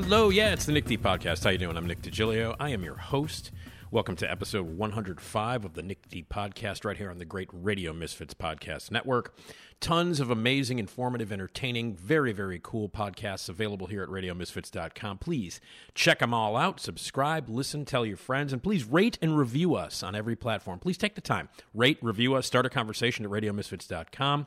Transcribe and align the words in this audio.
Hello, 0.00 0.28
yeah, 0.28 0.52
it's 0.52 0.64
the 0.64 0.70
Nick 0.70 0.84
D 0.84 0.96
Podcast. 0.96 1.42
How 1.42 1.50
you 1.50 1.58
doing? 1.58 1.76
I'm 1.76 1.84
Nick 1.84 2.02
DiGilio. 2.02 2.54
I 2.60 2.68
am 2.68 2.84
your 2.84 2.94
host. 2.94 3.50
Welcome 3.90 4.14
to 4.16 4.30
episode 4.30 4.64
105 4.64 5.64
of 5.64 5.74
the 5.74 5.82
Nick 5.82 6.08
D 6.08 6.22
Podcast 6.22 6.84
right 6.84 6.96
here 6.96 7.10
on 7.10 7.18
the 7.18 7.24
great 7.24 7.48
Radio 7.52 7.92
Misfits 7.92 8.32
Podcast 8.32 8.92
Network. 8.92 9.36
Tons 9.80 10.20
of 10.20 10.30
amazing, 10.30 10.78
informative, 10.78 11.32
entertaining, 11.32 11.96
very, 11.96 12.30
very 12.32 12.60
cool 12.62 12.88
podcasts 12.88 13.48
available 13.48 13.88
here 13.88 14.04
at 14.04 14.08
radiomisfits.com. 14.08 15.18
Please 15.18 15.60
check 15.94 16.20
them 16.20 16.32
all 16.32 16.56
out. 16.56 16.78
Subscribe, 16.78 17.48
listen, 17.48 17.84
tell 17.84 18.06
your 18.06 18.16
friends, 18.16 18.52
and 18.52 18.62
please 18.62 18.84
rate 18.84 19.18
and 19.20 19.36
review 19.36 19.74
us 19.74 20.04
on 20.04 20.14
every 20.14 20.36
platform. 20.36 20.78
Please 20.78 20.96
take 20.96 21.16
the 21.16 21.20
time. 21.20 21.48
Rate, 21.74 21.98
review 22.02 22.34
us, 22.34 22.46
start 22.46 22.64
a 22.64 22.70
conversation 22.70 23.24
at 23.24 23.32
radiomisfits.com. 23.32 24.46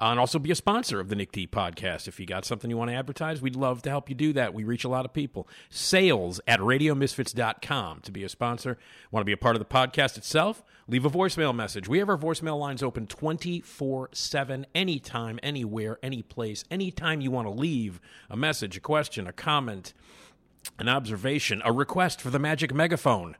Uh, 0.00 0.10
and 0.12 0.20
also 0.20 0.38
be 0.38 0.52
a 0.52 0.54
sponsor 0.54 1.00
of 1.00 1.08
the 1.08 1.16
Nick 1.16 1.32
D 1.32 1.46
podcast. 1.46 2.06
If 2.06 2.20
you 2.20 2.26
got 2.26 2.44
something 2.44 2.70
you 2.70 2.76
want 2.76 2.90
to 2.90 2.94
advertise, 2.94 3.42
we'd 3.42 3.56
love 3.56 3.82
to 3.82 3.90
help 3.90 4.08
you 4.08 4.14
do 4.14 4.32
that. 4.34 4.54
We 4.54 4.62
reach 4.62 4.84
a 4.84 4.88
lot 4.88 5.04
of 5.04 5.12
people. 5.12 5.48
Sales 5.70 6.40
at 6.46 6.60
radiomisfits.com 6.60 8.00
to 8.02 8.12
be 8.12 8.22
a 8.22 8.28
sponsor. 8.28 8.78
Want 9.10 9.22
to 9.22 9.26
be 9.26 9.32
a 9.32 9.36
part 9.36 9.56
of 9.56 9.60
the 9.60 9.66
podcast 9.66 10.16
itself? 10.16 10.62
Leave 10.86 11.04
a 11.04 11.10
voicemail 11.10 11.54
message. 11.54 11.88
We 11.88 11.98
have 11.98 12.08
our 12.08 12.16
voicemail 12.16 12.58
lines 12.58 12.82
open 12.82 13.08
24 13.08 14.10
7, 14.12 14.66
anytime, 14.72 15.40
anywhere, 15.42 15.98
any 16.00 16.22
place, 16.22 16.64
anytime 16.70 17.20
you 17.20 17.32
want 17.32 17.48
to 17.48 17.52
leave 17.52 18.00
a 18.30 18.36
message, 18.36 18.76
a 18.76 18.80
question, 18.80 19.26
a 19.26 19.32
comment, 19.32 19.94
an 20.78 20.88
observation, 20.88 21.60
a 21.64 21.72
request 21.72 22.20
for 22.20 22.30
the 22.30 22.38
magic 22.38 22.72
megaphone. 22.72 23.36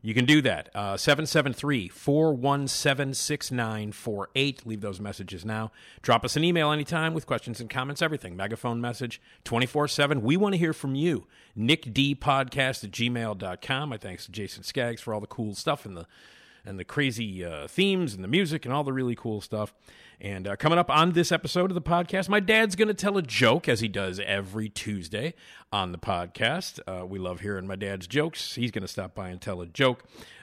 You 0.00 0.14
can 0.14 0.26
do 0.26 0.40
that. 0.42 0.70
Uh, 0.74 0.96
773 0.96 1.88
417 1.88 3.14
6948. 3.14 4.66
Leave 4.66 4.80
those 4.80 5.00
messages 5.00 5.44
now. 5.44 5.72
Drop 6.02 6.24
us 6.24 6.36
an 6.36 6.44
email 6.44 6.70
anytime 6.70 7.14
with 7.14 7.26
questions 7.26 7.60
and 7.60 7.68
comments, 7.68 8.00
everything. 8.00 8.36
Megaphone 8.36 8.80
message 8.80 9.20
24 9.44 9.88
7. 9.88 10.22
We 10.22 10.36
want 10.36 10.54
to 10.54 10.58
hear 10.58 10.72
from 10.72 10.94
you. 10.94 11.26
NickDpodcast 11.56 12.84
at 12.84 12.90
gmail.com. 12.92 13.88
My 13.88 13.98
thanks 13.98 14.26
to 14.26 14.32
Jason 14.32 14.62
Skaggs 14.62 15.00
for 15.00 15.12
all 15.12 15.20
the 15.20 15.26
cool 15.26 15.54
stuff 15.54 15.84
and 15.84 15.96
the 15.96 16.06
and 16.64 16.78
the 16.78 16.84
crazy 16.84 17.44
uh, 17.44 17.66
themes 17.66 18.14
and 18.14 18.22
the 18.22 18.28
music 18.28 18.64
and 18.64 18.74
all 18.74 18.84
the 18.84 18.92
really 18.92 19.16
cool 19.16 19.40
stuff. 19.40 19.74
And 20.20 20.48
uh, 20.48 20.56
coming 20.56 20.78
up 20.78 20.90
on 20.90 21.12
this 21.12 21.30
episode 21.30 21.70
of 21.70 21.76
the 21.76 21.82
podcast, 21.82 22.28
my 22.28 22.40
dad's 22.40 22.74
going 22.74 22.88
to 22.88 22.94
tell 22.94 23.16
a 23.18 23.22
joke 23.22 23.68
as 23.68 23.78
he 23.80 23.86
does 23.86 24.18
every 24.18 24.68
Tuesday 24.68 25.34
on 25.72 25.92
the 25.92 25.98
podcast. 25.98 26.80
Uh, 26.88 27.06
we 27.06 27.20
love 27.20 27.40
hearing 27.40 27.68
my 27.68 27.76
dad's 27.76 28.08
jokes. 28.08 28.56
He's 28.56 28.72
going 28.72 28.82
to 28.82 28.88
stop 28.88 29.14
by 29.14 29.28
and 29.28 29.40
tell 29.40 29.60
a 29.60 29.66
joke, 29.66 30.02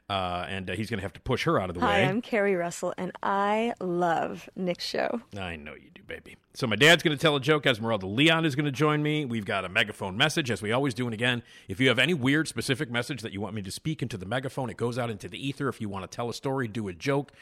uh, 0.09 0.45
and 0.47 0.69
uh, 0.69 0.75
he's 0.75 0.89
going 0.89 0.99
to 0.99 1.03
have 1.03 1.11
to 1.13 1.19
push 1.19 1.43
her 1.43 1.59
out 1.59 1.69
of 1.69 1.73
the 1.73 1.81
Hi, 1.81 2.03
way. 2.03 2.05
I'm 2.05 2.21
Carrie 2.21 2.55
Russell, 2.55 2.93
and 2.97 3.11
I 3.21 3.73
love 3.81 4.47
Nick's 4.55 4.85
show. 4.85 5.19
I 5.37 5.57
know 5.57 5.73
you 5.73 5.89
do, 5.93 6.03
baby. 6.07 6.37
So 6.53 6.67
my 6.67 6.77
dad's 6.77 7.03
going 7.03 7.17
to 7.17 7.21
tell 7.21 7.35
a 7.35 7.41
joke. 7.41 7.65
Esmeralda 7.65 8.07
Leon 8.07 8.45
is 8.45 8.55
going 8.55 8.63
to 8.63 8.71
join 8.71 9.03
me. 9.03 9.25
We've 9.25 9.43
got 9.43 9.65
a 9.65 9.69
megaphone 9.69 10.15
message, 10.15 10.49
as 10.49 10.61
we 10.61 10.71
always 10.71 10.93
do. 10.93 11.03
And 11.05 11.13
again, 11.13 11.43
if 11.67 11.81
you 11.81 11.89
have 11.89 11.99
any 11.99 12.13
weird, 12.13 12.47
specific 12.47 12.89
message 12.89 13.21
that 13.23 13.33
you 13.33 13.41
want 13.41 13.53
me 13.53 13.61
to 13.63 13.71
speak 13.71 14.01
into 14.01 14.15
the 14.15 14.25
megaphone, 14.25 14.69
it 14.69 14.77
goes 14.77 14.97
out 14.97 15.09
into 15.09 15.27
the 15.27 15.45
ether. 15.45 15.67
If 15.67 15.81
you 15.81 15.89
want 15.89 16.09
to 16.09 16.15
tell 16.15 16.29
a 16.29 16.33
story, 16.33 16.69
do 16.69 16.87
a 16.87 16.93
joke, 16.93 17.33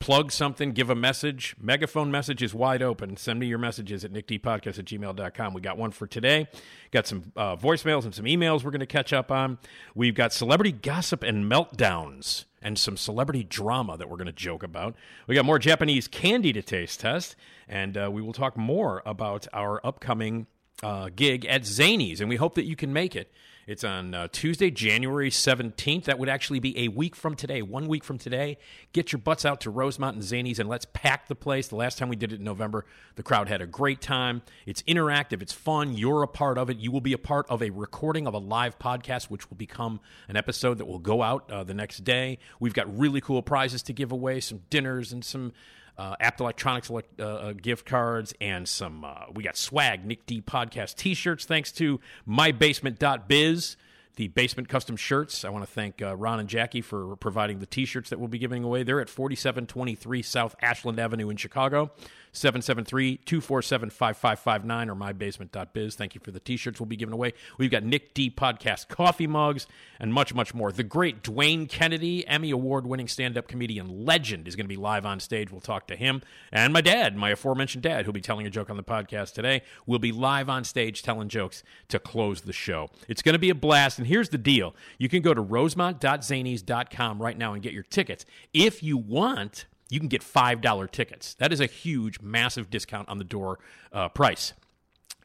plug 0.00 0.32
something, 0.32 0.72
give 0.72 0.90
a 0.90 0.94
message. 0.94 1.54
Megaphone 1.60 2.10
message 2.10 2.42
is 2.42 2.54
wide 2.54 2.82
open. 2.82 3.16
Send 3.16 3.38
me 3.38 3.46
your 3.46 3.58
messages 3.58 4.04
at 4.04 4.12
nickdpodcast 4.12 4.78
at 4.78 4.86
gmail.com. 4.86 5.54
We 5.54 5.60
got 5.60 5.78
one 5.78 5.90
for 5.90 6.06
today. 6.06 6.48
Got 6.90 7.06
some 7.06 7.32
uh, 7.36 7.54
voicemails 7.54 8.04
and 8.04 8.14
some 8.14 8.24
emails 8.24 8.64
we're 8.64 8.70
going 8.70 8.80
to 8.80 8.86
catch 8.86 9.12
up 9.12 9.30
on. 9.30 9.58
We've 9.94 10.14
got 10.14 10.32
celebrity 10.32 10.72
gossip 10.72 11.22
and 11.22 11.50
meltdowns 11.50 12.46
and 12.62 12.78
some 12.78 12.96
celebrity 12.96 13.44
drama 13.44 13.96
that 13.98 14.08
we're 14.08 14.16
going 14.16 14.26
to 14.26 14.32
joke 14.32 14.62
about. 14.62 14.96
We 15.26 15.34
got 15.34 15.44
more 15.44 15.58
Japanese 15.58 16.08
candy 16.08 16.52
to 16.54 16.62
taste 16.62 17.00
test, 17.00 17.36
and 17.68 17.96
uh, 17.96 18.10
we 18.10 18.22
will 18.22 18.32
talk 18.32 18.56
more 18.56 19.02
about 19.04 19.46
our 19.52 19.84
upcoming 19.86 20.46
uh, 20.82 21.10
gig 21.14 21.44
at 21.44 21.62
Zanies, 21.62 22.20
and 22.20 22.28
we 22.28 22.36
hope 22.36 22.54
that 22.54 22.64
you 22.64 22.74
can 22.74 22.92
make 22.92 23.14
it. 23.14 23.30
It's 23.70 23.84
on 23.84 24.14
uh, 24.14 24.26
Tuesday, 24.32 24.68
January 24.72 25.30
17th. 25.30 26.06
That 26.06 26.18
would 26.18 26.28
actually 26.28 26.58
be 26.58 26.76
a 26.76 26.88
week 26.88 27.14
from 27.14 27.36
today, 27.36 27.62
one 27.62 27.86
week 27.86 28.02
from 28.02 28.18
today. 28.18 28.58
Get 28.92 29.12
your 29.12 29.20
butts 29.20 29.44
out 29.44 29.60
to 29.60 29.70
Rosemont 29.70 30.16
and 30.16 30.24
Zanies 30.24 30.58
and 30.58 30.68
let's 30.68 30.88
pack 30.92 31.28
the 31.28 31.36
place. 31.36 31.68
The 31.68 31.76
last 31.76 31.96
time 31.96 32.08
we 32.08 32.16
did 32.16 32.32
it 32.32 32.40
in 32.40 32.44
November, 32.44 32.84
the 33.14 33.22
crowd 33.22 33.48
had 33.48 33.62
a 33.62 33.68
great 33.68 34.00
time. 34.00 34.42
It's 34.66 34.82
interactive, 34.82 35.40
it's 35.40 35.52
fun. 35.52 35.96
You're 35.96 36.24
a 36.24 36.26
part 36.26 36.58
of 36.58 36.68
it. 36.68 36.78
You 36.78 36.90
will 36.90 37.00
be 37.00 37.12
a 37.12 37.18
part 37.18 37.46
of 37.48 37.62
a 37.62 37.70
recording 37.70 38.26
of 38.26 38.34
a 38.34 38.38
live 38.38 38.76
podcast, 38.80 39.30
which 39.30 39.48
will 39.48 39.56
become 39.56 40.00
an 40.26 40.36
episode 40.36 40.78
that 40.78 40.86
will 40.86 40.98
go 40.98 41.22
out 41.22 41.48
uh, 41.48 41.62
the 41.62 41.72
next 41.72 41.98
day. 42.02 42.40
We've 42.58 42.74
got 42.74 42.98
really 42.98 43.20
cool 43.20 43.40
prizes 43.40 43.84
to 43.84 43.92
give 43.92 44.10
away, 44.10 44.40
some 44.40 44.62
dinners 44.68 45.12
and 45.12 45.24
some 45.24 45.52
uh, 46.00 46.16
Abt 46.18 46.40
Electronics 46.40 46.90
uh, 46.90 47.02
uh, 47.22 47.52
gift 47.52 47.84
cards 47.84 48.32
and 48.40 48.66
some. 48.66 49.04
Uh, 49.04 49.26
we 49.34 49.44
got 49.44 49.54
swag, 49.56 50.06
Nick 50.06 50.24
D 50.24 50.40
podcast 50.40 50.96
T-shirts. 50.96 51.44
Thanks 51.44 51.70
to 51.72 52.00
mybasement.biz, 52.26 53.76
the 54.16 54.28
basement 54.28 54.70
custom 54.70 54.96
shirts. 54.96 55.44
I 55.44 55.50
want 55.50 55.66
to 55.66 55.70
thank 55.70 56.00
uh, 56.00 56.16
Ron 56.16 56.40
and 56.40 56.48
Jackie 56.48 56.80
for 56.80 57.16
providing 57.16 57.58
the 57.58 57.66
T-shirts 57.66 58.08
that 58.08 58.18
we'll 58.18 58.28
be 58.28 58.38
giving 58.38 58.64
away. 58.64 58.82
They're 58.82 59.02
at 59.02 59.10
4723 59.10 60.22
South 60.22 60.56
Ashland 60.62 60.98
Avenue 60.98 61.28
in 61.28 61.36
Chicago. 61.36 61.90
773-247-5559 62.32 64.88
or 64.88 64.94
mybasement.biz. 64.94 65.94
Thank 65.94 66.14
you 66.14 66.22
for 66.22 66.30
the 66.30 66.40
T-shirts 66.40 66.80
we'll 66.80 66.86
be 66.86 66.96
giving 66.96 67.12
away. 67.12 67.34
We've 67.58 67.70
got 67.70 67.84
Nick 67.84 68.14
D 68.14 68.30
podcast 68.30 68.88
coffee 68.88 69.26
mugs 69.26 69.66
and 69.98 70.14
much, 70.14 70.34
much 70.34 70.54
more. 70.54 70.72
The 70.72 70.82
great 70.82 71.22
Dwayne 71.22 71.68
Kennedy, 71.68 72.26
Emmy 72.26 72.50
Award-winning 72.50 73.08
stand-up 73.08 73.48
comedian 73.48 74.04
legend, 74.04 74.48
is 74.48 74.56
going 74.56 74.64
to 74.64 74.68
be 74.68 74.76
live 74.76 75.04
on 75.04 75.20
stage. 75.20 75.50
We'll 75.50 75.60
talk 75.60 75.86
to 75.88 75.96
him. 75.96 76.22
And 76.52 76.72
my 76.72 76.80
dad, 76.80 77.16
my 77.16 77.30
aforementioned 77.30 77.82
dad, 77.82 78.04
who'll 78.04 78.14
be 78.14 78.20
telling 78.20 78.46
a 78.46 78.50
joke 78.50 78.70
on 78.70 78.76
the 78.76 78.82
podcast 78.82 79.34
today, 79.34 79.62
We'll 79.86 79.98
be 79.98 80.12
live 80.12 80.48
on 80.48 80.64
stage 80.64 81.02
telling 81.02 81.28
jokes 81.28 81.62
to 81.88 81.98
close 81.98 82.42
the 82.42 82.52
show. 82.52 82.90
It's 83.08 83.22
going 83.22 83.32
to 83.32 83.38
be 83.38 83.50
a 83.50 83.54
blast. 83.54 83.98
And 83.98 84.06
here's 84.06 84.28
the 84.28 84.38
deal. 84.38 84.74
You 84.98 85.08
can 85.08 85.22
go 85.22 85.34
to 85.34 85.40
rosemont.zanies.com 85.40 87.20
right 87.20 87.36
now 87.36 87.54
and 87.54 87.62
get 87.62 87.72
your 87.72 87.82
tickets. 87.82 88.24
If 88.52 88.82
you 88.82 88.96
want 88.96 89.66
you 89.90 89.98
can 89.98 90.08
get 90.08 90.22
$5 90.22 90.90
tickets. 90.90 91.34
That 91.34 91.52
is 91.52 91.60
a 91.60 91.66
huge, 91.66 92.20
massive 92.20 92.70
discount 92.70 93.08
on 93.08 93.18
the 93.18 93.24
door 93.24 93.58
uh, 93.92 94.08
price. 94.08 94.52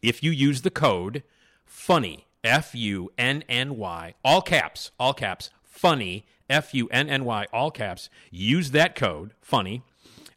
If 0.01 0.23
you 0.23 0.31
use 0.31 0.61
the 0.61 0.71
code 0.71 1.23
FUNNY, 1.65 2.25
F 2.43 2.75
U 2.75 3.11
N 3.17 3.43
N 3.49 3.77
Y, 3.77 4.13
all 4.23 4.41
caps, 4.41 4.91
all 4.99 5.13
caps, 5.13 5.49
FUNNY, 5.63 6.25
F 6.49 6.73
U 6.73 6.87
N 6.91 7.09
N 7.09 7.25
Y, 7.25 7.47
all 7.51 7.71
caps, 7.71 8.09
use 8.29 8.71
that 8.71 8.95
code, 8.95 9.33
FUNNY, 9.41 9.81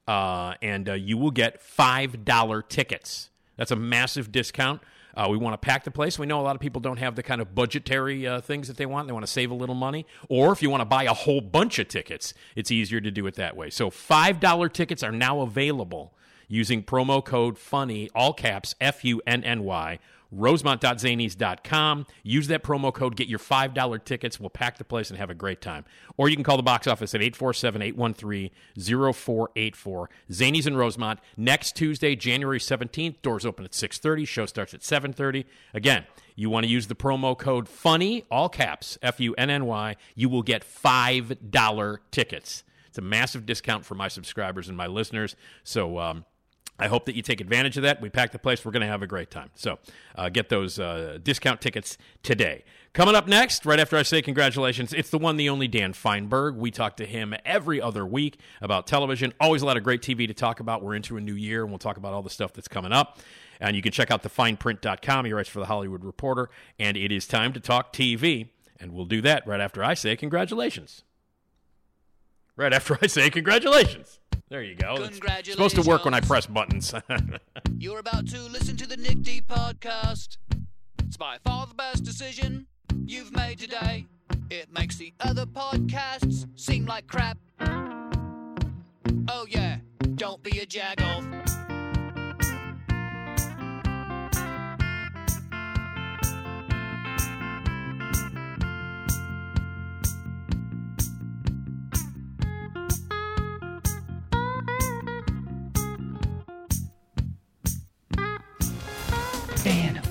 uh, 0.06 0.55
and 0.62 0.88
uh, 0.88 0.94
you 0.94 1.19
will 1.19 1.31
get 1.31 1.61
$5 1.62 2.69
tickets. 2.69 3.31
That's 3.56 3.71
a 3.71 3.77
massive 3.77 4.33
discount. 4.33 4.81
Uh, 5.19 5.26
we 5.29 5.37
want 5.37 5.53
to 5.53 5.59
pack 5.59 5.82
the 5.82 5.91
place. 5.91 6.17
We 6.17 6.26
know 6.26 6.41
a 6.41 6.43
lot 6.43 6.55
of 6.55 6.61
people 6.61 6.81
don't 6.81 6.99
have 6.99 7.17
the 7.17 7.25
kind 7.25 7.41
of 7.41 7.53
budgetary 7.53 8.25
uh, 8.25 8.41
things 8.41 8.69
that 8.69 8.76
they 8.76 8.87
want. 8.87 9.09
They 9.09 9.12
want 9.12 9.26
to 9.26 9.32
save 9.32 9.50
a 9.50 9.55
little 9.55 9.75
money. 9.75 10.06
Or 10.29 10.53
if 10.53 10.62
you 10.62 10.70
want 10.70 10.81
to 10.82 10.85
buy 10.85 11.05
a 11.05 11.12
whole 11.12 11.41
bunch 11.41 11.81
of 11.81 11.88
tickets, 11.88 12.35
it's 12.55 12.70
easier 12.70 13.00
to 13.00 13.11
do 13.11 13.26
it 13.26 13.35
that 13.35 13.56
way. 13.56 13.69
So 13.69 13.91
$5 13.91 14.73
tickets 14.73 15.03
are 15.03 15.11
now 15.11 15.41
available 15.41 16.15
using 16.47 16.85
promo 16.85 17.23
code 17.25 17.59
FUNNY, 17.59 18.11
all 18.15 18.32
caps, 18.32 18.76
F 18.81 19.05
U 19.05 19.20
N 19.26 19.43
N 19.43 19.65
Y, 19.65 19.99
rosemont.zanies.com. 20.30 22.06
Use 22.22 22.48
that 22.48 22.62
promo 22.62 22.92
code, 22.92 23.16
get 23.16 23.28
your 23.28 23.38
$5 23.38 24.04
tickets. 24.04 24.38
We'll 24.38 24.50
pack 24.50 24.78
the 24.78 24.84
place 24.84 25.10
and 25.10 25.19
have 25.19 25.30
a 25.30 25.34
great 25.34 25.60
time. 25.60 25.84
Or 26.16 26.28
you 26.28 26.36
can 26.36 26.44
call 26.44 26.56
the 26.56 26.62
box 26.62 26.86
office 26.86 27.14
at 27.14 27.22
847 27.22 27.82
813 27.82 28.50
0484. 28.76 30.10
Zanies 30.30 30.66
in 30.66 30.76
Rosemont, 30.76 31.20
next 31.36 31.76
Tuesday, 31.76 32.14
January 32.14 32.58
17th. 32.58 33.22
Doors 33.22 33.46
open 33.46 33.64
at 33.64 33.72
6.30. 33.72 34.26
Show 34.26 34.46
starts 34.46 34.75
at 34.75 34.80
7.30. 34.80 35.44
Again, 35.75 36.04
you 36.34 36.50
want 36.50 36.64
to 36.64 36.70
use 36.70 36.86
the 36.86 36.94
promo 36.94 37.36
code 37.36 37.69
FUNNY, 37.69 38.25
all 38.30 38.48
caps, 38.48 38.98
F 39.02 39.19
U 39.20 39.34
N 39.36 39.50
N 39.50 39.66
Y. 39.66 39.96
You 40.14 40.28
will 40.28 40.42
get 40.42 40.62
$5 40.62 41.98
tickets. 42.10 42.64
It's 42.86 42.98
a 42.98 43.02
massive 43.02 43.44
discount 43.44 43.84
for 43.84 43.94
my 43.94 44.08
subscribers 44.08 44.69
and 44.69 44.76
my 44.76 44.86
listeners. 44.86 45.36
So, 45.64 45.98
um, 45.98 46.25
I 46.78 46.86
hope 46.86 47.06
that 47.06 47.14
you 47.14 47.22
take 47.22 47.40
advantage 47.40 47.76
of 47.76 47.82
that. 47.82 48.00
We 48.00 48.08
pack 48.08 48.32
the 48.32 48.38
place. 48.38 48.64
We're 48.64 48.70
going 48.70 48.82
to 48.82 48.88
have 48.88 49.02
a 49.02 49.06
great 49.06 49.30
time. 49.30 49.50
So 49.54 49.78
uh, 50.14 50.28
get 50.28 50.48
those 50.48 50.78
uh, 50.78 51.19
discount 51.22 51.60
tickets 51.60 51.98
today. 52.22 52.64
Coming 52.92 53.14
up 53.14 53.28
next, 53.28 53.66
right 53.66 53.78
after 53.78 53.96
I 53.96 54.02
say 54.02 54.22
congratulations, 54.22 54.92
it's 54.92 55.10
the 55.10 55.19
one, 55.19 55.36
the 55.36 55.48
only 55.48 55.69
Dan 55.69 55.92
Fienberg. 55.92 56.56
We 56.56 56.70
talk 56.70 56.96
to 56.98 57.06
him 57.06 57.34
every 57.44 57.80
other 57.80 58.06
week 58.06 58.38
about 58.60 58.86
television. 58.86 59.32
Always 59.40 59.62
a 59.62 59.66
lot 59.66 59.76
of 59.76 59.82
great 59.82 60.02
TV 60.02 60.26
to 60.26 60.34
talk 60.34 60.60
about. 60.60 60.82
We're 60.82 60.94
into 60.94 61.16
a 61.16 61.20
new 61.20 61.34
year, 61.34 61.62
and 61.62 61.70
we'll 61.70 61.78
talk 61.78 61.96
about 61.96 62.12
all 62.12 62.22
the 62.22 62.30
stuff 62.30 62.52
that's 62.52 62.69
coming 62.69 62.92
up. 62.92 63.19
And 63.60 63.75
you 63.75 63.82
can 63.82 63.92
check 63.92 64.10
out 64.10 64.22
thefineprint.com. 64.22 65.25
He 65.25 65.32
writes 65.32 65.48
for 65.48 65.60
the 65.60 65.66
Hollywood 65.66 66.04
Reporter. 66.04 66.48
And 66.78 66.96
it 66.96 67.10
is 67.10 67.26
time 67.26 67.52
to 67.52 67.60
talk 67.60 67.92
TV. 67.92 68.48
And 68.80 68.92
we'll 68.92 69.04
do 69.04 69.20
that 69.22 69.46
right 69.46 69.60
after 69.60 69.82
I 69.82 69.94
say 69.94 70.16
congratulations. 70.16 71.02
Right 72.56 72.72
after 72.72 72.98
I 73.02 73.08
say 73.08 73.30
congratulations. 73.30 74.20
There 74.49 74.62
you 74.62 74.75
go. 74.75 74.97
It's 74.99 75.19
supposed 75.50 75.77
to 75.77 75.83
work 75.83 76.05
when 76.06 76.15
I 76.15 76.21
press 76.21 76.47
buttons. 76.47 76.95
You're 77.79 77.99
about 77.99 78.27
to 78.29 78.41
listen 78.43 78.77
to 78.79 78.87
the 78.87 78.97
Nick 78.97 79.23
D 79.23 79.43
podcast. 79.47 80.39
It's 81.05 81.19
by 81.19 81.37
far 81.45 81.67
the 81.67 81.75
best 81.75 82.05
decision 82.05 82.67
you've 83.05 83.33
made 83.33 83.59
today. 83.59 84.06
It 84.50 84.73
makes 84.73 84.97
the 84.97 85.12
other 85.21 85.45
podcasts 85.45 86.47
seem 86.59 86.87
like 86.87 87.06
crap. 87.06 87.37
Oh, 89.31 89.47
yeah, 89.49 89.79
don't 90.15 90.43
be 90.43 90.59
a 90.61 90.67
jagoff. 90.67 91.57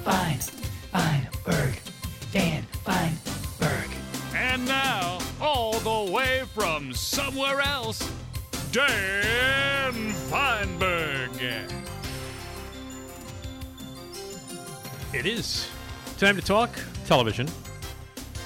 Fine, 0.08 0.40
Fienberg. 0.94 1.80
Dan 2.32 2.66
Fienberg. 2.86 3.90
And 4.34 4.66
now, 4.66 5.20
all 5.42 5.74
the 5.80 6.10
way 6.10 6.44
from 6.54 6.94
somewhere 6.94 7.60
else, 7.60 8.10
Dan 8.72 10.14
Fienberg. 10.32 11.42
It 15.14 15.26
is 15.26 15.68
time 16.18 16.38
to 16.38 16.42
talk 16.42 16.70
television 17.06 17.50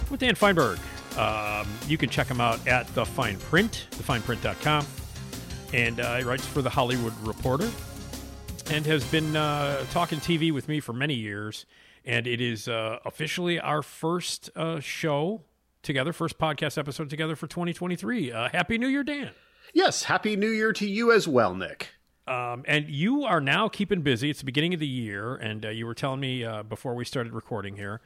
with 0.10 0.20
Dan 0.20 0.34
Fienberg. 0.34 0.80
Um, 1.16 1.68
you 1.88 2.00
can 2.00 2.10
check 2.10 2.26
him 2.26 2.42
out 2.42 2.68
at 2.68 2.88
the 2.96 3.06
Fien 3.06 3.40
Print, 3.40 3.86
thefineprint.com, 3.92 4.84
and 5.74 6.00
uh, 6.00 6.18
he 6.18 6.24
writes 6.24 6.48
for 6.48 6.64
the 6.64 6.72
Hollywood 6.72 7.14
Reporter, 7.22 7.70
and 8.72 8.86
has 8.86 9.04
been 9.12 9.36
uh, 9.36 9.84
talking 9.92 10.18
TV 10.20 10.54
with 10.54 10.70
me 10.70 10.80
for 10.80 10.94
many 10.94 11.14
years. 11.14 11.66
And 12.06 12.26
it 12.26 12.40
is 12.40 12.70
uh, 12.70 13.00
officially 13.06 13.60
our 13.60 13.82
first 13.82 14.50
uh, 14.56 14.80
show 14.80 15.42
together, 15.84 16.14
first 16.14 16.40
podcast 16.40 16.78
episode 16.78 17.10
together 17.10 17.36
for 17.36 17.48
2023. 17.48 18.32
Uh, 18.32 18.48
Happy 18.50 18.78
New 18.78 18.88
Year, 18.88 19.04
Dan! 19.04 19.32
Yes, 19.74 20.04
happy 20.04 20.38
new 20.38 20.50
year 20.50 20.72
to 20.74 20.88
you 20.88 21.12
as 21.12 21.28
well, 21.28 21.54
Nick. 21.54 21.90
Um, 22.28 22.64
and 22.66 22.90
you 22.90 23.26
are 23.26 23.42
now 23.42 23.68
keeping 23.68 24.02
busy. 24.02 24.30
It's 24.30 24.40
the 24.40 24.46
beginning 24.46 24.74
of 24.74 24.80
the 24.80 24.88
year, 24.88 25.36
and 25.36 25.66
uh, 25.66 25.70
you 25.70 25.86
were 25.86 25.94
telling 25.94 26.22
me 26.22 26.46
uh, 26.46 26.64
before 26.64 26.96
we 26.96 27.04
started 27.04 27.34
recording 27.34 27.76
here 27.76 28.00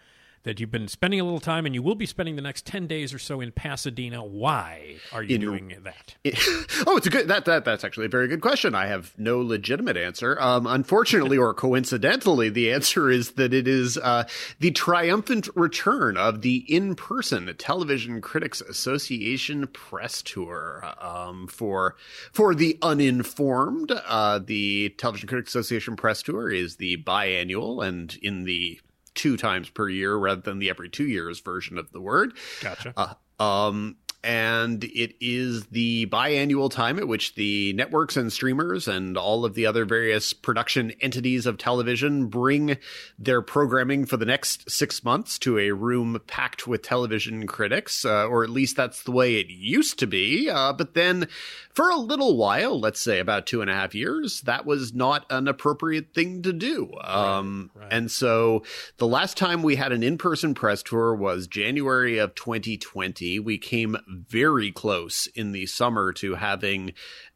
that 0.45 0.59
you've 0.59 0.71
been 0.71 0.87
spending 0.87 1.19
a 1.19 1.23
little 1.23 1.39
time, 1.39 1.65
and 1.65 1.75
you 1.75 1.83
will 1.83 1.95
be 1.95 2.05
spending 2.05 2.35
the 2.35 2.41
next 2.41 2.65
ten 2.65 2.87
days 2.87 3.13
or 3.13 3.19
so 3.19 3.41
in 3.41 3.51
Pasadena. 3.51 4.23
Why 4.23 4.95
are 5.11 5.21
you 5.21 5.35
In- 5.35 5.41
doing 5.41 5.73
that? 5.83 6.15
oh, 6.87 6.97
it's 6.97 7.07
a 7.07 7.09
good 7.09 7.27
that 7.27 7.45
that 7.45 7.65
that's 7.65 7.83
actually 7.83 8.05
a 8.05 8.09
very 8.09 8.27
good 8.27 8.41
question. 8.41 8.73
I 8.73 8.87
have 8.87 9.13
no 9.17 9.39
legitimate 9.41 9.97
answer. 9.97 10.37
Um, 10.39 10.65
unfortunately 10.65 11.37
or 11.37 11.53
coincidentally, 11.53 12.49
the 12.49 12.71
answer 12.71 13.09
is 13.09 13.31
that 13.31 13.53
it 13.53 13.67
is 13.67 13.97
uh, 13.97 14.25
the 14.59 14.71
triumphant 14.71 15.49
return 15.55 16.17
of 16.17 16.41
the 16.41 16.57
in-person 16.73 17.53
Television 17.57 18.21
Critics 18.21 18.61
Association 18.61 19.67
press 19.67 20.21
tour. 20.21 20.83
Um, 20.99 21.47
for 21.47 21.95
for 22.31 22.55
the 22.55 22.77
uninformed, 22.81 23.91
uh, 23.91 24.39
the 24.39 24.89
Television 24.97 25.27
Critics 25.27 25.51
Association 25.55 25.95
press 25.95 26.21
tour 26.21 26.51
is 26.51 26.77
the 26.77 26.97
biannual 26.97 27.85
and 27.85 28.17
in 28.21 28.43
the 28.43 28.79
two 29.15 29.37
times 29.37 29.69
per 29.69 29.89
year 29.89 30.15
rather 30.15 30.41
than 30.41 30.59
the 30.59 30.69
every 30.69 30.89
two 30.89 31.07
years 31.07 31.39
version 31.39 31.77
of 31.77 31.91
the 31.91 32.01
word. 32.01 32.33
Gotcha. 32.61 32.93
Uh, 32.95 33.13
um, 33.43 33.97
and 34.25 34.83
it 34.83 35.13
is 35.21 35.67
the 35.67 36.07
biannual 36.07 36.71
time 36.71 36.97
at 36.97 37.07
which 37.07 37.35
the 37.35 37.73
networks 37.73 38.17
and 38.17 38.33
streamers 38.33 38.87
and 38.87 39.17
all 39.17 39.45
of 39.45 39.53
the 39.53 39.67
other 39.67 39.85
various 39.85 40.33
production 40.33 40.91
entities 40.99 41.45
of 41.45 41.59
television 41.59 42.25
bring 42.25 42.77
their 43.19 43.43
programming 43.43 44.03
for 44.03 44.17
the 44.17 44.25
next 44.25 44.69
six 44.69 45.03
months 45.03 45.37
to 45.37 45.59
a 45.59 45.69
room 45.71 46.19
packed 46.25 46.65
with 46.65 46.81
television 46.81 47.45
critics, 47.45 48.03
uh, 48.03 48.25
or 48.25 48.43
at 48.43 48.49
least 48.49 48.75
that's 48.75 49.03
the 49.03 49.11
way 49.11 49.35
it 49.35 49.47
used 49.47 49.99
to 49.99 50.07
be. 50.07 50.49
Uh, 50.49 50.73
but 50.73 50.95
then 50.95 51.27
for 51.75 51.89
a 51.89 51.97
little 51.97 52.37
while, 52.37 52.79
let's 52.79 53.01
say 53.01 53.19
about 53.19 53.45
two 53.45 53.61
and 53.61 53.69
a 53.69 53.73
half 53.73 53.93
years, 53.93 54.39
that 54.41 54.65
was 54.65 54.93
not 54.93 55.25
an 55.29 55.49
appropriate 55.49 56.13
thing 56.13 56.41
to 56.43 56.53
do. 56.53 56.89
Um, 57.01 57.69
right. 57.75 57.91
And 57.91 58.09
so 58.09 58.63
the 58.97 59.07
last 59.07 59.35
time 59.35 59.61
we 59.61 59.75
had 59.75 59.91
an 59.91 60.01
in 60.01 60.17
person 60.17 60.53
press 60.53 60.81
tour 60.81 61.13
was 61.13 61.47
January 61.47 62.17
of 62.17 62.33
2020. 62.33 63.39
We 63.39 63.57
came 63.57 63.97
very 64.07 64.71
close 64.71 65.27
in 65.35 65.51
the 65.51 65.65
summer 65.65 66.13
to 66.13 66.35
having 66.35 66.93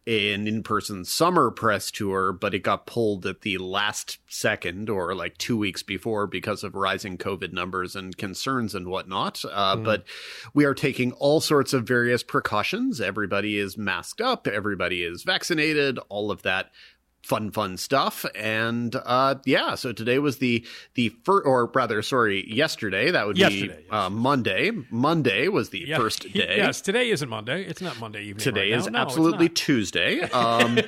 an 0.07 0.48
in 0.48 0.63
person 0.63 1.06
summer 1.06 1.51
press 1.51 1.92
tour, 1.92 2.34
but 2.34 2.54
it 2.54 2.63
got 2.63 2.88
pulled 2.88 3.25
at 3.25 3.42
the 3.42 3.57
last 3.57 4.18
second 4.28 4.90
or 4.90 5.13
like 5.13 5.38
two 5.38 5.57
weeks 5.57 5.84
before 5.84 6.25
because 6.25 6.63
of 6.63 6.74
rising 6.74 7.18
COVID 7.18 7.54
numbers 7.54 7.96
and 7.96 8.18
concerns 8.18 8.74
and 8.74 8.88
whatnot. 8.88 9.44
Uh, 9.46 9.75
But 9.75 10.06
we 10.54 10.66
are 10.66 10.74
taking 10.74 11.12
all 11.13 11.42
sorts 11.42 11.74
of 11.74 11.88
various 11.88 12.24
precautions. 12.24 13.00
Everybody 13.00 13.57
is 13.57 13.78
masked 13.78 14.22
up, 14.22 14.48
everybody 14.48 15.04
is 15.04 15.24
vaccinated, 15.24 16.00
all 16.10 16.31
of 16.31 16.42
that 16.42 16.72
fun 17.21 17.51
fun 17.51 17.77
stuff 17.77 18.25
and 18.33 18.95
uh 19.06 19.36
yeah 19.45 19.75
so 19.75 19.92
today 19.92 20.18
was 20.19 20.38
the 20.38 20.66
the 20.95 21.10
first 21.24 21.45
or 21.45 21.66
rather 21.75 22.01
sorry 22.01 22.50
yesterday 22.51 23.12
that 23.12 23.27
would 23.27 23.38
Yesterday, 23.38 23.83
be 23.83 23.89
uh 23.92 24.10
monday 24.10 24.71
monday 24.89 25.48
was 25.48 25.69
the 25.69 25.83
Yeah. 25.86 25.98
first 25.98 26.21
day 26.33 26.56
Yes, 26.57 26.81
today 26.81 27.10
isn't 27.10 27.30
Monday. 27.30 27.63
It's 27.66 27.81
not 27.81 28.00
Monday 28.00 28.21
evening. 28.24 28.44
Today 28.44 28.71
right 28.71 28.80
is. 28.80 28.88
No, 28.89 29.00
absolutely. 29.00 29.50
Tuesday. 29.50 30.21
Um, 30.33 30.80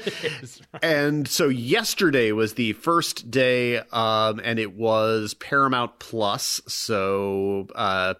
And 0.82 1.28
so 1.28 1.48
yesterday 1.50 2.32
was 2.32 2.54
the 2.56 2.74
first 2.74 3.30
day, 3.30 3.78
um, 3.92 4.40
and 4.44 4.58
it 4.60 4.76
was 4.76 5.34
Paramount 5.36 6.00
Plus. 6.00 6.62
So, 6.68 7.68
uh, 7.76 8.16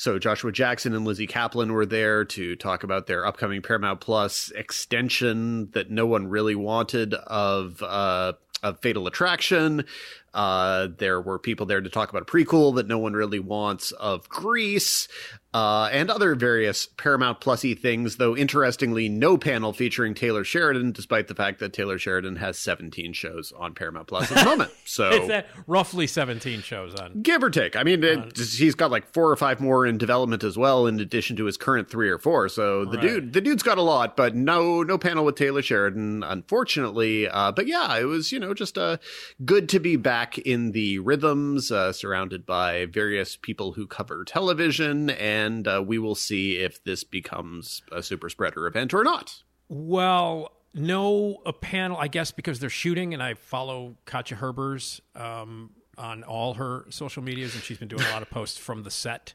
so 0.00 0.18
Joshua 0.18 0.50
Jackson 0.50 0.94
and 0.94 1.04
Lizzy 1.04 1.26
Caplan 1.26 1.72
were 1.72 1.84
there 1.84 2.24
to 2.24 2.56
talk 2.56 2.84
about 2.84 3.06
their 3.06 3.26
upcoming 3.26 3.60
Paramount 3.60 4.00
Plus 4.00 4.50
extension 4.52 5.70
that 5.72 5.90
no 5.90 6.06
one 6.06 6.26
really 6.26 6.54
wanted 6.54 7.12
of, 7.12 7.82
uh, 7.82 8.32
of 8.62 8.80
Fatal 8.80 9.06
Attraction. 9.06 9.84
Uh, 10.32 10.88
there 10.98 11.20
were 11.20 11.38
people 11.38 11.66
there 11.66 11.80
to 11.80 11.90
talk 11.90 12.10
about 12.10 12.22
a 12.22 12.24
prequel 12.24 12.74
that 12.76 12.86
no 12.86 12.98
one 12.98 13.14
really 13.14 13.40
wants 13.40 13.90
of 13.92 14.28
Grease, 14.28 15.08
uh, 15.52 15.88
and 15.90 16.08
other 16.10 16.36
various 16.36 16.86
Paramount 16.86 17.40
Plusy 17.40 17.76
things. 17.76 18.16
Though 18.16 18.36
interestingly, 18.36 19.08
no 19.08 19.36
panel 19.36 19.72
featuring 19.72 20.14
Taylor 20.14 20.44
Sheridan, 20.44 20.92
despite 20.92 21.26
the 21.26 21.34
fact 21.34 21.58
that 21.58 21.72
Taylor 21.72 21.98
Sheridan 21.98 22.36
has 22.36 22.56
17 22.58 23.12
shows 23.12 23.52
on 23.58 23.74
Paramount 23.74 24.06
Plus 24.06 24.30
at 24.30 24.38
the 24.38 24.44
moment. 24.44 24.70
So 24.84 25.08
It's 25.10 25.28
that 25.28 25.46
roughly 25.68 26.08
17 26.08 26.62
shows 26.62 26.94
on. 26.96 27.22
give 27.22 27.44
or 27.44 27.50
take. 27.50 27.76
I 27.76 27.84
mean, 27.84 28.02
it, 28.02 28.36
he's 28.36 28.74
got 28.74 28.90
like 28.90 29.12
four 29.12 29.30
or 29.30 29.36
five 29.36 29.60
more 29.60 29.86
in 29.86 29.98
development 29.98 30.42
as 30.42 30.58
well, 30.58 30.86
in 30.88 30.98
addition 30.98 31.36
to 31.36 31.44
his 31.44 31.56
current 31.56 31.88
three 31.88 32.08
or 32.10 32.18
four. 32.18 32.48
So 32.48 32.84
the 32.84 32.98
Right. 32.98 33.06
dude, 33.06 33.32
the 33.32 33.40
dude's 33.40 33.62
got 33.62 33.78
a 33.78 33.82
lot, 33.82 34.16
but 34.16 34.34
no, 34.34 34.82
no 34.82 34.98
panel 34.98 35.24
with 35.24 35.36
Taylor 35.36 35.62
Sheridan, 35.62 36.24
unfortunately. 36.24 37.28
Uh, 37.28 37.52
but 37.52 37.66
yeah, 37.68 37.96
it 37.98 38.04
was 38.04 38.32
you 38.32 38.40
know 38.40 38.52
just 38.52 38.76
uh, 38.76 38.96
good 39.44 39.68
to 39.68 39.78
be 39.78 39.94
back 39.96 40.19
in 40.38 40.72
the 40.72 40.98
rhythms, 40.98 41.70
uh, 41.70 41.92
surrounded 41.92 42.46
by 42.46 42.86
various 42.86 43.36
people 43.36 43.72
who 43.72 43.86
cover 43.86 44.24
television, 44.24 45.10
and 45.10 45.66
uh, 45.66 45.82
we 45.84 45.98
will 45.98 46.14
see 46.14 46.56
if 46.56 46.82
this 46.84 47.04
becomes 47.04 47.82
a 47.92 48.02
super 48.02 48.28
spreader 48.28 48.66
event 48.66 48.94
or 48.94 49.04
not. 49.04 49.42
Well, 49.68 50.52
no, 50.74 51.38
a 51.44 51.52
panel, 51.52 51.96
I 51.96 52.08
guess, 52.08 52.30
because 52.30 52.60
they're 52.60 52.70
shooting, 52.70 53.14
and 53.14 53.22
I 53.22 53.34
follow 53.34 53.96
Katja 54.04 54.36
Herbers 54.36 55.00
um, 55.14 55.70
on 55.98 56.22
all 56.22 56.54
her 56.54 56.86
social 56.90 57.22
medias, 57.22 57.54
and 57.54 57.62
she's 57.62 57.78
been 57.78 57.88
doing 57.88 58.02
a 58.02 58.10
lot 58.10 58.22
of 58.22 58.30
posts 58.30 58.58
from 58.58 58.82
the 58.82 58.90
set. 58.90 59.34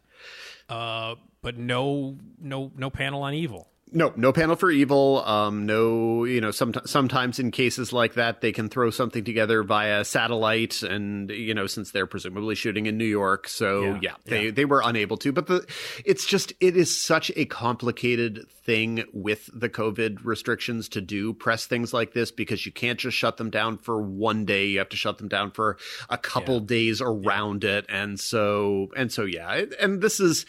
Uh, 0.69 1.15
but 1.41 1.57
no, 1.57 2.17
no, 2.39 2.71
no 2.75 2.89
panel 2.89 3.23
on 3.23 3.33
evil. 3.33 3.69
No, 3.91 4.11
no 4.15 4.33
panel 4.33 4.55
for 4.55 4.71
evil. 4.71 5.23
Um, 5.25 5.67
no, 5.67 6.25
you 6.25 6.41
know, 6.41 6.49
some, 6.49 6.73
sometimes 6.85 7.37
in 7.37 7.51
cases 7.51 7.93
like 7.93 8.15
that, 8.15 8.41
they 8.41 8.51
can 8.51 8.67
throw 8.67 8.89
something 8.89 9.23
together 9.23 9.61
via 9.61 10.03
satellite, 10.03 10.81
and 10.81 11.29
you 11.29 11.53
know, 11.53 11.67
since 11.67 11.91
they're 11.91 12.07
presumably 12.07 12.55
shooting 12.55 12.87
in 12.87 12.97
New 12.97 13.05
York, 13.05 13.47
so 13.47 13.83
Yeah, 13.83 13.99
yeah, 14.01 14.15
they 14.25 14.45
yeah. 14.45 14.51
they 14.51 14.65
were 14.65 14.81
unable 14.83 15.17
to. 15.17 15.31
But 15.31 15.47
the, 15.47 15.67
it's 16.03 16.25
just 16.25 16.51
it 16.59 16.75
is 16.75 16.99
such 16.99 17.31
a 17.35 17.45
complicated 17.45 18.49
thing 18.65 19.03
with 19.13 19.51
the 19.53 19.69
COVID 19.69 20.25
restrictions 20.25 20.89
to 20.89 21.01
do 21.01 21.31
press 21.33 21.67
things 21.67 21.93
like 21.93 22.13
this 22.13 22.31
because 22.31 22.65
you 22.65 22.71
can't 22.71 22.99
just 22.99 23.15
shut 23.15 23.37
them 23.37 23.51
down 23.51 23.77
for 23.77 24.01
one 24.01 24.45
day. 24.45 24.65
You 24.65 24.79
have 24.79 24.89
to 24.89 24.97
shut 24.97 25.19
them 25.19 25.27
down 25.27 25.51
for 25.51 25.77
a 26.09 26.17
couple 26.17 26.59
days 26.59 27.01
around 27.01 27.63
it, 27.63 27.85
and 27.87 28.19
so 28.19 28.89
and 28.97 29.11
so 29.11 29.25
yeah, 29.25 29.65
and 29.79 30.01
this 30.01 30.19
is 30.19 30.47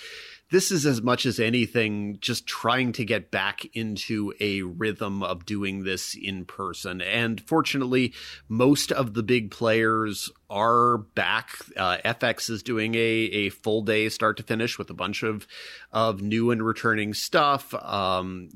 this 0.51 0.71
is 0.71 0.87
as 0.87 1.03
much 1.03 1.27
as 1.27 1.41
anything 1.41 2.19
just 2.21 2.47
trying 2.47 2.93
to 2.93 3.05
get 3.05 3.31
back 3.31 3.65
into 3.75 4.33
a 4.41 4.63
rhythm 4.63 5.23
of 5.23 5.45
doing 5.45 5.83
this 5.83 6.15
in 6.15 6.45
person. 6.45 7.01
And 7.01 7.41
fortunately, 7.41 8.15
most 8.49 8.93
of 8.93 9.15
the 9.15 9.23
big 9.23 9.51
players 9.51 10.31
are 10.49 10.99
back. 10.99 11.51
Uh, 11.77 11.99
FX 12.05 12.49
is 12.49 12.63
doing 12.63 12.95
a, 12.95 12.99
a 12.99 13.49
full 13.51 13.83
day 13.83 14.09
start 14.09 14.37
to 14.37 14.43
finish 14.45 14.79
with 14.79 14.89
a 14.91 14.95
bunch 14.95 15.23
of, 15.23 15.47
of 15.93 16.23
new 16.23 16.51
and 16.53 16.65
returning 16.65 17.13
stuff. 17.13 17.75
Um, 17.75 18.49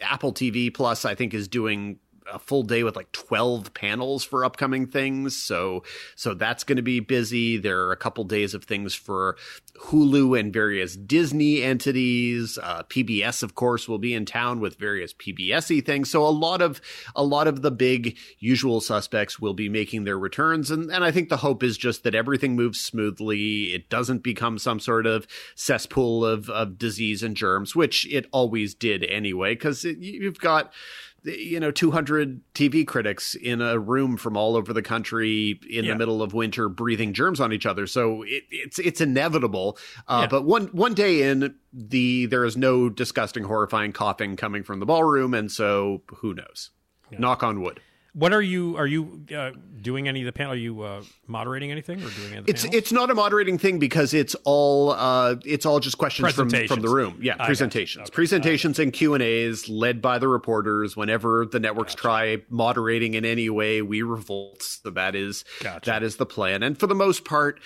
Apple 0.00 0.32
TV 0.32 0.72
Plus, 0.72 1.04
I 1.04 1.14
think, 1.14 1.34
is 1.34 1.48
doing 1.48 1.98
a 2.32 2.38
full 2.38 2.62
day 2.62 2.82
with 2.82 2.96
like 2.96 3.12
12 3.12 3.74
panels 3.74 4.24
for 4.24 4.44
upcoming 4.44 4.86
things. 4.86 5.36
So, 5.36 5.82
so 6.16 6.34
that's 6.34 6.64
going 6.64 6.76
to 6.76 6.82
be 6.82 7.00
busy. 7.00 7.58
There 7.58 7.82
are 7.82 7.92
a 7.92 7.96
couple 7.96 8.24
days 8.24 8.54
of 8.54 8.64
things 8.64 8.94
for 8.94 9.36
Hulu 9.86 10.38
and 10.38 10.52
various 10.52 10.96
Disney 10.96 11.62
entities. 11.62 12.58
Uh, 12.62 12.82
PBS, 12.84 13.42
of 13.42 13.54
course, 13.54 13.88
will 13.88 13.98
be 13.98 14.14
in 14.14 14.24
town 14.24 14.60
with 14.60 14.76
various 14.78 15.12
PBS-y 15.12 15.80
things. 15.80 16.10
So 16.10 16.26
a 16.26 16.28
lot 16.28 16.62
of, 16.62 16.80
a 17.14 17.22
lot 17.22 17.46
of 17.46 17.62
the 17.62 17.70
big 17.70 18.16
usual 18.38 18.80
suspects 18.80 19.38
will 19.38 19.54
be 19.54 19.68
making 19.68 20.04
their 20.04 20.18
returns. 20.18 20.70
And, 20.70 20.90
and 20.90 21.04
I 21.04 21.10
think 21.10 21.28
the 21.28 21.38
hope 21.38 21.62
is 21.62 21.76
just 21.76 22.04
that 22.04 22.14
everything 22.14 22.56
moves 22.56 22.80
smoothly. 22.80 23.74
It 23.74 23.90
doesn't 23.90 24.22
become 24.22 24.58
some 24.58 24.80
sort 24.80 25.06
of 25.06 25.26
cesspool 25.54 26.24
of, 26.24 26.48
of 26.48 26.78
disease 26.78 27.22
and 27.22 27.36
germs, 27.36 27.76
which 27.76 28.06
it 28.10 28.26
always 28.32 28.74
did 28.74 29.04
anyway, 29.04 29.54
because 29.54 29.84
you've 29.84 30.40
got, 30.40 30.72
you 31.24 31.58
know 31.58 31.70
200 31.70 32.40
TV 32.54 32.86
critics 32.86 33.34
in 33.34 33.60
a 33.60 33.78
room 33.78 34.16
from 34.16 34.36
all 34.36 34.56
over 34.56 34.72
the 34.72 34.82
country 34.82 35.58
in 35.68 35.84
Yeah. 35.84 35.92
the 35.92 35.98
middle 35.98 36.22
of 36.22 36.34
winter 36.34 36.68
breathing 36.68 37.12
germs 37.12 37.40
on 37.40 37.52
each 37.52 37.66
other. 37.66 37.86
So 37.86 38.22
it, 38.22 38.42
it's 38.50 38.78
it's 38.78 39.00
inevitable. 39.00 39.78
Uh, 40.06 40.20
Yeah. 40.22 40.26
but 40.28 40.44
one 40.44 40.66
one 40.68 40.94
day 40.94 41.22
in 41.22 41.54
the 41.72 42.26
there 42.26 42.44
is 42.44 42.56
no 42.56 42.88
disgusting 42.88 43.44
horrifying 43.44 43.92
coughing 43.92 44.36
coming 44.36 44.62
from 44.62 44.80
the 44.80 44.86
ballroom. 44.86 45.34
And 45.34 45.50
so 45.50 46.02
who 46.16 46.34
knows? 46.34 46.70
Knock 47.18 47.42
on 47.42 47.60
wood 47.62 47.80
What 48.14 48.32
are 48.32 48.40
you? 48.40 48.76
Are 48.76 48.86
you 48.86 49.24
uh, 49.36 49.50
doing 49.82 50.06
any 50.06 50.20
of 50.20 50.26
the 50.26 50.32
panel? 50.32 50.52
Are 50.52 50.56
you 50.56 50.82
uh, 50.82 51.02
moderating 51.26 51.72
anything 51.72 51.98
or 51.98 52.08
doing 52.10 52.28
any 52.28 52.36
of 52.38 52.46
the 52.46 52.50
it's 52.52 52.62
panels? 52.62 52.76
it's 52.78 52.92
not 52.92 53.10
a 53.10 53.14
moderating 53.14 53.58
thing 53.58 53.80
because 53.80 54.14
it's 54.14 54.36
all 54.44 54.92
uh, 54.92 55.34
it's 55.44 55.66
all 55.66 55.80
just 55.80 55.98
questions 55.98 56.32
from, 56.32 56.48
from 56.48 56.80
the 56.80 56.88
room. 56.88 57.18
Yeah, 57.20 57.34
I 57.40 57.46
presentations, 57.46 58.08
Okay. 58.08 58.14
presentations, 58.14 58.78
and 58.78 58.92
Q 58.92 59.14
and 59.14 59.22
A's 59.22 59.68
led 59.68 60.00
by 60.00 60.18
the 60.18 60.28
reporters. 60.28 60.96
Whenever 60.96 61.44
the 61.44 61.58
networks 61.58 61.96
try 61.96 62.38
moderating 62.48 63.14
in 63.14 63.24
any 63.24 63.50
way, 63.50 63.82
we 63.82 64.02
revolt. 64.02 64.62
So 64.62 64.90
that 64.90 65.16
is 65.16 65.44
Gotcha. 65.60 65.90
that 65.90 66.02
is 66.04 66.16
the 66.16 66.26
plan. 66.26 66.62
And 66.62 66.78
for 66.78 66.86
the 66.86 66.94
most 66.94 67.24
part, 67.24 67.58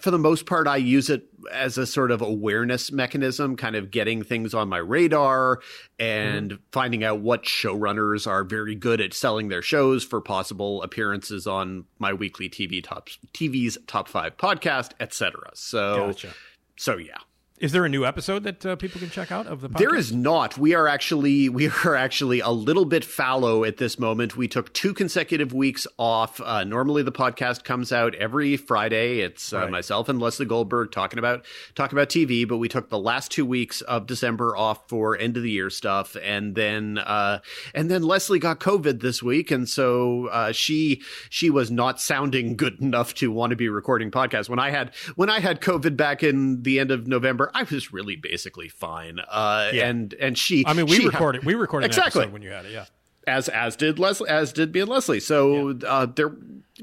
for 0.00 0.10
the 0.10 0.18
most 0.18 0.46
part, 0.46 0.66
I 0.66 0.76
use 0.76 1.10
it 1.10 1.26
as 1.52 1.76
a 1.78 1.86
sort 1.86 2.10
of 2.10 2.22
awareness 2.22 2.90
mechanism, 2.90 3.56
kind 3.56 3.76
of 3.76 3.90
getting 3.90 4.22
things 4.22 4.54
on 4.54 4.68
my 4.68 4.78
radar 4.78 5.60
and 5.98 6.50
Mm-hmm. 6.52 6.62
finding 6.72 7.04
out 7.04 7.20
what 7.20 7.44
showrunners 7.44 8.26
are 8.26 8.42
very 8.44 8.74
good 8.74 9.00
at 9.00 9.12
selling 9.14 9.48
their 9.48 9.62
shows 9.62 10.04
for 10.04 10.20
possible 10.20 10.82
appearances 10.82 11.46
on 11.46 11.84
my 11.98 12.12
weekly 12.12 12.48
TV 12.48 12.82
top 12.82 13.08
TV's 13.34 13.78
top 13.86 14.08
five 14.08 14.36
podcast, 14.36 14.90
etc. 15.00 15.50
So, 15.54 16.08
Gotcha. 16.08 16.34
so 16.76 16.96
yeah. 16.96 17.18
Is 17.58 17.72
there 17.72 17.86
a 17.86 17.88
new 17.88 18.04
episode 18.04 18.42
that 18.42 18.66
uh, 18.66 18.76
people 18.76 19.00
can 19.00 19.08
check 19.08 19.32
out 19.32 19.46
of 19.46 19.62
the 19.62 19.70
podcast? 19.70 19.78
There 19.78 19.94
is 19.94 20.12
not. 20.12 20.58
We 20.58 20.74
are 20.74 20.86
actually 20.86 21.48
we 21.48 21.68
are 21.86 21.94
actually 21.94 22.40
a 22.40 22.50
little 22.50 22.84
bit 22.84 23.02
fallow 23.02 23.64
at 23.64 23.78
this 23.78 23.98
moment. 23.98 24.36
We 24.36 24.46
took 24.46 24.74
two 24.74 24.92
consecutive 24.92 25.54
weeks 25.54 25.86
off. 25.98 26.38
Uh, 26.38 26.64
normally, 26.64 27.02
the 27.02 27.12
podcast 27.12 27.64
comes 27.64 27.92
out 27.92 28.14
every 28.16 28.58
Friday. 28.58 29.20
It's 29.20 29.54
uh, 29.54 29.60
Right. 29.60 29.70
myself 29.70 30.10
and 30.10 30.20
Lesley 30.20 30.44
Goldberg 30.44 30.92
talking 30.92 31.18
about 31.18 31.46
talking 31.74 31.96
about 31.96 32.10
TV. 32.10 32.46
But 32.46 32.58
we 32.58 32.68
took 32.68 32.90
the 32.90 32.98
last 32.98 33.30
two 33.30 33.46
weeks 33.46 33.80
of 33.80 34.06
December 34.06 34.54
off 34.54 34.86
for 34.88 35.16
end 35.16 35.38
of 35.38 35.42
the 35.42 35.50
year 35.50 35.70
stuff, 35.70 36.14
and 36.22 36.54
then 36.56 36.98
uh, 36.98 37.38
and 37.74 37.90
then 37.90 38.02
Lesley 38.02 38.38
got 38.38 38.60
COVID 38.60 39.00
this 39.00 39.22
week, 39.22 39.50
and 39.50 39.66
so 39.66 40.26
uh, 40.26 40.52
she 40.52 41.00
she 41.30 41.48
was 41.48 41.70
not 41.70 42.02
sounding 42.02 42.54
good 42.54 42.78
enough 42.82 43.14
to 43.14 43.32
want 43.32 43.50
to 43.50 43.56
be 43.56 43.70
recording 43.70 44.10
podcasts. 44.10 44.50
When 44.50 44.58
I 44.58 44.68
had 44.70 44.94
when 45.14 45.30
I 45.30 45.40
had 45.40 45.62
COVID 45.62 45.96
back 45.96 46.22
in 46.22 46.62
the 46.62 46.78
end 46.78 46.90
of 46.90 47.06
November, 47.06 47.45
I 47.54 47.62
was 47.64 47.92
really 47.92 48.16
basically 48.16 48.68
fine. 48.68 49.18
Uh, 49.20 49.70
Yeah. 49.72 49.88
and 49.88 50.14
and 50.14 50.36
she 50.38 50.64
I 50.66 50.72
mean, 50.72 50.86
we 50.86 51.04
recorded. 51.04 51.44
We 51.44 51.54
recorded 51.54 51.86
Exactly. 51.86 52.26
when 52.26 52.42
you 52.42 52.50
had 52.50 52.66
it. 52.66 52.72
Yeah. 52.72 52.86
as 53.26 53.48
as 53.48 53.76
did 53.76 53.98
Lesley 53.98 54.28
as 54.30 54.52
did 54.52 54.72
me 54.72 54.80
and 54.80 54.88
Lesley. 54.90 55.20
So 55.20 55.78
uh, 55.86 56.06
they're 56.06 56.32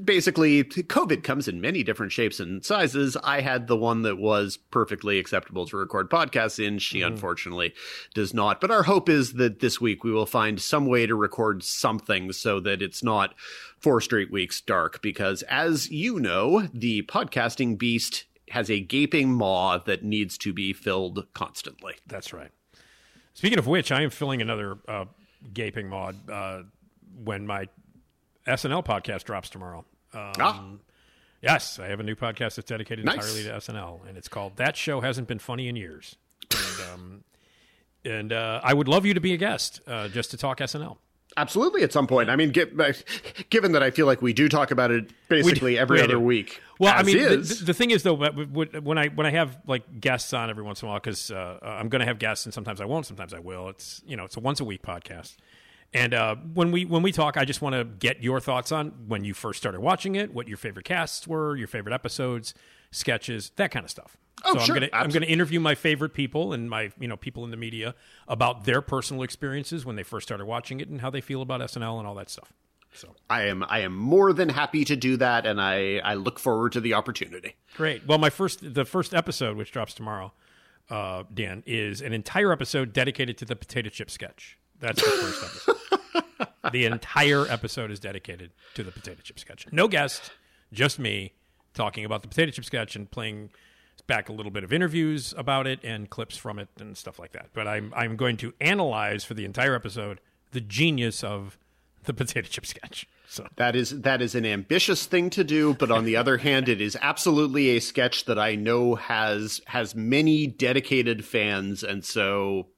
basically 0.02 0.64
COVID 0.64 1.22
comes 1.22 1.46
in 1.46 1.60
many 1.60 1.82
different 1.84 2.10
shapes 2.12 2.40
and 2.40 2.64
sizes. 2.64 3.16
I 3.22 3.40
had 3.40 3.66
the 3.68 3.76
one 3.76 4.02
that 4.02 4.16
was 4.18 4.56
perfectly 4.56 5.18
acceptable 5.18 5.66
to 5.66 5.76
record 5.76 6.10
podcasts 6.10 6.58
in. 6.64 6.78
She 6.78 7.00
unfortunately 7.02 7.72
does 8.12 8.34
not. 8.34 8.60
But 8.60 8.70
our 8.72 8.82
hope 8.82 9.08
is 9.08 9.34
that 9.34 9.60
this 9.60 9.80
week 9.80 10.02
we 10.04 10.10
will 10.12 10.26
find 10.26 10.60
some 10.60 10.86
way 10.86 11.06
to 11.06 11.14
record 11.14 11.62
something 11.62 12.32
so 12.32 12.58
that 12.60 12.82
it's 12.82 13.02
not 13.04 13.34
four 13.78 14.00
straight 14.00 14.32
weeks 14.32 14.60
dark. 14.60 15.00
Because 15.00 15.42
as 15.42 15.90
you 15.90 16.18
know, 16.18 16.68
the 16.74 17.02
podcasting 17.02 17.78
beast 17.78 18.24
has 18.50 18.70
a 18.70 18.80
gaping 18.80 19.32
maw 19.32 19.78
that 19.78 20.02
needs 20.04 20.36
to 20.38 20.52
be 20.52 20.72
filled 20.72 21.26
constantly. 21.34 21.94
That's 22.06 22.32
right. 22.32 22.50
Speaking 23.34 23.58
of 23.58 23.66
which, 23.66 23.90
I 23.90 24.02
am 24.02 24.10
filling 24.10 24.40
another 24.42 24.78
uh, 24.86 25.06
gaping 25.52 25.88
maw 25.88 26.12
uh, 26.30 26.62
when 27.24 27.46
my 27.46 27.68
SNL 28.46 28.84
podcast 28.84 29.24
drops 29.24 29.48
tomorrow. 29.50 29.84
Um, 30.12 30.32
Ah. 30.38 30.64
Yes, 31.42 31.78
I 31.78 31.88
have 31.88 32.00
a 32.00 32.02
new 32.02 32.14
podcast 32.14 32.54
that's 32.56 32.68
dedicated 32.68 33.04
Nice. 33.04 33.16
entirely 33.16 33.42
to 33.44 33.50
SNL, 33.56 34.08
and 34.08 34.16
it's 34.16 34.28
called 34.28 34.56
"That 34.56 34.76
Show 34.78 35.00
Hasn't 35.02 35.28
Been 35.28 35.38
Funny 35.38 35.68
in 35.68 35.76
Years." 35.76 36.16
And, 36.50 36.90
um, 36.92 37.24
and 38.04 38.32
uh, 38.32 38.60
I 38.64 38.72
would 38.72 38.88
love 38.88 39.04
you 39.04 39.12
to 39.12 39.20
be 39.20 39.34
a 39.34 39.36
guest 39.36 39.80
uh, 39.86 40.08
just 40.08 40.30
to 40.30 40.38
talk 40.38 40.58
SNL. 40.60 40.96
Absolutely, 41.36 41.82
at 41.82 41.92
some 41.92 42.06
point. 42.06 42.30
I 42.30 42.36
mean, 42.36 42.52
gi- 42.52 42.72
given 43.50 43.72
that 43.72 43.82
I 43.82 43.90
feel 43.90 44.06
like 44.06 44.22
we 44.22 44.32
do 44.32 44.48
talk 44.48 44.70
about 44.70 44.90
it 44.90 45.10
basically 45.28 45.78
every 45.78 45.98
we 45.98 46.04
other 46.04 46.14
do. 46.14 46.20
week. 46.20 46.60
Well, 46.78 46.94
I 46.94 47.02
mean, 47.02 47.18
the, 47.18 47.62
the 47.66 47.74
thing 47.74 47.90
is 47.90 48.02
though, 48.02 48.14
when 48.14 48.98
I 48.98 49.08
when 49.08 49.26
I 49.26 49.30
have 49.30 49.58
like 49.66 50.00
guests 50.00 50.32
on 50.32 50.50
every 50.50 50.62
once 50.62 50.82
in 50.82 50.86
a 50.86 50.90
while, 50.90 51.00
because 51.00 51.30
uh, 51.30 51.58
I'm 51.62 51.88
going 51.88 52.00
to 52.00 52.06
have 52.06 52.18
guests, 52.18 52.46
and 52.46 52.54
sometimes 52.54 52.80
I 52.80 52.84
won't, 52.84 53.06
sometimes 53.06 53.34
I 53.34 53.40
will. 53.40 53.68
It's 53.68 54.02
you 54.06 54.16
know, 54.16 54.24
it's 54.24 54.36
a 54.36 54.40
once 54.40 54.60
a 54.60 54.64
week 54.64 54.82
podcast. 54.82 55.36
And 55.92 56.12
uh, 56.12 56.34
when 56.54 56.72
we 56.72 56.84
when 56.84 57.02
we 57.02 57.12
talk, 57.12 57.36
I 57.36 57.44
just 57.44 57.62
want 57.62 57.74
to 57.74 57.84
get 57.84 58.22
your 58.22 58.40
thoughts 58.40 58.72
on 58.72 58.88
when 59.06 59.24
you 59.24 59.32
first 59.32 59.58
started 59.58 59.80
watching 59.80 60.16
it, 60.16 60.34
what 60.34 60.48
your 60.48 60.56
favorite 60.56 60.84
casts 60.84 61.26
were, 61.26 61.56
your 61.56 61.68
favorite 61.68 61.94
episodes, 61.94 62.52
sketches, 62.94 63.50
that 63.56 63.70
kind 63.70 63.84
of 63.84 63.90
stuff. 63.90 64.16
Oh, 64.44 64.54
so 64.54 64.60
sure. 64.60 64.76
I'm 64.76 64.80
gonna 64.80 64.90
I'm 64.92 65.10
gonna 65.10 65.26
interview 65.26 65.60
my 65.60 65.74
favorite 65.74 66.12
people 66.12 66.52
and 66.52 66.68
my 66.68 66.90
you 66.98 67.08
know 67.08 67.16
people 67.16 67.44
in 67.44 67.50
the 67.50 67.56
media 67.56 67.94
about 68.28 68.64
their 68.64 68.82
personal 68.82 69.22
experiences 69.22 69.84
when 69.86 69.96
they 69.96 70.02
first 70.02 70.26
started 70.26 70.44
watching 70.44 70.80
it 70.80 70.88
and 70.88 71.00
how 71.00 71.10
they 71.10 71.20
feel 71.20 71.40
about 71.40 71.60
SNL 71.60 71.98
and 71.98 72.06
all 72.06 72.14
that 72.16 72.28
stuff. 72.28 72.52
So 72.92 73.14
I 73.28 73.44
am 73.44 73.64
I 73.68 73.80
am 73.80 73.96
more 73.96 74.32
than 74.32 74.48
happy 74.48 74.84
to 74.84 74.96
do 74.96 75.16
that, 75.16 75.46
and 75.46 75.60
I 75.60 75.98
I 75.98 76.14
look 76.14 76.38
forward 76.38 76.72
to 76.72 76.80
the 76.80 76.94
opportunity. 76.94 77.56
Great. 77.76 78.06
Well, 78.06 78.18
my 78.18 78.30
first, 78.30 78.74
the 78.74 78.84
first 78.84 79.14
episode, 79.14 79.56
which 79.56 79.72
drops 79.72 79.94
tomorrow, 79.94 80.32
uh, 80.90 81.24
Dan, 81.32 81.62
is 81.66 82.00
an 82.00 82.12
entire 82.12 82.52
episode 82.52 82.92
dedicated 82.92 83.36
to 83.38 83.44
the 83.44 83.56
potato 83.56 83.88
chip 83.88 84.10
sketch. 84.10 84.58
That's 84.78 85.02
the 85.02 85.10
first 85.10 85.42
episode. 85.42 86.52
the 86.72 86.84
entire 86.84 87.46
episode 87.48 87.90
is 87.90 87.98
dedicated 87.98 88.52
to 88.74 88.84
the 88.84 88.92
potato 88.92 89.20
chip 89.22 89.38
sketch. 89.38 89.66
No 89.72 89.88
guest, 89.88 90.30
just 90.72 90.98
me 90.98 91.32
talking 91.74 92.04
about 92.04 92.22
the 92.22 92.28
potato 92.28 92.52
chip 92.52 92.64
sketch 92.64 92.96
and 92.96 93.10
playing 93.10 93.50
back 94.06 94.28
a 94.28 94.32
little 94.32 94.52
bit 94.52 94.64
of 94.64 94.72
interviews 94.72 95.34
about 95.36 95.66
it 95.66 95.80
and 95.82 96.10
clips 96.10 96.36
from 96.36 96.58
it 96.58 96.68
and 96.78 96.96
stuff 96.96 97.18
like 97.18 97.32
that. 97.32 97.48
But 97.52 97.66
I'm 97.66 97.92
I'm 97.96 98.16
going 98.16 98.36
to 98.38 98.52
analyze 98.60 99.24
for 99.24 99.34
the 99.34 99.44
entire 99.44 99.74
episode 99.74 100.20
the 100.52 100.60
genius 100.60 101.24
of 101.24 101.58
the 102.04 102.14
potato 102.14 102.48
chip 102.48 102.66
sketch. 102.66 103.06
So 103.28 103.46
That 103.56 103.74
is 103.74 104.00
that 104.02 104.22
is 104.22 104.34
an 104.34 104.46
ambitious 104.46 105.06
thing 105.06 105.30
to 105.30 105.44
do, 105.44 105.74
but 105.74 105.90
on 105.90 106.04
the 106.04 106.16
other 106.16 106.36
hand, 106.38 106.68
it 106.68 106.80
is 106.80 106.96
absolutely 107.00 107.70
a 107.70 107.80
sketch 107.80 108.26
that 108.26 108.38
I 108.38 108.54
know 108.54 108.94
has 108.94 109.60
has 109.66 109.94
many 109.94 110.46
dedicated 110.46 111.24
fans, 111.24 111.82
and 111.82 112.04
so 112.04 112.68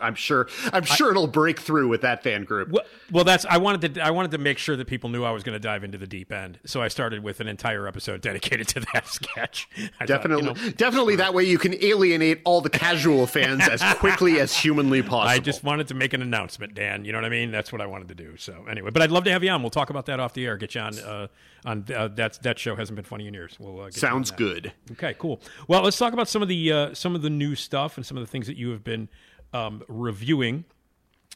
I'm 0.00 0.14
sure. 0.14 0.48
I'm 0.72 0.84
sure 0.84 1.10
it'll 1.10 1.26
break 1.26 1.60
through 1.60 1.88
with 1.88 2.00
that 2.02 2.22
fan 2.22 2.44
group. 2.44 2.70
Well, 2.70 2.84
well, 3.12 3.24
that's 3.24 3.44
I 3.44 3.58
wanted 3.58 3.94
to 3.94 4.00
I 4.00 4.10
wanted 4.10 4.30
to 4.32 4.38
make 4.38 4.58
sure 4.58 4.76
that 4.76 4.86
people 4.86 5.10
knew 5.10 5.24
I 5.24 5.30
was 5.30 5.42
going 5.42 5.54
to 5.54 5.60
dive 5.60 5.84
into 5.84 5.98
the 5.98 6.06
deep 6.06 6.32
end, 6.32 6.58
so 6.64 6.80
I 6.82 6.88
started 6.88 7.22
with 7.22 7.40
an 7.40 7.48
entire 7.48 7.86
episode 7.86 8.20
dedicated 8.20 8.68
to 8.68 8.80
that 8.92 9.06
sketch. 9.08 9.68
I 9.76 9.80
thought, 9.80 9.90
you 10.00 10.06
Definitely, 10.06 10.44
know, 10.46 10.70
definitely. 10.72 11.16
That 11.16 11.34
way, 11.34 11.44
you 11.44 11.58
can 11.58 11.74
alienate 11.82 12.40
all 12.44 12.60
the 12.60 12.70
casual 12.70 13.26
fans 13.26 13.68
as 13.68 13.82
quickly 13.98 14.40
as 14.40 14.56
humanly 14.56 15.02
possible. 15.02 15.28
I 15.28 15.38
just 15.38 15.64
wanted 15.64 15.88
to 15.88 15.94
make 15.94 16.12
an 16.12 16.22
announcement, 16.22 16.74
Dan. 16.74 17.04
You 17.04 17.12
know 17.12 17.18
what 17.18 17.24
I 17.26 17.30
mean? 17.30 17.50
That's 17.50 17.72
what 17.72 17.80
I 17.80 17.86
wanted 17.86 18.08
to 18.08 18.14
do. 18.14 18.36
So 18.36 18.64
anyway, 18.70 18.90
but 18.90 19.02
I'd 19.02 19.10
love 19.10 19.24
to 19.24 19.32
have 19.32 19.44
you 19.44 19.50
on. 19.50 19.62
We'll 19.62 19.70
talk 19.70 19.90
about 19.90 20.06
that 20.06 20.20
off 20.20 20.32
the 20.34 20.46
air. 20.46 20.56
Get 20.56 20.74
you 20.74 20.80
on. 20.80 20.98
Uh, 20.98 21.26
on 21.64 21.84
uh, 21.94 22.08
that 22.08 22.42
that 22.42 22.58
show 22.58 22.74
hasn't 22.74 22.96
been 22.96 23.04
funny 23.04 23.26
in 23.26 23.34
years. 23.34 23.56
We'll 23.60 23.80
uh, 23.80 23.84
get 23.86 23.94
sounds 23.96 24.30
good. 24.30 24.72
Okay, 24.92 25.14
cool. 25.18 25.42
Well, 25.68 25.82
let's 25.82 25.98
talk 25.98 26.14
about 26.14 26.26
some 26.28 26.40
of 26.40 26.48
the 26.48 26.72
uh, 26.72 26.94
some 26.94 27.14
of 27.14 27.22
the 27.22 27.28
new 27.28 27.54
stuff 27.54 27.98
and 27.98 28.06
some 28.06 28.16
of 28.16 28.22
the 28.22 28.30
things 28.30 28.46
that 28.46 28.56
you 28.56 28.70
have 28.70 28.82
been 28.82 29.08
um, 29.52 29.82
reviewing. 29.88 30.64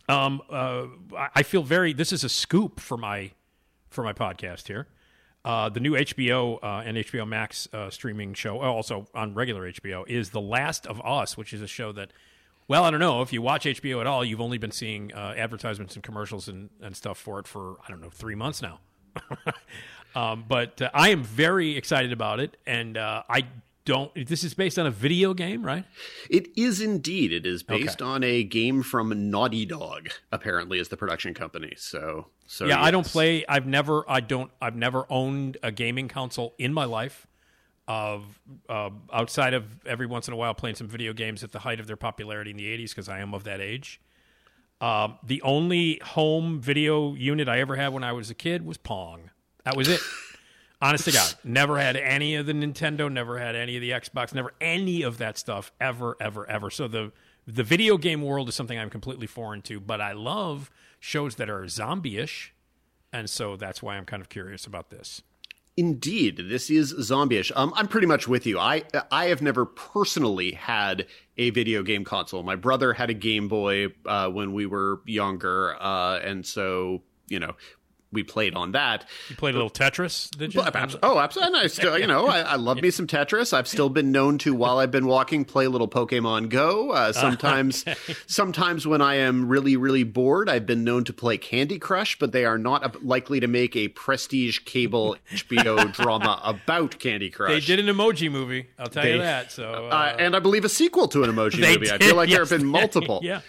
Um, 0.08 0.42
uh, 0.50 0.86
I- 1.34 1.42
feel 1.42 1.62
very. 1.62 1.92
This 1.92 2.12
is 2.12 2.24
a 2.24 2.28
scoop 2.28 2.80
for 2.80 2.96
my 2.96 3.32
for 3.90 4.02
my 4.02 4.12
podcast 4.12 4.66
here. 4.66 4.86
Uh, 5.44 5.68
the 5.68 5.80
new 5.80 5.92
HBO 5.92 6.58
uh, 6.62 6.82
and 6.86 6.96
HBO 6.96 7.28
Max 7.28 7.68
uh, 7.72 7.90
streaming 7.90 8.32
show, 8.32 8.62
oh, 8.62 8.74
also 8.74 9.06
on 9.14 9.34
regular 9.34 9.70
HBO, 9.70 10.08
is 10.08 10.30
The 10.30 10.40
Last 10.40 10.86
of 10.86 11.04
Us, 11.04 11.36
which 11.36 11.52
is 11.52 11.60
a 11.60 11.66
show 11.66 11.92
that, 11.92 12.12
well, 12.66 12.84
I 12.84 12.90
don't 12.90 12.98
know 12.98 13.20
if 13.20 13.30
you 13.30 13.42
watch 13.42 13.66
HBO 13.66 14.00
at 14.00 14.06
all, 14.06 14.24
you've 14.24 14.40
only 14.40 14.56
been 14.56 14.70
seeing 14.70 15.12
uh, 15.12 15.34
advertisements 15.36 15.96
and 15.96 16.02
commercials 16.02 16.48
and, 16.48 16.70
and 16.80 16.96
stuff 16.96 17.18
for 17.18 17.38
it 17.38 17.46
for 17.46 17.76
I 17.86 17.90
don't 17.90 18.00
know 18.00 18.08
three 18.08 18.34
months 18.34 18.62
now. 18.62 18.80
um, 20.14 20.46
but 20.48 20.80
uh, 20.80 20.90
I 20.94 21.10
am 21.10 21.22
very 21.22 21.76
excited 21.76 22.12
about 22.12 22.40
it, 22.40 22.56
and 22.66 22.96
I 22.96 23.44
don't. 23.84 24.26
This 24.26 24.44
is 24.44 24.54
based 24.54 24.78
on 24.78 24.86
a 24.86 24.90
video 24.90 25.34
game, 25.34 25.64
right? 25.64 25.84
It 26.30 26.48
is 26.56 26.80
indeed. 26.80 27.32
It 27.32 27.46
is 27.46 27.62
based 27.62 28.00
on 28.00 28.24
a 28.24 28.42
game 28.42 28.82
from 28.82 29.30
Naughty 29.30 29.66
Dog. 29.66 30.08
Apparently, 30.32 30.78
is 30.78 30.88
the 30.88 30.96
production 30.96 31.34
company. 31.34 31.74
So, 31.76 32.26
so 32.46 32.66
yeah, 32.66 32.82
I 32.82 32.90
don't 32.90 33.06
play. 33.06 33.44
I've 33.46 33.66
never. 33.66 34.08
I 34.08 34.20
don't. 34.20 34.50
I've 34.60 34.76
never 34.76 35.06
owned 35.10 35.58
a 35.62 35.70
gaming 35.70 36.08
console 36.08 36.54
in 36.58 36.72
my 36.72 36.84
life. 36.84 37.26
Of 37.86 38.40
uh, 38.66 38.88
outside 39.12 39.52
of 39.52 39.84
every 39.84 40.06
once 40.06 40.26
in 40.26 40.32
a 40.32 40.38
while 40.38 40.54
playing 40.54 40.76
some 40.76 40.88
video 40.88 41.12
games 41.12 41.44
at 41.44 41.52
the 41.52 41.58
height 41.58 41.80
of 41.80 41.86
their 41.86 41.98
popularity 41.98 42.50
in 42.50 42.56
the 42.56 42.64
'80s, 42.64 42.90
because 42.90 43.10
I 43.10 43.18
am 43.18 43.34
of 43.34 43.44
that 43.44 43.60
age. 43.60 44.00
Um, 44.80 45.18
the 45.22 45.42
only 45.42 46.00
home 46.02 46.60
video 46.60 47.14
unit 47.14 47.46
I 47.48 47.60
ever 47.60 47.76
had 47.76 47.92
when 47.92 48.02
I 48.02 48.12
was 48.12 48.30
a 48.30 48.34
kid 48.34 48.64
was 48.64 48.78
Pong. 48.78 49.30
That 49.64 49.76
was 49.76 49.88
it. 49.88 50.00
Honest 50.84 51.06
to 51.06 51.12
God, 51.12 51.34
never 51.44 51.78
had 51.78 51.96
any 51.96 52.34
of 52.34 52.44
the 52.44 52.52
Nintendo, 52.52 53.10
never 53.10 53.38
had 53.38 53.56
any 53.56 53.76
of 53.76 53.80
the 53.80 53.90
Xbox, 53.90 54.34
never 54.34 54.52
any 54.60 55.00
of 55.00 55.16
that 55.16 55.38
stuff 55.38 55.72
ever, 55.80 56.14
ever, 56.20 56.48
ever. 56.48 56.68
So 56.68 56.88
the 56.88 57.10
the 57.46 57.62
video 57.62 57.96
game 57.96 58.20
world 58.20 58.50
is 58.50 58.54
something 58.54 58.78
I'm 58.78 58.90
completely 58.90 59.26
foreign 59.26 59.62
to, 59.62 59.80
but 59.80 60.02
I 60.02 60.12
love 60.12 60.70
shows 61.00 61.36
that 61.36 61.48
are 61.48 61.66
zombie-ish, 61.68 62.52
and 63.14 63.30
so 63.30 63.56
that's 63.56 63.82
why 63.82 63.96
I'm 63.96 64.04
kind 64.04 64.20
of 64.20 64.28
curious 64.28 64.66
about 64.66 64.90
this. 64.90 65.22
Indeed, 65.76 66.36
this 66.48 66.70
is 66.70 66.94
zombie-ish. 67.00 67.50
Um, 67.56 67.72
I'm 67.76 67.88
pretty 67.88 68.06
much 68.06 68.28
with 68.28 68.44
you. 68.44 68.58
I 68.58 68.82
I 69.10 69.26
have 69.26 69.40
never 69.40 69.64
personally 69.64 70.52
had 70.52 71.06
a 71.38 71.48
video 71.48 71.82
game 71.82 72.04
console. 72.04 72.42
My 72.42 72.56
brother 72.56 72.92
had 72.92 73.08
a 73.08 73.14
Game 73.14 73.48
Boy 73.48 73.86
uh, 74.04 74.28
when 74.28 74.52
we 74.52 74.66
were 74.66 75.00
younger, 75.06 75.80
uh, 75.80 76.18
and 76.18 76.44
so 76.44 77.02
you 77.28 77.38
know 77.38 77.56
we 78.14 78.22
played 78.22 78.54
on 78.54 78.72
that. 78.72 79.04
You 79.28 79.36
played 79.36 79.54
a 79.54 79.58
little 79.58 79.70
Tetris, 79.70 80.30
did 80.30 80.54
you? 80.54 80.62
Oh, 81.02 81.18
absolutely. 81.18 81.60
I 81.60 81.66
still, 81.66 81.98
you 81.98 82.06
know, 82.06 82.26
I, 82.26 82.40
I 82.40 82.56
love 82.56 82.80
me 82.80 82.90
some 82.90 83.06
Tetris. 83.06 83.52
I've 83.52 83.68
still 83.68 83.88
been 83.88 84.12
known 84.12 84.38
to, 84.38 84.54
while 84.54 84.78
I've 84.78 84.90
been 84.90 85.06
walking, 85.06 85.44
play 85.44 85.66
a 85.66 85.70
little 85.70 85.88
Pokemon 85.88 86.48
Go. 86.48 86.90
Uh, 86.90 87.12
sometimes, 87.24 87.84
sometimes 88.26 88.86
when 88.86 89.02
I 89.02 89.16
am 89.16 89.48
really, 89.48 89.76
really 89.76 90.04
bored, 90.04 90.48
I've 90.48 90.66
been 90.66 90.84
known 90.84 91.04
to 91.04 91.12
play 91.12 91.36
Candy 91.36 91.78
Crush. 91.78 92.18
But 92.18 92.32
they 92.32 92.44
are 92.44 92.58
not 92.58 92.84
uh, 92.84 92.98
likely 93.02 93.40
to 93.40 93.46
make 93.46 93.76
a 93.76 93.88
prestige 93.88 94.60
cable 94.60 95.16
HBO 95.32 95.92
drama 95.92 96.40
about 96.44 96.98
Candy 96.98 97.30
Crush. 97.30 97.50
They 97.50 97.60
did 97.60 97.86
an 97.86 97.94
emoji 97.94 98.30
movie. 98.30 98.68
I'll 98.78 98.86
tell 98.86 99.06
you 99.06 99.18
that. 99.18 99.52
So, 99.52 99.88
uh, 99.90 99.94
uh, 99.94 100.16
and 100.18 100.36
I 100.36 100.38
believe 100.38 100.64
a 100.64 100.68
sequel 100.68 101.08
to 101.08 101.24
an 101.24 101.30
emoji 101.30 101.60
they 101.60 101.74
movie. 101.76 101.90
I 101.90 101.98
feel 101.98 102.16
like 102.16 102.30
there 102.30 102.40
have 102.40 102.50
been 102.50 102.66
multiple. 102.66 103.20
yeah. 103.22 103.40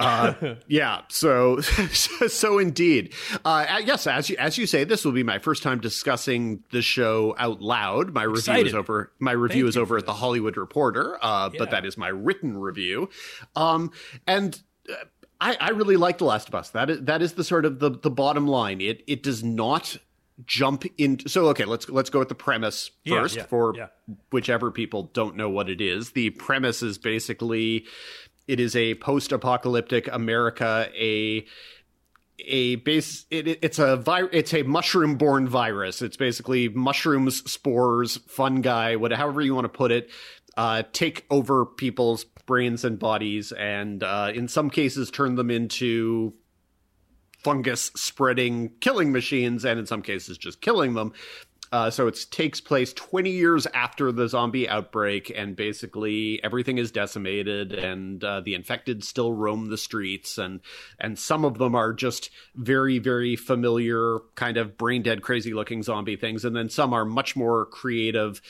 Yeah, 0.68 1.02
so 1.08 1.60
so 1.60 2.58
indeed, 2.58 3.12
uh, 3.44 3.80
yes, 3.84 4.06
as 4.06 4.30
you 4.30 4.36
as 4.38 4.56
you 4.58 4.66
say, 4.66 4.84
this 4.84 5.04
will 5.04 5.12
be 5.12 5.22
my 5.22 5.38
first 5.38 5.62
time 5.62 5.80
discussing 5.80 6.62
the 6.70 6.82
show 6.82 7.34
out 7.38 7.60
loud. 7.60 8.14
My 8.14 8.22
review 8.22 8.38
Excited. 8.38 8.66
is 8.68 8.74
over. 8.74 9.12
My 9.18 9.32
review 9.32 9.64
Thank 9.64 9.68
is 9.70 9.76
over 9.76 9.96
at 9.98 10.06
the. 10.06 10.14
Hollywood 10.20 10.56
Reporter, 10.56 11.18
uh, 11.24 11.50
Yeah. 11.52 11.58
but 11.58 11.70
that 11.70 11.84
is 11.86 11.96
my 11.96 12.08
written 12.08 12.56
review. 12.58 13.08
Um, 13.56 13.90
and 14.26 14.60
uh, 14.88 14.94
I, 15.40 15.56
I 15.58 15.68
really 15.70 15.96
like 15.96 16.18
The 16.18 16.24
Last 16.26 16.48
of 16.48 16.54
Us. 16.54 16.70
That 16.70 16.90
is 16.90 17.00
that 17.02 17.22
is 17.22 17.32
the 17.32 17.44
sort 17.44 17.64
of 17.64 17.78
the 17.78 17.90
the 17.90 18.10
bottom 18.10 18.46
line. 18.46 18.80
It 18.82 19.02
it 19.06 19.22
does 19.22 19.42
not 19.42 19.96
jump 20.44 20.84
into. 20.98 21.28
So 21.28 21.48
okay, 21.48 21.64
let's 21.64 21.88
let's 21.88 22.10
go 22.10 22.18
with 22.18 22.28
the 22.28 22.34
premise 22.34 22.90
Yeah, 23.04 23.22
first 23.22 23.36
yeah, 23.36 23.46
for 23.46 23.74
yeah. 23.76 23.86
whichever 24.30 24.70
people 24.70 25.04
don't 25.14 25.36
know 25.36 25.48
what 25.48 25.70
it 25.70 25.80
is. 25.80 26.10
The 26.12 26.30
premise 26.30 26.82
is 26.82 26.98
basically 26.98 27.86
it 28.50 28.60
is 28.60 28.74
a 28.76 28.94
post-apocalyptic 28.96 30.08
America, 30.12 30.88
a 30.94 31.46
a 32.46 32.76
base 32.76 33.26
it, 33.30 33.46
it- 33.46 33.58
it's 33.62 33.78
a 33.78 33.96
vi- 33.96 34.28
it's 34.32 34.54
a 34.54 34.62
mushroom 34.62 35.16
born 35.16 35.46
virus. 35.48 36.00
It's 36.02 36.16
basically 36.16 36.68
mushrooms 36.70 37.50
spores 37.50 38.16
fungi 38.28 38.96
whatever 38.96 39.20
however 39.20 39.40
you 39.42 39.54
want 39.54 39.66
to 39.66 39.68
put 39.68 39.90
it 39.92 40.10
uh, 40.56 40.82
take 40.92 41.26
over 41.30 41.64
people's 41.66 42.24
brains 42.46 42.84
and 42.84 42.98
bodies 42.98 43.52
and 43.52 44.02
uh, 44.02 44.32
in 44.34 44.48
some 44.48 44.70
cases 44.70 45.10
turn 45.10 45.34
them 45.36 45.50
into 45.50 46.32
fungus 47.44 47.90
spreading 47.94 48.70
killing 48.80 49.12
machines 49.12 49.64
and 49.64 49.78
in 49.78 49.86
some 49.86 50.02
cases 50.02 50.36
just 50.36 50.60
killing 50.60 50.94
them 50.94 51.12
uh, 51.72 51.88
so 51.88 52.08
it 52.08 52.18
takes 52.30 52.60
place 52.60 52.92
20 52.92 53.30
years 53.30 53.66
after 53.72 54.10
the 54.10 54.28
zombie 54.28 54.68
outbreak, 54.68 55.32
and 55.34 55.54
basically 55.54 56.42
everything 56.42 56.78
is 56.78 56.90
decimated, 56.90 57.72
and 57.72 58.24
uh, 58.24 58.40
the 58.40 58.54
infected 58.54 59.04
still 59.04 59.32
roam 59.32 59.70
the 59.70 59.78
streets, 59.78 60.36
and 60.36 60.60
and 60.98 61.16
some 61.16 61.44
of 61.44 61.58
them 61.58 61.76
are 61.76 61.92
just 61.92 62.30
very, 62.56 62.98
very 62.98 63.36
familiar, 63.36 64.18
kind 64.34 64.56
of 64.56 64.76
brain 64.76 65.02
dead, 65.02 65.22
crazy 65.22 65.54
looking 65.54 65.82
zombie 65.82 66.16
things, 66.16 66.44
and 66.44 66.56
then 66.56 66.68
some 66.68 66.92
are 66.92 67.04
much 67.04 67.36
more 67.36 67.66
creative 67.66 68.42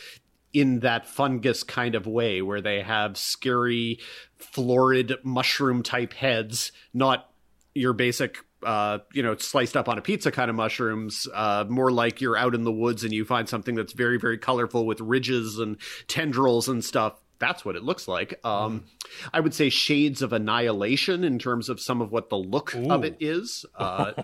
in 0.52 0.80
that 0.80 1.06
fungus 1.06 1.62
kind 1.62 1.94
of 1.94 2.06
way, 2.06 2.40
where 2.40 2.62
they 2.62 2.80
have 2.80 3.18
scary, 3.18 3.98
florid 4.38 5.12
mushroom 5.22 5.83
type 5.83 6.14
heads, 6.14 6.72
not 6.94 7.30
your 7.74 7.92
basic 7.92 8.38
uh, 8.62 8.99
you 9.12 9.23
know, 9.23 9.37
sliced 9.37 9.77
up 9.77 9.88
on 9.88 9.99
a 9.99 10.03
pizza 10.03 10.31
kind 10.31 10.51
of 10.51 10.57
mushrooms, 10.57 11.27
uh, 11.35 11.64
more 11.68 11.90
like 11.90 12.20
you're 12.20 12.37
out 12.37 12.55
in 12.55 12.64
the 12.64 12.73
woods 12.73 13.05
and 13.05 13.12
you 13.12 13.25
find 13.25 13.49
something 13.49 13.75
that's 13.75 13.92
very, 13.92 14.18
very 14.18 14.38
colorful 14.38 14.87
with 14.87 15.01
ridges 15.01 15.59
and 15.59 15.77
tendrils 16.09 16.68
and 16.68 16.85
stuff. 16.85 17.20
That's 17.38 17.64
what 17.64 17.75
it 17.75 17.83
looks 17.83 18.07
like. 18.07 18.38
Um, 18.44 18.85
I 19.33 19.40
would 19.40 19.55
say 19.55 19.70
shades 19.70 20.20
of 20.20 20.33
annihilation 20.35 21.25
in 21.25 21.38
terms 21.38 21.70
of 21.70 21.81
some 21.81 22.03
of 22.03 22.12
what 22.12 22.29
the 22.29 22.37
look 22.37 22.75
of 22.75 23.03
it 23.05 23.16
is. 23.20 23.64
Uh, 23.75 24.12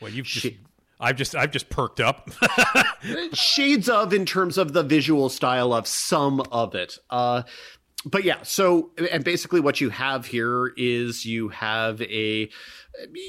Well, 0.00 0.10
you've 0.10 0.26
just, 0.26 0.54
I've 0.98 1.16
just, 1.16 1.36
I've 1.36 1.50
just 1.50 1.68
perked 1.68 2.00
up. 2.00 2.30
shades 3.32 3.88
of 3.88 4.12
in 4.12 4.26
terms 4.26 4.58
of 4.58 4.72
the 4.72 4.82
visual 4.82 5.28
style 5.28 5.72
of 5.72 5.86
some 5.86 6.40
of 6.52 6.74
it. 6.74 6.98
Uh, 7.10 7.42
but 8.04 8.24
yeah, 8.24 8.42
so 8.42 8.92
and 9.10 9.22
basically 9.24 9.60
what 9.60 9.80
you 9.80 9.90
have 9.90 10.24
here 10.24 10.72
is 10.76 11.26
you 11.26 11.50
have 11.50 12.00
a 12.00 12.48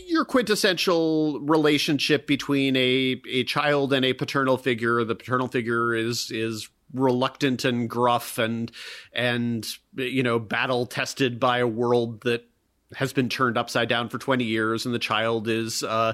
your 0.08 0.26
quintessential 0.26 1.40
relationship 1.42 2.28
between 2.28 2.76
a 2.76 3.22
a 3.30 3.44
child 3.44 3.94
and 3.94 4.06
a 4.06 4.14
paternal 4.14 4.58
figure. 4.58 5.04
The 5.04 5.16
paternal 5.16 5.48
figure 5.48 5.94
is 5.94 6.32
is 6.32 6.70
reluctant 6.94 7.66
and 7.66 7.90
gruff 7.90 8.38
and 8.38 8.72
and 9.14 9.68
you 9.96 10.24
know 10.24 10.40
battle 10.40 10.86
tested 10.86 11.40
by 11.40 11.60
a 11.60 11.68
world 11.68 12.22
that 12.22 12.46
has 12.94 13.14
been 13.14 13.30
turned 13.30 13.58
upside 13.58 13.88
down 13.88 14.10
for 14.10 14.18
20 14.18 14.44
years 14.44 14.86
and 14.86 14.94
the 14.94 15.00
child 15.00 15.48
is 15.48 15.84
uh 15.84 16.14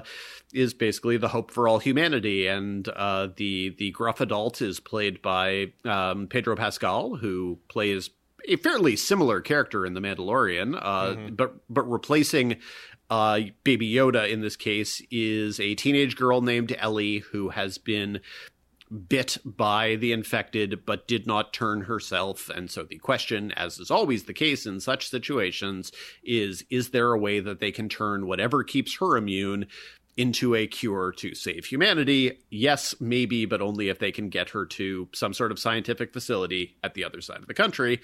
is 0.52 0.72
basically 0.74 1.16
the 1.16 1.28
hope 1.28 1.50
for 1.50 1.66
all 1.68 1.78
humanity 1.78 2.46
and 2.46 2.88
uh 2.90 3.28
the 3.36 3.74
the 3.78 3.90
gruff 3.90 4.20
adult 4.20 4.62
is 4.62 4.78
played 4.80 5.20
by 5.20 5.66
um 5.84 6.26
Pedro 6.28 6.54
Pascal 6.56 7.16
who 7.16 7.58
plays 7.68 8.10
a 8.48 8.56
fairly 8.56 8.94
similar 8.94 9.40
character 9.40 9.84
in 9.84 9.94
the 9.94 10.00
Mandalorian 10.00 10.78
uh 10.80 11.30
but 11.30 11.56
but 11.68 11.82
replacing 11.82 12.56
uh, 13.10 13.40
Baby 13.64 13.92
Yoda 13.92 14.30
in 14.30 14.40
this 14.40 14.56
case 14.56 15.02
is 15.10 15.58
a 15.60 15.74
teenage 15.74 16.16
girl 16.16 16.40
named 16.40 16.76
Ellie 16.78 17.18
who 17.18 17.50
has 17.50 17.78
been 17.78 18.20
bit 19.08 19.36
by 19.44 19.96
the 19.96 20.12
infected 20.12 20.84
but 20.86 21.06
did 21.06 21.26
not 21.26 21.52
turn 21.52 21.82
herself. 21.82 22.48
And 22.48 22.70
so 22.70 22.84
the 22.84 22.98
question, 22.98 23.52
as 23.52 23.78
is 23.78 23.90
always 23.90 24.24
the 24.24 24.32
case 24.32 24.66
in 24.66 24.80
such 24.80 25.08
situations, 25.08 25.92
is 26.22 26.64
is 26.70 26.90
there 26.90 27.12
a 27.12 27.18
way 27.18 27.40
that 27.40 27.60
they 27.60 27.72
can 27.72 27.88
turn 27.88 28.26
whatever 28.26 28.64
keeps 28.64 28.98
her 28.98 29.16
immune 29.16 29.66
into 30.16 30.54
a 30.54 30.66
cure 30.66 31.12
to 31.12 31.34
save 31.34 31.66
humanity? 31.66 32.38
Yes, 32.50 32.94
maybe, 33.00 33.44
but 33.46 33.62
only 33.62 33.88
if 33.88 33.98
they 34.00 34.10
can 34.10 34.30
get 34.30 34.50
her 34.50 34.66
to 34.66 35.08
some 35.14 35.32
sort 35.32 35.52
of 35.52 35.58
scientific 35.58 36.12
facility 36.12 36.76
at 36.82 36.94
the 36.94 37.04
other 37.04 37.20
side 37.20 37.38
of 37.38 37.46
the 37.46 37.54
country. 37.54 38.00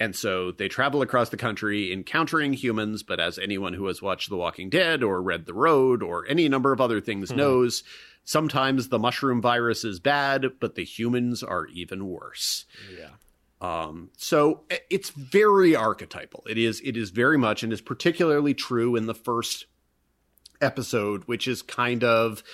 And 0.00 0.14
so 0.14 0.52
they 0.52 0.68
travel 0.68 1.02
across 1.02 1.30
the 1.30 1.36
country 1.36 1.92
encountering 1.92 2.52
humans, 2.52 3.02
but 3.02 3.18
as 3.18 3.38
anyone 3.38 3.74
who 3.74 3.86
has 3.86 4.00
watched 4.00 4.28
The 4.28 4.36
Walking 4.36 4.70
Dead 4.70 5.02
or 5.02 5.20
read 5.20 5.46
The 5.46 5.54
Road 5.54 6.02
or 6.02 6.24
any 6.28 6.48
number 6.48 6.72
of 6.72 6.80
other 6.80 7.00
things 7.00 7.32
knows, 7.32 7.82
sometimes 8.24 8.88
the 8.88 8.98
mushroom 8.98 9.40
virus 9.40 9.84
is 9.84 9.98
bad, 9.98 10.46
but 10.60 10.76
the 10.76 10.84
humans 10.84 11.42
are 11.42 11.66
even 11.66 12.06
worse. 12.06 12.64
Yeah. 12.96 13.10
Um, 13.60 14.10
so 14.16 14.62
it's 14.88 15.10
very 15.10 15.74
archetypal. 15.74 16.44
It 16.48 16.58
is 16.58 16.80
it 16.84 16.96
is 16.96 17.10
very 17.10 17.36
much 17.36 17.64
and 17.64 17.72
is 17.72 17.80
particularly 17.80 18.54
true 18.54 18.94
in 18.94 19.06
the 19.06 19.14
first 19.14 19.66
episode, 20.60 21.24
which 21.24 21.48
is 21.48 21.62
kind 21.62 22.04
of 22.04 22.44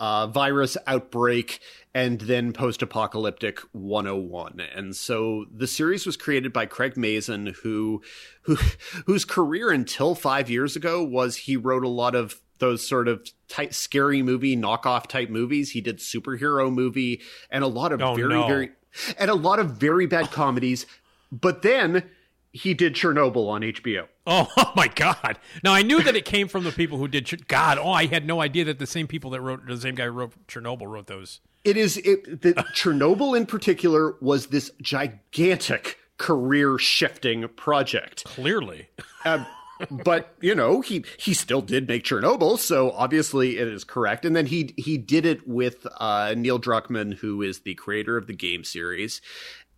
uh, 0.00 0.26
virus 0.26 0.76
outbreak 0.86 1.60
and 1.94 2.20
then 2.22 2.52
post 2.52 2.82
apocalyptic 2.82 3.60
101. 3.72 4.60
And 4.74 4.96
so 4.96 5.46
the 5.54 5.66
series 5.68 6.04
was 6.04 6.16
created 6.16 6.52
by 6.52 6.66
Craig 6.66 6.96
Mazin, 6.96 7.54
who, 7.62 8.02
who 8.42 8.56
whose 9.06 9.24
career 9.24 9.70
until 9.70 10.14
five 10.14 10.50
years 10.50 10.74
ago 10.76 11.02
was 11.04 11.36
he 11.36 11.56
wrote 11.56 11.84
a 11.84 11.88
lot 11.88 12.14
of 12.14 12.40
those 12.58 12.86
sort 12.86 13.08
of 13.08 13.28
type, 13.48 13.74
scary 13.74 14.22
movie 14.22 14.56
knockoff 14.56 15.06
type 15.06 15.28
movies. 15.30 15.70
He 15.72 15.80
did 15.80 15.98
superhero 15.98 16.72
movie 16.72 17.20
and 17.50 17.62
a 17.64 17.68
lot 17.68 17.92
of 17.92 18.02
Oh, 18.02 18.14
very 18.14 18.28
no. 18.34 18.46
very 18.46 18.70
and 19.18 19.30
a 19.30 19.34
lot 19.34 19.58
of 19.58 19.70
very 19.72 20.06
bad 20.06 20.30
comedies. 20.30 20.86
But 21.32 21.62
then 21.62 22.04
he 22.52 22.74
did 22.74 22.94
Chernobyl 22.94 23.48
on 23.48 23.62
HBO. 23.62 24.06
Oh, 24.26 24.48
oh 24.56 24.72
my 24.76 24.86
God! 24.88 25.38
Now 25.64 25.72
I 25.74 25.82
knew 25.82 26.00
that 26.02 26.14
it 26.16 26.24
came 26.24 26.46
from 26.48 26.62
the 26.64 26.70
people 26.72 26.98
who 26.98 27.08
did. 27.08 27.26
Ch- 27.26 27.46
God, 27.48 27.76
oh, 27.78 27.90
I 27.90 28.06
had 28.06 28.24
no 28.24 28.40
idea 28.40 28.64
that 28.66 28.78
the 28.78 28.86
same 28.86 29.06
people 29.08 29.30
that 29.32 29.40
wrote 29.40 29.66
the 29.66 29.76
same 29.76 29.96
guy 29.96 30.04
who 30.04 30.12
wrote 30.12 30.46
Chernobyl 30.46 30.86
wrote 30.88 31.08
those. 31.08 31.40
It 31.64 31.76
is 31.76 31.96
it, 31.98 32.42
the 32.42 32.54
Chernobyl 32.74 33.36
in 33.36 33.46
particular 33.46 34.16
was 34.20 34.46
this 34.46 34.70
gigantic 34.80 35.98
career 36.18 36.78
shifting 36.78 37.48
project. 37.48 38.24
Clearly, 38.24 38.88
Um, 39.26 39.46
but 39.90 40.34
you 40.42 40.54
know 40.54 40.82
he 40.82 41.04
he 41.16 41.32
still 41.32 41.62
did 41.62 41.88
make 41.88 42.04
Chernobyl, 42.04 42.58
so 42.58 42.90
obviously 42.92 43.58
it 43.58 43.66
is 43.68 43.84
correct. 43.84 44.24
And 44.24 44.36
then 44.36 44.46
he 44.46 44.74
he 44.76 44.98
did 44.98 45.24
it 45.24 45.48
with 45.48 45.86
uh, 45.98 46.34
Neil 46.36 46.60
Druckmann, 46.60 47.14
who 47.14 47.40
is 47.42 47.60
the 47.60 47.74
creator 47.74 48.18
of 48.18 48.26
the 48.26 48.34
game 48.34 48.64
series, 48.64 49.22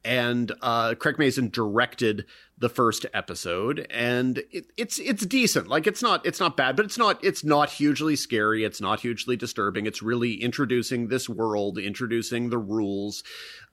and 0.05 0.53
uh, 0.63 0.95
Craig 0.95 1.19
Mazin 1.19 1.51
directed 1.51 2.27
the 2.59 2.69
first 2.69 3.05
episode, 3.13 3.87
and 3.91 4.39
it, 4.51 4.67
it's 4.77 4.99
it's 4.99 5.27
decent. 5.27 5.69
Like 5.69 5.87
it's 5.87 6.03
not 6.03 6.25
it's 6.25 6.41
not 6.41 6.57
bad, 6.57 6.77
but 6.77 6.87
it's 6.87 6.97
not 6.99 7.23
it's 7.23 7.45
not 7.45 7.71
hugely 7.71 8.17
scary. 8.17 8.65
It's 8.65 8.81
not 8.81 9.01
hugely 9.01 9.37
disturbing. 9.37 9.87
It's 9.87 10.03
really 10.03 10.35
introducing 10.43 11.09
this 11.09 11.29
world, 11.29 11.79
introducing 11.79 12.51
the 12.51 12.59
rules. 12.59 13.23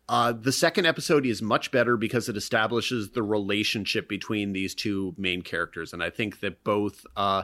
Uh, 0.10 0.34
the 0.34 0.52
second 0.52 0.86
episode 0.86 1.26
is 1.26 1.42
much 1.42 1.72
better 1.72 1.96
because 1.96 2.28
it 2.28 2.36
establishes 2.36 3.12
the 3.12 3.24
relationship 3.24 4.10
between 4.10 4.52
these 4.52 4.76
two 4.76 5.16
main 5.18 5.42
characters, 5.42 5.94
and 5.94 6.04
I 6.04 6.10
think 6.10 6.42
that 6.42 6.64
both 6.66 7.06
uh, 7.16 7.44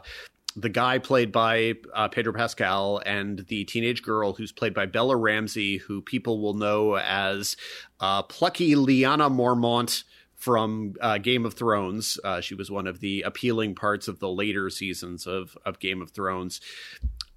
the 0.58 0.68
guy 0.68 0.98
played 0.98 1.32
by 1.32 1.76
uh, 1.94 2.10
Pedro 2.10 2.34
Pascal 2.34 3.02
and 3.06 3.46
the 3.48 3.64
teenage 3.64 4.04
girl 4.04 4.34
who's 4.34 4.52
played 4.52 4.74
by 4.74 4.88
Bella 4.88 5.16
Ramsey, 5.16 5.78
who 5.78 6.02
people 6.02 6.42
will 6.42 6.54
know 6.54 6.98
as 6.98 7.56
uh, 8.02 8.24
plucky 8.24 8.76
Lyanna 8.76 9.32
Mormont 9.32 10.04
from 10.40 10.96
uh, 11.02 11.18
Game 11.18 11.46
of 11.46 11.54
Thrones. 11.54 12.18
Uh, 12.24 12.42
she 12.42 12.56
was 12.56 12.72
one 12.72 12.88
of 12.88 13.02
the 13.02 13.22
appealing 13.22 13.76
parts 13.76 14.08
of 14.08 14.20
the 14.20 14.30
later 14.30 14.70
seasons 14.70 15.28
of 15.28 15.56
of 15.66 15.80
Game 15.80 16.02
of 16.02 16.12
Thrones. 16.12 16.62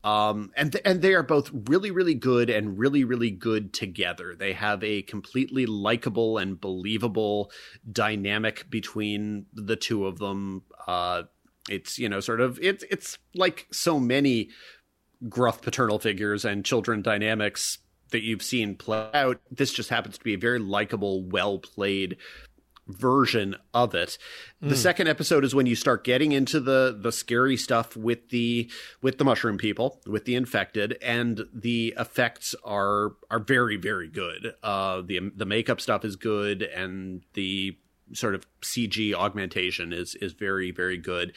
Um, 0.04 0.50
and 0.56 0.72
th- 0.72 0.82
and 0.84 1.02
they 1.02 1.14
are 1.14 1.22
both 1.22 1.50
really 1.52 1.90
really 1.90 2.14
good 2.14 2.48
and 2.48 2.78
really 2.78 3.04
really 3.04 3.30
good 3.30 3.72
together. 3.72 4.34
They 4.36 4.52
have 4.52 4.82
a 4.82 5.02
completely 5.02 5.66
likable 5.66 6.38
and 6.38 6.60
believable 6.60 7.50
dynamic 7.90 8.70
between 8.70 9.46
the 9.52 9.76
two 9.76 10.06
of 10.06 10.18
them. 10.18 10.62
Uh, 10.86 11.24
it's 11.68 11.98
you 11.98 12.08
know 12.08 12.20
sort 12.20 12.40
of 12.40 12.58
it's 12.62 12.84
it's 12.88 13.18
like 13.34 13.66
so 13.72 13.98
many 13.98 14.50
gruff 15.28 15.60
paternal 15.60 15.98
figures 15.98 16.44
and 16.44 16.64
children 16.64 17.02
dynamics 17.02 17.78
that 18.10 18.22
you've 18.22 18.42
seen 18.42 18.76
play 18.76 19.08
out. 19.12 19.40
This 19.50 19.72
just 19.72 19.90
happens 19.90 20.18
to 20.18 20.24
be 20.24 20.34
a 20.34 20.38
very 20.38 20.58
likable, 20.58 21.24
well 21.24 21.58
played 21.58 22.16
version 22.86 23.56
of 23.72 23.94
it. 23.94 24.18
The 24.60 24.76
second 24.76 25.08
episode 25.08 25.44
is 25.44 25.54
when 25.54 25.66
you 25.66 25.74
start 25.74 26.04
getting 26.04 26.32
into 26.32 26.60
the 26.60 26.96
the 26.98 27.12
scary 27.12 27.56
stuff 27.56 27.96
with 27.96 28.28
the 28.30 28.70
with 29.00 29.18
the 29.18 29.24
mushroom 29.24 29.58
people, 29.58 30.00
with 30.06 30.24
the 30.24 30.34
infected, 30.34 30.98
and 31.02 31.46
the 31.52 31.94
effects 31.98 32.54
are 32.64 33.12
are 33.30 33.40
very 33.40 33.76
very 33.76 34.08
good. 34.08 34.54
Uh, 34.62 35.02
the 35.02 35.30
the 35.34 35.46
makeup 35.46 35.80
stuff 35.80 36.04
is 36.04 36.16
good, 36.16 36.62
and 36.62 37.22
the 37.34 37.76
sort 38.12 38.34
of 38.34 38.46
CG 38.60 39.14
augmentation 39.14 39.92
is 39.92 40.14
is 40.16 40.32
very 40.32 40.70
very 40.70 40.98
good. 40.98 41.32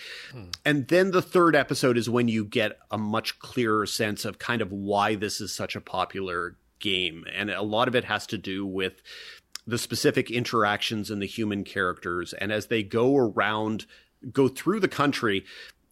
And 0.66 0.88
then 0.88 1.12
the 1.12 1.22
third 1.22 1.56
episode 1.56 1.98
is 1.98 2.10
when 2.10 2.28
you 2.28 2.46
get 2.46 2.78
a 2.92 2.98
much 2.98 3.40
clearer 3.40 3.86
sense 3.86 4.26
of 4.26 4.40
kind 4.40 4.62
of 4.62 4.72
why 4.72 5.16
this 5.16 5.42
is 5.42 5.54
such 5.54 5.76
a 5.76 5.82
popular 5.82 6.58
game, 6.80 7.26
and 7.34 7.50
a 7.50 7.62
lot 7.62 7.88
of 7.88 7.96
it 7.96 8.04
has 8.04 8.28
to 8.28 8.38
do 8.38 8.66
with 8.66 9.02
the 9.68 9.78
specific 9.78 10.30
interactions 10.30 11.10
and 11.10 11.22
the 11.22 11.28
human 11.28 11.64
characters. 11.64 12.34
And 12.34 12.52
as 12.52 12.68
they 12.68 12.84
go 12.84 13.18
around, 13.18 13.86
go 14.32 14.48
through 14.48 14.80
the 14.80 14.88
country, 14.88 15.46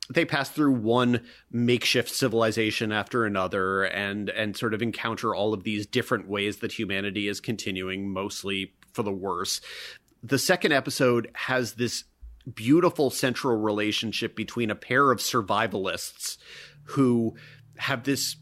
they 0.10 0.26
pass 0.26 0.50
through 0.50 0.74
one 0.74 1.22
makeshift 1.52 2.10
civilization 2.10 2.92
after 2.92 3.26
another 3.26 3.84
and 3.84 4.30
and 4.30 4.56
sort 4.56 4.74
of 4.74 4.82
encounter 4.82 5.34
all 5.34 5.54
of 5.54 5.64
these 5.64 5.88
different 5.88 6.28
ways 6.28 6.58
that 6.58 6.74
humanity 6.74 7.28
is 7.28 7.40
continuing 7.40 8.12
mostly 8.12 8.74
for 8.92 9.04
the 9.04 9.14
worse. 9.14 9.62
The 10.22 10.40
second 10.40 10.74
episode 10.74 11.30
has 11.34 11.74
this 11.74 12.04
beautiful 12.54 13.10
central 13.10 13.58
relationship 13.58 14.36
between 14.36 14.70
a 14.70 14.76
pair 14.76 15.12
of 15.12 15.20
survivalists 15.20 16.38
who 16.84 17.36
have 17.78 18.04
this 18.04 18.36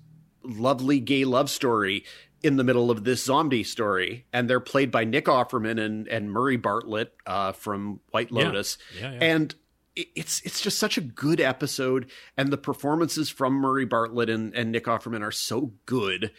lovely 0.43 0.99
gay 0.99 1.25
love 1.25 1.49
story 1.49 2.03
in 2.43 2.57
the 2.57 2.63
middle 2.63 2.89
of 2.91 3.03
this 3.03 3.23
zombie 3.23 3.63
story, 3.63 4.25
and 4.33 4.49
they're 4.49 4.59
played 4.59 4.91
by 4.91 5.03
Nick 5.03 5.25
Offerman 5.25 5.79
and 5.83 6.07
and 6.07 6.31
Murray 6.31 6.57
Bartlett 6.57 7.13
uh, 7.25 7.51
from 7.51 7.99
White 8.11 8.31
Lotus, 8.31 8.77
Yeah, 8.99 9.11
yeah. 9.13 9.19
and 9.21 9.55
it's 9.95 10.41
it's 10.41 10.61
just 10.61 10.79
such 10.79 10.97
a 10.97 11.01
good 11.01 11.41
episode, 11.41 12.09
and 12.37 12.49
the 12.51 12.57
performances 12.57 13.29
from 13.29 13.53
Murray 13.53 13.85
Bartlett 13.85 14.29
and, 14.29 14.55
and 14.55 14.71
Nick 14.71 14.85
Offerman 14.85 15.21
are 15.21 15.31
so 15.31 15.73
good. 15.85 16.31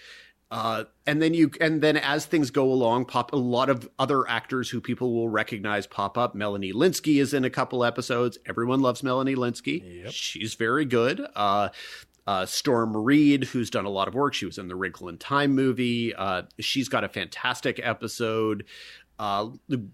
Uh, 0.51 0.85
and 1.07 1.23
then 1.23 1.33
you 1.33 1.51
and 1.63 1.81
then 1.81 1.97
as 1.97 2.27
things 2.27 2.51
go 2.51 2.71
along, 2.71 3.07
pop 3.07 3.33
a 3.33 3.37
lot 3.37 3.71
of 3.71 3.89
other 3.99 4.29
actors 4.29 4.69
who 4.69 4.83
people 4.83 5.15
will 5.15 5.31
recognize 5.31 5.87
pop 5.87 6.19
up. 6.19 6.35
Melanie 6.35 6.75
Lynskey 6.75 7.21
is 7.23 7.33
in 7.33 7.45
a 7.47 7.49
couple 7.51 7.83
episodes. 7.85 8.37
Everyone 8.45 8.81
loves 8.81 9.03
Melanie 9.03 9.35
Lynskey. 9.35 10.11
She's 10.11 10.53
very 10.55 10.85
good. 10.85 11.27
Uh, 11.35 11.71
uh, 12.27 12.47
Storm 12.47 12.97
Reid, 12.97 13.45
who's 13.45 13.71
done 13.71 13.85
a 13.85 13.91
lot 13.91 14.09
of 14.09 14.15
work. 14.15 14.35
She 14.35 14.47
was 14.47 14.59
in 14.59 14.69
the 14.69 14.77
Wrinkle 14.77 15.09
in 15.09 15.19
Time 15.19 15.55
movie. 15.55 16.15
Uh, 16.15 16.43
she's 16.61 16.89
got 16.89 17.05
a 17.05 17.09
fantastic 17.09 17.81
episode. 17.83 18.65
Uh, 19.19 19.51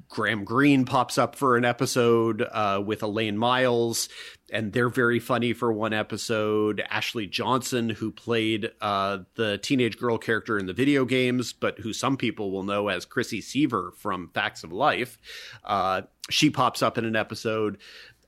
Graham 0.09 0.45
Greene 0.45 0.87
pops 0.87 1.19
up 1.19 1.37
for 1.37 1.57
an 1.57 1.64
episode 1.64 2.41
uh, 2.41 2.83
with 2.85 3.03
Elaine 3.03 3.37
Miles, 3.37 4.09
and 4.51 4.73
they're 4.73 4.88
very 4.88 5.19
funny 5.19 5.53
for 5.53 5.71
one 5.71 5.93
episode. 5.93 6.83
Ashley 6.88 7.27
Johnson, 7.27 7.91
who 7.91 8.11
played 8.11 8.71
uh, 8.81 9.19
the 9.35 9.59
teenage 9.59 9.99
girl 9.99 10.17
character 10.17 10.59
in 10.59 10.64
the 10.64 10.73
video 10.73 11.05
games, 11.05 11.53
but 11.53 11.79
who 11.79 11.93
some 11.93 12.17
people 12.17 12.51
will 12.51 12.62
know 12.62 12.88
as 12.88 13.05
Chrissy 13.05 13.43
Seaver 13.43 13.93
from 13.99 14.31
Facts 14.33 14.64
of 14.64 14.73
Life, 14.73 15.19
uh, 15.62 16.03
she 16.31 16.49
pops 16.49 16.81
up 16.81 16.97
in 16.97 17.05
an 17.05 17.17
episode 17.17 17.79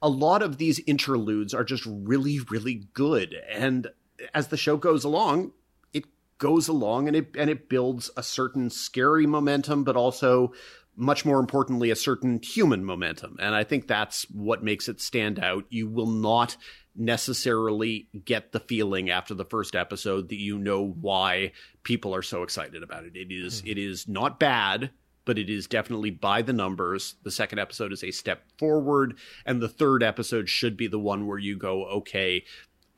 a 0.03 0.09
lot 0.09 0.43
of 0.43 0.57
these 0.57 0.79
interludes 0.81 1.55
are 1.55 1.65
just 1.65 1.85
really, 1.87 2.41
really 2.51 2.87
good. 2.95 3.35
And 3.51 3.89
as 4.35 4.49
the 4.49 4.57
show 4.57 4.77
goes 4.77 5.05
along, 5.05 5.53
it 5.93 6.05
goes 6.39 6.69
along 6.69 7.09
and 7.09 7.17
it 7.17 7.29
and 7.37 7.51
it 7.51 7.69
builds 7.69 8.11
a 8.17 8.23
certain 8.23 8.71
scary 8.71 9.27
momentum, 9.27 9.85
but 9.85 9.97
also 9.97 10.53
much 10.97 11.25
more 11.25 11.39
importantly, 11.41 11.91
a 11.91 11.97
certain 11.97 12.41
human 12.43 12.85
momentum. 12.85 13.37
And 13.41 13.55
I 13.55 13.65
think 13.65 13.87
that's 13.87 14.29
what 14.31 14.63
makes 14.63 14.89
it 14.89 15.01
stand 15.01 15.39
out. 15.39 15.65
You 15.71 15.89
will 15.89 16.11
not 16.11 16.57
necessarily 16.97 18.09
get 18.25 18.53
the 18.53 18.61
feeling 18.61 19.11
after 19.11 19.33
the 19.33 19.45
first 19.45 19.75
episode 19.75 20.29
that 20.29 20.41
you 20.41 20.59
know 20.59 20.85
why 21.01 21.53
people 21.85 22.15
are 22.15 22.23
so 22.23 22.43
excited 22.43 22.83
about 22.83 23.05
it. 23.05 23.17
It 23.17 23.33
is- 23.33 23.61
hmm. 23.61 23.69
it 23.69 23.79
is 23.79 24.09
not 24.09 24.41
bad 24.41 24.91
but 25.25 25.39
it 25.39 25.51
is 25.51 25.67
definitely 25.67 26.11
by 26.11 26.43
the 26.43 26.53
numbers. 26.53 27.17
The 27.23 27.31
second 27.31 27.59
episode 27.59 27.93
is 27.93 28.03
a 28.05 28.11
step 28.11 28.43
forward, 28.59 29.17
and 29.45 29.61
the 29.61 29.69
third 29.69 30.03
episode 30.03 30.49
should 30.49 30.77
be 30.77 30.87
the 30.87 30.99
one 30.99 31.27
where 31.27 31.39
you 31.39 31.57
go, 31.57 31.85
okay, 31.87 32.45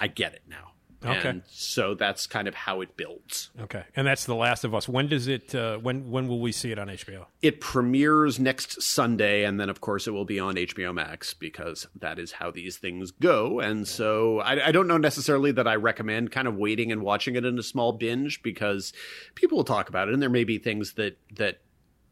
I 0.00 0.08
get 0.08 0.34
it 0.34 0.42
now. 0.48 0.72
Okay. 1.04 1.28
And 1.28 1.42
so 1.48 1.94
that's 1.94 2.28
kind 2.28 2.46
of 2.46 2.54
how 2.54 2.80
it 2.80 2.96
builds. 2.96 3.50
okay, 3.60 3.82
and 3.96 4.06
that's 4.06 4.24
The 4.24 4.36
Last 4.36 4.62
of 4.62 4.72
Us. 4.72 4.88
When 4.88 5.08
does 5.08 5.26
it? 5.26 5.52
Uh, 5.52 5.78
when 5.78 6.10
when 6.10 6.28
will 6.28 6.40
we 6.40 6.52
see 6.52 6.70
it 6.70 6.78
on 6.78 6.86
HBO? 6.86 7.26
It 7.40 7.60
premieres 7.60 8.38
next 8.38 8.80
Sunday, 8.80 9.44
and 9.44 9.58
then, 9.58 9.68
of 9.68 9.80
course, 9.80 10.06
it 10.06 10.12
will 10.12 10.24
be 10.24 10.38
on 10.38 10.54
HBO 10.54 10.94
Max 10.94 11.34
because 11.34 11.88
that 11.98 12.20
is 12.20 12.30
how 12.30 12.52
these 12.52 12.76
things 12.76 13.10
go. 13.10 13.58
And 13.58 13.88
so 13.88 14.38
I, 14.40 14.68
I 14.68 14.70
don't 14.72 14.86
know 14.86 14.96
necessarily 14.96 15.50
that 15.50 15.66
I 15.66 15.74
recommend 15.74 16.30
kind 16.30 16.46
of 16.46 16.54
waiting 16.54 16.92
and 16.92 17.02
watching 17.02 17.34
it 17.34 17.44
in 17.44 17.58
a 17.58 17.64
small 17.64 17.92
binge 17.92 18.40
because 18.42 18.92
people 19.34 19.56
will 19.56 19.64
talk 19.64 19.88
about 19.88 20.06
it, 20.06 20.14
and 20.14 20.22
there 20.22 20.30
may 20.30 20.44
be 20.44 20.58
things 20.58 20.92
that 20.92 21.18
that 21.34 21.58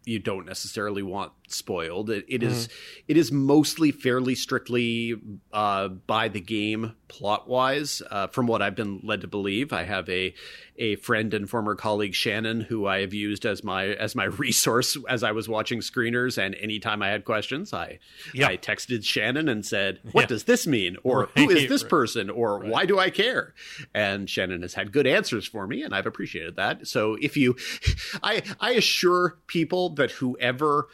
you 0.05 0.19
don't 0.19 0.47
necessarily 0.47 1.03
want 1.03 1.33
spoiled. 1.49 2.11
It, 2.11 2.25
it 2.29 2.43
is 2.43 2.69
it 3.07 3.17
is 3.17 3.31
mostly 3.31 3.93
fairly 3.93 4.35
strictly 4.35 5.15
uh, 5.53 5.89
by 5.89 6.29
the 6.29 6.41
game 6.41 6.95
plot 7.09 7.49
wise, 7.49 8.03
uh, 8.11 8.29
from 8.29 8.47
what 8.47 8.63
I've 8.63 8.77
been 8.77 9.01
led 9.03 9.21
to 9.23 9.27
believe. 9.27 9.73
I 9.73 9.85
have 9.85 10.09
a 10.09 10.35
a 10.81 10.97
friend 10.97 11.33
and 11.35 11.49
former 11.49 11.77
colleague 11.77 12.15
Shannon 12.15 12.63
who 12.63 12.87
I 12.87 13.03
have 13.03 13.15
used 13.15 13.47
as 13.47 13.63
my 13.63 13.89
as 13.89 14.17
my 14.17 14.25
resource 14.45 14.97
as 15.09 15.23
I 15.23 15.31
was 15.31 15.49
watching 15.49 15.81
screeners, 15.81 16.39
and 16.39 16.55
anytime 16.57 17.03
I 17.03 17.09
had 17.09 17.25
questions, 17.25 17.73
I 17.73 17.99
Yeah. 18.35 18.49
I 18.49 18.57
texted 18.57 19.05
Shannon 19.05 19.49
and 19.49 19.65
said, 19.65 20.01
"What 20.13 20.23
Yeah. 20.23 20.27
does 20.29 20.45
this 20.45 20.67
mean?" 20.67 20.97
or 21.05 21.27
"Who 21.37 21.51
is 21.51 21.69
this 21.69 21.83
right. 21.83 21.91
person?" 21.91 22.31
or 22.31 22.59
"Why 22.61 22.87
do 22.87 22.99
I 22.99 23.11
care?" 23.11 23.55
And 23.95 24.29
Shannon 24.29 24.63
has 24.63 24.75
had 24.75 24.91
good 24.91 25.07
answers 25.07 25.47
for 25.47 25.67
me, 25.67 25.83
and 25.83 25.95
I've 25.95 26.07
appreciated 26.07 26.57
that. 26.57 26.87
So 26.89 27.17
if 27.21 27.37
you, 27.37 27.57
I 28.23 28.43
I 28.59 28.73
assure 28.73 29.37
people 29.47 29.91
that 29.91 30.11
whoever 30.13 30.89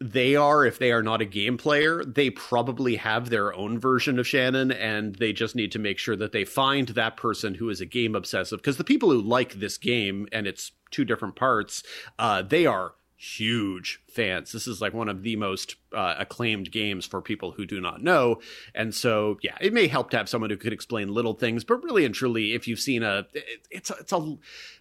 they 0.00 0.36
are, 0.36 0.66
if 0.66 0.78
they 0.78 0.92
are 0.92 1.02
not 1.02 1.22
a 1.22 1.26
game 1.26 1.56
player, 1.56 2.04
they 2.04 2.28
probably 2.28 2.96
have 2.96 3.30
their 3.30 3.54
own 3.54 3.78
version 3.78 4.18
of 4.18 4.26
Shannon, 4.26 4.70
and 4.70 5.14
they 5.14 5.32
just 5.32 5.56
need 5.56 5.72
to 5.72 5.78
make 5.78 5.98
sure 5.98 6.16
that 6.16 6.32
they 6.32 6.44
find 6.44 6.88
that 6.88 7.16
person 7.16 7.54
who 7.54 7.70
is 7.70 7.80
a 7.80 7.86
game 7.86 8.14
obsessive. 8.14 8.58
Because 8.58 8.76
the 8.76 8.84
people 8.84 9.10
who 9.10 9.20
like 9.20 9.54
this 9.54 9.78
game 9.78 10.28
and 10.32 10.46
its 10.46 10.72
two 10.90 11.04
different 11.04 11.34
parts, 11.34 11.82
uh, 12.18 12.42
they 12.42 12.66
are 12.66 12.92
huge 13.16 14.00
fans. 14.08 14.52
This 14.52 14.66
is 14.66 14.82
like 14.82 14.92
one 14.92 15.08
of 15.08 15.22
the 15.22 15.36
most 15.36 15.76
uh, 15.94 16.16
acclaimed 16.18 16.70
games 16.70 17.06
for 17.06 17.22
people 17.22 17.52
who 17.52 17.64
do 17.64 17.80
not 17.80 18.02
know. 18.02 18.40
And 18.74 18.94
so, 18.94 19.38
yeah, 19.42 19.56
it 19.60 19.72
may 19.72 19.86
help 19.86 20.10
to 20.10 20.18
have 20.18 20.28
someone 20.28 20.50
who 20.50 20.58
could 20.58 20.74
explain 20.74 21.08
little 21.08 21.32
things, 21.32 21.64
but 21.64 21.82
really 21.82 22.04
and 22.04 22.14
truly, 22.14 22.52
if 22.52 22.68
you've 22.68 22.78
seen 22.78 23.02
a, 23.02 23.26
it, 23.32 23.66
it's 23.70 23.90
a, 23.90 23.94
it's 24.00 24.12
a, 24.12 24.36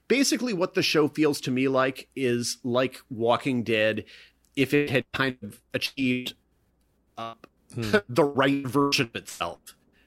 basically 0.09 0.53
what 0.53 0.73
the 0.73 0.83
show 0.83 1.07
feels 1.07 1.39
to 1.41 1.51
me 1.51 1.69
like 1.69 2.09
is 2.15 2.57
like 2.63 2.99
Walking 3.09 3.63
Dead 3.63 4.03
if 4.55 4.73
it 4.73 4.89
had 4.89 5.05
kind 5.11 5.37
of 5.43 5.61
achieved 5.73 6.33
uh, 7.17 7.35
the 8.09 8.23
right 8.23 8.65
version 8.65 9.07
of 9.13 9.15
itself. 9.15 9.59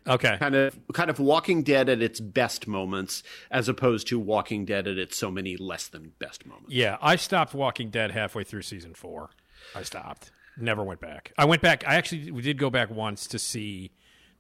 Okay. 0.06 0.38
Kind 0.38 0.54
of, 0.54 0.78
kind 0.94 1.10
of 1.10 1.18
Walking 1.18 1.62
Dead 1.62 1.88
at 1.90 2.00
its 2.00 2.18
best 2.18 2.66
moments, 2.66 3.22
as 3.50 3.68
opposed 3.68 4.06
to 4.08 4.18
Walking 4.18 4.64
Dead 4.64 4.86
at 4.88 4.96
its 4.96 5.18
so 5.18 5.30
many 5.30 5.56
less 5.56 5.86
than 5.86 6.12
best 6.18 6.46
moments. 6.46 6.72
Yeah, 6.72 6.96
I 7.02 7.16
stopped 7.16 7.52
Walking 7.52 7.90
Dead 7.90 8.12
halfway 8.12 8.42
through 8.44 8.62
season 8.62 8.94
four. 8.94 9.30
I 9.74 9.82
stopped. 9.82 10.30
Never 10.56 10.82
went 10.82 11.00
back. 11.00 11.32
I 11.36 11.44
went 11.44 11.60
back. 11.60 11.86
I 11.86 11.96
actually 11.96 12.30
we 12.30 12.42
did 12.42 12.58
go 12.58 12.70
back 12.70 12.90
once 12.90 13.26
to 13.28 13.38
see 13.38 13.92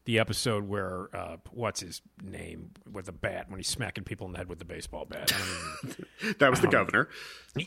the 0.08 0.18
episode 0.18 0.66
where 0.66 1.14
uh, 1.14 1.36
what's 1.50 1.80
his 1.80 2.00
name 2.22 2.70
with 2.90 3.04
the 3.04 3.12
bat 3.12 3.44
when 3.50 3.58
he's 3.58 3.68
smacking 3.68 4.04
people 4.04 4.26
in 4.26 4.32
the 4.32 4.38
head 4.38 4.48
with 4.48 4.58
the 4.58 4.64
baseball 4.64 5.04
bat. 5.04 5.30
I 5.34 5.38
don't 5.84 5.96
even- 6.22 6.34
That 6.38 6.48
was 6.50 6.62
the 6.62 6.66
governor. 6.68 7.10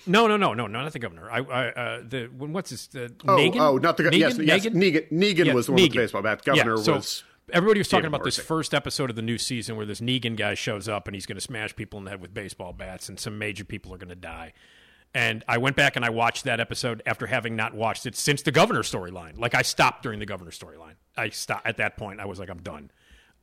no, 0.08 0.26
no, 0.26 0.38
no, 0.38 0.56
no, 0.56 0.66
no, 0.66 0.82
not 0.82 0.92
the 0.92 0.98
governor. 0.98 1.30
I, 1.30 1.38
I 1.38 1.68
uh, 1.70 2.02
the 2.04 2.32
when, 2.36 2.52
what's 2.52 2.72
his 2.72 2.90
uh, 2.96 3.10
Oh, 3.28 3.38
Negan? 3.38 3.60
oh, 3.60 3.78
not 3.78 3.96
the 3.98 4.04
governor. 4.06 4.18
Yes, 4.18 4.38
Negan? 4.40 4.48
yes. 4.48 4.66
Negan? 4.66 4.74
Negan. 4.74 5.12
Negan 5.12 5.46
Yeah, 5.46 5.54
was 5.54 5.68
the 5.68 5.74
one 5.74 5.82
with 5.84 5.92
the 5.92 5.98
baseball 6.00 6.24
bat. 6.24 6.44
Governor 6.44 6.78
Yeah, 6.78 6.84
so 6.84 6.94
was. 6.96 7.24
Everybody 7.54 7.80
was 7.80 7.90
talking 7.90 8.04
David 8.06 8.16
about 8.16 8.24
this 8.26 8.40
first 8.40 8.74
episode 8.74 9.12
of 9.12 9.16
the 9.16 9.22
new 9.22 9.38
season 9.38 9.76
where 9.76 9.86
this 9.86 10.02
Negan 10.02 10.36
guy 10.36 10.56
shows 10.56 10.88
up 10.90 11.08
and 11.08 11.14
he's 11.14 11.28
going 11.28 11.36
to 11.38 11.42
smash 11.42 11.76
people 11.76 12.00
in 12.00 12.06
the 12.06 12.10
head 12.12 12.22
with 12.22 12.34
baseball 12.34 12.74
bats, 12.74 13.08
and 13.08 13.20
some 13.20 13.38
major 13.38 13.64
people 13.66 13.94
are 13.94 13.98
going 14.00 14.10
to 14.10 14.16
die. 14.16 14.54
And 15.14 15.44
I 15.48 15.58
went 15.58 15.76
back 15.76 15.96
and 15.98 16.06
I 16.06 16.10
watched 16.10 16.46
that 16.46 16.60
episode 16.62 17.02
after 17.06 17.28
having 17.28 17.56
not 17.56 17.74
watched 17.74 18.06
it 18.06 18.16
since 18.16 18.44
the 18.44 18.52
governor 18.52 18.82
storyline. 18.82 19.38
Like 19.38 19.54
I 19.54 19.62
stopped 19.62 20.04
during 20.04 20.20
the 20.20 20.26
governor 20.26 20.52
storyline. 20.52 20.94
I 21.18 21.30
stopped 21.30 21.68
at 21.68 21.78
that 21.78 21.98
point. 21.98 22.20
I 22.22 22.26
was 22.26 22.40
like, 22.40 22.50
I'm 22.50 22.62
done. 22.62 22.92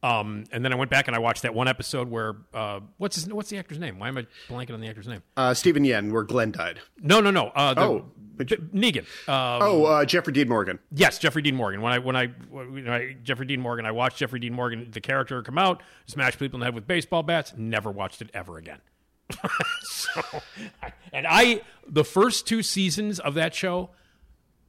Um, 0.03 0.45
and 0.53 0.65
then 0.65 0.73
I 0.73 0.77
went 0.77 0.91
back 0.93 1.09
and 1.09 1.17
I 1.17 1.19
watched 1.19 1.43
that 1.43 1.55
one 1.55 1.67
episode 1.69 2.09
where 2.09 2.37
uh, 2.55 2.81
what's 2.99 3.17
his 3.17 3.27
what's 3.33 3.51
the 3.51 3.59
actor's 3.59 3.81
name? 3.81 3.99
Why 3.99 4.09
am 4.09 4.17
I 4.17 4.27
blanking 4.49 4.73
on 4.73 4.81
the 4.81 4.87
actor's 4.89 5.09
name? 5.09 5.23
Uh, 5.37 5.53
Steven 5.55 5.83
Yeun, 5.83 6.13
where 6.13 6.23
Glenn 6.23 6.53
died. 6.53 6.79
No, 7.03 7.21
no, 7.21 7.31
no. 7.33 7.49
Uh, 7.49 7.75
the, 7.75 7.81
Oh. 7.81 8.13
B- 8.37 8.45
Negan. 8.45 9.01
Um, 9.29 9.61
Oh, 9.63 9.85
uh, 9.87 10.05
Jeffrey 10.05 10.33
Dean 10.33 10.49
Morgan. 10.49 10.79
Yes, 10.93 11.19
Jeffrey 11.19 11.43
Dean 11.43 11.57
Morgan. 11.57 11.83
When 11.83 11.93
I 11.93 11.99
when 11.99 12.15
I, 12.15 12.27
when 12.49 12.89
I 12.89 13.17
Jeffrey 13.25 13.47
Dean 13.47 13.61
Morgan, 13.61 13.85
I 13.85 13.91
watched 13.91 14.19
Jeffrey 14.19 14.39
Dean 14.39 14.55
Morgan, 14.55 14.89
the 14.93 15.01
character, 15.01 15.43
come 15.43 15.59
out, 15.59 15.83
smash 16.07 16.39
people 16.39 16.57
in 16.59 16.61
the 16.61 16.67
head 16.67 16.77
with 16.77 16.87
baseball 16.87 17.25
bats. 17.25 17.53
Never 17.57 17.91
watched 17.91 18.23
it 18.23 18.31
ever 18.33 18.57
again. 18.57 18.79
so, 19.83 20.23
and 21.13 21.27
I 21.29 21.63
the 21.87 22.05
first 22.05 22.47
two 22.47 22.63
seasons 22.63 23.21
of 23.21 23.35
that 23.35 23.55
show, 23.55 23.91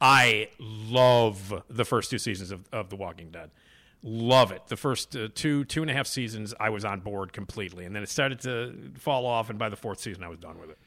I 0.00 0.48
love 0.58 1.62
the 1.68 1.84
first 1.84 2.10
two 2.10 2.18
seasons 2.18 2.50
of, 2.50 2.66
of 2.72 2.90
The 2.90 2.96
Walking 2.96 3.30
Dead. 3.30 3.50
Love 4.02 4.50
it. 4.50 4.66
The 4.68 4.76
first 4.76 5.14
uh, 5.14 5.28
two 5.34 5.64
two 5.64 5.82
and 5.82 5.90
a 5.90 5.94
half 5.94 6.06
seasons, 6.06 6.54
I 6.58 6.70
was 6.70 6.84
on 6.84 7.00
board 7.00 7.32
completely, 7.32 7.84
and 7.84 7.94
then 7.94 8.02
it 8.02 8.08
started 8.08 8.40
to 8.40 8.92
fall 8.98 9.26
off. 9.26 9.50
And 9.50 9.58
by 9.58 9.68
the 9.68 9.76
fourth 9.76 10.00
season, 10.00 10.24
I 10.24 10.28
was 10.28 10.38
done 10.38 10.58
with 10.58 10.70
it. 10.70 10.78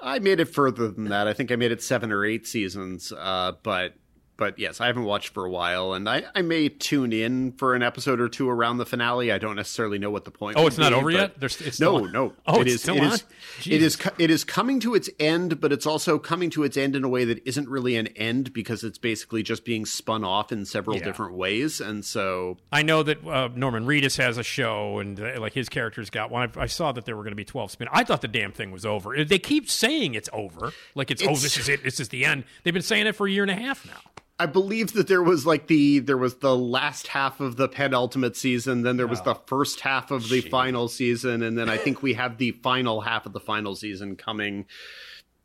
I 0.00 0.18
made 0.18 0.40
it 0.40 0.46
further 0.46 0.88
than 0.88 1.04
that. 1.06 1.26
I 1.28 1.32
think 1.32 1.52
I 1.52 1.56
made 1.56 1.72
it 1.72 1.82
seven 1.82 2.12
or 2.12 2.24
eight 2.24 2.46
seasons. 2.46 3.12
Uh, 3.12 3.52
but 3.62 3.94
but 4.38 4.58
yes, 4.58 4.80
I 4.80 4.86
haven't 4.86 5.04
watched 5.04 5.34
for 5.34 5.44
a 5.44 5.50
while, 5.50 5.92
and 5.92 6.08
I, 6.08 6.22
I 6.34 6.40
may 6.40 6.70
tune 6.70 7.12
in 7.12 7.52
for 7.52 7.74
an 7.74 7.82
episode 7.82 8.20
or 8.20 8.28
two 8.30 8.48
around 8.48 8.78
the 8.78 8.86
finale. 8.86 9.30
I 9.30 9.36
don't 9.36 9.56
necessarily 9.56 9.98
know 9.98 10.10
what 10.10 10.24
the 10.24 10.30
point. 10.30 10.56
Is. 10.56 10.62
Oh, 10.64 10.66
it's 10.66 10.78
not 10.78 10.90
be, 10.92 10.94
over 10.94 11.10
yet? 11.10 11.38
There's- 11.38 11.60
it's 11.60 11.78
no, 11.80 11.96
on? 11.96 12.12
no. 12.12 12.32
Oh, 12.46 12.60
it 12.60 12.68
it's 12.68 12.74
is- 12.76 12.82
still 12.82 12.96
it 12.96 13.02
on? 13.02 13.12
is- 13.12 13.24
It 13.66 13.82
is. 13.82 13.98
It 14.18 14.30
is 14.30 14.44
coming 14.44 14.80
to 14.80 14.94
its 14.94 15.10
end, 15.20 15.60
but 15.60 15.72
it's 15.72 15.84
also 15.84 16.18
coming 16.18 16.48
to 16.50 16.62
its 16.64 16.76
end 16.78 16.96
in 16.96 17.04
a 17.04 17.08
way 17.08 17.24
that 17.26 17.46
isn't 17.46 17.68
really 17.68 17.96
an 17.96 18.06
end 18.08 18.52
because 18.54 18.84
it's 18.84 18.96
basically 18.98 19.42
just 19.42 19.64
being 19.64 19.84
spun 19.84 20.24
off 20.24 20.52
in 20.52 20.64
several 20.64 20.96
Yeah. 20.96 21.04
different 21.04 21.34
ways, 21.34 21.80
and 21.80 22.04
so 22.04 22.56
I 22.72 22.82
know 22.82 23.02
that 23.02 23.26
uh, 23.26 23.48
Norman 23.54 23.84
Reedus 23.86 24.16
has 24.18 24.38
a 24.38 24.42
show, 24.44 24.98
and 25.00 25.20
uh, 25.20 25.40
like 25.40 25.52
his 25.52 25.68
character's 25.68 26.10
got 26.10 26.30
one. 26.30 26.52
I, 26.56 26.62
I 26.62 26.66
saw 26.66 26.92
that 26.92 27.04
there 27.04 27.16
were 27.16 27.22
going 27.24 27.32
to 27.32 27.36
be 27.36 27.44
twelve 27.44 27.70
spin. 27.72 27.88
I 27.92 28.04
thought 28.04 28.20
the 28.22 28.28
damn 28.28 28.52
thing 28.52 28.70
was 28.70 28.86
over. 28.86 29.24
They 29.24 29.38
keep 29.40 29.68
saying 29.68 30.14
it's 30.14 30.28
over, 30.32 30.72
like 30.94 31.10
it's, 31.10 31.22
oh, 31.22 31.34
this 31.34 31.56
is 31.56 31.68
it. 31.68 31.82
This 31.82 31.98
is 31.98 32.08
the 32.10 32.24
end. 32.24 32.44
They've 32.62 32.72
been 32.72 32.82
saying 32.82 33.06
it 33.08 33.16
for 33.16 33.26
a 33.26 33.30
year 33.30 33.42
and 33.42 33.50
a 33.50 33.54
half 33.56 33.84
now. 33.84 33.98
I 34.40 34.46
believe 34.46 34.92
that 34.92 35.08
there 35.08 35.22
was 35.22 35.46
like 35.46 35.66
the 35.66 35.98
there 35.98 36.16
was 36.16 36.36
the 36.36 36.56
last 36.56 37.08
half 37.08 37.40
of 37.40 37.56
the 37.56 37.68
penultimate 37.68 38.36
season, 38.36 38.82
then 38.82 38.96
there 38.96 39.06
was 39.08 39.20
the 39.22 39.34
first 39.34 39.80
half 39.80 40.10
of 40.12 40.28
the 40.28 40.40
final 40.42 40.86
season, 40.88 41.42
and 41.42 41.58
then 41.58 41.68
I 41.68 41.76
think 41.76 42.02
we 42.02 42.14
have 42.14 42.38
the 42.38 42.52
final 42.52 43.00
half 43.00 43.26
of 43.26 43.32
the 43.32 43.40
final 43.40 43.74
season 43.74 44.14
coming. 44.16 44.66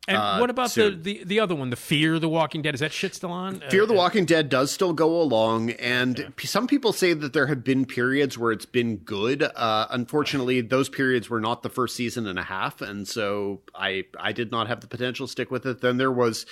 And 0.06 0.18
Uh, 0.18 0.36
what 0.36 0.50
about 0.50 0.66
the, 0.66 0.70
soon. 0.90 1.02
the 1.02 1.24
the 1.24 1.40
other 1.40 1.54
one, 1.54 1.70
the 1.70 1.76
Fear 1.76 2.18
the 2.18 2.28
Walking 2.28 2.60
Dead? 2.60 2.74
Is 2.74 2.80
that 2.80 2.92
shit 2.92 3.14
still 3.14 3.32
on? 3.32 3.62
Uh, 3.62 3.70
Fear 3.70 3.86
the 3.86 3.94
Walking 3.94 4.26
Dead 4.26 4.50
does 4.50 4.70
still 4.70 4.92
go 4.92 5.18
along, 5.20 5.70
and 5.70 6.30
p- 6.36 6.46
some 6.46 6.66
people 6.66 6.92
say 6.92 7.14
that 7.14 7.32
there 7.32 7.46
have 7.46 7.64
been 7.64 7.86
periods 7.86 8.36
where 8.36 8.52
it's 8.52 8.66
been 8.66 8.98
good. 8.98 9.42
Uh, 9.42 9.86
unfortunately, 9.88 10.60
those 10.60 10.90
periods 10.90 11.30
were 11.30 11.40
not 11.40 11.62
the 11.62 11.70
first 11.70 11.96
season 11.96 12.26
and 12.26 12.38
a 12.38 12.42
half, 12.42 12.82
and 12.82 13.08
so 13.08 13.62
I 13.74 14.04
I 14.20 14.32
did 14.32 14.50
not 14.52 14.68
have 14.68 14.82
the 14.82 14.88
potential 14.88 15.26
to 15.26 15.30
stick 15.32 15.50
with 15.50 15.64
it. 15.64 15.80
Then 15.80 15.96
there 15.96 16.12
was 16.12 16.44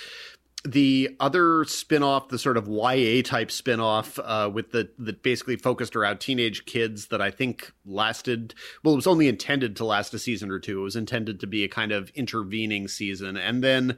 the 0.65 1.15
other 1.19 1.65
spin-off 1.65 2.29
the 2.29 2.39
sort 2.39 2.55
of 2.55 2.67
YA 2.67 3.21
type 3.21 3.51
spin-off 3.51 4.17
uh, 4.19 4.49
with 4.51 4.71
the 4.71 4.89
that 4.97 5.21
basically 5.21 5.57
focused 5.57 5.95
around 5.95 6.19
teenage 6.19 6.65
kids 6.65 7.07
that 7.07 7.21
I 7.21 7.31
think 7.31 7.73
lasted 7.85 8.53
well 8.83 8.93
it 8.93 8.97
was 8.97 9.07
only 9.07 9.27
intended 9.27 9.75
to 9.77 9.85
last 9.85 10.13
a 10.13 10.19
season 10.19 10.49
or 10.51 10.59
two 10.59 10.79
it 10.79 10.83
was 10.83 10.95
intended 10.95 11.41
to 11.41 11.47
be 11.47 11.63
a 11.65 11.67
kind 11.67 11.91
of 11.91 12.09
intervening 12.11 12.87
season 12.87 13.35
and 13.35 13.61
then 13.61 13.97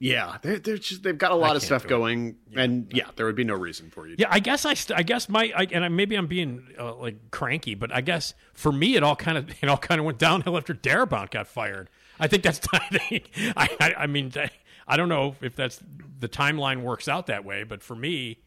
yeah 0.00 0.38
they're, 0.42 0.58
they're 0.58 0.76
just 0.76 1.04
they've 1.04 1.16
got 1.16 1.30
a 1.30 1.36
lot 1.36 1.54
of 1.54 1.62
stuff 1.62 1.82
do 1.82 1.86
it. 1.86 1.88
going 1.88 2.36
and 2.56 2.92
yeah 2.92 3.06
there 3.14 3.24
would 3.24 3.36
be 3.36 3.44
no 3.44 3.54
reason 3.54 3.88
for 3.88 4.08
you 4.08 4.16
to 4.16 4.22
Yeah, 4.22 4.28
I 4.30 4.40
guess 4.40 4.64
I, 4.64 4.74
st- 4.74 4.98
I 4.98 5.02
guess 5.04 5.28
my, 5.28 5.52
I, 5.56 5.68
and 5.70 5.84
I, 5.84 5.88
maybe 5.88 6.16
I'm 6.16 6.26
being 6.26 6.66
uh, 6.78 6.96
like 6.96 7.30
cranky, 7.30 7.76
but 7.76 7.92
I 7.92 8.00
guess 8.00 8.34
for 8.54 8.72
me 8.72 8.96
it 8.96 9.04
all 9.04 9.16
kind 9.16 9.38
of, 9.38 9.48
it 9.62 9.68
all 9.68 9.78
kind 9.78 10.00
of 10.00 10.04
went 10.04 10.18
downhill 10.18 10.56
after 10.56 10.74
Darabont 10.74 11.30
got 11.30 11.46
fired. 11.46 11.88
I 12.18 12.26
think 12.26 12.42
that's, 12.42 12.60
I, 12.72 13.22
I, 13.56 13.94
I 13.98 14.06
mean, 14.06 14.32
I 14.86 14.96
don't 14.96 15.08
know 15.08 15.36
if 15.40 15.56
that's 15.56 15.80
the 16.20 16.28
timeline 16.28 16.82
works 16.82 17.08
out 17.08 17.26
that 17.26 17.44
way, 17.44 17.64
but 17.64 17.82
for 17.82 17.96
me, 17.96 18.38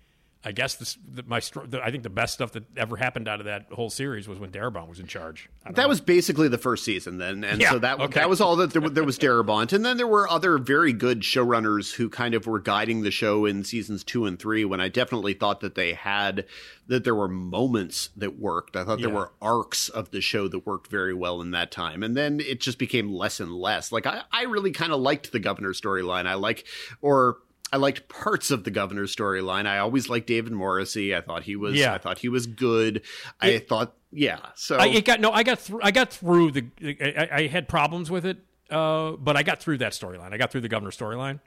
I 0.42 0.54
guess 0.54 0.76
this, 0.76 0.98
the, 1.06 1.24
my, 1.24 1.42
the, 1.66 1.82
I 1.84 1.92
think 1.92 2.04
the 2.04 2.10
best 2.10 2.34
stuff 2.34 2.54
that 2.54 2.64
ever 2.78 2.96
happened 2.96 3.28
out 3.28 3.42
of 3.42 3.46
that 3.48 3.66
whole 3.74 3.90
series 3.90 4.26
was 4.26 4.40
when 4.40 4.52
Darabont 4.52 4.88
was 4.88 5.02
in 5.02 5.06
charge. 5.06 5.50
That 5.66 5.76
know. 5.76 5.88
was 5.90 6.00
basically 6.00 6.48
the 6.48 6.58
first 6.58 6.86
season 6.86 7.18
then, 7.18 7.44
and 7.44 7.60
Yeah, 7.60 7.72
so 7.72 7.80
that 7.80 8.00
okay. 8.00 8.22
that 8.22 8.30
was 8.30 8.40
all 8.40 8.56
that 8.56 8.72
there, 8.72 8.88
there 8.90 9.04
was 9.04 9.20
Darabont, 9.20 9.74
and 9.74 9.84
then 9.84 9.98
there 9.98 10.08
were 10.08 10.30
other 10.30 10.58
very 10.58 10.94
good 10.94 11.22
showrunners 11.24 11.94
who 11.96 12.10
kind 12.10 12.34
of 12.36 12.48
were 12.48 12.62
guiding 12.62 13.02
the 13.02 13.12
show 13.12 13.46
in 13.46 13.66
seasons 13.66 14.02
two 14.06 14.26
and 14.26 14.40
three. 14.40 14.64
When 14.64 14.80
I 14.80 14.88
definitely 14.88 15.34
thought 15.34 15.60
that 15.60 15.76
they 15.76 15.92
had 15.94 16.46
that 16.88 17.04
there 17.04 17.16
were 17.16 17.28
moments 17.28 18.10
that 18.16 18.40
worked. 18.40 18.78
I 18.78 18.86
thought 18.86 19.02
there 19.02 19.10
were 19.10 19.34
arcs 19.42 19.90
of 19.90 20.12
the 20.12 20.22
show 20.22 20.48
that 20.48 20.66
worked 20.66 20.90
very 20.90 21.14
well 21.14 21.42
in 21.42 21.52
that 21.52 21.70
time, 21.70 22.02
and 22.02 22.16
then 22.16 22.40
it 22.40 22.62
just 22.62 22.80
became 22.80 23.12
less 23.12 23.42
and 23.42 23.54
less. 23.54 23.92
Like 23.92 24.06
I, 24.06 24.22
I 24.32 24.44
really 24.44 24.72
kind 24.72 24.94
of 24.94 25.02
liked 25.02 25.34
the 25.34 25.40
governor 25.40 25.74
storyline. 25.74 26.28
I 26.28 26.36
like 26.36 26.66
or. 27.02 27.40
I 27.72 27.78
liked 27.78 28.10
parts 28.10 28.52
of 28.52 28.64
the 28.64 28.72
governor's 28.72 29.16
storyline. 29.16 29.68
I 29.68 29.80
always 29.80 30.10
liked 30.10 30.28
David 30.28 30.54
Morrissey. 30.54 31.16
I 31.16 31.22
thought 31.22 31.44
he 31.44 31.56
was. 31.56 31.76
Yeah. 31.76 31.94
I 31.94 31.98
thought 31.98 32.18
he 32.18 32.30
was 32.30 32.48
good. 32.48 33.04
I 33.40 33.60
thought, 33.60 33.96
yeah. 34.12 34.40
So 34.56 34.78
I, 34.78 34.88
it 34.88 35.06
got 35.06 35.20
no. 35.20 35.32
I 35.32 35.44
got 35.44 35.60
through. 35.60 35.82
I 35.84 35.92
got 35.92 36.12
through 36.12 36.52
the. 36.52 36.66
I, 36.82 37.30
I 37.32 37.48
had 37.48 37.68
problems 37.68 38.10
with 38.10 38.26
it, 38.26 38.38
uh, 38.72 39.12
but 39.12 39.38
I 39.38 39.44
got 39.44 39.60
through 39.60 39.78
that 39.80 39.92
storyline. 39.92 40.34
I 40.34 40.38
got 40.38 40.52
through 40.52 40.62
the 40.62 40.70
governor 40.70 40.92
storyline, 40.92 41.40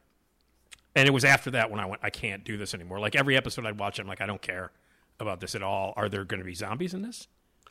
and 0.95 1.09
it 1.09 1.13
was 1.13 1.25
after 1.25 1.51
that 1.53 1.71
when 1.71 1.81
I 1.81 1.87
went. 1.87 2.03
I 2.05 2.11
can't 2.11 2.45
do 2.45 2.57
this 2.57 2.73
anymore. 2.75 3.01
Like 3.01 3.17
every 3.17 3.37
episode 3.37 3.67
I'd 3.67 3.79
watch, 3.79 3.99
I'm 3.99 4.07
like, 4.07 4.21
I 4.21 4.27
don't 4.27 4.43
care 4.43 4.71
about 5.19 5.41
this 5.41 5.55
at 5.55 5.63
all. 5.63 5.93
Are 5.97 6.09
there 6.09 6.25
going 6.25 6.41
to 6.41 6.47
be 6.47 6.55
zombies 6.55 6.95
in 6.95 7.03
this? 7.03 7.27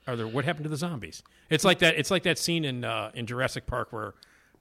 Are 0.08 0.16
there? 0.16 0.28
What 0.28 0.46
happened 0.46 0.64
to 0.64 0.70
the 0.70 0.78
zombies? 0.78 1.24
It's 1.50 1.64
like 1.64 1.80
that. 1.80 1.96
It's 1.98 2.12
like 2.12 2.24
that 2.24 2.38
scene 2.38 2.66
in 2.66 2.84
uh, 2.84 3.12
in 3.14 3.28
Jurassic 3.28 3.66
Park 3.66 3.94
where 3.94 4.16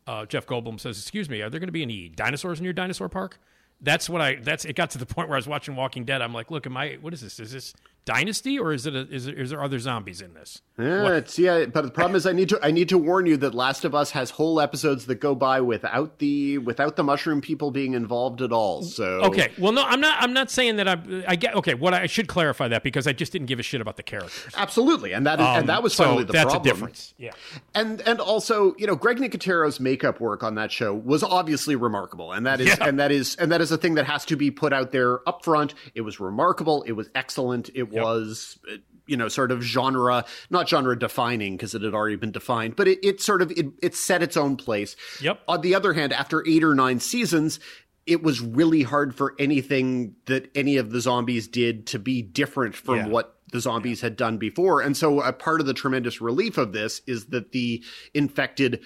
uh, 0.07 0.27
Jeff 0.27 0.47
Goldblum 0.47 0.79
says, 0.79 0.99
"Excuse 0.99 1.29
me, 1.29 1.41
are 1.41 1.51
there 1.51 1.59
going 1.59 1.69
to 1.69 1.73
be 1.73 1.83
any 1.83 2.09
dinosaurs 2.09 2.59
in 2.61 2.65
your 2.65 2.75
dinosaur 2.75 3.09
park?" 3.09 3.41
That's 3.81 4.09
what 4.09 4.21
I. 4.21 4.37
That's 4.37 4.65
it. 4.65 4.77
Got 4.77 4.91
to 4.91 4.99
the 4.99 5.07
point 5.07 5.29
where 5.29 5.37
I 5.37 5.39
was 5.39 5.49
watching 5.49 5.75
Walking 5.75 6.05
Dead. 6.05 6.21
I'm 6.23 6.35
like, 6.35 6.51
"Look, 6.51 6.67
am 6.67 6.77
I? 6.77 6.99
What 7.01 7.15
is 7.15 7.23
this? 7.23 7.41
Is 7.41 7.53
this 7.53 7.75
Dynasty 8.05 8.59
or 8.59 8.73
is 8.73 8.87
it? 8.87 8.95
A, 8.95 9.01
is, 9.09 9.27
it 9.27 9.39
is 9.39 9.51
there 9.51 9.63
other 9.63 9.79
zombies 9.79 10.21
in 10.21 10.35
this?" 10.35 10.63
Yeah, 10.79 11.13
it's, 11.17 11.39
yeah, 11.39 11.67
but 11.67 11.83
the 11.83 11.91
problem 11.91 12.17
is, 12.17 12.27
I 12.27 12.33
need 12.33 12.49
to 12.49 12.59
I 12.63 12.71
need 12.71 12.89
to 12.89 12.97
warn 12.99 13.27
you 13.27 13.37
that 13.37 13.55
Last 13.55 13.85
of 13.85 13.95
Us 13.95 14.13
has 14.13 14.31
whole 14.31 14.61
episodes 14.61 15.05
that 15.07 15.17
go 15.17 15.35
by 15.35 15.61
without 15.61 16.19
the 16.19 16.57
without 16.59 16.97
the 16.97 17.05
mushroom 17.05 17.41
people 17.43 17.71
being 17.71 17.93
involved 17.93 18.41
at 18.41 18.51
all. 18.53 18.83
So 18.83 19.05
Okay, 19.25 19.51
well, 19.59 19.73
no, 19.73 19.83
I'm 19.85 20.01
not. 20.01 20.23
I'm 20.23 20.33
not 20.33 20.51
saying 20.51 20.77
that 20.77 20.89
I'm. 20.89 21.23
I 21.29 21.37
get. 21.37 21.55
Okay, 21.57 21.75
what 21.75 21.93
I, 21.93 22.03
I 22.03 22.07
should 22.07 22.29
clarify 22.29 22.69
that 22.69 22.83
because 22.83 23.07
I 23.07 23.13
just 23.13 23.33
didn't 23.33 23.47
give 23.47 23.59
a 23.59 23.63
shit 23.63 23.81
about 23.83 23.97
the 23.99 24.03
characters. 24.03 24.55
absolutely, 24.57 25.13
and 25.13 25.27
that 25.27 25.39
is, 25.39 25.47
Um, 25.47 25.59
and 25.59 25.69
that 25.69 25.83
was 25.83 25.95
so 25.95 26.05
finally 26.05 26.25
the 26.25 26.33
that's 26.33 26.45
problem. 26.53 26.63
a 26.63 26.65
difference. 26.73 27.15
Yeah. 27.19 27.33
And 27.75 28.01
and 28.03 28.19
also, 28.21 28.75
you 28.79 28.87
know, 28.87 28.97
Greg 28.97 29.19
Nicotero's 29.21 29.79
makeup 29.81 30.19
work 30.21 30.43
on 30.43 30.55
that 30.55 30.73
show 30.73 30.95
was 30.95 31.23
obviously 31.23 31.77
remarkable, 31.77 32.33
and 32.33 32.47
that 32.47 32.61
is 32.61 32.69
Yeah. 32.69 32.87
and 32.89 32.99
that 32.99 33.13
is 33.13 33.37
and 33.37 33.53
that 33.53 33.61
is 33.61 33.71
a 33.71 33.77
thing 33.77 33.95
that 33.97 34.07
has 34.07 34.25
to 34.27 34.37
be 34.37 34.51
put 34.51 34.73
out 34.73 34.91
there 34.93 35.29
up 35.29 35.45
front. 35.45 35.75
It 35.95 36.01
was 36.01 36.19
remarkable. 36.21 36.83
It 36.85 36.93
was 36.93 37.11
excellent. 37.15 37.69
It 37.75 37.90
was. 37.91 38.59
uh, 38.71 38.77
You 39.07 39.17
know, 39.17 39.27
sort 39.27 39.51
of 39.51 39.61
genre, 39.61 40.25
not 40.51 40.69
genre 40.69 40.97
defining 40.97 41.57
because 41.57 41.75
it 41.75 41.83
had 41.83 41.95
already 41.95 42.15
been 42.15 42.31
defined, 42.31 42.77
but 42.77 42.87
it, 42.87 43.01
it 43.05 43.21
sort 43.21 43.43
of 43.43 43.51
it, 43.51 43.67
it 43.83 43.97
set 43.97 44.23
its 44.23 44.37
own 44.37 44.57
place. 44.57 44.95
Yep. 45.21 45.41
On 45.49 45.61
the 45.63 45.75
other 45.75 45.95
hand, 45.95 46.13
after 46.13 46.47
eight 46.47 46.63
or 46.63 46.77
nine 46.77 47.01
seasons, 47.01 47.59
it 48.07 48.23
was 48.23 48.41
really 48.41 48.83
hard 48.85 49.13
for 49.17 49.35
anything 49.41 50.15
that 50.27 50.49
any 50.55 50.77
of 50.77 50.91
the 50.93 51.01
zombies 51.01 51.49
did 51.49 51.89
to 51.89 51.99
be 51.99 52.23
different 52.23 52.77
from 52.77 52.97
Yeah. 52.99 53.09
what 53.09 53.41
the 53.51 53.59
zombies 53.61 54.01
had 54.01 54.15
done 54.15 54.39
before. 54.39 54.81
And 54.81 54.97
so 54.97 55.21
a 55.23 55.33
part 55.33 55.61
of 55.61 55.67
the 55.67 55.75
tremendous 55.75 56.21
relief 56.21 56.57
of 56.57 56.73
this 56.73 57.03
is 57.09 57.27
that 57.27 57.51
the 57.51 57.83
infected 58.15 58.81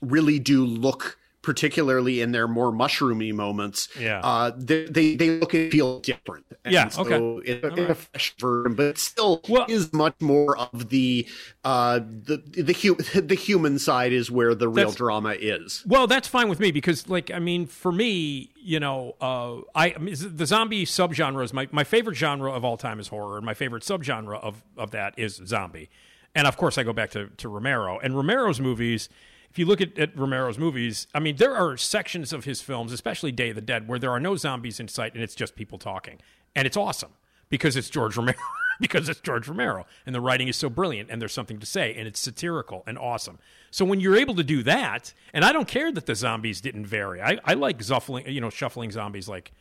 really 0.00 0.38
do 0.38 0.64
look 0.64 1.18
particularly 1.44 2.20
in 2.20 2.32
their 2.32 2.48
more 2.48 2.72
mushroomy 2.72 3.32
moments 3.32 3.88
Yeah. 3.98 4.20
uh 4.24 4.50
they 4.56 4.86
they, 4.86 5.14
they 5.14 5.30
look 5.38 5.54
and 5.54 5.70
feel 5.70 6.00
different 6.00 6.46
And 6.64 6.72
Yeah, 6.74 6.88
so 6.88 7.02
okay. 7.02 7.50
it, 7.52 7.64
it's 7.64 7.78
a 7.78 7.94
fresh 7.94 8.34
version 8.38 8.74
but 8.74 8.98
still 8.98 9.40
Well- 9.48 9.66
is 9.68 9.92
much 9.92 10.14
more 10.20 10.56
of 10.58 10.88
the 10.88 11.26
uh 11.64 12.00
the 12.00 12.38
the, 12.38 12.72
hu- 12.72 13.20
the 13.20 13.34
human 13.34 13.78
side 13.78 14.12
is 14.12 14.30
where 14.30 14.54
the 14.54 14.68
real 14.68 14.90
drama 14.90 15.36
is 15.38 15.84
Well, 15.86 16.06
that's 16.06 16.26
fine 16.28 16.48
with 16.48 16.58
me 16.60 16.70
because, 16.72 17.08
like, 17.08 17.30
I 17.30 17.38
mean, 17.38 17.66
for 17.66 17.92
me, 17.92 18.50
you 18.56 18.80
know, 18.80 19.14
uh, 19.20 19.56
I 19.74 19.94
I 19.94 19.98
mean, 19.98 20.14
the 20.18 20.46
zombie 20.46 20.84
subgenre 20.86 21.44
is 21.44 21.52
my 21.52 21.68
my 21.70 21.84
favorite 21.84 22.16
genre 22.16 22.50
of 22.52 22.64
all 22.64 22.76
time 22.76 22.98
is 22.98 23.08
horror, 23.08 23.36
and 23.36 23.44
my 23.46 23.54
favorite 23.54 23.82
subgenre 23.82 24.40
of 24.42 24.62
of 24.76 24.90
that 24.92 25.14
is 25.18 25.40
zombie. 25.46 25.90
And 26.34 26.46
of 26.46 26.56
course, 26.56 26.78
I 26.78 26.82
go 26.82 26.92
back 26.92 27.10
to 27.10 27.28
to 27.36 27.48
Romero 27.48 27.98
and 27.98 28.16
Romero's 28.16 28.60
movies. 28.60 29.08
If 29.54 29.58
you 29.60 29.66
look 29.66 29.80
at, 29.80 29.96
at 30.00 30.18
Romero's 30.18 30.58
movies, 30.58 31.06
I 31.14 31.20
mean, 31.20 31.36
there 31.36 31.54
are 31.54 31.76
sections 31.76 32.32
of 32.32 32.44
his 32.44 32.60
films, 32.60 32.90
especially 32.90 33.30
Day 33.30 33.50
of 33.50 33.54
the 33.54 33.60
Dead, 33.60 33.86
where 33.86 34.00
there 34.00 34.10
are 34.10 34.18
no 34.18 34.34
zombies 34.34 34.80
in 34.80 34.88
sight 34.88 35.14
and 35.14 35.22
it's 35.22 35.36
just 35.36 35.54
people 35.54 35.78
talking, 35.78 36.18
and 36.56 36.66
it's 36.66 36.76
awesome 36.76 37.12
because 37.50 37.76
it's 37.76 37.88
George 37.88 38.16
Romero. 38.16 38.36
because 38.80 39.08
it's 39.08 39.20
George 39.20 39.46
Romero 39.46 39.86
and 40.04 40.12
the 40.12 40.20
writing 40.20 40.48
is 40.48 40.56
so 40.56 40.68
brilliant 40.68 41.08
and 41.08 41.22
there's 41.22 41.32
something 41.32 41.60
to 41.60 41.66
say 41.66 41.94
and 41.94 42.08
it's 42.08 42.18
satirical 42.18 42.82
and 42.88 42.98
awesome. 42.98 43.38
So 43.70 43.84
when 43.84 44.00
you're 44.00 44.16
able 44.16 44.34
to 44.34 44.42
do 44.42 44.64
that, 44.64 45.14
and 45.32 45.44
I 45.44 45.52
don't 45.52 45.68
care 45.68 45.92
that 45.92 46.06
the 46.06 46.16
zombies 46.16 46.60
didn't 46.60 46.86
vary. 46.86 47.22
I, 47.22 47.38
I 47.44 47.54
like 47.54 47.78
zuffling, 47.78 48.28
you 48.32 48.40
know, 48.40 48.50
shuffling 48.50 48.90
zombies 48.90 49.28
like 49.28 49.52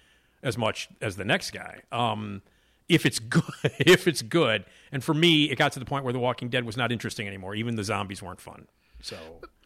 as 0.41 0.57
much 0.57 0.89
as 1.01 1.17
the 1.17 1.25
next 1.25 1.51
guy. 1.51 1.81
Um, 1.91 2.41
if 2.89 3.05
it's 3.05 3.19
good, 3.35 3.43
if 3.63 4.07
it's 4.07 4.23
good, 4.23 4.65
and 4.91 5.03
for 5.03 5.13
me, 5.13 5.51
it 5.51 5.59
got 5.59 5.71
to 5.73 5.79
the 5.79 5.85
point 5.85 6.03
where 6.03 6.13
The 6.13 6.19
Walking 6.19 6.49
Dead 6.49 6.65
was 6.65 6.77
not 6.77 6.91
interesting 6.91 7.27
anymore. 7.27 7.53
Even 7.53 7.75
the 7.75 7.83
zombies 7.83 8.23
weren't 8.23 8.41
fun. 8.41 8.67
So 9.03 9.17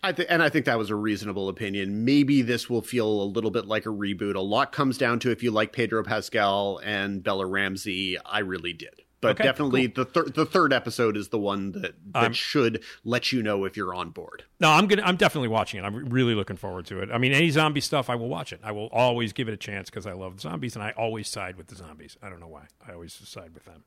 I 0.04 0.12
th- 0.12 0.28
and 0.30 0.42
I 0.44 0.50
think 0.50 0.66
that 0.66 0.78
was 0.78 0.90
a 0.90 0.96
reasonable 0.96 1.48
opinion. 1.48 2.04
Maybe 2.06 2.42
this 2.42 2.70
will 2.70 2.82
feel 2.82 3.08
a 3.08 3.24
little 3.26 3.52
bit 3.52 3.66
like 3.66 3.86
a 3.86 3.90
reboot. 3.90 4.36
A 4.36 4.40
lot 4.42 4.72
comes 4.72 4.98
down 4.98 5.20
to 5.20 5.32
if 5.32 5.42
you 5.44 5.52
like 5.52 5.72
Pedro 5.72 6.04
Pascal 6.04 6.80
and 6.84 7.24
Bella 7.24 7.46
Ramsey. 7.46 8.18
I 8.26 8.40
really 8.40 8.74
did, 8.74 9.04
but 9.22 9.32
Okay, 9.32 9.44
definitely 9.44 9.88
the 9.88 10.06
third 10.06 10.34
the 10.34 10.46
third 10.46 10.74
episode 10.74 11.16
is 11.16 11.30
the 11.30 11.38
one 11.40 11.72
that 11.74 11.82
that 12.14 12.16
I'm- 12.16 12.34
should 12.34 12.84
let 13.04 13.32
you 13.32 13.44
know 13.44 13.64
if 13.66 13.78
you're 13.78 13.94
on 13.94 14.10
board. 14.10 14.44
No, 14.60 14.72
I'm 14.72 14.88
gonna. 14.88 15.04
I'm 15.04 15.18
definitely 15.18 15.50
watching 15.50 15.80
it. 15.80 15.84
I'm 15.84 16.06
really 16.10 16.34
looking 16.36 16.58
forward 16.58 16.86
to 16.88 17.00
it. 17.02 17.10
I 17.12 17.18
mean, 17.20 17.32
any 17.32 17.52
zombie 17.52 17.82
stuff, 17.82 18.10
I 18.10 18.16
will 18.16 18.30
watch 18.30 18.52
it. 18.52 18.60
I 18.64 18.72
will 18.72 18.88
always 18.92 19.34
give 19.34 19.48
it 19.48 19.54
a 19.54 19.58
chance 19.58 19.90
because 19.90 20.08
I 20.08 20.14
love 20.14 20.42
zombies, 20.42 20.76
and 20.76 20.84
I 20.84 20.92
always 20.98 21.28
side 21.28 21.58
with 21.58 21.68
the 21.68 21.76
zombies. 21.76 22.18
I 22.24 22.30
don't 22.30 22.40
know 22.40 22.48
why. 22.48 22.66
I 22.88 22.94
always 22.94 23.14
side 23.14 23.54
with 23.54 23.66
them. 23.66 23.84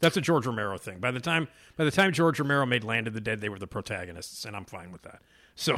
That's 0.00 0.16
a 0.16 0.20
George 0.20 0.46
Romero 0.46 0.78
thing. 0.78 0.98
By 0.98 1.10
the 1.10 1.20
time 1.20 1.48
by 1.76 1.84
the 1.84 1.90
time 1.90 2.12
George 2.12 2.40
Romero 2.40 2.66
made 2.66 2.84
Land 2.84 3.06
of 3.06 3.14
the 3.14 3.20
Dead, 3.20 3.40
they 3.40 3.48
were 3.48 3.58
the 3.58 3.66
protagonists, 3.66 4.44
and 4.44 4.56
I'm 4.56 4.64
fine 4.64 4.90
with 4.92 5.02
that. 5.02 5.20
So 5.54 5.76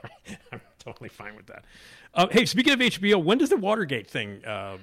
I'm 0.52 0.60
totally 0.78 1.08
fine 1.08 1.36
with 1.36 1.46
that. 1.46 1.64
Uh, 2.14 2.26
hey, 2.30 2.44
speaking 2.44 2.72
of 2.72 2.78
HBO, 2.80 3.22
when 3.22 3.38
does 3.38 3.48
the 3.48 3.56
Watergate 3.56 4.08
thing 4.08 4.44
uh, 4.44 4.76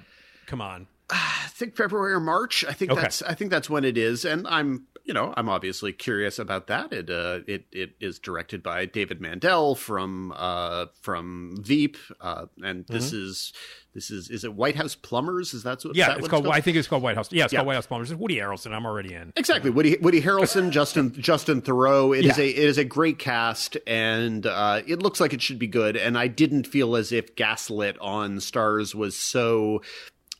come 0.46 0.60
on? 0.60 0.86
I 1.10 1.46
think 1.48 1.76
February 1.76 2.12
or 2.12 2.20
March. 2.20 2.64
I 2.68 2.72
think 2.72 2.90
Okay. 2.92 3.00
that's 3.02 3.22
I 3.22 3.34
think 3.34 3.50
that's 3.50 3.68
when 3.70 3.84
it 3.84 3.98
is, 3.98 4.24
and 4.24 4.46
I'm 4.48 4.86
you 5.04 5.14
know 5.14 5.34
I'm 5.36 5.48
obviously 5.48 5.92
curious 5.92 6.38
about 6.38 6.66
that. 6.68 6.92
It 6.92 7.10
uh, 7.10 7.40
it 7.46 7.64
it 7.72 7.94
is 8.00 8.18
directed 8.18 8.62
by 8.62 8.86
David 8.86 9.20
Mandel 9.20 9.74
from 9.74 10.32
uh, 10.36 10.86
from 11.00 11.56
Veep, 11.62 11.96
uh, 12.20 12.46
and 12.62 12.86
this 12.86 13.12
is 13.12 13.52
this 13.94 14.10
is 14.10 14.30
is 14.30 14.44
it 14.44 14.54
White 14.54 14.76
House 14.76 14.94
Plumbers? 14.94 15.52
Is 15.52 15.64
that 15.64 15.82
what? 15.84 15.96
Yeah, 15.96 16.08
that 16.08 16.18
it's 16.18 16.22
what 16.22 16.30
called. 16.30 16.46
I 16.48 16.60
think 16.60 16.76
it's 16.76 16.86
called 16.86 17.02
White 17.02 17.16
House. 17.16 17.32
Yeah, 17.32 17.44
it's 17.44 17.52
Yeah. 17.52 17.58
called 17.58 17.66
White 17.68 17.74
House 17.74 17.86
Plumbers. 17.86 18.10
It's 18.12 18.20
Woody 18.20 18.36
Harrelson. 18.36 18.72
I'm 18.72 18.86
already 18.86 19.14
in. 19.14 19.32
Exactly, 19.36 19.70
Woody 19.70 19.96
Woody 20.00 20.22
Harrelson, 20.22 20.70
Justin 20.72 21.12
Justin 21.12 21.60
Theroux. 21.62 22.16
It 22.16 22.24
is 22.24 22.38
Yeah. 22.38 22.44
a 22.44 22.48
it 22.48 22.58
is 22.68 22.78
a 22.78 22.84
great 22.84 23.18
cast, 23.18 23.76
and 23.86 24.46
uh, 24.46 24.82
it 24.86 25.02
looks 25.02 25.18
like 25.20 25.32
it 25.32 25.42
should 25.42 25.58
be 25.58 25.66
good. 25.66 25.96
And 25.96 26.16
I 26.16 26.28
didn't 26.28 26.66
feel 26.66 26.94
as 26.94 27.10
if 27.10 27.34
Gaslit 27.34 27.96
on 28.00 28.36
Starz 28.36 28.94
was 28.94 29.16
so 29.16 29.82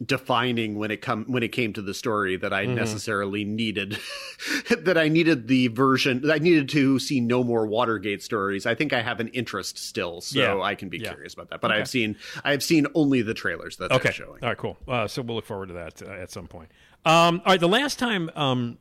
defining 0.04 0.78
when 0.78 0.90
it 0.90 1.02
come 1.02 1.24
when 1.26 1.42
it 1.42 1.48
came 1.52 1.72
to 1.74 1.82
the 1.82 1.92
story 1.94 2.36
that 2.36 2.52
Mm-hmm. 2.52 2.70
I 2.70 2.74
necessarily 2.74 3.44
needed 3.44 3.98
that 4.70 4.96
I 4.96 5.08
needed 5.08 5.46
the 5.46 5.68
version 5.68 6.22
that 6.22 6.32
I 6.34 6.38
needed 6.38 6.68
to 6.70 6.98
see 6.98 7.20
no 7.20 7.44
more 7.44 7.66
Watergate 7.66 8.22
stories. 8.22 8.64
I 8.66 8.74
think 8.74 8.92
I 8.92 9.02
have 9.02 9.20
an 9.20 9.28
interest 9.28 9.78
still, 9.78 10.20
so 10.22 10.38
Yeah. 10.40 10.60
I 10.62 10.74
can 10.74 10.88
be 10.88 10.98
Yeah. 10.98 11.10
curious 11.12 11.34
about 11.34 11.50
that. 11.50 11.60
But 11.60 11.70
I've 11.72 11.88
seen 11.88 12.16
I 12.44 12.52
have 12.52 12.62
seen 12.62 12.86
only 12.94 13.22
the 13.22 13.34
trailers 13.34 13.76
that 13.76 13.92
Okay. 13.92 14.04
they're 14.04 14.12
showing. 14.12 14.42
All 14.42 14.48
right, 14.48 14.56
cool. 14.58 14.78
Uh, 14.88 15.06
so 15.06 15.20
we'll 15.22 15.36
look 15.36 15.46
forward 15.46 15.66
to 15.68 15.74
that 15.74 16.02
uh, 16.02 16.06
at 16.10 16.30
some 16.30 16.46
point. 16.46 16.70
Um, 17.04 17.42
all 17.44 17.52
right, 17.52 17.60
the 17.60 17.68
last 17.68 17.98
time 17.98 18.30
um, 18.34 18.78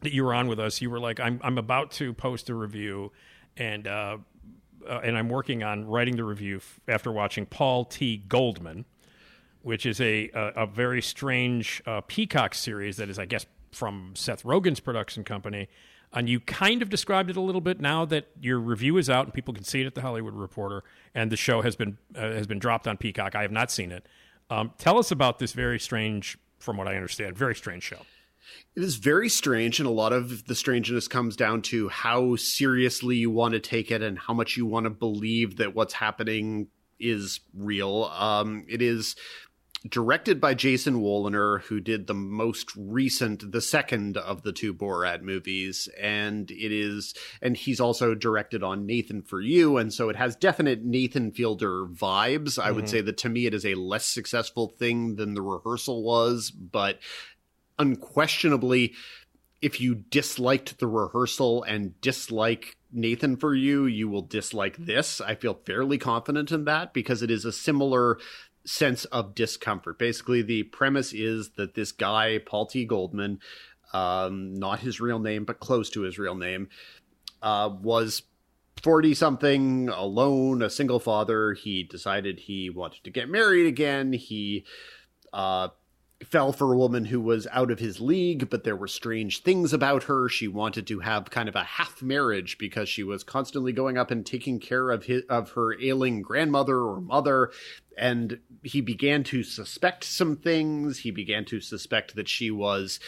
that 0.00 0.12
you 0.12 0.24
were 0.24 0.34
on 0.34 0.48
with 0.48 0.58
us, 0.60 0.80
you 0.82 0.90
were 0.90 1.00
like, 1.00 1.20
"I'm 1.20 1.40
I'm 1.42 1.58
about 1.58 1.90
to 1.92 2.12
post 2.14 2.48
a 2.50 2.54
review, 2.54 3.12
and 3.56 3.86
uh, 3.86 4.18
uh, 4.88 5.00
and 5.04 5.16
I'm 5.16 5.28
working 5.28 5.62
on 5.62 5.86
writing 5.86 6.16
the 6.16 6.24
review 6.24 6.56
f- 6.56 6.80
after 6.88 7.10
watching 7.12 7.46
Paul 7.46 7.84
T. 7.86 8.16
Goldman, 8.18 8.84
which 9.64 9.84
is 9.86 10.00
a 10.00 10.30
a, 10.34 10.62
a 10.62 10.66
very 10.66 11.02
strange 11.02 11.82
uh, 11.86 12.00
Peacock 12.02 12.54
series 12.54 12.96
that 12.98 13.08
is, 13.08 13.18
I 13.18 13.24
guess, 13.26 13.46
from 13.72 14.12
Seth 14.14 14.44
Rogen's 14.44 14.80
production 14.80 15.24
company." 15.24 15.68
And 16.16 16.28
you 16.28 16.38
kind 16.38 16.80
of 16.80 16.88
described 16.88 17.28
it 17.28 17.36
a 17.36 17.40
little 17.40 17.60
bit 17.60 17.80
now 17.80 18.04
that 18.04 18.28
your 18.40 18.60
review 18.60 18.98
is 18.98 19.10
out 19.10 19.24
and 19.24 19.34
people 19.34 19.52
can 19.52 19.64
see 19.64 19.80
it 19.80 19.86
at 19.86 19.96
the 19.96 20.00
Hollywood 20.00 20.34
Reporter, 20.34 20.84
and 21.12 21.32
the 21.32 21.36
show 21.36 21.62
has 21.62 21.74
been 21.74 21.98
uh, 22.14 22.20
has 22.20 22.46
been 22.46 22.60
dropped 22.60 22.86
on 22.86 22.96
Peacock. 22.96 23.34
I 23.34 23.42
have 23.42 23.50
not 23.50 23.72
seen 23.72 23.90
it. 23.90 24.06
Um, 24.48 24.72
tell 24.78 24.98
us 24.98 25.10
about 25.10 25.40
this 25.40 25.52
very 25.52 25.80
strange, 25.80 26.38
from 26.60 26.76
what 26.76 26.86
I 26.86 26.94
understand, 26.94 27.36
very 27.36 27.56
strange 27.56 27.82
show. 27.82 28.02
It 28.76 28.82
is 28.82 28.96
very 28.96 29.28
strange, 29.28 29.80
and 29.80 29.88
a 29.88 29.92
lot 29.92 30.12
of 30.12 30.46
the 30.46 30.54
strangeness 30.54 31.08
comes 31.08 31.34
down 31.34 31.62
to 31.62 31.88
how 31.88 32.36
seriously 32.36 33.16
you 33.16 33.30
want 33.30 33.54
to 33.54 33.60
take 33.60 33.90
it 33.90 34.02
and 34.02 34.18
how 34.18 34.34
much 34.34 34.56
you 34.56 34.66
want 34.66 34.84
to 34.84 34.90
believe 34.90 35.56
that 35.56 35.74
what's 35.74 35.94
happening 35.94 36.68
is 37.00 37.40
real. 37.54 38.04
Um, 38.04 38.64
it 38.68 38.82
is 38.82 39.16
directed 39.88 40.40
by 40.40 40.54
Jason 40.54 41.00
Woliner, 41.00 41.60
who 41.62 41.78
did 41.78 42.06
the 42.06 42.14
most 42.14 42.70
recent, 42.76 43.52
the 43.52 43.60
second 43.60 44.16
of 44.16 44.42
the 44.42 44.52
two 44.52 44.72
Borat 44.72 45.20
movies, 45.20 45.88
and 46.00 46.50
it 46.50 46.72
is, 46.72 47.14
and 47.42 47.56
he's 47.56 47.80
also 47.80 48.14
directed 48.14 48.62
on 48.62 48.86
Nathan 48.86 49.22
for 49.22 49.40
You, 49.40 49.76
and 49.76 49.92
so 49.92 50.08
it 50.08 50.16
has 50.16 50.36
definite 50.36 50.84
Nathan 50.84 51.32
Fielder 51.32 51.86
vibes. 51.86 52.58
I 52.58 52.70
would 52.70 52.84
mm-hmm. 52.84 52.90
say 52.90 53.00
that 53.02 53.18
to 53.18 53.28
me, 53.28 53.46
it 53.46 53.54
is 53.54 53.66
a 53.66 53.74
less 53.74 54.06
successful 54.06 54.68
thing 54.78 55.16
than 55.16 55.34
the 55.34 55.42
rehearsal 55.42 56.02
was, 56.02 56.50
but 56.50 56.98
unquestionably, 57.78 58.94
if 59.60 59.80
you 59.80 59.94
disliked 59.94 60.78
the 60.78 60.86
rehearsal 60.86 61.62
and 61.62 62.00
dislike 62.00 62.76
Nathan 62.92 63.36
for 63.36 63.54
you, 63.54 63.86
you 63.86 64.08
will 64.08 64.22
dislike 64.22 64.76
this. 64.76 65.20
I 65.20 65.34
feel 65.34 65.60
fairly 65.66 65.98
confident 65.98 66.52
in 66.52 66.64
that 66.64 66.94
because 66.94 67.22
it 67.22 67.30
is 67.30 67.44
a 67.44 67.52
similar 67.52 68.18
sense 68.66 69.04
of 69.06 69.34
discomfort. 69.34 69.98
Basically, 69.98 70.42
the 70.42 70.64
premise 70.64 71.12
is 71.12 71.50
that 71.56 71.74
this 71.74 71.92
guy, 71.92 72.38
Paul 72.38 72.66
T. 72.66 72.84
Goldman, 72.84 73.40
um, 73.92 74.54
not 74.54 74.80
his 74.80 75.00
real 75.00 75.18
name, 75.18 75.44
but 75.44 75.60
close 75.60 75.90
to 75.90 76.02
his 76.02 76.18
real 76.18 76.34
name, 76.34 76.68
uh, 77.42 77.70
was 77.80 78.22
40 78.82 79.14
something, 79.14 79.88
alone, 79.88 80.62
a 80.62 80.70
single 80.70 81.00
father. 81.00 81.54
He 81.54 81.82
decided 81.84 82.40
he 82.40 82.70
wanted 82.70 83.04
to 83.04 83.10
get 83.10 83.28
married 83.28 83.66
again. 83.66 84.12
He 84.12 84.64
uh, 85.32 85.68
fell 86.22 86.52
for 86.52 86.72
a 86.72 86.76
woman 86.76 87.06
who 87.06 87.20
was 87.20 87.46
out 87.50 87.70
of 87.70 87.78
his 87.78 88.00
league, 88.00 88.50
but 88.50 88.64
there 88.64 88.76
were 88.76 88.88
strange 88.88 89.42
things 89.42 89.72
about 89.72 90.04
her. 90.04 90.28
She 90.28 90.48
wanted 90.48 90.86
to 90.88 91.00
have 91.00 91.30
kind 91.30 91.48
of 91.48 91.56
a 91.56 91.64
half 91.64 92.02
marriage 92.02 92.58
because 92.58 92.88
she 92.88 93.02
was 93.02 93.24
constantly 93.24 93.72
going 93.72 93.98
up 93.98 94.10
and 94.10 94.24
taking 94.24 94.58
care 94.58 94.90
of 94.90 95.04
his, 95.04 95.22
of 95.28 95.52
her 95.52 95.80
ailing 95.80 96.22
grandmother 96.22 96.78
or 96.78 97.00
mother. 97.00 97.50
And 97.96 98.40
he 98.62 98.80
began 98.80 99.24
to 99.24 99.42
suspect 99.42 100.04
some 100.04 100.36
things. 100.36 100.98
He 100.98 101.10
began 101.10 101.44
to 101.46 101.60
suspect 101.60 102.16
that 102.16 102.28
she 102.28 102.50
was 102.50 103.00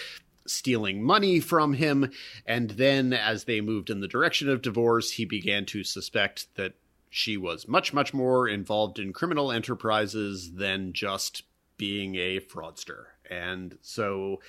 stealing 0.46 1.02
money 1.02 1.40
from 1.40 1.74
him. 1.74 2.10
And 2.46 2.70
then, 2.70 3.12
as 3.12 3.44
they 3.44 3.60
moved 3.60 3.90
in 3.90 4.00
the 4.00 4.08
direction 4.08 4.48
of 4.48 4.62
divorce, 4.62 5.12
he 5.12 5.24
began 5.24 5.66
to 5.66 5.84
suspect 5.84 6.54
that 6.56 6.74
she 7.10 7.36
was 7.36 7.66
much, 7.66 7.92
much 7.92 8.12
more 8.12 8.48
involved 8.48 8.98
in 8.98 9.12
criminal 9.12 9.50
enterprises 9.50 10.52
than 10.54 10.92
just 10.92 11.44
being 11.78 12.16
a 12.16 12.40
fraudster. 12.40 13.04
And 13.30 13.78
so 13.82 14.40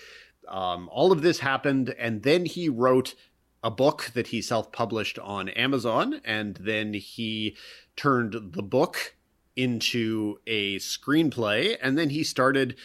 um, 0.48 0.90
all 0.92 1.12
of 1.12 1.22
this 1.22 1.40
happened. 1.40 1.94
And 1.98 2.24
then 2.24 2.46
he 2.46 2.70
wrote 2.70 3.16
a 3.64 3.72
book 3.72 4.12
that 4.14 4.28
he 4.28 4.42
self 4.42 4.72
published 4.72 5.20
on 5.20 5.50
Amazon. 5.50 6.22
And 6.24 6.56
then 6.58 6.94
he 6.94 7.56
turned 7.96 8.54
the 8.54 8.64
book 8.64 9.16
into 9.58 10.40
a 10.48 10.78
screenplay. 10.78 11.76
And 11.82 11.98
then 11.98 12.12
he 12.12 12.24
started 12.24 12.78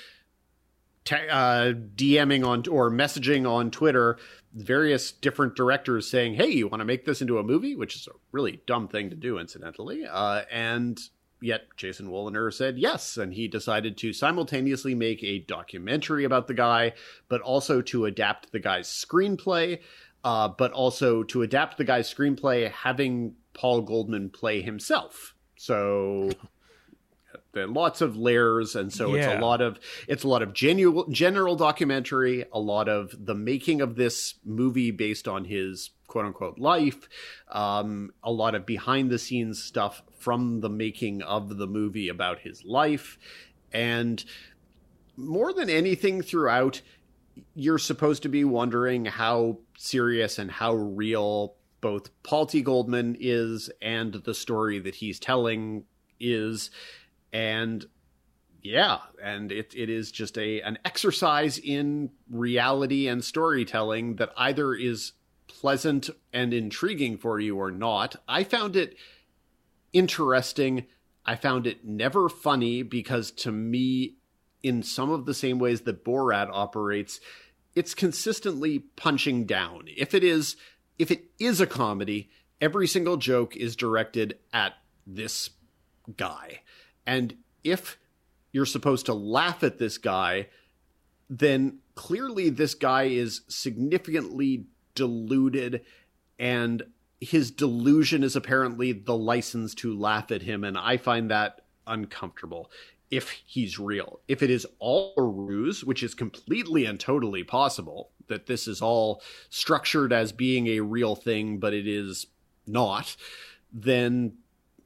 te- 1.04 1.28
uh, 1.30 1.74
DMing 1.94 2.46
on 2.46 2.66
or 2.68 2.90
messaging 2.90 3.48
on 3.48 3.70
Twitter 3.70 4.18
various 4.54 5.12
different 5.12 5.54
directors 5.54 6.10
saying, 6.10 6.34
"Hey, 6.34 6.50
you 6.50 6.68
want 6.68 6.80
to 6.80 6.84
make 6.84 7.04
this 7.04 7.20
into 7.22 7.38
a 7.38 7.42
movie?" 7.42 7.76
Which 7.76 7.94
is 7.94 8.08
a 8.08 8.16
really 8.32 8.60
dumb 8.66 8.88
thing 8.88 9.10
to 9.10 9.16
do, 9.16 9.38
incidentally. 9.38 10.04
Uh, 10.04 10.42
and 10.50 11.00
yet, 11.40 11.68
Jason 11.76 12.08
Woliner 12.08 12.52
said 12.52 12.78
yes, 12.78 13.16
and 13.16 13.34
he 13.34 13.48
decided 13.48 13.96
to 13.98 14.12
simultaneously 14.12 14.94
make 14.94 15.22
a 15.22 15.40
documentary 15.40 16.24
about 16.24 16.48
the 16.48 16.54
guy, 16.54 16.92
but 17.28 17.40
also 17.40 17.80
to 17.82 18.06
adapt 18.06 18.52
the 18.52 18.60
guy's 18.60 18.88
screenplay. 18.88 19.80
Uh, 20.24 20.46
but 20.46 20.70
also 20.70 21.24
to 21.24 21.42
adapt 21.42 21.76
the 21.76 21.84
guy's 21.84 22.12
screenplay, 22.12 22.70
having 22.70 23.34
Paul 23.54 23.82
Goldman 23.82 24.30
play 24.30 24.62
himself. 24.62 25.34
So 25.56 26.30
there 27.52 27.64
are 27.64 27.68
lots 27.68 28.00
of 28.00 28.16
layers 28.16 28.74
and 28.74 28.92
so 28.92 29.14
it's 29.14 29.26
a 29.26 29.38
lot 29.38 29.60
of 29.60 29.78
it's 30.08 30.24
a 30.24 30.28
lot 30.28 30.42
of 30.42 30.52
genuine 30.52 31.12
general 31.12 31.54
documentary 31.56 32.44
a 32.52 32.58
lot 32.58 32.88
of 32.88 33.14
the 33.26 33.34
making 33.34 33.80
of 33.80 33.96
this 33.96 34.34
movie 34.44 34.90
based 34.90 35.28
on 35.28 35.44
his 35.44 35.90
quote 36.06 36.24
unquote 36.24 36.58
life 36.58 37.08
um, 37.50 38.10
a 38.22 38.30
lot 38.30 38.54
of 38.54 38.66
behind 38.66 39.10
the 39.10 39.18
scenes 39.18 39.62
stuff 39.62 40.02
from 40.18 40.60
the 40.60 40.70
making 40.70 41.22
of 41.22 41.56
the 41.56 41.66
movie 41.66 42.08
about 42.08 42.40
his 42.40 42.64
life 42.64 43.18
and 43.72 44.24
more 45.16 45.52
than 45.52 45.68
anything 45.68 46.22
throughout 46.22 46.80
you're 47.54 47.78
supposed 47.78 48.22
to 48.22 48.28
be 48.28 48.44
wondering 48.44 49.04
how 49.06 49.58
serious 49.76 50.38
and 50.38 50.50
how 50.50 50.74
real 50.74 51.54
both 51.80 52.10
Paul 52.22 52.46
T. 52.46 52.62
Goldman 52.62 53.16
is 53.18 53.70
and 53.80 54.14
the 54.14 54.34
story 54.34 54.78
that 54.78 54.94
he's 54.94 55.18
telling 55.18 55.84
is. 56.20 56.70
And 57.32 57.86
yeah, 58.62 58.98
and 59.22 59.50
it, 59.50 59.74
it 59.76 59.90
is 59.90 60.12
just 60.12 60.38
a 60.38 60.60
an 60.60 60.78
exercise 60.84 61.58
in 61.58 62.10
reality 62.30 63.08
and 63.08 63.24
storytelling 63.24 64.16
that 64.16 64.32
either 64.36 64.74
is 64.74 65.12
pleasant 65.48 66.10
and 66.32 66.54
intriguing 66.54 67.18
for 67.18 67.40
you 67.40 67.56
or 67.58 67.70
not. 67.70 68.16
I 68.28 68.44
found 68.44 68.76
it 68.76 68.96
interesting. 69.92 70.86
I 71.24 71.36
found 71.36 71.66
it 71.66 71.84
never 71.84 72.28
funny 72.28 72.82
because 72.82 73.30
to 73.32 73.52
me, 73.52 74.16
in 74.62 74.82
some 74.82 75.10
of 75.10 75.26
the 75.26 75.34
same 75.34 75.58
ways 75.58 75.82
that 75.82 76.04
Borat 76.04 76.48
operates, 76.52 77.20
it's 77.74 77.94
consistently 77.94 78.80
punching 78.96 79.44
down. 79.44 79.84
If 79.96 80.14
it 80.14 80.24
is 80.24 80.56
if 80.98 81.10
it 81.10 81.24
is 81.38 81.60
a 81.60 81.66
comedy, 81.66 82.30
every 82.60 82.86
single 82.86 83.16
joke 83.16 83.56
is 83.56 83.74
directed 83.74 84.38
at 84.52 84.74
this 85.06 85.50
guy. 86.16 86.60
And 87.06 87.36
if 87.64 87.98
you're 88.52 88.66
supposed 88.66 89.06
to 89.06 89.14
laugh 89.14 89.62
at 89.62 89.78
this 89.78 89.98
guy, 89.98 90.48
then 91.28 91.78
clearly 91.94 92.50
this 92.50 92.74
guy 92.74 93.04
is 93.04 93.42
significantly 93.48 94.66
deluded 94.94 95.82
and 96.38 96.82
his 97.20 97.50
delusion 97.50 98.24
is 98.24 98.36
apparently 98.36 98.92
the 98.92 99.16
license 99.16 99.74
to 99.76 99.96
laugh 99.96 100.30
at 100.30 100.42
him 100.42 100.64
and 100.64 100.76
I 100.76 100.96
find 100.96 101.30
that 101.30 101.62
uncomfortable 101.86 102.70
if 103.12 103.30
he's 103.44 103.78
real. 103.78 104.20
If 104.26 104.42
it 104.42 104.48
is 104.48 104.66
all 104.78 105.12
a 105.18 105.22
ruse, 105.22 105.84
which 105.84 106.02
is 106.02 106.14
completely 106.14 106.86
and 106.86 106.98
totally 106.98 107.44
possible, 107.44 108.10
that 108.28 108.46
this 108.46 108.66
is 108.66 108.80
all 108.80 109.22
structured 109.50 110.14
as 110.14 110.32
being 110.32 110.66
a 110.66 110.80
real 110.80 111.14
thing, 111.14 111.58
but 111.58 111.74
it 111.74 111.86
is 111.86 112.26
not, 112.66 113.14
then 113.70 114.38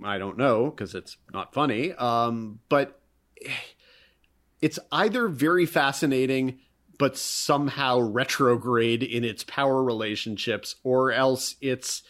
I 0.03 0.19
don't 0.19 0.37
know 0.37 0.71
because 0.71 0.95
it's 0.95 1.17
not 1.33 1.55
funny. 1.55 1.93
Um, 1.93 2.61
but 2.69 3.01
it's 4.61 4.79
either 4.93 5.29
very 5.29 5.67
fascinating, 5.67 6.61
but 6.99 7.17
somehow 7.17 7.99
retrograde 8.01 9.03
in 9.03 9.25
its 9.25 9.45
power 9.45 9.83
relationships, 9.83 10.77
or 10.83 11.13
else 11.13 11.57
it's 11.61 12.03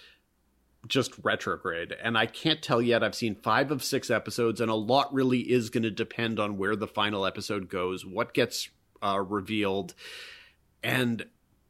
just 0.87 1.13
retrograde. 1.23 1.95
And 2.03 2.17
I 2.17 2.27
can't 2.27 2.63
tell 2.63 2.81
yet. 2.81 3.03
I've 3.03 3.15
seen 3.15 3.35
five 3.35 3.71
of 3.71 3.83
six 3.83 4.11
episodes, 4.11 4.61
and 4.61 4.71
a 4.71 4.75
lot 4.75 5.13
really 5.13 5.41
is 5.41 5.71
going 5.71 5.83
to 5.83 5.91
depend 5.91 6.39
on 6.39 6.59
where 6.59 6.77
the 6.77 6.87
final 6.87 7.27
episode 7.27 7.69
goes, 7.69 8.07
what 8.07 8.35
gets 8.35 8.69
uh, 9.03 9.19
revealed, 9.21 9.95
and 10.83 11.27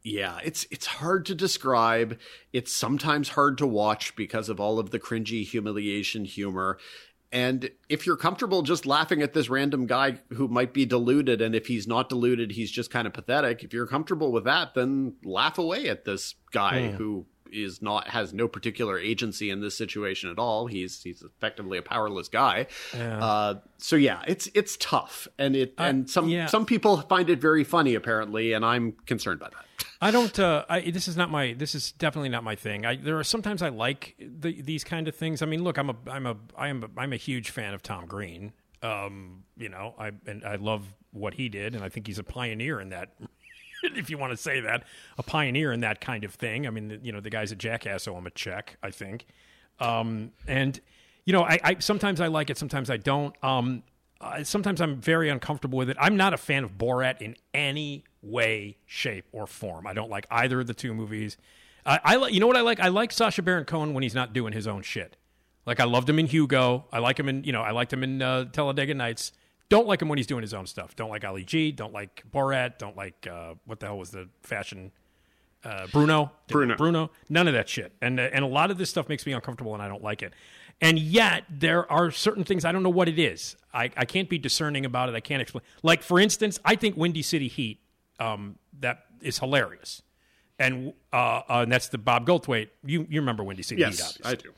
yeah, 0.07 0.39
it's 0.41 0.65
it's 0.71 0.85
hard 0.85 1.25
to 1.25 1.35
describe. 1.35 2.17
It's 2.53 2.73
sometimes 2.73 3.29
hard 3.29 3.57
to 3.57 3.67
watch 3.67 4.15
because 4.15 4.47
of 4.47 4.57
all 4.57 4.79
of 4.79 4.91
the 4.91 4.99
cringy 4.99 5.45
humiliation 5.45 6.23
humor. 6.23 6.77
And 7.29 7.71
if 7.89 8.05
you're 8.07 8.15
comfortable 8.15 8.61
just 8.61 8.85
laughing 8.85 9.21
at 9.21 9.33
this 9.33 9.49
random 9.49 9.85
guy 9.85 10.19
who 10.29 10.47
might 10.47 10.73
be 10.73 10.85
deluded, 10.85 11.41
and 11.41 11.53
if 11.53 11.67
he's 11.67 11.87
not 11.87 12.07
deluded, 12.07 12.51
he's 12.51 12.71
just 12.71 12.89
kind 12.89 13.05
of 13.05 13.11
pathetic. 13.11 13.65
If 13.65 13.73
you're 13.73 13.85
comfortable 13.85 14.31
with 14.31 14.45
that, 14.45 14.75
then 14.75 15.15
laugh 15.25 15.57
away 15.57 15.89
at 15.89 16.05
this 16.05 16.35
guy 16.53 16.91
who 16.91 17.25
is 17.51 17.81
not 17.81 18.07
has 18.07 18.33
no 18.33 18.47
particular 18.47 18.97
agency 18.97 19.49
in 19.49 19.59
this 19.59 19.77
situation 19.77 20.29
at 20.29 20.39
all. 20.39 20.67
He's 20.67 21.03
he's 21.03 21.21
effectively 21.21 21.77
a 21.77 21.81
powerless 21.81 22.29
guy. 22.29 22.67
Uh, 23.19 23.55
so 23.77 23.97
yeah, 23.97 24.21
it's 24.25 24.49
it's 24.53 24.77
tough, 24.77 25.27
and 25.37 25.53
it 25.53 25.73
and 25.77 26.09
some 26.09 26.29
yeah. 26.29 26.45
some 26.45 26.65
people 26.65 27.01
find 27.01 27.29
it 27.29 27.41
very 27.41 27.65
funny 27.65 27.93
apparently, 27.93 28.53
and 28.53 28.63
I'm 28.63 28.93
concerned 29.05 29.41
by 29.41 29.49
that. 29.49 29.66
I 30.01 30.11
don't. 30.11 30.37
Uh, 30.37 30.65
I, 30.69 30.81
this 30.91 31.07
is 31.07 31.17
not 31.17 31.29
my. 31.29 31.53
This 31.53 31.75
is 31.75 31.91
definitely 31.91 32.29
not 32.29 32.43
my 32.43 32.55
thing. 32.55 32.85
I, 32.85 32.95
there 32.95 33.17
are 33.17 33.23
sometimes 33.23 33.61
I 33.61 33.69
like 33.69 34.15
the, 34.19 34.61
these 34.61 34.83
kind 34.83 35.07
of 35.07 35.15
things. 35.15 35.41
I 35.41 35.45
mean, 35.45 35.63
look, 35.63 35.77
I'm 35.77 35.89
a, 35.89 35.95
I'm 36.09 36.25
a, 36.25 36.37
I 36.55 36.67
am, 36.69 36.83
a, 36.83 36.89
I'm 36.99 37.13
a 37.13 37.17
huge 37.17 37.49
fan 37.49 37.73
of 37.73 37.81
Tom 37.81 38.05
Green. 38.05 38.53
Um, 38.83 39.43
you 39.57 39.69
know, 39.69 39.95
I 39.97 40.11
and 40.25 40.43
I 40.43 40.55
love 40.55 40.85
what 41.11 41.33
he 41.33 41.49
did, 41.49 41.75
and 41.75 41.83
I 41.83 41.89
think 41.89 42.07
he's 42.07 42.19
a 42.19 42.23
pioneer 42.23 42.79
in 42.79 42.89
that. 42.89 43.13
if 43.83 44.09
you 44.09 44.17
want 44.17 44.31
to 44.31 44.37
say 44.37 44.59
that, 44.61 44.83
a 45.17 45.23
pioneer 45.23 45.71
in 45.71 45.81
that 45.81 46.01
kind 46.01 46.23
of 46.23 46.33
thing. 46.33 46.67
I 46.67 46.69
mean, 46.69 46.99
you 47.03 47.11
know, 47.11 47.19
the 47.19 47.29
guys 47.29 47.51
at 47.51 47.57
Jackass 47.57 48.07
owe 48.07 48.17
him 48.17 48.27
a 48.27 48.31
check. 48.31 48.77
I 48.83 48.91
think. 48.91 49.25
Um, 49.79 50.31
and 50.47 50.79
you 51.25 51.33
know, 51.33 51.43
I, 51.43 51.59
I 51.63 51.75
sometimes 51.79 52.21
I 52.21 52.27
like 52.27 52.49
it, 52.49 52.57
sometimes 52.57 52.89
I 52.89 52.97
don't. 52.97 53.35
Um, 53.43 53.83
uh, 54.19 54.43
sometimes 54.43 54.81
I'm 54.81 54.99
very 54.99 55.29
uncomfortable 55.29 55.77
with 55.77 55.89
it. 55.89 55.97
I'm 55.99 56.17
not 56.17 56.33
a 56.33 56.37
fan 56.37 56.63
of 56.63 56.77
Borat 56.77 57.21
in 57.21 57.35
any 57.53 58.03
way, 58.21 58.77
shape, 58.85 59.25
or 59.31 59.47
form. 59.47 59.85
I 59.87 59.93
don't 59.93 60.09
like 60.09 60.25
either 60.31 60.59
of 60.59 60.67
the 60.67 60.73
two 60.73 60.93
movies. 60.93 61.37
I, 61.85 61.99
I 62.03 62.15
like, 62.15 62.33
you 62.33 62.39
know 62.39 62.47
what 62.47 62.57
I 62.57 62.61
like? 62.61 62.79
I 62.79 62.87
like 62.89 63.11
Sacha 63.11 63.41
Baron 63.41 63.65
Cohen 63.65 63.93
when 63.93 64.03
he's 64.03 64.15
not 64.15 64.33
doing 64.33 64.53
his 64.53 64.67
own 64.67 64.81
shit. 64.81 65.17
Like 65.65 65.79
I 65.79 65.83
loved 65.83 66.09
him 66.09 66.17
in 66.19 66.27
Hugo. 66.27 66.85
I 66.91 66.99
like 66.99 67.19
him 67.19 67.29
in, 67.29 67.43
you 67.43 67.51
know, 67.51 67.61
I 67.61 67.71
liked 67.71 67.91
him 67.93 68.03
in 68.03 68.21
uh, 68.21 68.45
Talladega 68.45 68.93
Nights. 68.93 69.33
Don't 69.69 69.85
like 69.85 70.01
him 70.01 70.07
when 70.07 70.17
he's 70.17 70.27
doing 70.27 70.41
his 70.41 70.53
own 70.53 70.65
stuff. 70.65 70.95
Don't 70.95 71.09
like 71.09 71.25
Ali 71.25 71.43
G. 71.43 71.71
Don't 71.71 71.93
like 71.93 72.23
Borat. 72.33 72.77
Don't 72.77 72.95
like 72.95 73.27
uh, 73.29 73.55
what 73.65 73.81
the 73.81 73.87
hell 73.87 73.97
was 73.97 74.11
the 74.11 74.29
fashion 74.41 74.91
uh, 75.63 75.87
Bruno, 75.87 76.31
Bruno. 76.47 76.75
Bruno, 76.75 77.11
none 77.29 77.47
of 77.47 77.53
that 77.53 77.67
shit. 77.67 77.91
And 78.01 78.19
uh, 78.19 78.29
and 78.31 78.43
a 78.43 78.47
lot 78.47 78.71
of 78.71 78.77
this 78.77 78.89
stuff 78.89 79.09
makes 79.09 79.25
me 79.25 79.33
uncomfortable, 79.33 79.73
and 79.73 79.83
I 79.83 79.87
don't 79.87 80.03
like 80.03 80.23
it. 80.23 80.33
And 80.79 80.99
yet, 80.99 81.43
there 81.49 81.91
are 81.91 82.11
certain 82.11 82.43
things 82.43 82.63
I 82.63 82.71
don't 82.71 82.83
know 82.83 82.89
what 82.89 83.09
it 83.09 83.17
is. 83.17 83.55
I, 83.73 83.89
I 83.97 84.05
can't 84.05 84.29
be 84.29 84.37
discerning 84.37 84.85
about 84.85 85.09
it. 85.09 85.15
I 85.15 85.19
can't 85.19 85.41
explain. 85.41 85.63
Like 85.83 86.03
for 86.03 86.19
instance, 86.19 86.59
I 86.63 86.75
think 86.75 86.95
Windy 86.95 87.21
City 87.23 87.47
Heat 87.47 87.79
um, 88.19 88.57
that 88.79 89.05
is 89.21 89.39
hilarious, 89.39 90.01
and 90.59 90.93
uh, 91.11 91.15
uh, 91.15 91.41
and 91.63 91.71
that's 91.71 91.87
the 91.89 91.97
Bob 91.97 92.27
Goldthwait. 92.27 92.69
You 92.85 93.07
you 93.09 93.19
remember 93.21 93.43
Windy 93.43 93.63
City 93.63 93.83
Heat? 93.83 93.97
Yes, 93.97 94.17
Obviously. 94.23 94.31
I 94.31 94.35
do. 94.35 94.53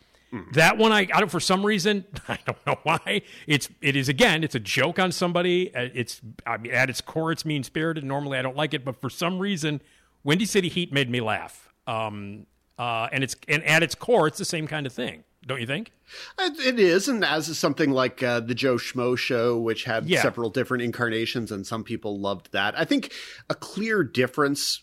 That 0.53 0.77
one, 0.77 0.91
I, 0.91 1.07
I 1.11 1.19
don't 1.19 1.31
for 1.31 1.39
some 1.39 1.65
reason 1.65 2.05
I 2.27 2.37
don't 2.45 2.67
know 2.67 2.77
why. 2.83 3.23
It's 3.47 3.67
it 3.81 3.95
is 3.95 4.09
again, 4.09 4.43
it's 4.43 4.55
a 4.55 4.59
joke 4.59 4.99
on 4.99 5.11
somebody. 5.11 5.73
Uh, 5.73 5.87
It's 5.93 6.21
I 6.45 6.57
mean, 6.57 6.71
at 6.71 6.89
its 6.89 7.01
core, 7.01 7.31
it's 7.31 7.45
mean 7.45 7.63
spirited. 7.63 8.03
Normally, 8.03 8.37
I 8.37 8.41
don't 8.41 8.55
like 8.57 8.73
it, 8.73 8.85
but 8.85 8.99
for 9.01 9.09
some 9.09 9.39
reason, 9.39 9.81
Windy 10.23 10.45
City 10.45 10.69
Heat 10.69 10.93
made 10.93 11.09
me 11.09 11.19
laugh. 11.21 11.69
Um, 11.87 12.45
uh, 12.77 13.07
and 13.11 13.23
it's 13.23 13.35
and 13.47 13.63
at 13.63 13.81
its 13.83 13.95
core, 13.95 14.27
it's 14.27 14.37
the 14.37 14.45
same 14.45 14.67
kind 14.67 14.85
of 14.85 14.93
thing. 14.93 15.23
Don't 15.45 15.61
you 15.61 15.67
think? 15.67 15.91
It 16.39 16.79
is, 16.79 17.07
and 17.07 17.23
as 17.23 17.49
is 17.49 17.57
something 17.59 17.91
like 17.91 18.21
uh, 18.23 18.39
the 18.39 18.55
Joe 18.55 18.75
Schmo 18.75 19.17
show, 19.17 19.57
which 19.59 19.83
had 19.85 20.07
Yeah. 20.07 20.21
several 20.21 20.49
different 20.49 20.83
incarnations, 20.83 21.51
and 21.51 21.65
some 21.65 21.83
people 21.83 22.19
loved 22.19 22.51
that. 22.51 22.77
I 22.77 22.85
think 22.85 23.13
a 23.49 23.55
clear 23.55 24.03
difference 24.03 24.81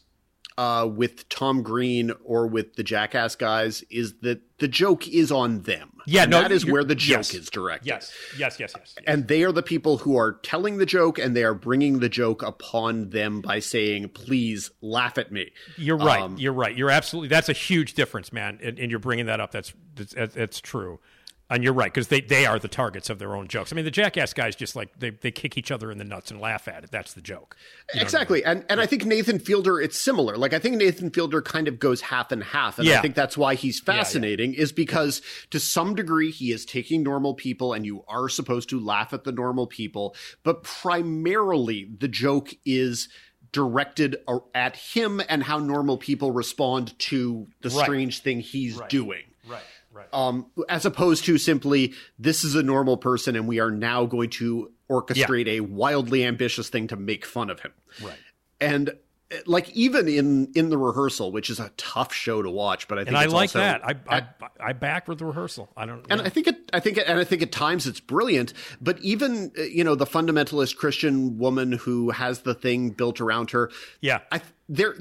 uh, 0.58 0.88
with 0.90 1.28
Tom 1.28 1.62
Green 1.62 2.12
or 2.24 2.46
with 2.46 2.76
the 2.76 2.82
Jackass 2.82 3.36
guys 3.36 3.82
is 3.90 4.14
that 4.22 4.40
the 4.58 4.68
joke 4.68 5.06
is 5.06 5.30
on 5.30 5.62
them. 5.62 5.92
Yeah, 6.06 6.22
And 6.22 6.30
no, 6.30 6.40
that 6.40 6.52
is 6.52 6.64
where 6.64 6.84
the 6.84 6.94
joke 6.94 7.16
yes. 7.16 7.34
is 7.34 7.50
directed. 7.50 7.88
Yes, 7.88 8.12
yes, 8.38 8.58
yes, 8.58 8.72
yes. 8.76 8.94
And 9.06 9.28
they 9.28 9.42
are 9.42 9.52
the 9.52 9.62
people 9.62 9.98
who 9.98 10.16
are 10.16 10.38
telling 10.42 10.78
the 10.78 10.86
joke, 10.86 11.18
and 11.18 11.36
they 11.36 11.44
are 11.44 11.52
bringing 11.52 11.98
the 11.98 12.08
joke 12.08 12.42
upon 12.42 13.10
them 13.10 13.40
by 13.40 13.58
saying, 13.58 14.10
"Please 14.10 14.70
laugh 14.80 15.18
at 15.18 15.32
me." 15.32 15.50
You're 15.76 15.98
right. 15.98 16.22
Um, 16.22 16.36
you're 16.38 16.52
right. 16.52 16.76
You're 16.76 16.90
absolutely. 16.90 17.28
That's 17.28 17.48
a 17.48 17.54
huge 17.54 17.94
difference, 17.94 18.32
man. 18.32 18.60
And, 18.62 18.78
and 18.78 18.90
you're 18.90 19.00
bringing 19.00 19.26
that 19.26 19.40
up. 19.40 19.50
That's 19.50 19.74
that's, 19.94 20.34
that's 20.34 20.60
true. 20.60 21.00
And 21.48 21.62
you're 21.62 21.72
right 21.72 21.92
because 21.92 22.08
they, 22.08 22.20
they 22.20 22.44
are 22.44 22.58
the 22.58 22.68
targets 22.68 23.08
of 23.08 23.18
their 23.18 23.36
own 23.36 23.46
jokes. 23.46 23.72
I 23.72 23.76
mean, 23.76 23.84
the 23.84 23.90
jackass 23.90 24.32
guys 24.32 24.56
just 24.56 24.74
like 24.74 24.98
they, 24.98 25.10
they 25.10 25.30
kick 25.30 25.56
each 25.56 25.70
other 25.70 25.92
in 25.92 25.98
the 25.98 26.04
nuts 26.04 26.30
and 26.30 26.40
laugh 26.40 26.66
at 26.66 26.82
it. 26.82 26.90
That's 26.90 27.14
the 27.14 27.20
joke. 27.20 27.56
You 27.94 28.00
I 28.00 28.02
exactly 28.02 28.44
and 28.44 28.64
and 28.68 28.80
i 28.80 28.86
think 28.86 29.04
nathan 29.04 29.38
fielder 29.38 29.80
it's 29.80 29.96
similar 29.96 30.36
like 30.36 30.52
i 30.52 30.58
think 30.58 30.76
nathan 30.76 31.10
fielder 31.10 31.40
kind 31.40 31.68
of 31.68 31.78
goes 31.78 32.00
half 32.00 32.32
and 32.32 32.42
half 32.42 32.78
and 32.78 32.88
i 32.88 33.00
think 33.00 33.14
that's 33.14 33.36
why 33.36 33.54
he's 33.54 33.80
yeah. 33.80 33.94
fascinating 33.94 34.54
is 34.54 34.72
because 34.72 35.22
to 35.50 35.60
some 35.60 35.94
degree 35.94 36.30
he 36.30 36.50
is 36.50 36.64
taking 36.64 37.02
normal 37.02 37.34
people 37.34 37.72
and 37.72 37.86
you 37.86 38.04
are 38.08 38.28
supposed 38.28 38.68
to 38.70 38.80
laugh 38.80 39.12
at 39.12 39.24
the 39.24 39.32
normal 39.32 39.66
people 39.66 40.14
but 40.42 40.62
primarily 40.62 41.88
the 41.98 42.08
joke 42.08 42.54
is 42.64 43.08
directed 43.52 44.16
at 44.54 44.76
him 44.76 45.22
and 45.28 45.44
how 45.44 45.58
normal 45.58 45.96
people 45.96 46.32
respond 46.32 46.98
to 46.98 47.46
the 47.62 47.70
Right. 47.70 47.84
strange 47.84 48.20
thing 48.20 48.40
he's 48.40 48.80
doing 48.88 49.22
Right. 49.48 49.62
Right. 49.96 50.08
um, 50.12 50.46
as 50.68 50.84
opposed 50.84 51.24
to 51.24 51.38
simply 51.38 51.94
this 52.18 52.44
is 52.44 52.54
a 52.54 52.62
normal 52.62 52.96
person 52.98 53.34
and 53.36 53.48
we 53.48 53.60
are 53.60 53.70
now 53.70 54.04
going 54.04 54.30
to 54.30 54.70
orchestrate 54.90 55.46
a 55.48 55.60
wildly 55.60 56.24
ambitious 56.24 56.68
thing 56.68 56.86
to 56.88 56.96
make 56.96 57.24
fun 57.24 57.48
of 57.50 57.60
him 57.60 57.72
Right. 58.02 58.18
and 58.60 58.90
uh, 58.90 59.36
like 59.46 59.68
even 59.70 60.06
in 60.06 60.52
in 60.54 60.68
the 60.70 60.78
rehearsal 60.78 61.32
which 61.32 61.50
is 61.50 61.58
a 61.58 61.70
tough 61.76 62.12
show 62.12 62.42
to 62.42 62.50
watch 62.50 62.86
but 62.86 62.98
i 62.98 63.00
think 63.00 63.08
and 63.08 63.16
I 63.16 63.24
like 63.24 63.48
also- 63.48 63.58
that. 63.60 63.80
I, 63.84 63.94
I 64.08 64.22
I 64.60 64.72
back 64.72 65.08
with 65.08 65.18
the 65.18 65.24
rehearsal. 65.26 65.68
I 65.76 65.84
don't. 65.86 66.04
and 66.10 66.20
yeah. 66.20 66.26
I 66.26 66.30
think 66.30 66.46
it, 66.46 66.70
I 66.72 66.80
think, 66.80 66.96
it, 66.98 67.06
and 67.06 67.18
I 67.18 67.24
think 67.24 67.42
at 67.42 67.52
times 67.52 67.86
it's 67.86 68.00
brilliant. 68.00 68.52
But 68.80 68.98
even 69.00 69.52
uh, 69.58 69.62
you 69.62 69.84
know 69.84 69.94
the 69.94 70.06
fundamentalist 70.06 70.76
Christian 70.76 71.36
woman 71.38 71.72
who 71.72 72.10
has 72.10 72.40
the 72.40 72.54
thing 72.54 72.90
built 72.90 73.20
around 73.20 73.50
her, 73.50 73.70
Yeah. 74.00 74.20
I 74.32 74.40
there 74.68 74.96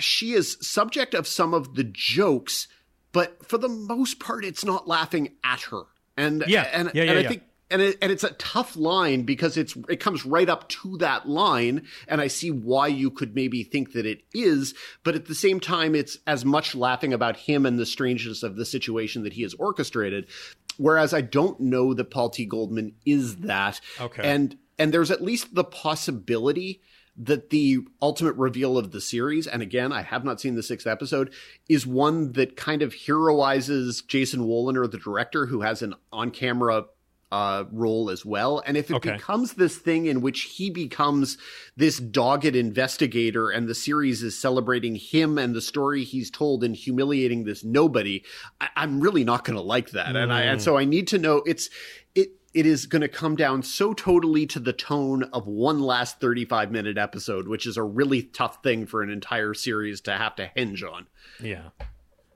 she 0.00 0.32
is 0.32 0.58
subject 0.60 1.14
of 1.14 1.26
some 1.28 1.54
of 1.54 1.76
the 1.76 1.84
jokes, 1.84 2.66
but 3.16 3.46
for 3.48 3.56
the 3.56 3.68
most 3.68 4.20
part, 4.20 4.44
it's 4.44 4.62
not 4.62 4.86
laughing 4.86 5.32
at 5.42 5.62
her. 5.62 5.84
And 6.18 6.44
Yeah. 6.46 6.68
and 6.70 6.90
Yeah, 6.92 7.04
yeah, 7.04 7.10
and 7.10 7.18
I 7.18 7.22
yeah. 7.22 7.28
think. 7.28 7.42
And, 7.70 7.80
it, 7.80 7.96
and 8.02 8.12
it's 8.12 8.22
a 8.22 8.30
tough 8.32 8.76
line 8.76 9.22
because 9.22 9.56
it's 9.56 9.74
it 9.88 10.00
comes 10.00 10.26
right 10.26 10.48
up 10.50 10.68
to 10.68 10.98
that 10.98 11.26
line, 11.26 11.86
and 12.06 12.20
I 12.20 12.26
see 12.26 12.50
why 12.50 12.88
you 12.88 13.10
could 13.10 13.34
maybe 13.34 13.64
think 13.64 13.92
that 13.94 14.04
it 14.04 14.22
is, 14.34 14.74
but 15.02 15.14
at 15.14 15.24
the 15.24 15.34
same 15.34 15.60
time, 15.60 15.94
it's 15.94 16.18
as 16.26 16.44
much 16.44 16.74
laughing 16.74 17.14
about 17.14 17.38
him 17.38 17.64
and 17.64 17.78
the 17.78 17.86
strangeness 17.86 18.42
of 18.42 18.54
the 18.56 18.66
situation 18.66 19.24
that 19.24 19.32
he 19.32 19.42
has 19.42 19.54
orchestrated. 19.54 20.26
Whereas 20.76 21.14
I 21.14 21.22
don't 21.22 21.58
know 21.58 21.94
that 21.94 22.10
Paul 22.10 22.28
T. 22.28 22.44
Goldman 22.44 22.96
is 23.06 23.36
that. 23.36 23.80
Okay. 23.98 24.22
And 24.22 24.58
and 24.78 24.92
there's 24.92 25.10
at 25.10 25.22
least 25.22 25.54
the 25.54 25.64
possibility 25.64 26.82
that 27.18 27.50
the 27.50 27.78
ultimate 28.02 28.34
reveal 28.36 28.76
of 28.76 28.92
the 28.92 29.00
series, 29.00 29.46
and 29.46 29.62
again, 29.62 29.92
I 29.92 30.02
have 30.02 30.24
not 30.24 30.40
seen 30.40 30.54
the 30.54 30.62
sixth 30.62 30.86
episode, 30.86 31.32
is 31.68 31.86
one 31.86 32.32
that 32.32 32.56
kind 32.56 32.82
of 32.82 32.92
heroizes 32.92 34.06
Jason 34.06 34.40
Woliner, 34.40 34.90
the 34.90 34.98
director, 34.98 35.46
who 35.46 35.62
has 35.62 35.82
an 35.82 35.94
on-camera 36.12 36.84
uh, 37.32 37.64
role 37.72 38.08
as 38.08 38.24
well. 38.24 38.62
And 38.64 38.76
if 38.76 38.88
it 38.88 38.94
Okay. 38.94 39.12
becomes 39.14 39.54
this 39.54 39.76
thing 39.76 40.06
in 40.06 40.20
which 40.20 40.42
he 40.42 40.70
becomes 40.70 41.38
this 41.76 41.98
dogged 41.98 42.54
investigator 42.54 43.50
and 43.50 43.66
the 43.66 43.74
series 43.74 44.22
is 44.22 44.38
celebrating 44.38 44.94
him 44.94 45.36
and 45.36 45.52
the 45.52 45.60
story 45.60 46.04
he's 46.04 46.30
told 46.30 46.62
and 46.62 46.76
humiliating 46.76 47.42
this 47.42 47.64
nobody, 47.64 48.22
I- 48.60 48.68
I'm 48.76 49.00
really 49.00 49.24
not 49.24 49.44
going 49.44 49.56
to 49.56 49.62
like 49.62 49.90
that. 49.90 50.14
And 50.14 50.32
I, 50.32 50.42
and 50.42 50.62
so 50.62 50.76
I 50.76 50.84
need 50.84 51.08
to 51.08 51.18
know 51.18 51.42
it's, 51.46 51.68
it, 52.14 52.28
it 52.56 52.64
is 52.64 52.86
going 52.86 53.02
to 53.02 53.08
come 53.08 53.36
down 53.36 53.62
so 53.62 53.92
totally 53.92 54.46
to 54.46 54.58
the 54.58 54.72
tone 54.72 55.24
of 55.24 55.46
one 55.46 55.78
last 55.78 56.20
35 56.20 56.72
minute 56.72 56.96
episode, 56.96 57.46
which 57.46 57.66
is 57.66 57.76
a 57.76 57.82
really 57.82 58.22
tough 58.22 58.62
thing 58.62 58.86
for 58.86 59.02
an 59.02 59.10
entire 59.10 59.52
series 59.52 60.00
to 60.00 60.12
have 60.12 60.34
to 60.36 60.50
hinge 60.56 60.82
on. 60.82 61.06
Yeah, 61.38 61.68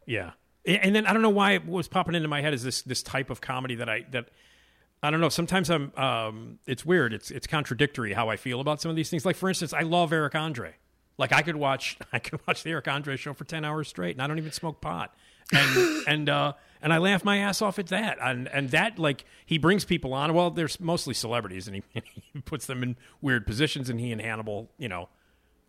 yeah. 0.04 0.32
And 0.66 0.94
then 0.94 1.06
I 1.06 1.14
don't 1.14 1.22
know 1.22 1.30
why 1.30 1.52
it 1.52 1.66
was 1.66 1.88
popping 1.88 2.14
into 2.14 2.28
my 2.28 2.42
head 2.42 2.52
is 2.52 2.62
this 2.62 2.82
this 2.82 3.02
type 3.02 3.30
of 3.30 3.40
comedy 3.40 3.76
that 3.76 3.88
I 3.88 4.04
that 4.10 4.28
I 5.02 5.10
don't 5.10 5.22
know. 5.22 5.30
Sometimes 5.30 5.70
I'm 5.70 5.90
um, 5.96 6.58
it's 6.66 6.84
weird. 6.84 7.14
It's 7.14 7.30
it's 7.30 7.46
contradictory 7.46 8.12
how 8.12 8.28
I 8.28 8.36
feel 8.36 8.60
about 8.60 8.82
some 8.82 8.90
of 8.90 8.96
these 8.96 9.08
things. 9.08 9.24
Like 9.24 9.36
for 9.36 9.48
instance, 9.48 9.72
I 9.72 9.80
love 9.80 10.12
Eric 10.12 10.34
Andre. 10.34 10.74
Like 11.16 11.32
I 11.32 11.40
could 11.40 11.56
watch 11.56 11.96
I 12.12 12.18
could 12.18 12.46
watch 12.46 12.62
the 12.62 12.70
Eric 12.72 12.88
Andre 12.88 13.16
show 13.16 13.32
for 13.32 13.44
ten 13.44 13.64
hours 13.64 13.88
straight, 13.88 14.16
and 14.16 14.22
I 14.22 14.26
don't 14.26 14.36
even 14.36 14.52
smoke 14.52 14.82
pot. 14.82 15.14
And 15.50 16.04
and 16.06 16.28
uh, 16.28 16.52
and 16.82 16.92
I 16.92 16.98
laugh 16.98 17.24
my 17.24 17.38
ass 17.38 17.62
off 17.62 17.78
at 17.78 17.88
that. 17.88 18.18
And 18.20 18.48
and 18.48 18.70
that 18.70 18.98
like 18.98 19.24
he 19.46 19.58
brings 19.58 19.84
people 19.84 20.14
on. 20.14 20.32
Well, 20.34 20.50
there's 20.50 20.80
mostly 20.80 21.14
celebrities, 21.14 21.66
and 21.66 21.76
he, 21.76 21.82
he 22.32 22.40
puts 22.40 22.66
them 22.66 22.82
in 22.82 22.96
weird 23.20 23.46
positions. 23.46 23.90
And 23.90 24.00
he 24.00 24.12
and 24.12 24.20
Hannibal, 24.20 24.70
you 24.78 24.88
know, 24.88 25.08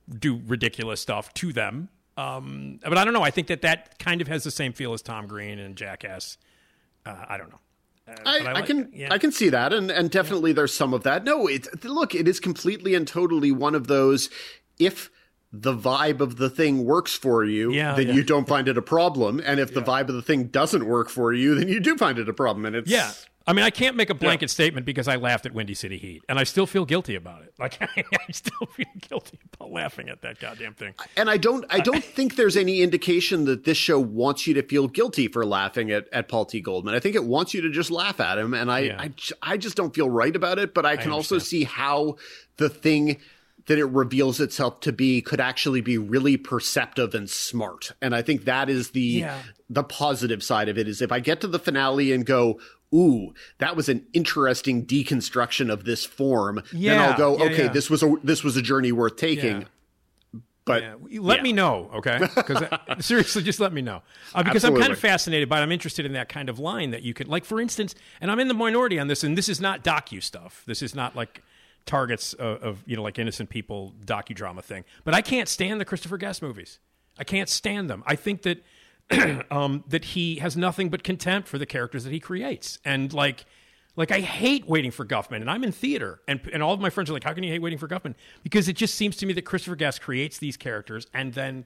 do 0.10 0.42
ridiculous 0.46 1.02
stuff 1.02 1.34
to 1.36 1.54
them. 1.54 1.90
Um, 2.18 2.80
but 2.84 2.98
I 2.98 3.06
don't 3.06 3.14
know. 3.14 3.24
I 3.24 3.32
think 3.32 3.48
that 3.48 3.62
that 3.62 3.98
kind 4.00 4.22
of 4.22 4.28
has 4.28 4.44
the 4.44 4.52
same 4.52 4.74
feel 4.74 4.94
as 4.94 5.02
Tom 5.02 5.28
Green 5.28 5.60
and 5.60 5.76
Jackass. 5.76 6.38
Uh, 7.06 7.16
I 7.28 7.38
don't 7.38 7.50
know. 7.50 7.60
Uh, 8.08 8.16
I, 8.26 8.40
I, 8.40 8.52
like 8.54 8.66
can. 8.66 8.90
Yeah. 8.94 9.14
I 9.14 9.18
can 9.18 9.32
see 9.32 9.50
that, 9.50 9.74
and 9.74 9.90
and 9.92 10.10
definitely 10.10 10.54
there's 10.54 10.74
some 10.74 10.94
of 10.94 11.04
that. 11.04 11.24
No, 11.24 11.48
it's 11.48 11.70
look, 11.84 12.14
it 12.16 12.28
is 12.28 12.40
completely 12.40 12.96
and 12.96 13.08
totally 13.08 13.52
one 13.52 13.76
of 13.76 13.88
those. 13.88 14.30
If 14.80 15.10
the 15.54 15.74
vibe 15.76 16.22
of 16.22 16.38
the 16.38 16.50
thing 16.50 16.86
works 16.86 17.14
for 17.14 17.44
you, 17.44 17.72
Yeah, 17.74 17.94
then 17.96 18.08
yeah. 18.08 18.14
you 18.14 18.24
don't 18.24 18.48
find 18.48 18.68
it 18.68 18.78
a 18.78 18.82
problem, 18.82 19.42
and 19.46 19.60
if 19.60 19.74
the 19.74 19.82
vibe 19.82 20.08
of 20.10 20.16
the 20.16 20.22
thing 20.22 20.46
doesn't 20.46 20.86
work 20.86 21.10
for 21.10 21.34
you, 21.34 21.56
then 21.56 21.68
you 21.68 21.80
do 21.80 21.98
find 21.98 22.18
it 22.20 22.30
a 22.30 22.34
problem. 22.34 22.66
And 22.66 22.76
it's 22.76 22.90
Yeah. 22.90 23.12
I 23.48 23.54
mean, 23.54 23.66
I 23.66 23.72
can't 23.72 23.96
make 23.96 24.12
a 24.12 24.14
blanket 24.14 24.52
statement 24.52 24.86
because 24.86 25.08
I 25.08 25.16
laughed 25.16 25.48
at 25.48 25.54
Windy 25.54 25.74
City 25.74 25.98
Heat, 25.98 26.24
and 26.30 26.38
I 26.38 26.44
still 26.44 26.68
feel 26.68 26.86
guilty 26.86 27.16
about 27.16 27.42
it. 27.42 27.54
Like, 27.58 27.82
I 27.98 28.32
still 28.32 28.68
feel 28.68 28.86
guilty 29.10 29.40
about 29.56 29.72
laughing 29.72 30.10
at 30.10 30.22
that 30.22 30.40
goddamn 30.40 30.76
thing. 30.76 30.94
And 31.18 31.28
I 31.28 31.38
don't 31.38 31.66
I 31.70 31.80
don't 31.80 32.04
think 32.18 32.36
there's 32.36 32.56
any 32.56 32.82
indication 32.82 33.46
that 33.46 33.64
this 33.64 33.78
show 33.78 34.00
wants 34.00 34.46
you 34.46 34.54
to 34.54 34.62
feel 34.64 34.88
guilty 34.88 35.28
for 35.28 35.44
laughing 35.44 35.90
at, 35.90 36.08
at 36.14 36.28
Paul 36.30 36.46
T. 36.46 36.62
Goldman. 36.62 36.94
I 36.94 37.00
think 37.00 37.16
it 37.16 37.26
wants 37.26 37.54
you 37.56 37.62
to 37.62 37.72
just 37.72 37.90
laugh 37.90 38.20
at 38.20 38.38
him. 38.38 38.54
And 38.54 38.72
I, 38.72 38.80
Yeah. 38.80 39.02
I, 39.02 39.12
I 39.42 39.58
just 39.58 39.76
don't 39.76 39.94
feel 39.94 40.08
right 40.10 40.36
about 40.36 40.60
it, 40.60 40.76
but 40.76 40.86
I 40.86 40.96
can 40.96 41.12
also 41.12 41.40
see 41.40 41.64
how 41.64 42.18
the 42.58 42.70
thing 42.70 43.18
that 43.68 43.78
it 43.78 43.86
reveals 43.86 44.40
itself 44.40 44.80
to 44.82 44.92
be 44.92 45.22
could 45.22 45.40
actually 45.40 45.82
be 45.82 45.98
really 45.98 46.38
perceptive 46.38 47.14
and 47.14 47.30
smart. 47.30 47.92
And 48.02 48.16
I 48.16 48.22
think 48.22 48.46
that 48.46 48.70
is 48.70 48.92
the 48.92 49.02
Yeah. 49.02 49.40
the 49.70 49.84
positive 49.84 50.44
side 50.44 50.68
of 50.70 50.78
it 50.78 50.88
is 50.88 51.02
if 51.02 51.12
I 51.12 51.20
get 51.20 51.42
to 51.42 51.48
the 51.48 51.60
finale 51.60 52.12
and 52.12 52.26
go, 52.26 52.60
ooh, 52.94 53.34
that 53.60 53.76
was 53.76 53.88
an 53.88 54.06
interesting 54.14 54.86
deconstruction 54.86 55.72
of 55.72 55.86
this 55.86 56.06
form, 56.06 56.62
then 56.74 57.00
I'll 57.00 57.18
go, 57.18 57.38
yeah, 57.38 57.44
okay, 57.46 57.64
yeah. 57.66 57.72
this 57.72 57.90
was 57.90 58.04
a 58.04 58.14
this 58.24 58.44
was 58.44 58.58
a 58.58 58.62
journey 58.62 58.92
worth 58.92 59.16
taking. 59.16 59.62
Yeah. 59.62 59.68
But 60.66 60.84
Yeah. 60.84 60.96
Let 61.22 61.38
yeah. 61.38 61.44
me 61.44 61.54
know, 61.54 61.90
okay? 61.96 62.20
Because 62.36 62.64
seriously, 63.06 63.42
just 63.44 63.60
let 63.60 63.74
me 63.74 63.82
know. 63.82 64.02
Uh, 64.34 64.44
because 64.44 64.64
I'm 64.64 64.78
kind 64.78 64.92
of 64.92 65.00
fascinated 65.00 65.50
by 65.50 65.60
it. 65.60 65.64
I'm 65.64 65.72
interested 65.72 66.06
in 66.06 66.14
that 66.14 66.30
kind 66.30 66.50
of 66.50 66.60
line 66.60 66.92
that 66.92 67.02
you 67.02 67.14
could, 67.16 67.28
like, 67.28 67.46
for 67.46 67.60
instance, 67.60 67.96
and 68.20 68.30
I'm 68.32 68.40
in 68.40 68.48
the 68.48 68.54
minority 68.54 69.00
on 69.00 69.08
this, 69.08 69.24
and 69.24 69.38
this 69.38 69.50
is 69.50 69.60
not 69.60 69.84
docu 69.84 70.22
stuff. 70.22 70.64
This 70.68 70.82
is 70.84 70.94
not 70.94 71.16
like 71.16 71.42
targets 71.86 72.34
of, 72.34 72.62
of 72.62 72.84
you 72.86 72.96
know, 72.96 73.04
like 73.04 73.20
innocent 73.20 73.50
people 73.50 73.94
docudrama 74.06 74.64
thing. 74.64 74.84
But 75.04 75.14
I 75.14 75.22
can't 75.22 75.48
stand 75.48 75.80
the 75.82 75.86
Christopher 75.86 76.18
Guest 76.18 76.42
movies. 76.42 76.80
I 77.18 77.24
can't 77.24 77.50
stand 77.50 77.90
them. 77.90 78.04
I 78.06 78.16
think 78.16 78.44
that 78.44 78.64
um, 79.52 79.84
that 79.88 80.06
he 80.06 80.36
has 80.38 80.56
nothing 80.56 80.90
but 80.90 81.04
contempt 81.04 81.48
for 81.48 81.58
the 81.58 81.66
characters 81.66 82.04
that 82.04 82.14
he 82.14 82.20
creates, 82.20 82.80
and 82.86 83.14
like. 83.14 83.46
Like 83.98 84.10
I 84.10 84.22
hate 84.22 84.70
waiting 84.70 84.90
for 84.90 85.06
Guffman, 85.06 85.42
and 85.42 85.52
I'm 85.52 85.66
in 85.66 85.74
theater, 85.74 86.22
and 86.26 86.40
and 86.54 86.64
all 86.64 86.74
of 86.74 86.80
my 86.80 86.90
friends 86.90 87.10
are 87.10 87.14
like, 87.14 87.26
"How 87.26 87.34
can 87.34 87.44
you 87.44 87.52
hate 87.52 87.62
waiting 87.62 87.78
for 87.78 87.90
Guffman?" 87.90 88.16
Because 88.42 88.70
it 88.70 88.78
just 88.78 88.96
seems 88.96 89.18
to 89.18 89.26
me 89.26 89.34
that 89.34 89.42
Christopher 89.42 89.76
Guest 89.76 90.02
creates 90.02 90.38
these 90.38 90.56
characters 90.56 91.08
and 91.14 91.34
then 91.34 91.66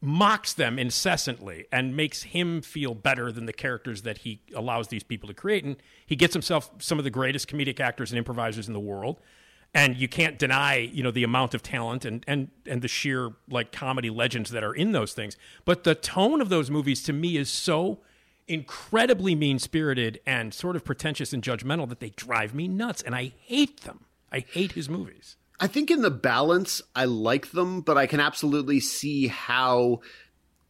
mocks 0.00 0.52
them 0.52 0.78
incessantly 0.78 1.66
and 1.72 1.96
makes 1.96 2.22
him 2.22 2.62
feel 2.62 2.94
better 2.94 3.32
than 3.32 3.46
the 3.46 3.52
characters 3.52 4.02
that 4.02 4.18
he 4.18 4.40
allows 4.54 4.88
these 4.88 5.02
people 5.02 5.26
to 5.26 5.34
create. 5.34 5.64
And 5.64 5.76
he 6.06 6.14
gets 6.14 6.34
himself 6.34 6.70
some 6.78 6.98
of 6.98 7.04
the 7.04 7.10
greatest 7.10 7.48
comedic 7.48 7.80
actors 7.80 8.12
and 8.12 8.18
improvisers 8.18 8.68
in 8.68 8.74
the 8.74 8.80
world. 8.80 9.20
And 9.74 9.96
you 9.96 10.08
can't 10.08 10.38
deny, 10.38 10.76
you 10.76 11.02
know, 11.02 11.10
the 11.10 11.24
amount 11.24 11.52
of 11.52 11.62
talent 11.62 12.04
and, 12.04 12.24
and, 12.26 12.48
and 12.66 12.80
the 12.80 12.88
sheer 12.88 13.32
like 13.50 13.72
comedy 13.72 14.08
legends 14.08 14.50
that 14.50 14.64
are 14.64 14.74
in 14.74 14.92
those 14.92 15.12
things. 15.12 15.36
But 15.64 15.84
the 15.84 15.94
tone 15.94 16.40
of 16.40 16.48
those 16.48 16.70
movies 16.70 17.02
to 17.04 17.12
me 17.12 17.36
is 17.36 17.50
so 17.50 17.98
incredibly 18.46 19.34
mean 19.34 19.58
spirited 19.58 20.20
and 20.24 20.54
sort 20.54 20.74
of 20.74 20.84
pretentious 20.84 21.32
and 21.34 21.42
judgmental 21.42 21.88
that 21.88 22.00
they 22.00 22.10
drive 22.10 22.54
me 22.54 22.66
nuts. 22.66 23.02
And 23.02 23.14
I 23.14 23.32
hate 23.40 23.82
them. 23.82 24.04
I 24.32 24.40
hate 24.40 24.72
his 24.72 24.88
movies. 24.88 25.36
I 25.60 25.66
think 25.66 25.90
in 25.90 26.02
the 26.02 26.10
balance, 26.10 26.80
I 26.94 27.04
like 27.06 27.50
them, 27.50 27.80
but 27.80 27.96
I 27.98 28.06
can 28.06 28.20
absolutely 28.20 28.80
see 28.80 29.26
how 29.26 30.00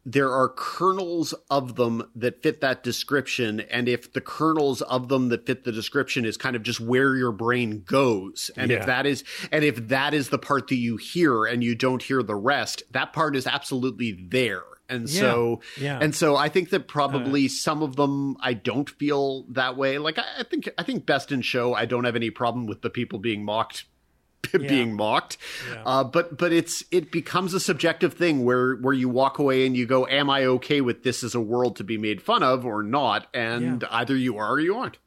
there 0.07 0.32
are 0.32 0.49
kernels 0.49 1.34
of 1.51 1.74
them 1.76 2.03
that 2.16 2.43
fit 2.43 2.62
that 2.62 2.82
description 2.82 3.61
and 3.61 3.89
if 3.91 4.11
the 4.14 4.22
kernels 4.22 4.80
of 4.82 5.09
them 5.09 5.28
that 5.28 5.45
fit 5.45 5.64
the 5.64 5.72
description 5.72 6.24
is 6.24 6.39
kind 6.39 6.57
of 6.57 6.62
just 6.62 6.80
where 6.80 7.14
your 7.14 7.32
brain 7.32 7.82
goes 7.84 8.51
and 8.57 8.70
Yeah. 8.70 8.78
if 8.78 8.86
that 8.86 9.05
is 9.05 9.22
and 9.53 9.64
if 9.64 9.89
that 9.89 10.14
is 10.14 10.30
the 10.30 10.39
part 10.39 10.68
that 10.68 10.76
you 10.76 10.97
hear 10.97 11.45
and 11.45 11.62
you 11.62 11.74
don't 11.74 12.03
hear 12.03 12.22
the 12.22 12.36
rest 12.36 12.84
that 12.93 13.12
part 13.12 13.36
is 13.36 13.47
absolutely 13.47 14.12
there 14.30 14.62
and 14.89 15.11
Yeah. 15.11 15.20
so 15.20 15.61
Yeah. 15.78 15.99
and 16.01 16.14
so 16.14 16.36
i 16.36 16.49
think 16.49 16.70
that 16.70 16.89
probably 16.89 17.45
uh. 17.47 17.51
some 17.51 17.82
of 17.82 17.97
them 17.97 18.36
i 18.41 18.55
don't 18.55 18.89
feel 18.89 19.43
that 19.51 19.76
way 19.76 19.99
like 19.99 20.18
I, 20.18 20.24
I 20.39 20.43
think 20.45 20.70
i 20.78 20.84
think 20.84 21.05
best 21.05 21.32
in 21.32 21.43
show 21.43 21.74
i 21.74 21.84
don't 21.84 22.05
have 22.05 22.16
any 22.16 22.30
problem 22.30 22.66
with 22.66 22.80
the 22.80 22.89
people 22.89 23.18
being 23.18 23.45
mocked 23.45 23.84
being 24.68 24.95
mocked 24.95 25.36
uh, 25.84 26.03
but 26.05 26.36
but 26.39 26.53
it's 26.53 26.84
it 26.91 27.11
becomes 27.11 27.55
a 27.55 27.61
subjective 27.61 28.14
thing 28.14 28.45
where 28.45 28.76
where 28.76 28.95
you 28.95 29.09
walk 29.09 29.39
away 29.39 29.66
and 29.66 29.76
you 29.76 29.86
go 29.86 30.07
am 30.07 30.30
i 30.30 30.45
okay 30.45 30.80
with 30.80 31.03
this 31.03 31.22
as 31.22 31.34
a 31.34 31.41
world 31.41 31.76
to 31.76 31.84
be 31.84 31.99
made 31.99 32.22
fun 32.22 32.43
of 32.43 32.64
or 32.64 32.82
not 32.82 33.26
and 33.34 33.84
either 33.91 34.16
you 34.16 34.39
are 34.39 34.53
or 34.53 34.61
you 34.61 34.76
aren't 34.76 34.99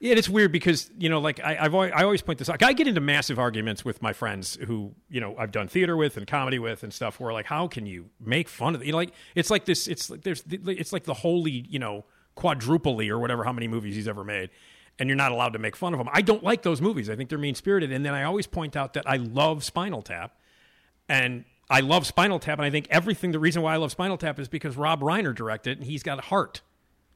Yeah, 0.00 0.10
and 0.10 0.18
it's 0.18 0.28
weird 0.28 0.50
because 0.50 0.90
you 0.98 1.08
know, 1.08 1.20
like 1.20 1.38
I, 1.38 1.56
I've 1.60 1.74
always, 1.74 1.92
I 1.94 2.02
always 2.02 2.22
point 2.22 2.40
this 2.40 2.50
out. 2.50 2.60
I 2.60 2.72
get 2.72 2.88
into 2.88 3.00
massive 3.00 3.38
arguments 3.38 3.84
with 3.84 4.02
my 4.02 4.12
friends 4.12 4.58
who 4.66 4.94
you 5.08 5.20
know 5.20 5.36
I've 5.38 5.52
done 5.52 5.68
theater 5.68 5.96
with 5.96 6.16
and 6.16 6.26
comedy 6.26 6.58
with 6.58 6.82
and 6.82 6.92
stuff. 6.92 7.20
Where 7.20 7.32
like, 7.32 7.46
how 7.46 7.68
can 7.68 7.86
you 7.86 8.10
make 8.18 8.48
fun 8.48 8.74
of 8.74 8.82
it? 8.82 8.86
You 8.86 8.92
know, 8.92 8.98
like 8.98 9.12
it's 9.36 9.48
like 9.48 9.64
this. 9.64 9.86
It's 9.86 10.10
like 10.10 10.22
there's 10.22 10.42
it's 10.50 10.92
like 10.92 11.04
the 11.04 11.14
holy 11.14 11.52
you 11.52 11.78
know 11.78 12.04
quadruply 12.34 13.10
or 13.10 13.20
whatever 13.20 13.44
how 13.44 13.52
many 13.52 13.68
movies 13.68 13.94
he's 13.94 14.08
ever 14.08 14.24
made, 14.24 14.50
and 14.98 15.08
you're 15.08 15.16
not 15.16 15.32
allowed 15.32 15.54
to 15.54 15.58
make 15.58 15.76
fun 15.76 15.94
of 15.94 15.98
them. 15.98 16.08
I 16.12 16.22
don't 16.22 16.42
like 16.42 16.62
those 16.62 16.80
movies. 16.80 17.10
I 17.10 17.16
think 17.16 17.28
they're 17.28 17.38
mean 17.38 17.54
spirited. 17.54 17.92
And 17.92 18.04
then 18.04 18.14
I 18.14 18.24
always 18.24 18.46
point 18.46 18.76
out 18.76 18.94
that 18.94 19.08
I 19.08 19.16
love 19.16 19.64
Spinal 19.64 20.02
Tap, 20.02 20.36
and 21.08 21.44
I 21.70 21.80
love 21.80 22.06
Spinal 22.06 22.38
Tap, 22.38 22.58
and 22.58 22.66
I 22.66 22.70
think 22.70 22.86
everything. 22.90 23.32
The 23.32 23.38
reason 23.38 23.62
why 23.62 23.74
I 23.74 23.76
love 23.76 23.90
Spinal 23.90 24.18
Tap 24.18 24.38
is 24.38 24.48
because 24.48 24.76
Rob 24.76 25.00
Reiner 25.00 25.34
directed, 25.34 25.70
it, 25.72 25.78
and 25.78 25.86
he's 25.86 26.02
got 26.02 26.18
a 26.18 26.22
heart. 26.22 26.60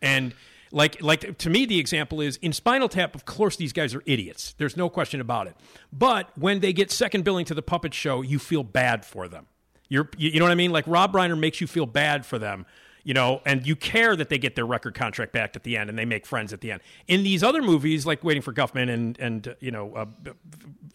And 0.00 0.34
like, 0.72 1.00
like 1.02 1.38
to 1.38 1.50
me, 1.50 1.66
the 1.66 1.78
example 1.78 2.20
is 2.20 2.36
in 2.38 2.52
Spinal 2.52 2.88
Tap. 2.88 3.14
Of 3.14 3.24
course, 3.24 3.56
these 3.56 3.72
guys 3.72 3.94
are 3.94 4.02
idiots. 4.06 4.54
There's 4.58 4.76
no 4.76 4.88
question 4.88 5.20
about 5.20 5.46
it. 5.46 5.56
But 5.92 6.30
when 6.36 6.60
they 6.60 6.72
get 6.72 6.90
second 6.90 7.24
billing 7.24 7.44
to 7.46 7.54
the 7.54 7.62
puppet 7.62 7.94
show, 7.94 8.22
you 8.22 8.38
feel 8.38 8.62
bad 8.62 9.04
for 9.04 9.28
them. 9.28 9.46
You're, 9.88 10.08
you, 10.16 10.30
you 10.30 10.38
know 10.40 10.44
what 10.44 10.52
I 10.52 10.56
mean? 10.56 10.72
Like 10.72 10.84
Rob 10.86 11.12
Reiner 11.12 11.38
makes 11.38 11.60
you 11.60 11.66
feel 11.66 11.86
bad 11.86 12.26
for 12.26 12.38
them. 12.38 12.66
You 13.06 13.14
know, 13.14 13.40
and 13.46 13.64
you 13.64 13.76
care 13.76 14.16
that 14.16 14.30
they 14.30 14.36
get 14.38 14.56
their 14.56 14.66
record 14.66 14.94
contract 14.96 15.32
back 15.32 15.54
at 15.54 15.62
the 15.62 15.76
end, 15.76 15.88
and 15.88 15.96
they 15.96 16.04
make 16.04 16.26
friends 16.26 16.52
at 16.52 16.60
the 16.60 16.72
end. 16.72 16.80
In 17.06 17.22
these 17.22 17.44
other 17.44 17.62
movies, 17.62 18.04
like 18.04 18.24
Waiting 18.24 18.42
for 18.42 18.52
Guffman 18.52 18.92
and 18.92 19.16
and 19.20 19.46
uh, 19.46 19.54
you 19.60 19.70
know, 19.70 19.94
uh, 19.94 20.06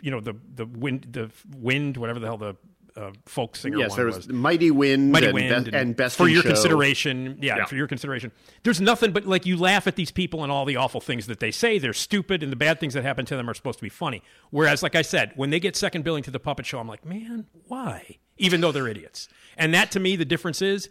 you 0.01 0.12
know 0.12 0.20
the 0.20 0.34
the 0.55 0.66
wind 0.66 1.07
the 1.09 1.32
wind 1.57 1.95
whatever 1.95 2.20
the 2.20 2.28
hell 2.28 2.38
the 2.38 2.57
uh, 2.97 3.12
folk 3.26 3.55
singer 3.55 3.78
yes 3.78 3.95
there 3.95 4.07
was, 4.07 4.28
mighty 4.28 4.72
wind, 4.72 5.14
Mighty 5.14 5.28
and, 5.28 5.34
Wind 5.34 5.72
Be- 5.72 5.78
and 5.78 5.95
best 5.95 6.18
for 6.18 6.28
your 6.28 6.41
Show. 6.41 6.49
consideration. 6.49 7.38
Yeah, 7.41 7.55
Yeah. 7.59 7.66
for 7.66 7.78
your 7.78 7.88
consideration. 7.88 8.34
There's 8.64 8.82
nothing 8.82 9.14
but 9.14 9.26
like 9.26 9.45
you 9.45 9.55
laugh 9.55 9.88
at 9.88 9.95
these 9.95 10.12
people 10.12 10.43
and 10.43 10.51
all 10.51 10.66
the 10.66 10.76
awful 10.76 10.99
things 10.99 11.28
that 11.28 11.39
they 11.39 11.51
say. 11.51 11.80
They're 11.80 11.93
stupid, 11.93 12.43
and 12.43 12.51
the 12.51 12.57
bad 12.57 12.82
things 12.82 12.93
that 12.95 13.03
happen 13.03 13.26
to 13.28 13.38
them 13.38 13.49
are 13.49 13.53
supposed 13.53 13.80
to 13.80 13.84
be 13.84 13.89
funny. 13.89 14.22
Whereas, 14.49 14.84
like 14.84 14.95
I 14.95 15.01
said, 15.03 15.32
when 15.38 15.49
they 15.51 15.62
get 15.62 15.78
second 15.78 16.03
billing 16.03 16.24
to 16.24 16.32
the 16.32 16.39
puppet 16.41 16.66
show, 16.66 16.80
I'm 16.80 16.89
like, 16.89 17.05
man, 17.05 17.45
why? 17.70 18.18
Even 18.38 18.59
though 18.59 18.74
they're 18.74 18.89
idiots. 18.89 19.30
And 19.55 19.74
that 19.74 19.91
to 19.91 20.01
me, 20.01 20.18
the 20.18 20.26
difference 20.26 20.62
is 20.62 20.89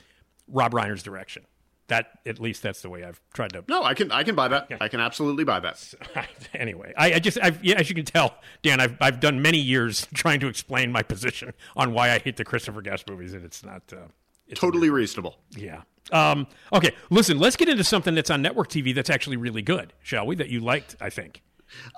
Rob 0.50 0.72
Reiner's 0.72 1.02
direction. 1.02 1.44
That 1.88 2.20
at 2.24 2.38
least 2.38 2.62
that's 2.62 2.82
the 2.82 2.88
way 2.88 3.02
I've 3.02 3.20
tried 3.34 3.52
to 3.54 3.64
no 3.66 3.82
i 3.82 3.94
can 3.94 4.12
i 4.12 4.22
can 4.22 4.36
buy 4.36 4.46
that 4.46 4.70
i 4.80 4.86
can 4.86 5.00
absolutely 5.00 5.42
buy 5.42 5.58
that 5.58 5.92
anyway, 6.54 6.94
I, 6.96 7.14
I 7.14 7.18
just, 7.18 7.36
I've, 7.42 7.64
yeah, 7.64 7.80
as 7.80 7.88
you 7.88 7.96
can 7.96 8.04
tell, 8.04 8.36
Dan, 8.62 8.78
I've, 8.78 8.96
I've 9.00 9.18
done 9.18 9.42
many 9.42 9.58
years 9.58 10.06
trying 10.14 10.38
to 10.38 10.46
explain 10.46 10.92
my 10.92 11.02
position 11.02 11.52
on 11.74 11.92
why 11.92 12.10
I 12.12 12.20
hate 12.20 12.36
the 12.36 12.44
Christopher 12.44 12.80
Guest 12.80 13.10
movies, 13.10 13.34
and 13.34 13.44
it's 13.44 13.64
not 13.64 13.82
uh, 13.92 14.06
it's 14.46 14.60
totally 14.60 14.88
reasonable 14.88 15.38
yeah. 15.56 15.82
Um, 16.12 16.46
okay, 16.72 16.92
listen, 17.10 17.38
let's 17.40 17.56
get 17.56 17.68
into 17.68 17.82
something 17.82 18.14
that's 18.14 18.30
on 18.30 18.40
network 18.40 18.68
TV 18.68 18.94
that's 18.94 19.10
actually 19.10 19.36
really 19.36 19.62
good, 19.62 19.92
shall 20.00 20.26
we? 20.26 20.36
That 20.36 20.48
you 20.48 20.60
liked, 20.60 20.94
I 21.00 21.10
think. 21.10 21.42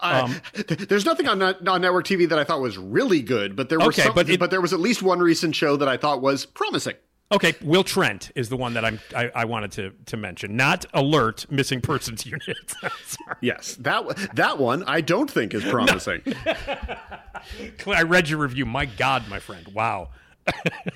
Uh, 0.02 0.32
th- 0.54 0.88
there's 0.88 1.04
nothing 1.04 1.28
on, 1.28 1.40
on 1.42 1.80
network 1.82 2.06
TV 2.06 2.28
that 2.30 2.38
I 2.38 2.44
thought 2.44 2.60
was 2.60 2.76
really 2.78 3.20
good, 3.22 3.56
but 3.56 3.68
there 3.68 3.78
was 3.78 3.88
Okay, 3.88 4.02
some- 4.04 4.14
but 4.14 4.28
it- 4.30 4.40
but 4.40 4.50
there 4.50 4.60
was 4.62 4.72
at 4.72 4.80
least 4.80 5.02
one 5.02 5.20
recent 5.20 5.54
show 5.54 5.76
that 5.76 5.88
I 5.88 5.96
thought 5.98 6.20
was 6.22 6.44
promising. 6.46 6.94
Okay, 7.32 7.54
Will 7.62 7.82
Trent 7.82 8.30
is 8.34 8.50
the 8.50 8.58
one 8.58 8.74
that 8.74 8.84
I'm, 8.84 9.00
I, 9.16 9.30
I 9.34 9.44
wanted 9.46 9.72
to, 9.72 9.92
to 10.06 10.16
mention, 10.18 10.54
not 10.54 10.84
Alert 10.92 11.50
Missing 11.50 11.80
Persons 11.80 12.26
Unit. 12.26 12.74
Yes, 13.40 13.74
that 13.76 14.04
that 14.34 14.58
one 14.58 14.84
I 14.86 15.00
don't 15.00 15.30
think 15.30 15.54
is 15.54 15.64
promising. 15.64 16.20
I 17.86 18.02
read 18.02 18.28
your 18.28 18.38
review. 18.38 18.66
My 18.66 18.84
God, 18.84 19.28
my 19.28 19.38
friend, 19.38 19.66
wow. 19.68 20.10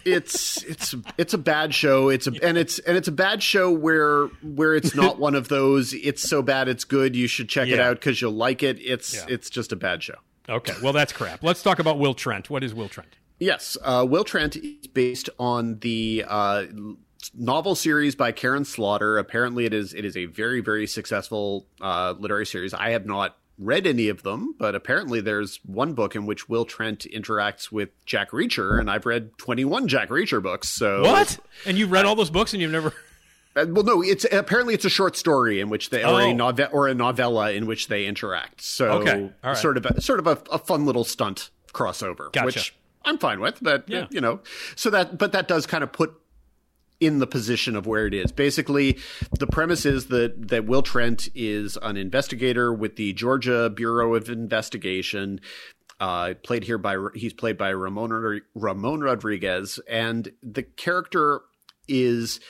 it's 0.04 0.62
it's 0.64 0.94
it's 1.16 1.32
a 1.32 1.38
bad 1.38 1.72
show. 1.72 2.08
It's 2.08 2.26
a 2.26 2.32
and 2.42 2.58
it's 2.58 2.80
and 2.80 2.96
it's 2.96 3.08
a 3.08 3.12
bad 3.12 3.42
show 3.42 3.70
where 3.70 4.26
where 4.42 4.74
it's 4.74 4.94
not 4.94 5.18
one 5.20 5.34
of 5.36 5.48
those. 5.48 5.94
It's 5.94 6.28
so 6.28 6.42
bad 6.42 6.68
it's 6.68 6.84
good. 6.84 7.14
You 7.16 7.28
should 7.28 7.48
check 7.48 7.68
it 7.68 7.78
out 7.78 7.96
because 7.96 8.20
you'll 8.20 8.32
like 8.32 8.62
it. 8.62 8.78
It's 8.80 9.14
Yeah. 9.14 9.26
it's 9.28 9.48
just 9.48 9.72
a 9.72 9.76
bad 9.76 10.02
show. 10.02 10.16
Okay, 10.48 10.74
well 10.82 10.92
that's 10.92 11.12
crap. 11.12 11.42
Let's 11.42 11.62
talk 11.62 11.78
about 11.78 11.98
Will 11.98 12.14
Trent. 12.14 12.50
What 12.50 12.62
is 12.64 12.74
Will 12.74 12.88
Trent? 12.88 13.16
Yes, 13.38 13.76
uh, 13.82 14.06
Will 14.08 14.24
Trent 14.24 14.56
is 14.56 14.86
based 14.86 15.28
on 15.38 15.78
the 15.80 16.24
uh, 16.26 16.64
novel 17.34 17.74
series 17.74 18.14
by 18.14 18.32
Karin 18.32 18.64
Slaughter. 18.64 19.18
Apparently, 19.18 19.64
it 19.66 19.74
is 19.74 19.92
it 19.94 20.04
is 20.04 20.16
a 20.16 20.26
very 20.26 20.60
very 20.60 20.86
successful 20.86 21.66
uh, 21.80 22.14
literary 22.18 22.46
series. 22.46 22.72
I 22.72 22.90
have 22.90 23.04
not 23.06 23.36
read 23.58 23.86
any 23.86 24.08
of 24.08 24.22
them, 24.22 24.54
but 24.58 24.74
apparently 24.74 25.20
there's 25.20 25.60
one 25.64 25.94
book 25.94 26.14
in 26.14 26.26
which 26.26 26.48
Will 26.48 26.64
Trent 26.66 27.06
interacts 27.12 27.72
with 27.72 27.88
Jack 28.04 28.30
Reacher, 28.32 28.78
and 28.78 28.90
I've 28.90 29.06
read 29.06 29.30
21 29.38 29.88
Jack 29.88 30.10
Reacher 30.10 30.42
books. 30.42 30.68
So 30.68 31.02
What? 31.02 31.38
And 31.64 31.78
you've 31.78 31.90
read 31.90 32.04
all 32.04 32.14
those 32.14 32.30
books 32.30 32.52
and 32.52 32.60
you've 32.62 32.72
never. 32.72 32.92
Uh, 33.58 33.64
well, 33.70 33.84
no, 33.84 34.02
it's 34.02 34.26
apparently 34.30 34.74
it's 34.74 34.84
a 34.84 34.90
short 34.90 35.16
story 35.16 35.60
in 35.60 35.70
which 35.70 35.88
they 35.88 36.04
or 36.04 36.20
Oh. 36.20 36.30
a 36.30 36.34
novel 36.34 36.66
or 36.72 36.88
a 36.88 36.94
novella 36.94 37.52
in 37.52 37.64
which 37.64 37.88
they 37.88 38.04
interact. 38.04 38.60
So 38.60 38.86
Okay, 39.00 39.30
right. 39.42 39.56
sort 39.56 39.78
of 39.78 39.86
a, 39.86 39.98
sort 39.98 40.18
of 40.18 40.26
a, 40.26 40.38
a 40.52 40.58
fun 40.58 40.84
little 40.84 41.04
stunt 41.04 41.48
crossover, 41.72 42.30
Gotcha. 42.34 42.44
which 42.44 42.74
I'm 43.06 43.18
fine 43.18 43.40
with. 43.40 43.58
But 43.62 43.88
Yeah. 43.88 44.06
you 44.10 44.20
know, 44.20 44.40
so 44.74 44.90
that 44.90 45.16
but 45.16 45.32
that 45.32 45.48
does 45.48 45.64
kind 45.66 45.82
of 45.82 45.92
put 45.92 46.12
in 46.98 47.18
the 47.18 47.26
position 47.26 47.76
of 47.76 47.86
where 47.86 48.06
it 48.06 48.14
is. 48.14 48.32
Basically, 48.32 48.98
the 49.38 49.46
premise 49.46 49.84
is 49.86 50.06
that 50.06 50.48
that 50.48 50.66
Will 50.66 50.82
Trent 50.82 51.28
is 51.34 51.78
an 51.82 51.96
investigator 51.96 52.72
with 52.72 52.96
the 52.96 53.12
Georgia 53.12 53.70
Bureau 53.70 54.14
of 54.14 54.28
Investigation. 54.28 55.40
Uh, 55.98 56.34
played 56.42 56.64
here 56.64 56.76
by 56.76 56.96
he's 57.14 57.32
played 57.32 57.56
by 57.56 57.70
Ramon 57.70 58.42
Ramon 58.54 59.00
Rodriguez, 59.00 59.78
and 59.88 60.30
the 60.42 60.62
character 60.62 61.40
is 61.88 62.40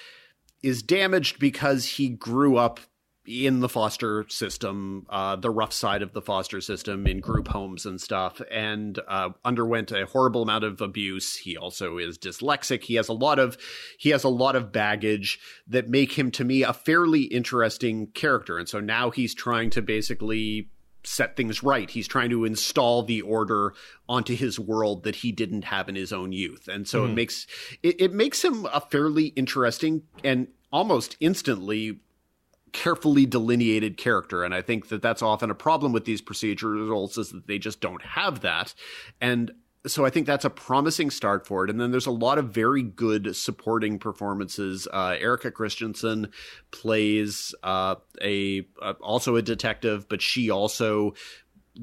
is 0.63 0.83
damaged 0.83 1.39
because 1.39 1.85
he 1.87 2.09
grew 2.09 2.57
up 2.57 2.81
in 3.27 3.61
the 3.61 3.69
foster 3.69 4.25
system, 4.29 5.07
uh, 5.09 5.37
the 5.37 5.51
rough 5.51 5.73
side 5.73 6.03
of 6.03 6.13
the 6.13 6.23
foster 6.23 6.61
system 6.61 7.07
in 7.07 7.21
group 7.21 7.49
homes 7.49 7.87
and 7.87 8.01
stuff, 8.01 8.41
and 8.51 8.99
uh, 9.09 9.31
underwent 9.45 9.93
a 9.93 10.07
horrible 10.07 10.43
amount 10.43 10.65
of 10.65 10.81
abuse. 10.81 11.37
He 11.37 11.57
also 11.57 11.99
is 11.99 12.19
dyslexic. 12.19 12.85
He 12.85 12.95
has 12.95 13.09
a 13.09 13.13
lot 13.13 13.39
of 13.39 13.57
he 13.99 14.11
has 14.11 14.25
a 14.25 14.29
lot 14.29 14.57
of 14.57 14.73
baggage 14.73 15.39
that 15.67 15.89
make 15.89 16.13
him 16.13 16.31
to 16.33 16.45
me 16.45 16.63
a 16.63 16.73
fairly 16.73 17.23
interesting 17.23 18.09
character. 18.09 18.59
And 18.59 18.69
so 18.69 18.81
now 18.81 19.11
he's 19.11 19.35
trying 19.35 19.71
to 19.71 19.83
basically 19.83 20.71
set 21.05 21.37
things 21.37 21.63
right. 21.63 21.89
He's 21.89 22.09
trying 22.09 22.31
to 22.31 22.45
install 22.45 23.03
the 23.03 23.23
order 23.23 23.75
onto 24.09 24.35
his 24.35 24.59
world 24.59 25.05
that 25.05 25.17
he 25.17 25.33
didn't 25.33 25.65
have 25.65 25.89
in 25.89 25.95
his 25.95 26.13
own 26.13 26.33
youth. 26.33 26.69
And 26.69 26.87
so 26.87 27.05
it 27.05 27.15
makes 27.15 27.47
it, 27.83 28.01
it 28.01 28.13
makes 28.13 28.45
him 28.45 28.67
a 28.73 28.81
fairly 28.81 29.27
interesting 29.29 30.03
and 30.25 30.49
almost 30.73 31.17
instantly 31.21 32.01
carefully 32.77 33.25
delineated 33.25 33.97
character 33.97 34.45
and 34.45 34.55
i 34.55 34.61
think 34.61 34.89
that 34.89 35.01
that's 35.01 35.23
often 35.23 35.51
a 35.51 35.55
problem 35.55 35.95
with 35.95 36.05
these 36.05 36.21
procedurals 36.21 37.17
is 37.17 37.31
that 37.31 37.47
they 37.47 37.59
just 37.59 37.81
don't 37.81 38.03
have 38.03 38.41
that 38.41 38.75
and 39.19 39.51
so 39.87 40.05
i 40.05 40.11
think 40.11 40.27
that's 40.27 40.45
a 40.45 40.51
promising 40.51 41.09
start 41.09 41.47
for 41.47 41.65
it 41.65 41.71
and 41.71 41.81
then 41.81 41.91
there's 41.91 42.05
a 42.05 42.11
lot 42.11 42.37
of 42.37 42.51
very 42.51 42.83
good 42.83 43.35
supporting 43.35 43.99
performances 43.99 44.87
uh, 44.93 45.17
erika 45.19 45.51
christensen 45.51 46.31
plays 46.71 47.55
uh, 47.63 47.95
a 48.21 48.67
uh, 48.83 48.93
also 49.01 49.37
a 49.37 49.43
detective 49.43 50.07
but 50.07 50.21
she 50.21 50.51
also 50.51 51.15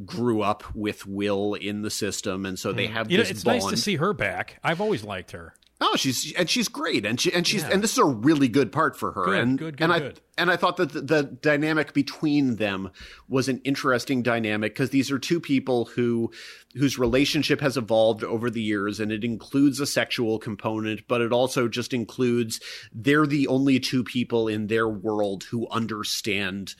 grew 0.05 0.43
up 0.43 0.63
with 0.75 1.07
will 1.07 1.55
in 1.55 1.81
the 1.81 1.89
system 1.89 2.45
and 2.45 2.59
so 2.59 2.71
they 2.71 2.85
have 2.85 3.07
Hmm. 3.07 3.11
You 3.13 3.17
know, 3.17 3.23
it's 3.23 3.43
bond 3.43 3.61
nice 3.61 3.69
to 3.71 3.77
see 3.77 3.95
her 3.95 4.13
back. 4.13 4.59
I've 4.63 4.81
always 4.81 5.03
liked 5.03 5.31
her. 5.31 5.55
Oh, 5.85 5.95
she's 5.97 6.31
and 6.33 6.49
she's 6.49 6.69
great, 6.69 7.05
and 7.05 7.19
she 7.19 7.33
and 7.33 7.45
she's 7.45 7.63
Yeah. 7.63 7.71
and 7.73 7.83
this 7.83 7.91
is 7.91 7.97
a 7.97 8.05
really 8.05 8.47
good 8.47 8.71
part 8.71 8.95
for 8.97 9.11
her. 9.11 9.25
Good, 9.25 9.37
and 9.39 9.57
good, 9.59 9.77
good, 9.77 9.83
and 9.83 9.91
I 9.93 9.99
good. 9.99 10.21
and 10.37 10.49
I 10.49 10.55
thought 10.55 10.77
that 10.77 10.93
the, 10.93 11.01
the 11.01 11.23
dynamic 11.23 11.93
between 11.93 12.55
them 12.55 12.89
was 13.27 13.49
an 13.49 13.59
interesting 13.65 14.23
dynamic 14.23 14.73
because 14.73 14.91
these 14.91 15.11
are 15.11 15.19
two 15.19 15.39
people 15.41 15.85
who 15.85 16.31
whose 16.75 16.97
relationship 16.97 17.59
has 17.61 17.75
evolved 17.75 18.23
over 18.23 18.49
the 18.49 18.61
years, 18.61 18.99
and 19.01 19.11
it 19.11 19.23
includes 19.25 19.79
a 19.81 19.85
sexual 19.85 20.39
component, 20.39 21.07
but 21.07 21.19
it 21.21 21.33
also 21.33 21.67
just 21.67 21.93
includes 21.93 22.59
they're 22.93 23.27
the 23.27 23.47
only 23.47 23.79
two 23.79 24.03
people 24.03 24.47
in 24.47 24.67
their 24.67 24.87
world 24.87 25.43
who 25.51 25.67
understand 25.69 26.75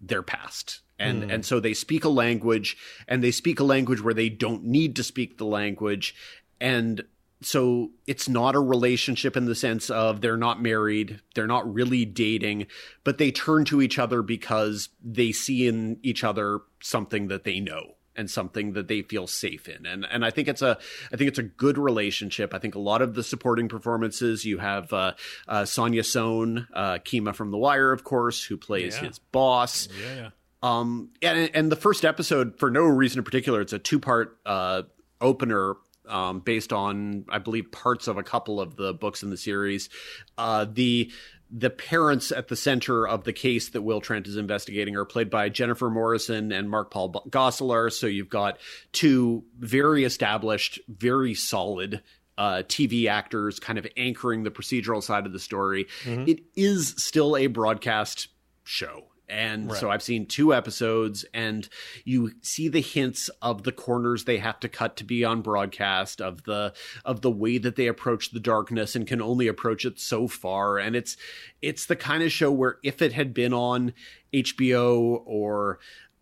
their 0.00 0.22
past. 0.22 0.80
And 0.98 1.24
Hmm. 1.24 1.30
and 1.30 1.44
so 1.46 1.60
they 1.60 1.74
speak 1.74 2.04
a 2.04 2.08
language 2.08 2.76
and 3.06 3.22
they 3.22 3.30
speak 3.30 3.60
a 3.60 3.64
language 3.64 4.00
where 4.00 4.14
they 4.14 4.28
don't 4.28 4.64
need 4.64 4.96
to 4.96 5.04
speak 5.04 5.38
the 5.38 5.44
language 5.46 6.14
and 6.60 7.04
so 7.40 7.90
it's 8.06 8.28
not 8.28 8.54
a 8.54 8.60
relationship 8.60 9.36
in 9.36 9.44
the 9.46 9.54
sense 9.54 9.90
of 9.90 10.20
they're 10.20 10.36
not 10.36 10.60
married, 10.62 11.20
they're 11.34 11.46
not 11.46 11.72
really 11.72 12.04
dating, 12.04 12.66
but 13.04 13.18
they 13.18 13.30
turn 13.30 13.64
to 13.66 13.80
each 13.80 13.98
other 13.98 14.22
because 14.22 14.88
they 15.02 15.32
see 15.32 15.66
in 15.68 15.98
each 16.02 16.24
other 16.24 16.60
something 16.80 17.28
that 17.28 17.44
they 17.44 17.60
know 17.60 17.94
and 18.16 18.28
something 18.28 18.72
that 18.72 18.88
they 18.88 19.02
feel 19.02 19.28
safe 19.28 19.68
in. 19.68 19.86
And 19.86 20.04
and 20.10 20.24
I 20.24 20.30
think 20.30 20.48
it's 20.48 20.62
a 20.62 20.76
I 21.12 21.16
think 21.16 21.28
it's 21.28 21.38
a 21.38 21.44
good 21.44 21.78
relationship. 21.78 22.52
I 22.52 22.58
think 22.58 22.74
a 22.74 22.80
lot 22.80 23.00
of 23.02 23.14
the 23.14 23.22
supporting 23.22 23.68
performances 23.68 24.44
you 24.44 24.58
have 24.58 24.92
uh, 24.92 25.12
uh, 25.46 25.62
Sonja 25.62 26.04
Sohn, 26.04 26.66
uh, 26.74 26.94
Kima 27.04 27.32
from 27.34 27.52
The 27.52 27.58
Wire, 27.58 27.92
of 27.92 28.02
course, 28.02 28.42
who 28.42 28.56
plays 28.56 28.96
Yeah. 29.00 29.08
his 29.08 29.20
boss. 29.20 29.88
Yeah, 30.02 30.14
yeah. 30.16 30.30
Um, 30.60 31.10
and 31.22 31.50
and 31.54 31.70
the 31.70 31.76
first 31.76 32.04
episode, 32.04 32.58
for 32.58 32.68
no 32.68 32.82
reason 32.82 33.18
in 33.20 33.24
particular, 33.24 33.60
it's 33.60 33.72
a 33.72 33.78
two 33.78 34.00
part 34.00 34.36
uh, 34.44 34.82
opener. 35.20 35.76
Um, 36.08 36.40
based 36.40 36.72
on, 36.72 37.26
I 37.28 37.38
believe, 37.38 37.70
parts 37.70 38.08
of 38.08 38.16
a 38.16 38.22
couple 38.22 38.60
of 38.60 38.76
the 38.76 38.94
books 38.94 39.22
in 39.22 39.30
the 39.30 39.36
series, 39.36 39.90
uh, 40.36 40.66
the 40.70 41.10
the 41.50 41.70
parents 41.70 42.30
at 42.30 42.48
the 42.48 42.56
center 42.56 43.06
of 43.06 43.24
the 43.24 43.32
case 43.32 43.70
that 43.70 43.82
Will 43.82 44.00
Trent 44.00 44.26
is 44.26 44.36
investigating 44.36 44.96
are 44.96 45.04
played 45.04 45.30
by 45.30 45.48
Jennifer 45.48 45.88
Morrison 45.88 46.52
and 46.52 46.68
Mark 46.68 46.90
Paul 46.90 47.12
Gosselaar. 47.30 47.90
So 47.90 48.06
you've 48.06 48.28
got 48.28 48.58
two 48.92 49.44
very 49.58 50.04
established, 50.04 50.78
very 50.88 51.34
solid 51.34 52.02
uh, 52.36 52.62
TV 52.68 53.08
actors 53.08 53.58
kind 53.58 53.78
of 53.78 53.86
anchoring 53.96 54.42
the 54.42 54.50
procedural 54.50 55.02
side 55.02 55.26
of 55.26 55.32
the 55.32 55.38
story. 55.40 55.86
It 56.28 56.40
is 56.54 56.94
still 56.98 57.36
a 57.36 57.46
broadcast 57.48 58.28
show. 58.64 59.04
And 59.28 59.74
so 59.74 59.90
I've 59.90 60.02
seen 60.02 60.26
two 60.26 60.54
episodes, 60.54 61.24
and 61.34 61.68
you 62.04 62.32
see 62.40 62.68
the 62.68 62.80
hints 62.80 63.28
of 63.42 63.62
the 63.62 63.72
corners 63.72 64.24
they 64.24 64.38
have 64.38 64.58
to 64.60 64.68
cut 64.68 64.96
to 64.96 65.04
be 65.04 65.24
on 65.24 65.42
broadcast, 65.42 66.20
of 66.20 66.44
the 66.44 66.72
of 67.04 67.20
the 67.20 67.30
way 67.30 67.58
that 67.58 67.76
they 67.76 67.86
approach 67.86 68.30
the 68.30 68.40
darkness 68.40 68.96
and 68.96 69.06
can 69.06 69.20
only 69.20 69.46
approach 69.46 69.84
it 69.84 70.00
so 70.00 70.28
far. 70.28 70.78
And 70.78 70.96
it's 70.96 71.16
it's 71.60 71.86
the 71.86 71.96
kind 71.96 72.22
of 72.22 72.32
show 72.32 72.50
where 72.50 72.78
if 72.82 73.02
it 73.02 73.12
had 73.12 73.34
been 73.34 73.52
on 73.52 73.92
HBO 74.32 75.22
or 75.24 75.78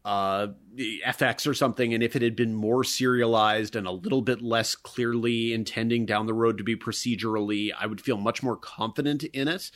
uh, 0.07 0.46
FX 0.78 1.48
or 1.48 1.54
something, 1.54 1.92
and 1.92 2.00
if 2.00 2.14
it 2.14 2.22
had 2.22 2.36
been 2.36 2.54
more 2.54 2.84
serialized 2.84 3.74
and 3.74 3.88
a 3.88 3.90
little 3.90 4.22
bit 4.22 4.40
less 4.40 4.76
clearly 4.76 5.52
intending 5.52 6.07
down 6.07 6.26
the 6.26 6.32
road 6.32 6.59
to 6.59 6.64
be 6.64 6.76
procedurally, 6.76 7.72
I 7.76 7.86
would 7.86 8.00
feel 8.00 8.16
much 8.16 8.40
more 8.40 8.57
confident 8.57 9.24
in 9.24 9.48
it. 9.48 9.72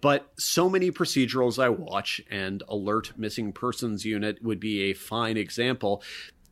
But 0.00 0.32
so 0.38 0.70
many 0.70 0.92
procedurals 0.92 1.60
I 1.60 1.68
watch, 1.68 2.20
and 2.30 2.62
Alert 2.68 3.18
Missing 3.18 3.54
Persons 3.54 4.04
Unit 4.04 4.40
would 4.40 4.60
be 4.60 4.90
a 4.90 4.94
fine 4.94 5.36
example, 5.36 6.04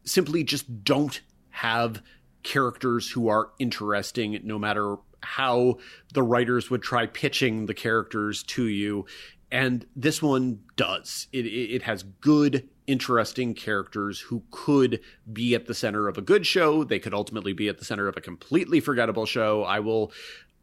simply 0.05 0.43
just 0.43 0.83
don't 0.83 1.21
have 1.51 2.03
characters 2.43 3.09
who 3.13 3.29
are 3.29 3.51
interesting 3.61 4.41
no 4.43 4.59
matter 4.59 4.97
how 5.23 5.79
the 6.15 6.23
writers 6.23 6.69
would 6.69 6.83
try 6.83 7.07
pitching 7.07 7.67
the 7.67 7.75
characters 7.75 8.43
to 8.43 8.67
you 8.67 9.07
and 9.53 9.87
this 9.97 10.23
one 10.23 10.61
does 10.77 11.27
it, 11.33 11.47
it, 11.47 11.83
has 11.83 12.03
good 12.03 12.69
interesting 12.87 13.55
characters 13.55 14.21
who 14.21 14.43
could 14.51 15.01
be 15.33 15.55
at 15.55 15.67
the 15.67 15.75
center 15.75 16.09
of 16.09 16.19
a 16.19 16.23
good 16.23 16.47
show 16.47 16.85
they 16.85 16.99
could 16.99 17.15
ultimately 17.15 17.53
be 17.53 17.69
at 17.69 17.79
the 17.79 17.85
center 17.85 18.09
of 18.09 18.17
a 18.17 18.21
completely 18.21 18.81
forgettable 18.81 19.27
show 19.27 19.63
i 19.65 19.79
will 19.79 20.13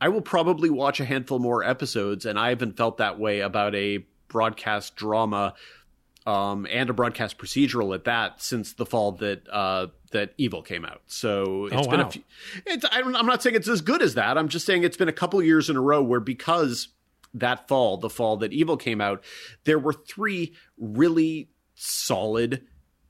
i 0.01 0.09
will 0.09 0.21
probably 0.21 0.69
watch 0.69 0.99
a 0.99 1.05
handful 1.05 1.39
more 1.39 1.63
episodes 1.63 2.25
and 2.25 2.39
i 2.39 2.49
haven't 2.49 2.77
felt 2.77 2.97
that 2.97 3.19
way 3.19 3.39
about 3.39 3.73
a 3.75 4.05
broadcast 4.27 4.95
drama 4.95 5.53
um, 6.25 6.67
and 6.69 6.89
a 6.89 6.93
broadcast 6.93 7.37
procedural 7.37 7.95
at 7.95 8.03
that 8.03 8.41
since 8.41 8.73
the 8.73 8.85
fall 8.85 9.13
that 9.13 9.47
uh, 9.49 9.87
that 10.11 10.33
Evil 10.37 10.61
came 10.61 10.83
out. 10.83 11.01
So 11.07 11.67
it's 11.67 11.87
Oh, 11.87 11.89
been 11.89 12.01
wow. 12.01 12.07
a 12.07 12.11
few. 12.11 12.23
It's, 12.65 12.85
I'm 12.91 13.25
not 13.25 13.41
saying 13.41 13.55
it's 13.55 13.69
as 13.69 13.79
good 13.79 14.01
as 14.01 14.15
that. 14.15 14.37
I'm 14.37 14.49
just 14.49 14.65
saying 14.65 14.83
it's 14.83 14.97
been 14.97 15.07
a 15.07 15.13
couple 15.13 15.41
years 15.41 15.69
in 15.69 15.77
a 15.77 15.81
row 15.81 16.01
where 16.03 16.19
because 16.19 16.89
that 17.39 17.67
fall, 17.67 17.97
the 17.97 18.09
fall 18.09 18.37
that 18.37 18.53
Evil 18.53 18.77
came 18.77 19.01
out, 19.01 19.23
there 19.63 19.79
were 19.79 19.93
three 19.93 20.53
really 20.77 21.49
solid 21.75 22.63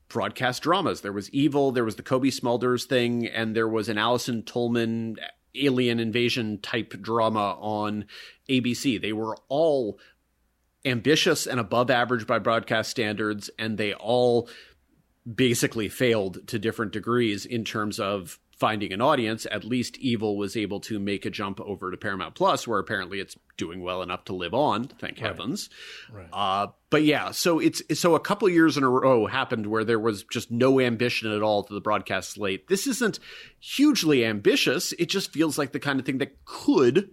broadcast 0.08 0.62
dramas. 0.62 1.00
There 1.00 1.12
was 1.12 1.30
Evil, 1.30 1.72
there 1.72 1.84
was 1.84 1.96
the 1.96 2.02
Cobie 2.02 2.30
Smulders 2.30 2.84
thing, 2.84 3.26
and 3.26 3.54
there 3.54 3.68
was 3.68 3.88
an 3.88 3.98
Allison 3.98 4.42
Tolman 4.42 5.16
alien 5.54 5.98
invasion 6.00 6.58
type 6.60 6.94
drama 7.00 7.56
on 7.60 8.06
ABC. 8.48 9.00
They 9.00 9.12
were 9.12 9.36
all 9.48 9.98
ambitious 10.84 11.46
and 11.46 11.60
above 11.60 11.90
average 11.90 12.26
by 12.26 12.38
broadcast 12.38 12.90
standards, 12.90 13.50
and 13.58 13.76
they 13.76 13.94
all 13.94 14.48
basically 15.34 15.88
failed 15.88 16.46
to 16.48 16.58
different 16.58 16.92
degrees 16.92 17.44
in 17.44 17.64
terms 17.64 18.00
of 18.00 18.38
finding 18.58 18.92
an 18.92 19.00
audience. 19.00 19.46
At 19.50 19.64
least 19.64 19.96
Evil 19.98 20.36
was 20.36 20.56
able 20.56 20.80
to 20.80 20.98
make 20.98 21.24
a 21.24 21.30
jump 21.30 21.60
over 21.60 21.90
to 21.90 21.96
Paramount 21.96 22.34
Plus, 22.34 22.66
where 22.66 22.78
apparently 22.78 23.20
it's 23.20 23.36
doing 23.56 23.80
well 23.82 24.02
enough 24.02 24.24
to 24.24 24.34
live 24.34 24.54
on. 24.54 24.84
Thank 24.84 25.18
heavens. 25.18 25.70
Uh, 26.32 26.68
but 26.90 27.04
yeah, 27.04 27.30
so 27.30 27.58
it's 27.58 27.82
so 27.98 28.14
a 28.14 28.20
couple 28.20 28.48
years 28.48 28.76
in 28.76 28.82
a 28.82 28.88
row 28.88 29.26
happened 29.26 29.66
where 29.66 29.84
there 29.84 29.98
was 29.98 30.24
just 30.24 30.50
no 30.50 30.80
ambition 30.80 31.30
at 31.30 31.42
all 31.42 31.62
to 31.62 31.74
the 31.74 31.80
broadcast 31.80 32.30
slate. 32.30 32.68
This 32.68 32.86
isn't 32.86 33.18
hugely 33.60 34.24
ambitious. 34.24 34.92
It 34.92 35.06
just 35.06 35.32
feels 35.32 35.58
like 35.58 35.72
the 35.72 35.80
kind 35.80 36.00
of 36.00 36.06
thing 36.06 36.18
that 36.18 36.44
could 36.44 37.10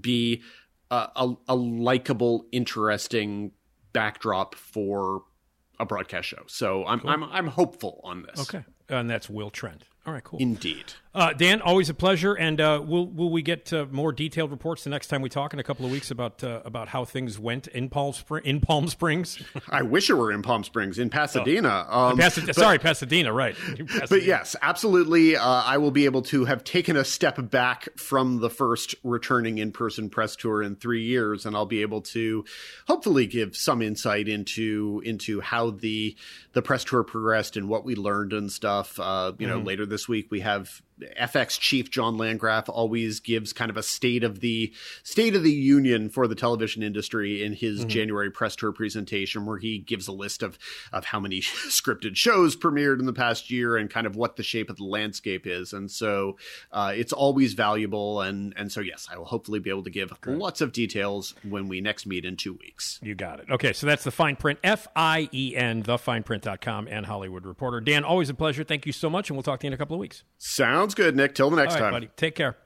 be 0.00 0.42
a, 0.90 1.08
a, 1.16 1.34
a 1.48 1.54
likable, 1.54 2.46
interesting 2.50 3.52
backdrop 3.92 4.54
for 4.54 5.22
a 5.78 5.86
broadcast 5.86 6.28
show. 6.28 6.42
So 6.46 6.84
I'm 6.86 7.06
I'm 7.06 7.24
I'm 7.24 7.46
hopeful 7.46 8.00
on 8.04 8.22
this. 8.22 8.40
Okay. 8.40 8.64
And 8.88 9.08
that's 9.08 9.28
Will 9.28 9.50
Trent. 9.50 9.84
All 10.08 10.14
right, 10.14 10.24
cool. 10.24 10.40
Indeed. 10.40 10.94
Uh, 11.18 11.32
Dan, 11.32 11.60
always 11.60 11.90
a 11.90 11.94
pleasure. 11.94 12.34
And 12.34 12.60
uh, 12.60 12.80
will 12.86 13.08
will 13.08 13.30
we 13.30 13.42
get 13.42 13.72
uh, 13.72 13.86
more 13.90 14.12
detailed 14.12 14.52
reports 14.52 14.84
the 14.84 14.90
next 14.90 15.08
time 15.08 15.20
we 15.20 15.28
talk 15.28 15.52
in 15.52 15.58
a 15.58 15.64
couple 15.64 15.84
of 15.84 15.90
weeks 15.90 16.12
about 16.12 16.44
uh, 16.44 16.60
about 16.64 16.86
how 16.86 17.04
things 17.04 17.40
went 17.40 17.66
in 17.66 17.88
Palm 17.88 18.12
Spring 18.12 18.44
in 18.44 18.60
Palm 18.60 18.86
Springs? 18.86 19.42
I 19.68 19.82
wish 19.82 20.08
it 20.08 20.14
were 20.14 20.30
in 20.30 20.42
Palm 20.42 20.62
Springs, 20.62 20.96
in 20.96 21.10
Pasadena. 21.10 21.86
um, 21.88 22.16
Pasad- 22.16 22.46
but- 22.46 22.54
sorry, 22.54 22.78
Pasadena, 22.78 23.32
right? 23.32 23.56
But 24.08 24.22
yes, 24.22 24.54
absolutely. 24.62 25.36
Uh, 25.36 25.44
I 25.44 25.78
will 25.78 25.90
be 25.90 26.04
able 26.04 26.22
to 26.22 26.44
have 26.44 26.62
taken 26.62 26.96
a 26.96 27.04
step 27.04 27.36
back 27.50 27.88
from 27.96 28.40
the 28.40 28.48
first 28.48 28.94
returning 29.02 29.58
in 29.58 29.72
person 29.72 30.08
press 30.10 30.36
tour 30.36 30.62
in 30.62 30.76
three 30.76 31.02
years, 31.02 31.44
and 31.46 31.56
I'll 31.56 31.66
be 31.66 31.82
able 31.82 32.02
to 32.02 32.44
hopefully 32.86 33.26
give 33.26 33.56
some 33.56 33.82
insight 33.82 34.28
into 34.28 35.02
into 35.04 35.40
how 35.40 35.70
the 35.70 36.16
the 36.52 36.62
press 36.62 36.84
tour 36.84 37.02
progressed 37.02 37.56
and 37.56 37.68
what 37.68 37.84
we 37.84 37.96
learned 37.96 38.32
and 38.32 38.52
stuff. 38.52 39.00
Uh, 39.00 39.32
you 39.38 39.48
know, 39.48 39.58
later 39.58 39.84
this 39.84 40.08
week 40.08 40.28
we 40.30 40.40
have 40.40 40.80
FX 41.20 41.58
chief 41.58 41.90
John 41.90 42.16
Landgraf 42.16 42.68
always 42.68 43.20
gives 43.20 43.52
kind 43.52 43.70
of 43.70 43.76
a 43.76 43.82
state 43.82 44.24
of 44.24 44.40
the 44.40 44.72
state 45.02 45.34
of 45.34 45.42
the 45.42 45.52
union 45.52 46.08
for 46.08 46.26
the 46.26 46.34
television 46.34 46.82
industry 46.82 47.42
in 47.42 47.52
his 47.52 47.84
January 47.84 48.30
press 48.30 48.56
tour 48.56 48.72
presentation, 48.72 49.46
where 49.46 49.58
he 49.58 49.78
gives 49.78 50.08
a 50.08 50.12
list 50.12 50.42
of 50.42 50.58
of 50.92 51.06
how 51.06 51.20
many 51.20 51.40
scripted 51.40 52.16
shows 52.16 52.56
premiered 52.56 52.98
in 53.00 53.06
the 53.06 53.12
past 53.12 53.50
year 53.50 53.76
and 53.76 53.90
kind 53.90 54.06
of 54.06 54.16
what 54.16 54.36
the 54.36 54.42
shape 54.42 54.70
of 54.70 54.76
the 54.76 54.84
landscape 54.84 55.46
is. 55.46 55.72
And 55.72 55.90
so 55.90 56.36
uh, 56.72 56.92
it's 56.94 57.12
always 57.12 57.54
valuable. 57.54 58.20
And 58.20 58.54
and 58.56 58.70
so 58.70 58.80
yes, 58.80 59.08
I 59.10 59.18
will 59.18 59.24
hopefully 59.24 59.58
be 59.58 59.70
able 59.70 59.84
to 59.84 59.90
give 59.90 60.12
lots 60.26 60.60
of 60.60 60.72
details 60.72 61.34
when 61.42 61.68
we 61.68 61.80
next 61.80 62.06
meet 62.06 62.24
in 62.24 62.36
two 62.36 62.54
weeks. 62.54 62.98
You 63.02 63.14
got 63.14 63.40
it. 63.40 63.50
Okay, 63.50 63.72
so 63.72 63.86
that's 63.86 64.04
the 64.04 64.10
Fien 64.10 64.38
Print, 64.38 64.58
F 64.62 64.88
I 64.94 65.28
E 65.32 65.54
N, 65.56 65.82
thefineprint.com, 65.82 66.88
and 66.88 67.06
Hollywood 67.06 67.44
Reporter. 67.44 67.80
Dan, 67.80 68.04
always 68.04 68.28
a 68.30 68.34
pleasure. 68.34 68.64
Thank 68.64 68.86
you 68.86 68.92
so 68.92 69.08
much, 69.10 69.30
and 69.30 69.36
we'll 69.36 69.42
talk 69.42 69.60
to 69.60 69.66
you 69.66 69.68
in 69.68 69.74
a 69.74 69.76
couple 69.76 69.94
of 69.94 70.00
weeks. 70.00 70.24
Sounds 70.38 70.87
good, 70.94 71.16
Nick. 71.16 71.34
Till 71.34 71.50
the 71.50 71.56
next 71.56 71.74
All 71.74 71.80
right, 71.80 71.86
time. 71.86 71.92
buddy. 71.92 72.10
Take 72.16 72.34
care. 72.34 72.56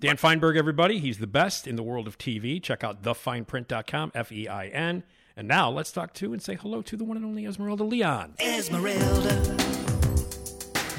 Dan 0.00 0.16
Fienberg, 0.16 0.56
everybody. 0.56 0.98
He's 0.98 1.18
the 1.18 1.26
best 1.26 1.66
in 1.66 1.76
the 1.76 1.82
world 1.82 2.06
of 2.06 2.18
TV. 2.18 2.62
Check 2.62 2.84
out 2.84 3.02
thefineprint.com, 3.02 4.12
F 4.14 4.32
E 4.32 4.48
I 4.48 4.66
N. 4.66 5.02
And 5.36 5.48
now 5.48 5.70
let's 5.70 5.90
talk 5.92 6.12
to 6.14 6.32
and 6.32 6.42
say 6.42 6.54
hello 6.54 6.82
to 6.82 6.96
the 6.96 7.04
one 7.04 7.16
and 7.16 7.24
only 7.26 7.46
Esmeralda 7.46 7.84
Leon. 7.84 8.34
Esmeralda. 8.38 9.34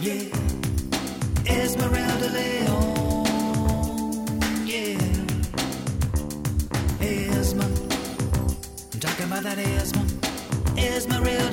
Yeah. 0.02 0.24
Esmeralda 1.48 2.30
Leon. 2.30 3.26
Yeah. 4.66 4.98
Esma. 7.00 7.66
I'm 8.94 9.00
talking 9.00 9.26
about 9.26 9.44
that 9.44 9.58
Esma. 9.58 10.04
Esmeralda 10.78 11.45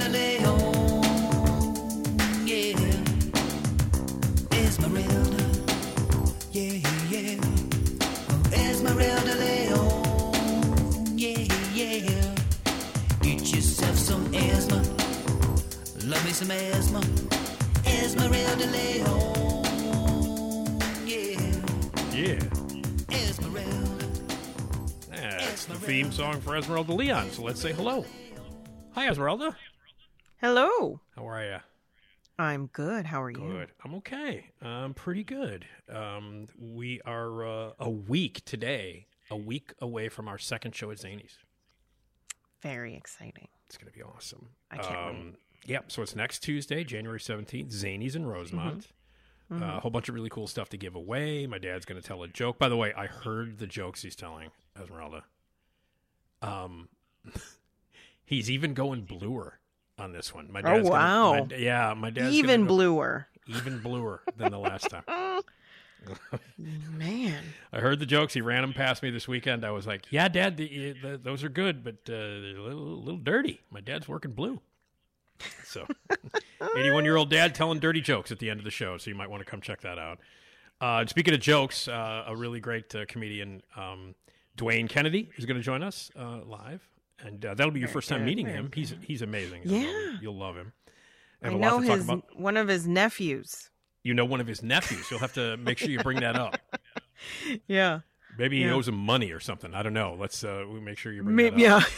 for 26.40 26.56
Esmeralda 26.56 26.92
Leon. 26.92 27.30
So 27.30 27.42
let's 27.42 27.60
say 27.60 27.72
hello. 27.72 28.04
Hi, 28.92 29.08
Esmeralda. 29.08 29.56
Hello. 30.40 31.00
How 31.16 31.28
are 31.28 31.44
you? 31.44 31.56
I'm 32.38 32.66
good. 32.66 33.06
How 33.06 33.22
are 33.22 33.30
you? 33.30 33.38
Good. 33.38 33.70
I'm 33.84 33.94
okay. 33.96 34.46
I'm 34.60 34.94
pretty 34.94 35.24
good. 35.24 35.66
Um, 35.88 36.48
we 36.58 37.00
are 37.04 37.46
uh, 37.46 37.70
a 37.78 37.90
week 37.90 38.44
today, 38.44 39.06
a 39.30 39.36
week 39.36 39.72
away 39.80 40.08
from 40.08 40.28
our 40.28 40.38
second 40.38 40.74
show 40.74 40.90
at 40.90 40.98
Zanies. 40.98 41.36
Very 42.62 42.94
exciting. 42.94 43.48
It's 43.66 43.76
going 43.76 43.90
to 43.92 43.96
be 43.96 44.02
awesome. 44.02 44.48
I 44.70 44.78
can't 44.78 44.90
wait. 44.90 45.20
um, 45.20 45.34
Yep. 45.64 45.92
So 45.92 46.02
it's 46.02 46.16
next 46.16 46.40
Tuesday, 46.40 46.82
January 46.82 47.20
17th, 47.20 47.72
Zanies 47.72 48.16
in 48.16 48.26
Rosemont. 48.26 48.88
Mm-hmm. 49.52 49.62
Uh, 49.62 49.76
a 49.76 49.80
whole 49.80 49.90
bunch 49.92 50.08
of 50.08 50.14
really 50.14 50.30
cool 50.30 50.46
stuff 50.48 50.68
to 50.70 50.76
give 50.76 50.94
away. 50.96 51.46
My 51.46 51.58
dad's 51.58 51.84
going 51.84 52.00
to 52.00 52.06
tell 52.06 52.22
a 52.24 52.28
joke. 52.28 52.58
By 52.58 52.68
the 52.68 52.76
way, 52.76 52.92
I 52.96 53.06
heard 53.06 53.58
the 53.58 53.66
jokes 53.66 54.02
he's 54.02 54.16
telling, 54.16 54.50
Esmeralda. 54.80 55.24
Um, 56.42 56.88
he's 58.24 58.50
even 58.50 58.74
going 58.74 59.02
bluer 59.02 59.58
on 59.98 60.12
this 60.12 60.34
one. 60.34 60.50
My 60.52 60.60
Oh, 60.60 60.62
dad's 60.62 60.88
gonna- 60.88 60.90
wow. 60.90 61.44
my- 61.44 61.56
yeah, 61.56 61.94
my 61.94 62.10
dad's 62.10 62.34
Even 62.34 62.62
go 62.62 62.68
bluer. 62.68 63.28
even 63.46 63.78
bluer 63.80 64.22
than 64.36 64.50
the 64.52 64.58
last 64.58 64.88
time. 64.90 65.04
Man. 66.58 67.42
I 67.72 67.78
heard 67.78 68.00
the 68.00 68.06
jokes. 68.06 68.34
He 68.34 68.40
ran 68.40 68.62
them 68.62 68.72
past 68.72 69.02
me 69.04 69.10
this 69.10 69.28
weekend. 69.28 69.64
I 69.64 69.70
was 69.70 69.86
like, 69.86 70.06
"Yeah, 70.10 70.28
Dad, 70.28 70.56
the, 70.56 70.94
the, 71.00 71.16
those 71.22 71.44
are 71.44 71.48
good, 71.48 71.84
but 71.84 71.94
uh, 72.06 72.12
they're 72.40 72.56
a 72.56 72.62
little, 72.62 73.00
little 73.02 73.20
dirty." 73.20 73.60
My 73.70 73.80
dad's 73.80 74.08
working 74.08 74.32
blue. 74.32 74.60
So, 75.64 75.86
eighty-one-year-old 76.76 77.30
dad 77.30 77.54
telling 77.54 77.78
dirty 77.78 78.00
jokes 78.00 78.32
at 78.32 78.38
the 78.40 78.50
end 78.50 78.58
of 78.60 78.64
the 78.64 78.70
show. 78.70 78.98
So 78.98 79.10
you 79.10 79.14
might 79.16 79.30
want 79.30 79.44
to 79.44 79.50
come 79.50 79.60
check 79.60 79.80
that 79.82 79.98
out. 79.98 80.18
Uh, 80.80 81.06
speaking 81.06 81.34
of 81.34 81.40
jokes, 81.40 81.86
uh, 81.86 82.24
a 82.26 82.34
really 82.34 82.58
great 82.58 82.92
uh, 82.96 83.04
comedian, 83.06 83.62
um, 83.76 84.16
Dwayne 84.58 84.88
Kennedy, 84.88 85.30
is 85.36 85.46
going 85.46 85.56
to 85.56 85.62
join 85.62 85.82
us 85.82 86.10
uh, 86.18 86.40
live, 86.44 86.86
and 87.20 87.44
uh, 87.44 87.54
that'll 87.54 87.72
be 87.72 87.80
your 87.80 87.88
first 87.88 88.08
time 88.08 88.24
meeting 88.24 88.46
him. 88.46 88.70
He's 88.74 88.94
he's 89.02 89.22
amazing. 89.22 89.62
Yeah. 89.64 89.80
You'll, 89.82 90.14
you'll 90.22 90.38
love 90.38 90.56
him. 90.56 90.72
I 91.42 91.48
lot 91.48 91.60
know 91.60 91.78
his 91.80 92.08
one 92.34 92.56
of 92.56 92.68
his 92.68 92.86
nephews. 92.86 93.70
You 94.04 94.14
know 94.14 94.24
one 94.24 94.40
of 94.40 94.46
his 94.46 94.62
nephews. 94.62 95.10
You'll 95.10 95.20
have 95.20 95.32
to 95.34 95.56
make 95.56 95.78
sure 95.78 95.88
you 95.90 96.00
bring 96.00 96.20
that 96.20 96.36
up. 96.36 96.58
Yeah. 97.68 98.00
Maybe 98.36 98.58
he 98.58 98.64
Yeah. 98.64 98.72
owes 98.72 98.88
him 98.88 98.96
money 98.96 99.30
or 99.30 99.38
something. 99.38 99.74
I 99.74 99.82
don't 99.84 99.92
know. 99.92 100.16
Let's 100.18 100.42
uh, 100.42 100.64
we 100.68 100.80
make 100.80 100.98
sure 100.98 101.12
you 101.12 101.22
bring 101.22 101.36
Maybe, 101.36 101.62
that 101.62 101.72
up. 101.76 101.82
yeah. 101.82 101.88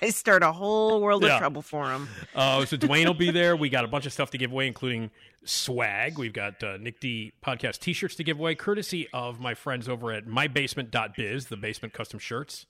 I 0.02 0.10
start 0.10 0.42
a 0.42 0.52
whole 0.52 1.00
world 1.00 1.22
Yeah. 1.22 1.34
of 1.34 1.40
trouble 1.40 1.62
for 1.62 1.90
him. 1.90 2.08
Uh, 2.34 2.64
so 2.64 2.76
Dwayne 2.76 3.06
will 3.06 3.14
be 3.14 3.30
there. 3.40 3.56
We 3.56 3.68
got 3.68 3.84
a 3.84 3.88
bunch 3.88 4.06
of 4.06 4.12
stuff 4.12 4.30
to 4.30 4.38
give 4.38 4.52
away, 4.52 4.66
including 4.66 5.10
swag. 5.44 6.18
We've 6.18 6.32
got 6.32 6.62
uh, 6.62 6.76
Nick 6.78 7.00
D 7.00 7.32
podcast 7.44 7.78
T-shirts 7.80 8.14
to 8.16 8.24
give 8.24 8.38
away, 8.38 8.54
courtesy 8.54 9.08
of 9.12 9.40
my 9.40 9.54
friends 9.54 9.88
over 9.88 10.12
at 10.12 10.26
MyBasement.biz, 10.26 11.46
the 11.46 11.56
basement 11.56 11.92
custom 11.94 12.18
shirts. 12.18 12.66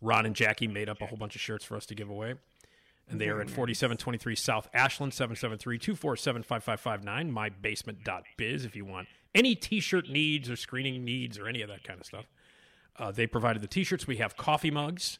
Ron 0.00 0.24
and 0.26 0.34
Jackie 0.34 0.68
made 0.68 0.88
up 0.88 1.02
a 1.02 1.06
whole 1.06 1.18
bunch 1.18 1.34
of 1.34 1.40
shirts 1.42 1.64
for 1.64 1.76
us 1.76 1.84
to 1.86 1.94
give 1.94 2.08
away. 2.08 2.34
And 3.08 3.20
they 3.20 3.28
are 3.28 3.40
at 3.40 3.50
4723 3.50 4.36
South 4.36 4.68
Ashland, 4.72 5.12
773-247-5559, 5.12 7.32
mybasement.biz 7.32 8.64
if 8.64 8.76
you 8.76 8.84
want 8.84 9.08
any 9.34 9.54
T-shirt 9.54 10.08
needs 10.08 10.50
or 10.50 10.56
screening 10.56 11.04
needs 11.04 11.38
or 11.38 11.48
any 11.48 11.62
of 11.62 11.68
that 11.68 11.84
kind 11.84 12.00
of 12.00 12.06
stuff. 12.06 12.26
Uh, 12.96 13.10
they 13.10 13.26
provided 13.26 13.62
the 13.62 13.68
T-shirts. 13.68 14.06
We 14.06 14.16
have 14.16 14.36
coffee 14.36 14.70
mugs, 14.70 15.18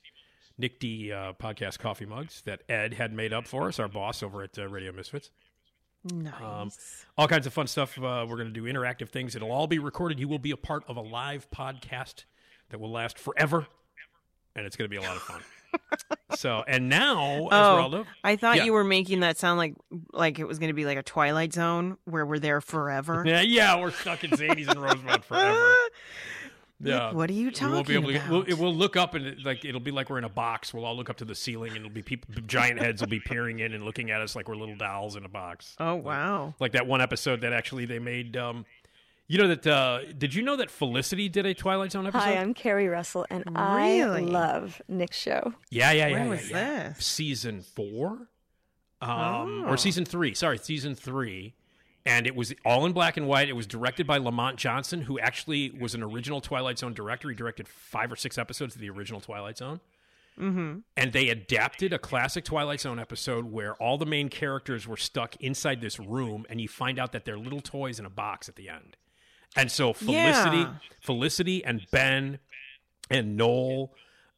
Nick 0.61 0.79
D 0.79 1.11
uh, 1.13 1.33
podcast 1.33 1.79
coffee 1.79 2.07
mugs 2.07 2.43
that 2.43 2.63
Ed 2.69 2.95
had 2.95 3.13
made 3.13 3.33
up 3.33 3.47
for 3.47 3.69
us, 3.69 3.79
our 3.81 3.89
boss 3.89 4.23
over 4.23 4.43
at 4.43 4.59
uh, 4.59 4.69
Radio 4.69 4.93
Misfits. 4.93 5.31
Nice. 6.05 6.33
Um, 6.41 6.71
all 7.19 7.29
kinds 7.29 7.47
of 7.47 7.53
fun 7.53 7.67
stuff. 7.67 7.99
Uh, 7.99 8.25
we're 8.29 8.37
going 8.37 8.49
to 8.49 8.53
do 8.53 8.63
interactive 8.65 9.09
things. 9.11 9.35
It'll 9.37 9.53
all 9.53 9.67
be 9.67 9.79
recorded. 9.79 10.19
You 10.21 10.29
will 10.29 10.39
be 10.39 10.51
a 10.51 10.57
part 10.57 10.85
of 10.89 10.97
a 10.97 11.03
live 11.03 11.51
podcast 11.51 12.25
that 12.71 12.81
will 12.81 12.91
last 12.91 13.19
forever, 13.19 13.67
and 14.55 14.65
it's 14.65 14.77
going 14.77 14.89
to 14.89 14.91
be 14.91 14.97
a 14.97 15.07
lot 15.07 15.17
of 15.17 15.23
fun. 15.23 15.41
so, 16.37 16.65
and 16.67 16.89
now, 16.89 17.47
Esmeralda, 17.47 17.99
oh, 17.99 18.13
I 18.25 18.37
thought 18.37 18.57
Yeah. 18.57 18.65
you 18.65 18.73
were 18.73 18.83
making 18.85 19.21
that 19.21 19.37
sound 19.39 19.59
like 19.59 19.75
like 20.13 20.39
it 20.39 20.45
was 20.49 20.59
going 20.59 20.69
to 20.71 20.75
be 20.75 20.85
like 20.85 20.99
a 20.99 21.03
Twilight 21.03 21.53
Zone 21.53 21.97
where 22.07 22.25
we're 22.27 22.39
there 22.39 22.61
forever. 22.61 23.23
yeah, 23.27 23.41
yeah, 23.43 23.79
we're 23.79 23.91
stuck 23.93 24.25
in 24.25 24.31
Zanies 24.31 24.69
and 24.69 24.81
Rosemont 24.83 25.25
forever. 25.25 25.75
Yeah. 26.83 27.13
what 27.13 27.29
are 27.29 27.35
you 27.35 27.51
We 27.61 27.67
won't 27.67 27.87
be 27.87 27.95
able 27.95 28.13
talking 28.13 28.23
to. 28.23 28.31
We'll, 28.31 28.43
it 28.43 28.55
will 28.59 28.75
look 28.75 28.97
up 28.97 29.15
and 29.15 29.27
it, 29.27 29.45
like 29.45 29.65
it'll 29.65 29.81
be 29.81 29.91
like 29.91 30.09
we're 30.09 30.19
in 30.19 30.25
a 30.25 30.29
box. 30.31 30.73
We'll 30.73 30.85
all 30.85 30.97
look 30.97 31.11
up 31.11 31.19
to 31.19 31.25
the 31.25 31.35
ceiling 31.35 31.71
and 31.73 31.79
it'll 31.79 31.91
be 31.91 32.03
people. 32.03 32.35
Giant 32.47 32.81
heads 32.81 33.01
will 33.03 33.09
be 33.09 33.21
peering 33.21 33.59
in 33.61 33.75
and 33.75 33.85
looking 33.85 34.11
at 34.11 34.21
us 34.23 34.35
like 34.35 34.49
we're 34.49 34.57
little 34.57 34.77
dolls 34.77 35.17
in 35.17 35.25
a 35.25 35.29
box. 35.29 35.77
Oh 35.79 35.95
wow. 35.97 36.55
Like 36.59 36.73
that 36.73 36.87
one 36.87 37.01
episode 37.01 37.43
that 37.43 37.53
actually 37.53 37.85
they 37.85 37.99
made. 37.99 38.37
Um, 38.37 38.65
you 39.29 39.39
know 39.39 39.47
that? 39.49 39.65
Uh, 39.67 40.01
did 40.19 40.35
you 40.35 40.43
know 40.43 40.57
that 40.57 40.71
Felicity 40.71 41.29
did 41.29 41.47
a 41.47 41.55
Twilight 41.55 41.93
Zone 41.93 42.07
episode? 42.07 42.25
Hi, 42.25 42.37
I'm 42.39 42.53
Keri 42.53 42.89
Russell, 42.89 43.27
and 43.31 43.45
Really? 43.47 44.23
I 44.23 44.27
love 44.27 44.83
Nick's 44.89 45.19
show. 45.19 45.55
yeah, 45.71 45.93
yeah, 45.93 46.09
yeah. 46.09 46.13
When 46.15 46.25
yeah, 46.25 46.29
was 46.31 46.51
yeah. 46.51 46.89
this? 46.95 47.07
Season 47.07 47.61
four, 47.63 48.29
um, 49.01 49.65
Oh. 49.65 49.65
or 49.69 49.77
season 49.77 50.05
three? 50.05 50.35
Sorry, 50.35 50.59
season 50.59 50.97
three. 50.97 51.55
And 52.07 52.27
it 52.27 52.35
was 52.35 52.55
all 52.65 52.87
in 52.87 52.93
black 52.93 53.17
and 53.19 53.27
white. 53.29 53.49
It 53.49 53.53
was 53.55 53.67
directed 53.67 54.07
by 54.07 54.17
Lamont 54.19 54.57
Johnson, 54.57 55.03
who 55.03 55.19
actually 55.19 55.71
was 55.71 55.95
an 55.95 56.03
original 56.03 56.41
Twilight 56.41 56.79
Zone 56.79 56.95
director. 56.95 57.29
He 57.29 57.35
directed 57.35 57.69
five 57.69 58.11
or 58.11 58.17
six 58.17 58.39
episodes 58.39 58.75
of 58.75 58.81
the 58.81 58.89
original 58.91 59.21
Twilight 59.21 59.59
Zone. 59.59 59.81
Mm-hmm. 60.39 60.79
and 60.97 61.13
they 61.13 61.29
adapted 61.29 61.93
a 61.93 61.99
classic 61.99 62.45
Twilight 62.47 62.81
Zone 62.81 62.99
episode 62.99 63.45
where 63.53 63.75
all 63.75 63.99
the 63.99 64.07
main 64.07 64.31
characters 64.31 64.89
were 64.89 64.97
stuck 64.97 65.37
inside 65.37 65.83
this 65.83 65.99
room, 66.01 66.47
and 66.49 66.63
you 66.63 66.69
find 66.69 66.99
out 66.99 67.13
that 67.13 67.27
they're 67.27 67.37
little 67.37 67.61
toys 67.61 67.99
in 67.99 68.07
a 68.07 68.11
box 68.11 68.49
at 68.49 68.57
the 68.57 68.71
end. 68.71 68.97
And 69.55 69.71
so 69.71 69.93
Felicity, 69.93 70.59
Yeah. 70.59 70.75
Felicity, 71.01 71.63
and 71.63 71.85
Ben, 71.91 72.39
and 73.11 73.37
Noel, 73.37 73.93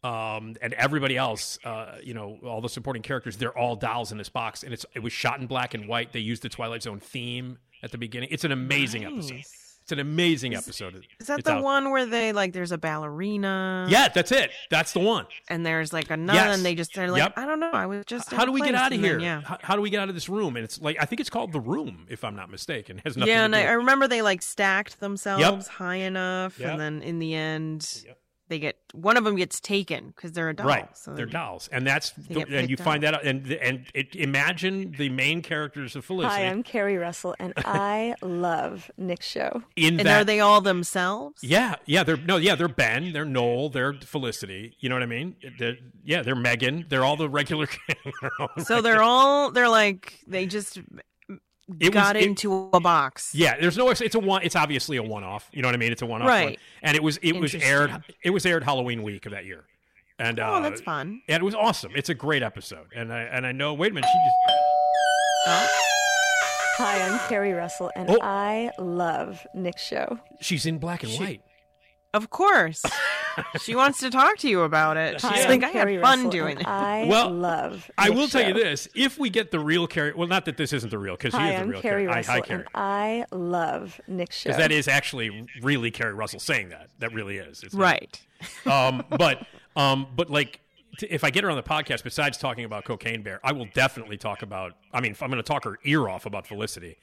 um, 0.05 0.57
and 0.61 0.73
everybody 0.75 1.17
else, 1.17 1.59
uh, 1.65 1.97
you 2.03 2.15
know, 2.15 2.39
all 2.45 2.61
the 2.61 2.69
supporting 2.69 3.03
characters, 3.03 3.37
they're 3.37 3.57
all 3.57 3.77
dolls 3.77 4.13
in 4.13 4.19
this 4.19 4.29
box, 4.29 4.63
and 4.63 4.73
it's 4.73 4.85
it 4.95 5.01
was 5.03 5.13
shot 5.13 5.41
in 5.41 5.47
black 5.47 5.75
and 5.75 5.87
white. 5.89 6.13
They 6.13 6.21
used 6.21 6.43
the 6.43 6.49
Twilight 6.49 6.83
Zone 6.83 7.01
theme 7.01 7.59
at 7.83 7.93
the 7.93 7.99
beginning. 7.99 8.29
It's 8.33 8.45
an 8.45 8.53
amazing 8.53 9.05
episode. 9.05 9.43
It's 9.83 9.91
an 9.91 9.99
amazing 9.99 10.55
episode. 10.55 11.05
Is 11.19 11.27
that 11.27 11.41
It's 11.41 11.47
the 11.47 11.55
out. 11.55 11.65
one 11.65 11.91
where 11.91 12.07
they 12.07 12.33
like 12.33 12.53
there's 12.53 12.71
a 12.71 12.79
ballerina? 12.79 13.87
Yeah, 13.89 14.07
that's 14.09 14.31
it. 14.31 14.53
That's 14.71 14.93
the 14.93 15.01
one. 15.01 15.27
And 15.49 15.67
there's 15.67 15.93
like 15.93 16.09
another, 16.11 16.39
Yes. 16.39 16.57
and 16.57 16.65
they 16.65 16.77
just 16.77 16.97
are 16.99 17.11
like, 17.11 17.19
Yep. 17.21 17.33
I 17.37 17.45
don't 17.47 17.59
know. 17.59 17.71
I 17.73 17.87
was 17.87 18.05
just. 18.07 18.31
how 18.33 18.45
do 18.45 18.53
we 18.53 18.61
get 18.61 18.77
out 18.77 18.93
of 18.93 18.97
and 18.97 19.05
then, 19.05 19.11
here? 19.11 19.19
yeah. 19.19 19.41
How, 19.45 19.59
how 19.61 19.75
do 19.77 19.83
we 19.83 19.91
get 19.91 19.99
out 20.01 20.09
of 20.09 20.15
this 20.15 20.29
room? 20.29 20.55
And 20.57 20.65
it's 20.65 20.81
like 20.81 20.97
I 21.01 21.05
think 21.05 21.21
it's 21.21 21.31
called 21.31 21.51
the 21.51 21.59
room, 21.61 22.07
if 22.09 22.23
I'm 22.23 22.37
not 22.37 22.49
mistaken. 22.51 22.99
It 23.03 23.05
has 23.05 23.17
nothing 23.17 23.33
Yeah, 23.33 23.39
to 23.41 23.45
and 23.47 23.57
I, 23.57 23.63
I 23.65 23.73
remember 23.73 24.07
they 24.07 24.23
like 24.23 24.41
stacked 24.43 25.01
themselves 25.01 25.67
high 25.67 25.97
enough, 25.97 26.61
Yep. 26.61 26.71
and 26.71 26.81
then 26.81 27.03
in 27.03 27.19
the 27.19 27.35
end, 27.35 28.03
Yep. 28.07 28.19
They 28.53 28.59
get 28.59 28.77
one 28.93 29.17
of 29.17 29.25
them 29.25 29.37
gets 29.37 29.61
taken 29.61 30.09
because 30.09 30.33
they're 30.33 30.51
a 30.51 30.55
doll. 30.55 30.67
right. 30.67 30.95
So 30.95 31.15
they're 31.15 31.25
then- 31.25 31.33
dolls, 31.33 31.71
and 31.73 31.87
that's 31.87 32.11
the, 32.11 32.43
and 32.43 32.69
you 32.69 32.77
picked 32.77 32.85
find 32.85 33.03
that 33.03 33.15
out, 33.15 33.25
and 33.25 33.51
and 33.51 33.87
it, 33.95 34.15
imagine 34.15 34.95
the 34.99 35.09
main 35.09 35.41
characters 35.41 35.97
of 35.97 36.05
Felicity 36.05 36.35
Hi, 36.35 36.49
I'm 36.49 36.63
Keri 36.63 36.99
Russell, 36.99 37.35
and 37.39 37.55
I 37.65 38.15
love 38.21 38.91
Nick's 38.99 39.27
show. 39.27 39.63
in 39.75 39.99
And 40.01 40.07
that. 40.07 40.21
are 40.21 40.25
they 40.25 40.41
all 40.41 40.61
themselves? 40.61 41.43
yeah, 41.43 41.77
yeah, 41.87 42.03
they're 42.05 42.19
no, 42.19 42.37
yeah, 42.37 42.55
they're 42.55 42.69
Ben, 42.69 43.15
they're 43.15 43.25
Noel, 43.25 43.71
they're 43.71 43.95
Felicity. 43.95 44.77
You 44.81 44.91
know 44.91 44.97
what 44.97 45.03
I 45.03 45.07
mean? 45.07 45.37
They're, 45.59 45.77
yeah, 46.05 46.23
they're 46.23 46.35
Megan. 46.35 46.85
They're 46.91 47.05
all 47.05 47.17
the 47.17 47.31
regular. 47.31 47.67
they're 47.89 48.31
all 48.39 48.49
So 48.59 48.75
regular- 48.77 48.83
they're 48.83 49.03
all 49.03 49.51
they're 49.51 49.69
like 49.71 50.21
they 50.27 50.45
just 50.45 50.79
It 51.81 51.87
was- 51.87 51.95
got 51.95 52.17
it- 52.17 52.25
into 52.25 52.71
a 52.73 52.81
box. 52.81 53.35
Yeah, 53.35 53.57
there's 53.61 53.77
no. 53.77 53.89
It's 53.91 54.15
a 54.15 54.19
one. 54.19 54.43
It's 54.43 54.57
obviously 54.57 54.97
a 54.97 55.03
one-off. 55.03 55.49
You 55.53 55.63
know 55.63 55.69
what 55.69 55.75
I 55.75 55.79
mean? 55.79 55.93
It's 55.93 56.03
a 56.03 56.07
one-off. 56.07 56.29
Right. 56.29 56.45
One. 56.51 56.57
And 56.83 56.97
it 56.97 57.03
was 57.03 57.19
it 57.23 57.37
was 57.37 57.55
aired. 57.55 58.03
It 58.25 58.31
was 58.31 58.45
aired 58.47 58.65
Halloween 58.65 59.03
week 59.03 59.27
of 59.27 59.33
that 59.33 59.45
year. 59.45 59.65
And 60.19 60.39
uh, 60.39 60.57
Oh, 60.59 60.63
that's 60.63 60.81
fun. 60.81 61.23
And 61.29 61.43
it 61.43 61.45
was 61.45 61.55
awesome. 61.55 61.93
It's 61.97 62.09
a 62.09 62.15
great 62.15 62.43
episode. 62.43 62.87
And 62.95 63.13
I 63.13 63.23
and 63.23 63.47
I 63.47 63.53
know. 63.53 63.75
Wait 63.75 63.91
a 63.91 63.95
minute. 63.95 64.09
She 64.13 64.19
just 64.19 65.71
Hi, 66.79 67.01
I'm 67.03 67.19
Keri 67.29 67.53
Russell, 67.53 67.91
and 67.95 68.09
Oh. 68.11 68.19
I 68.23 68.71
love 68.79 69.47
Nick's 69.55 69.83
show. 69.85 70.19
she's 70.41 70.65
in 70.67 70.79
black 70.79 71.03
and 71.03 71.13
white. 71.15 71.43
Of 72.15 72.29
course. 72.31 72.83
she 73.61 73.75
wants 73.75 73.99
to 74.01 74.11
talk 74.11 74.37
to 74.39 74.49
you 74.49 74.61
about 74.63 74.97
it. 74.99 75.21
She's 75.21 75.31
Hi, 75.31 75.49
like, 75.49 75.63
I'm 75.63 75.71
I 75.71 75.73
Keri 75.73 75.95
have 75.95 76.03
fun 76.03 76.19
Russell, 76.19 76.31
doing 76.31 76.51
and 76.59 76.61
it. 76.61 76.67
I 76.69 77.07
Well, 77.09 77.31
love. 77.31 77.91
I 77.97 78.09
Nick's 78.09 78.19
will 78.21 78.29
tell 78.29 78.47
you 78.47 78.53
this: 78.55 78.87
if 78.95 79.19
we 79.19 79.31
get 79.31 79.51
the 79.51 79.59
real 79.61 79.87
Keri, 79.87 80.13
well, 80.15 80.29
not 80.29 80.45
that 80.45 80.57
this 80.59 80.73
isn't 80.75 80.91
the 80.91 80.99
real, 80.99 81.15
because 81.17 81.33
she 81.33 81.39
Hi, 81.39 81.51
is 81.53 81.57
the 81.57 81.63
I'm 81.63 81.69
real 81.71 81.81
Keri 81.81 82.03
Keri. 82.03 82.07
Russell, 82.15 82.33
Hi, 82.35 82.39
hi, 82.41 82.47
Keri. 82.47 82.59
and 82.61 82.69
I 82.75 83.25
love 83.33 84.01
Nick's 84.07 84.37
show. 84.37 84.51
Because 84.51 84.59
that 84.59 84.73
is 84.73 84.89
actually 84.89 85.47
really 85.63 85.91
Keri 85.91 86.13
Russell 86.13 86.41
saying 86.41 86.69
that. 86.69 86.89
That 86.99 87.15
really 87.15 87.39
is. 87.39 87.63
It's 87.63 87.75
Right. 87.75 88.21
um, 88.67 89.05
but 89.09 89.47
um, 89.75 90.07
but 90.15 90.29
like 90.29 90.61
if 91.01 91.25
I 91.25 91.31
get 91.31 91.45
her 91.45 91.51
on 91.51 91.57
the 91.57 91.63
podcast, 91.63 92.05
besides 92.05 92.37
talking 92.37 92.67
about 92.67 92.85
Cocaine 92.85 93.23
Bear, 93.23 93.41
I 93.43 93.53
will 93.53 93.69
definitely 93.73 94.19
talk 94.19 94.43
about. 94.43 94.77
I 94.93 95.01
mean, 95.01 95.17
I'm 95.23 95.31
going 95.31 95.43
to 95.43 95.47
talk 95.49 95.65
her 95.65 95.79
ear 95.85 96.09
off 96.11 96.27
about 96.27 96.47
Felicity, 96.47 96.99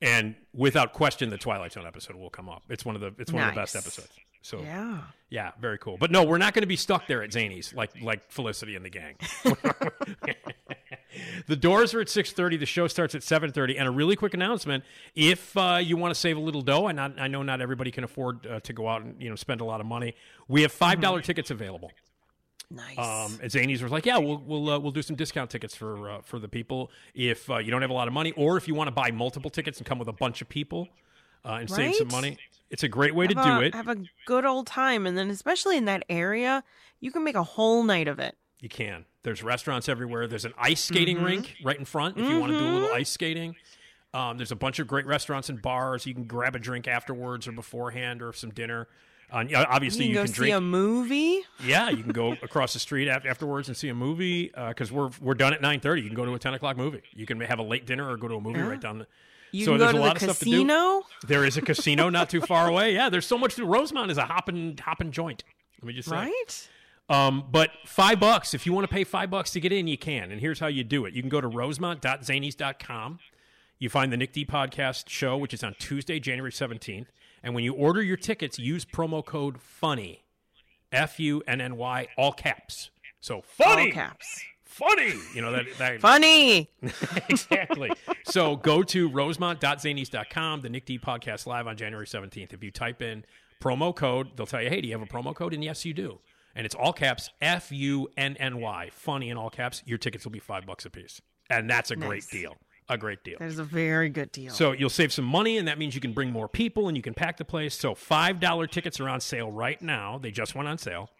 and 0.00 0.34
without 0.54 0.92
question, 0.92 1.30
the 1.30 1.38
Twilight 1.38 1.72
Zone 1.72 1.86
episode 1.86 2.16
will 2.16 2.30
come 2.30 2.48
up. 2.48 2.62
It's 2.68 2.84
one 2.84 2.94
of 2.94 3.00
the 3.00 3.14
it's 3.18 3.32
one 3.32 3.42
of 3.42 3.54
the 3.54 3.60
best 3.60 3.76
episodes. 3.76 4.10
So 4.42 4.60
yeah. 4.60 5.00
Yeah. 5.30 5.50
very 5.60 5.78
cool. 5.78 5.98
But 5.98 6.10
no, 6.10 6.24
we're 6.24 6.38
not 6.38 6.54
going 6.54 6.62
to 6.62 6.68
be 6.68 6.76
stuck 6.76 7.06
there 7.06 7.22
at 7.22 7.32
Zany's 7.32 7.74
like 7.74 8.00
like 8.00 8.30
Felicity 8.30 8.76
and 8.76 8.84
the 8.84 8.90
gang. 8.90 9.16
the 11.46 11.56
doors 11.56 11.94
are 11.94 12.00
at 12.00 12.06
6.30 12.06 12.60
the 12.60 12.66
show 12.66 12.86
starts 12.86 13.14
at 13.14 13.22
7.30 13.22 13.76
and 13.78 13.88
a 13.88 13.90
really 13.90 14.14
quick 14.14 14.34
announcement 14.34 14.84
if 15.14 15.56
uh, 15.56 15.78
you 15.82 15.96
want 15.96 16.14
to 16.14 16.18
save 16.18 16.36
a 16.36 16.40
little 16.40 16.62
dough 16.62 16.86
and 16.86 16.96
not, 16.96 17.18
i 17.18 17.26
know 17.26 17.42
not 17.42 17.60
everybody 17.60 17.90
can 17.90 18.04
afford 18.04 18.46
uh, 18.46 18.60
to 18.60 18.72
go 18.72 18.88
out 18.88 19.02
and 19.02 19.20
you 19.20 19.28
know 19.28 19.34
spend 19.34 19.60
a 19.60 19.64
lot 19.64 19.80
of 19.80 19.86
money 19.86 20.14
we 20.48 20.62
have 20.62 20.72
$5 20.72 21.22
tickets 21.24 21.50
available 21.50 21.90
Nice. 22.70 22.98
Um, 22.98 23.38
and 23.42 23.50
Zanies 23.50 23.80
was 23.82 23.90
like, 23.90 24.04
"Yeah, 24.04 24.18
we'll 24.18 24.42
we'll 24.46 24.68
uh, 24.70 24.78
we'll 24.78 24.92
do 24.92 25.00
some 25.00 25.16
discount 25.16 25.48
tickets 25.50 25.74
for 25.74 26.10
uh, 26.10 26.20
for 26.22 26.38
the 26.38 26.48
people 26.48 26.90
if 27.14 27.48
uh, 27.50 27.56
you 27.58 27.70
don't 27.70 27.80
have 27.80 27.90
a 27.90 27.94
lot 27.94 28.08
of 28.08 28.14
money, 28.14 28.32
or 28.36 28.56
if 28.58 28.68
you 28.68 28.74
want 28.74 28.88
to 28.88 28.92
buy 28.92 29.10
multiple 29.10 29.50
tickets 29.50 29.78
and 29.78 29.86
come 29.86 29.98
with 29.98 30.08
a 30.08 30.12
bunch 30.12 30.42
of 30.42 30.48
people 30.50 30.88
uh, 31.46 31.52
and 31.60 31.70
save 31.70 31.94
some 31.94 32.08
money. 32.08 32.36
It's 32.70 32.82
a 32.82 32.88
great 32.88 33.14
way 33.14 33.26
to 33.26 33.34
have 33.34 33.60
do 33.60 33.64
it. 33.64 33.74
Have 33.74 33.88
a 33.88 33.96
good 34.26 34.44
old 34.44 34.66
time, 34.66 35.06
and 35.06 35.16
then 35.16 35.30
especially 35.30 35.78
in 35.78 35.86
that 35.86 36.04
area, 36.10 36.62
you 37.00 37.10
can 37.10 37.24
make 37.24 37.36
a 37.36 37.42
whole 37.42 37.82
night 37.82 38.06
of 38.06 38.18
it. 38.18 38.36
You 38.60 38.68
can. 38.68 39.06
There's 39.22 39.42
restaurants 39.42 39.88
everywhere. 39.88 40.26
There's 40.26 40.44
an 40.44 40.52
ice 40.58 40.82
skating 40.84 41.18
Mhm. 41.18 41.24
rink 41.24 41.56
right 41.64 41.78
in 41.78 41.86
front 41.86 42.18
if 42.18 42.28
you 42.28 42.38
want 42.38 42.52
to 42.52 42.58
do 42.58 42.64
a 42.64 42.66
Mm-hmm. 42.68 42.74
little 42.82 42.94
ice 42.94 43.08
skating. 43.08 43.56
Um, 44.12 44.36
there's 44.36 44.52
a 44.52 44.56
bunch 44.56 44.78
of 44.78 44.86
great 44.86 45.06
restaurants 45.06 45.48
and 45.48 45.62
bars. 45.62 46.04
You 46.06 46.12
can 46.14 46.24
grab 46.24 46.54
a 46.54 46.58
drink 46.58 46.86
afterwards 46.88 47.48
or 47.48 47.52
beforehand 47.52 48.20
or 48.20 48.32
some 48.34 48.50
dinner. 48.50 48.88
Uh, 49.30 49.44
yeah, 49.48 49.64
obviously, 49.68 50.04
you 50.06 50.10
you 50.12 50.16
can 50.16 50.24
can 50.26 50.32
go 50.32 50.36
drink. 50.36 50.48
see 50.50 50.56
a 50.56 50.60
movie. 50.60 51.40
Yeah, 51.64 51.90
you 51.90 52.02
can 52.02 52.12
go 52.12 52.32
across 52.42 52.72
the 52.72 52.78
street 52.78 53.08
af- 53.08 53.26
afterwards 53.26 53.68
and 53.68 53.76
see 53.76 53.88
a 53.88 53.94
movie 53.94 54.50
because 54.68 54.90
we're 54.90 55.10
we're 55.20 55.34
done 55.34 55.52
at 55.52 55.60
nine 55.60 55.80
thirty. 55.80 56.00
You 56.02 56.08
can 56.08 56.16
go 56.16 56.24
to 56.24 56.32
a 56.34 56.38
ten 56.38 56.54
o'clock 56.54 56.76
movie. 56.76 57.02
You 57.14 57.26
can 57.26 57.38
have 57.40 57.58
a 57.58 57.62
late 57.62 57.86
dinner 57.86 58.08
or 58.10 58.16
go 58.16 58.28
to 58.28 58.36
a 58.36 58.40
movie 58.40 58.58
Yeah. 58.60 58.68
right 58.68 58.80
down 58.80 58.98
the. 58.98 59.06
You 59.52 59.64
so 59.64 59.72
can 59.72 59.78
there's 59.80 59.92
go 59.92 59.98
to 59.98 60.04
a 60.04 60.06
lot 60.06 60.18
the 60.18 60.26
of 60.26 60.36
stuff 60.36 60.38
to 60.40 60.44
do. 60.46 60.50
casino. 60.52 61.02
There 61.26 61.44
is 61.44 61.56
a 61.56 61.62
casino 61.62 62.08
not 62.10 62.28
too 62.30 62.40
far 62.40 62.68
away. 62.70 62.94
Yeah, 62.94 63.08
there's 63.08 63.26
so 63.26 63.36
much 63.38 63.54
to 63.56 63.64
Rosemont 63.64 64.10
is 64.10 64.18
a 64.18 64.24
hopping 64.24 64.78
hopping 64.80 65.10
joint. 65.10 65.44
Let 65.82 65.86
me 65.88 65.92
just 65.94 66.08
say. 66.08 66.16
Right? 66.16 66.68
Um, 67.10 67.44
but 67.50 67.70
five 67.86 68.20
bucks, 68.20 68.52
if 68.52 68.66
you 68.66 68.72
want 68.74 68.86
to 68.88 68.92
pay 68.94 69.04
five 69.04 69.30
bucks 69.30 69.50
to 69.52 69.60
get 69.60 69.72
in, 69.72 69.86
you 69.88 69.96
can. 69.96 70.30
And 70.30 70.40
here's 70.42 70.60
how 70.60 70.66
you 70.66 70.84
do 70.84 71.06
it. 71.06 71.14
You 71.14 71.22
can 71.22 71.30
go 71.30 71.40
to 71.40 71.48
rosemont.zanies.com. 71.48 73.18
You 73.78 73.88
find 73.88 74.12
the 74.12 74.16
Nick 74.16 74.32
D 74.32 74.44
podcast 74.44 75.08
show, 75.08 75.36
which 75.36 75.54
is 75.54 75.62
on 75.62 75.74
Tuesday, 75.78 76.18
January 76.20 76.50
17th. 76.50 77.06
And 77.42 77.54
when 77.54 77.64
you 77.64 77.72
order 77.74 78.02
your 78.02 78.16
tickets, 78.16 78.58
use 78.58 78.84
promo 78.84 79.24
code 79.24 79.60
FUNNY. 79.60 80.22
F 80.92 81.20
U 81.20 81.42
N 81.46 81.60
N 81.60 81.76
Y, 81.76 82.08
all 82.16 82.32
caps. 82.32 82.90
So 83.20 83.42
funny. 83.42 83.86
All 83.86 83.92
caps. 83.92 84.42
Funny. 84.64 85.14
You 85.34 85.42
know, 85.42 85.52
that, 85.52 85.66
that 85.78 86.00
Funny. 86.00 86.70
exactly. 87.28 87.90
So 88.24 88.56
go 88.56 88.82
to 88.84 89.08
rosemont.zanies.com, 89.08 90.60
the 90.60 90.68
Nick 90.68 90.86
D 90.86 90.98
podcast 90.98 91.46
live 91.46 91.66
on 91.66 91.76
January 91.76 92.06
17th. 92.06 92.52
If 92.52 92.62
you 92.62 92.70
type 92.70 93.02
in 93.02 93.24
promo 93.60 93.94
code, 93.94 94.36
they'll 94.36 94.46
tell 94.46 94.62
you, 94.62 94.68
hey, 94.68 94.80
do 94.80 94.88
you 94.88 94.96
have 94.96 95.02
a 95.02 95.10
promo 95.10 95.34
code? 95.34 95.52
And 95.52 95.64
yes, 95.64 95.84
you 95.84 95.94
do. 95.94 96.20
And 96.54 96.64
it's 96.64 96.74
all 96.74 96.92
caps 96.92 97.30
F 97.40 97.72
U 97.72 98.08
N 98.16 98.36
N 98.38 98.60
Y, 98.60 98.90
funny 98.92 99.30
in 99.30 99.36
all 99.36 99.50
caps. 99.50 99.82
Your 99.84 99.98
tickets 99.98 100.24
will 100.24 100.32
be 100.32 100.38
five 100.38 100.64
bucks 100.64 100.86
a 100.86 100.90
piece. 100.90 101.20
And 101.50 101.68
that's 101.68 101.90
a 101.90 101.96
great 101.96 102.26
deal. 102.30 102.56
A 102.90 102.96
great 102.96 103.22
deal. 103.22 103.36
That 103.38 103.48
is 103.48 103.58
a 103.58 103.64
very 103.64 104.08
good 104.08 104.32
deal. 104.32 104.50
So 104.52 104.72
you'll 104.72 104.88
save 104.88 105.12
some 105.12 105.26
money, 105.26 105.58
and 105.58 105.68
that 105.68 105.78
means 105.78 105.94
you 105.94 106.00
can 106.00 106.12
bring 106.14 106.30
more 106.32 106.48
people 106.48 106.88
and 106.88 106.96
you 106.96 107.02
can 107.02 107.12
pack 107.12 107.36
the 107.36 107.44
place. 107.44 107.74
So 107.74 107.94
$5 107.94 108.70
tickets 108.70 108.98
are 108.98 109.08
on 109.10 109.20
sale 109.20 109.50
right 109.52 109.80
now. 109.82 110.16
They 110.18 110.30
just 110.30 110.54
went 110.54 110.68
on 110.68 110.78
sale 110.78 111.10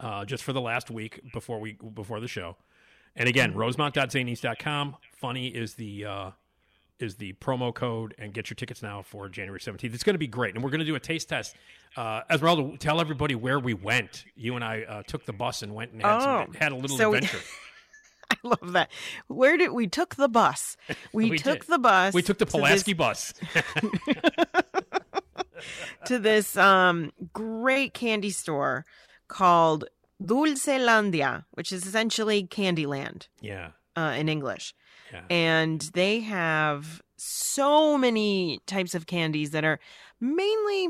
uh, 0.00 0.24
just 0.24 0.42
for 0.42 0.52
the 0.52 0.60
last 0.60 0.90
week 0.90 1.20
before 1.32 1.60
we 1.60 1.74
before 1.94 2.18
the 2.20 2.26
show. 2.28 2.56
And 3.14 3.28
again, 3.28 3.54
rosemont.zanies.com. 3.54 4.96
Funny 5.12 5.48
is 5.48 5.74
the 5.74 6.04
uh, 6.04 6.30
is 6.98 7.14
the 7.14 7.32
promo 7.34 7.72
code, 7.72 8.12
and 8.18 8.34
get 8.34 8.50
your 8.50 8.56
tickets 8.56 8.82
now 8.82 9.02
for 9.02 9.28
January 9.28 9.60
17th. 9.60 9.94
It's 9.94 10.02
going 10.02 10.14
to 10.14 10.18
be 10.18 10.26
great, 10.26 10.54
and 10.56 10.64
we're 10.64 10.70
going 10.70 10.80
to 10.80 10.84
do 10.86 10.96
a 10.96 11.00
taste 11.00 11.28
test. 11.28 11.54
Uh, 11.96 12.22
Esmeralda, 12.28 12.76
tell 12.78 13.00
everybody 13.00 13.36
where 13.36 13.60
we 13.60 13.72
went. 13.72 14.24
You 14.34 14.56
and 14.56 14.64
I 14.64 14.82
uh, 14.82 15.02
took 15.04 15.24
the 15.24 15.32
bus 15.32 15.62
and 15.62 15.74
went 15.76 15.92
and 15.92 16.02
had, 16.02 16.22
some, 16.22 16.30
Oh, 16.30 16.58
had 16.58 16.72
a 16.72 16.76
little 16.76 16.96
so 16.96 17.10
we- 17.10 17.18
adventure. 17.18 17.38
I 18.30 18.36
love 18.42 18.72
that. 18.72 18.90
Where 19.28 19.56
did 19.56 19.72
we 19.72 19.86
took 19.86 20.16
the 20.16 20.28
bus? 20.28 20.76
We, 21.12 21.30
We 21.30 21.38
took 21.38 21.60
did. 21.60 21.68
the 21.68 21.78
bus. 21.78 22.14
we 22.14 22.22
took 22.22 22.38
the 22.38 22.44
to 22.44 22.50
Pulaski 22.50 22.92
this, 22.92 22.98
bus. 22.98 23.34
to 26.06 26.18
this 26.18 26.56
um 26.56 27.12
great 27.32 27.94
candy 27.94 28.30
store 28.30 28.84
called 29.28 29.84
Dulcelandia, 30.22 31.44
which 31.52 31.72
is 31.72 31.86
essentially 31.86 32.46
Candyland 32.46 33.28
yeah, 33.40 33.70
uh, 33.96 34.14
in 34.16 34.28
English. 34.28 34.74
yeah. 35.12 35.22
and 35.30 35.80
they 35.94 36.20
have 36.20 37.02
so 37.16 37.98
many 37.98 38.60
types 38.66 38.94
of 38.94 39.06
candies 39.06 39.50
that 39.50 39.64
are 39.64 39.78
mainly 40.20 40.88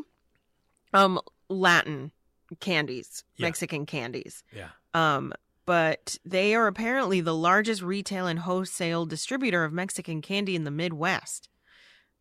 um 0.93 1.19
Latin 1.49 2.13
candies, 2.61 3.25
Yeah. 3.37 3.47
Mexican 3.47 3.87
candies. 3.87 4.43
yeah. 4.55 4.69
Um 4.95 5.33
but 5.69 6.17
they 6.25 6.55
are 6.55 6.67
apparently 6.67 7.21
the 7.21 7.35
largest 7.35 7.83
retail 7.83 8.27
and 8.27 8.39
wholesale 8.41 9.05
distributor 9.05 9.65
of 9.65 9.73
Mexican 9.73 10.23
candy 10.23 10.57
in 10.57 10.65
the 10.65 10.71
Midwest. 10.71 11.51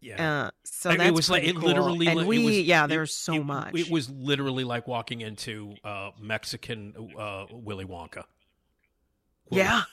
Yeah. 0.02 0.44
Uh, 0.48 0.52
so 0.66 0.90
I 0.90 0.94
mean, 0.94 0.98
that's 1.00 1.08
it 1.10 1.14
was 1.16 1.30
like 1.30 1.44
it 1.44 1.56
cool. 1.56 1.64
literally. 1.70 2.08
and 2.08 2.18
like, 2.20 2.28
we 2.28 2.42
it 2.42 2.46
was, 2.46 2.60
yeah, 2.60 2.88
there's 2.88 3.14
so 3.14 3.36
it- 3.36 3.44
much. 3.46 3.74
It 3.74 3.90
was 3.90 4.10
literally 4.10 4.66
like 4.66 4.86
walking 4.88 5.22
into 5.22 5.74
uh, 5.84 6.12
Mexican 6.22 6.94
uh, 7.18 7.46
Willy 7.52 7.86
Wonka. 7.86 8.26
Willy- 9.50 9.64
yeah, 9.64 9.84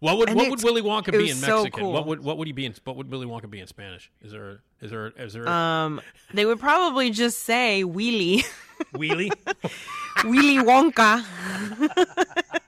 What 0.00 0.18
would 0.18 0.28
And 0.30 0.36
what 0.36 0.50
would 0.50 0.62
Willy 0.64 0.82
Wonka 0.82 1.12
be 1.12 1.30
in 1.30 1.36
so 1.36 1.62
Mexican? 1.62 1.84
cool. 1.84 1.92
What 1.92 2.06
would 2.06 2.22
what 2.22 2.36
would 2.36 2.46
he 2.48 2.52
be 2.52 2.66
in? 2.66 2.74
What 2.84 2.96
would 2.96 3.10
Willy 3.10 3.26
Wonka 3.26 3.48
be 3.48 3.60
in 3.60 3.66
Spanish? 3.68 4.10
Is 4.20 4.32
there 4.32 4.60
is 4.82 4.90
there 4.90 5.06
is 5.16 5.32
there 5.32 5.44
a 5.44 5.50
um 5.50 6.00
they 6.34 6.44
would 6.44 6.58
probably 6.60 7.10
just 7.10 7.38
say 7.44 7.84
Wheelie 7.84 8.44
wheelie? 8.94 9.30
Willy 10.24 10.58
Wonka. 10.58 11.24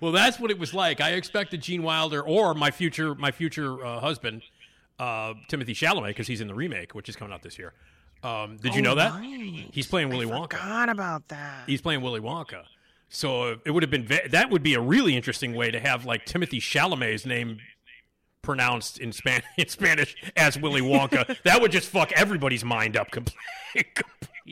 well, 0.00 0.12
that's 0.12 0.38
what 0.40 0.50
it 0.50 0.58
was 0.58 0.72
like. 0.74 1.00
I 1.00 1.10
expected 1.12 1.60
Gene 1.62 1.82
Wilder 1.82 2.22
or 2.22 2.54
my 2.54 2.70
future 2.70 3.14
my 3.14 3.30
future 3.30 3.84
uh, 3.84 4.00
husband, 4.00 4.42
uh, 4.98 5.34
Timothée 5.50 5.68
Chalamet, 5.70 6.08
because 6.08 6.26
he's 6.26 6.40
in 6.40 6.48
the 6.48 6.54
remake, 6.54 6.94
which 6.94 7.08
is 7.08 7.16
coming 7.16 7.32
out 7.34 7.42
this 7.42 7.58
year. 7.58 7.72
Um, 8.22 8.56
did 8.56 8.74
you 8.74 8.80
Oh, 8.80 8.84
know 8.84 8.94
that 8.96 9.12
right. 9.12 9.66
he's 9.72 9.86
playing 9.86 10.08
Willy 10.08 10.26
Wonka? 10.26 10.52
Forgot 10.54 10.88
about 10.88 11.28
that. 11.28 11.64
He's 11.66 11.80
playing 11.80 12.00
Willy 12.02 12.20
Wonka. 12.20 12.64
So 13.10 13.56
it 13.64 13.70
would 13.70 13.82
have 13.82 13.90
been 13.90 14.04
ve- 14.06 14.26
that 14.30 14.50
would 14.50 14.62
be 14.62 14.74
a 14.74 14.80
really 14.80 15.16
interesting 15.16 15.54
way 15.54 15.70
to 15.70 15.78
have 15.80 16.04
like 16.04 16.26
Timothée 16.26 16.58
Chalamet's 16.60 17.24
name 17.24 17.58
pronounced 18.42 18.98
in, 18.98 19.12
Span- 19.12 19.42
in 19.56 19.68
Spanish 19.68 20.16
as 20.36 20.58
Willy 20.58 20.80
Wonka. 20.82 21.36
that 21.44 21.60
would 21.60 21.70
just 21.72 21.88
fuck 21.88 22.12
everybody's 22.12 22.64
mind 22.64 22.96
up 22.96 23.10
completely. 23.12 23.92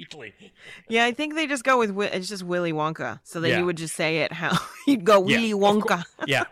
Completely. 0.05 0.53
Yeah, 0.89 1.05
I 1.05 1.13
think 1.13 1.35
they 1.35 1.47
just 1.47 1.65
go 1.65 1.79
with 1.79 1.97
it's 2.13 2.29
just 2.29 2.43
Willy 2.43 2.73
Wonka, 2.73 3.21
so 3.25 3.41
that 3.41 3.49
Yeah. 3.49 3.59
you 3.61 3.67
would 3.67 3.77
just 3.77 3.95
say 3.97 4.19
it 4.19 4.33
how 4.33 4.57
you'd 4.87 5.05
go 5.05 5.21
Willy 5.21 5.53
of 5.53 5.59
Wonka. 5.61 6.05
Yeah, 6.27 6.45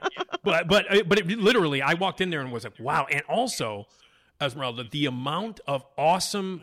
but 0.43 0.67
but 0.69 0.91
uh, 0.91 1.03
but 1.07 1.19
it, 1.19 1.27
literally, 1.27 1.83
I 1.83 1.95
walked 1.95 2.21
in 2.21 2.31
there 2.31 2.41
and 2.41 2.53
was 2.53 2.65
like, 2.65 2.79
wow. 2.79 3.07
And 3.11 3.23
also, 3.29 3.87
Esmeralda, 4.41 4.85
the 4.91 5.07
amount 5.07 5.61
of 5.67 5.85
awesome 5.99 6.63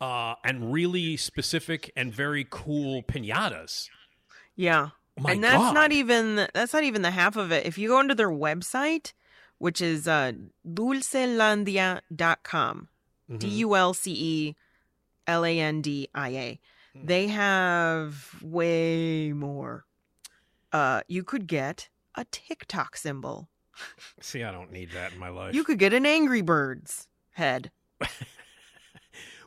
uh, 0.00 0.34
and 0.44 0.72
really 0.72 1.16
specific 1.16 1.90
and 1.96 2.12
very 2.12 2.46
cool 2.48 3.02
pinatas. 3.02 3.88
Yeah, 4.56 4.90
and 5.26 5.42
that's 5.42 5.56
God. 5.56 5.74
not 5.74 5.92
even 5.92 6.48
that's 6.54 6.72
not 6.72 6.84
even 6.84 7.02
the 7.02 7.10
half 7.12 7.36
of 7.36 7.52
it. 7.52 7.66
If 7.66 7.78
you 7.78 7.88
go 7.88 8.00
into 8.00 8.14
their 8.14 8.30
website, 8.30 9.12
which 9.58 9.80
is 9.80 10.06
uh, 10.08 10.32
dulcelandia.com, 10.68 12.88
Mm-hmm. 13.30 13.38
D 13.38 13.46
U 13.48 13.76
L 13.76 13.94
C 13.94 14.12
E 14.12 14.56
L 15.32 15.44
A 15.44 15.58
N 15.58 15.80
D 15.82 16.08
I 16.14 16.28
A, 16.28 16.60
Hmm. 16.94 17.06
they 17.06 17.26
have 17.28 18.36
way 18.42 19.32
more. 19.32 19.86
Uh, 20.72 21.00
you 21.08 21.24
could 21.24 21.46
get 21.46 21.88
a 22.14 22.24
TikTok 22.26 22.96
symbol. 22.98 23.48
See, 24.20 24.42
I 24.44 24.52
don't 24.52 24.70
need 24.70 24.90
that 24.92 25.12
in 25.14 25.18
my 25.18 25.30
life. 25.30 25.54
You 25.54 25.64
could 25.64 25.78
get 25.78 25.92
an 25.94 26.04
Angry 26.06 26.42
Birds 26.42 27.08
head. 27.32 27.70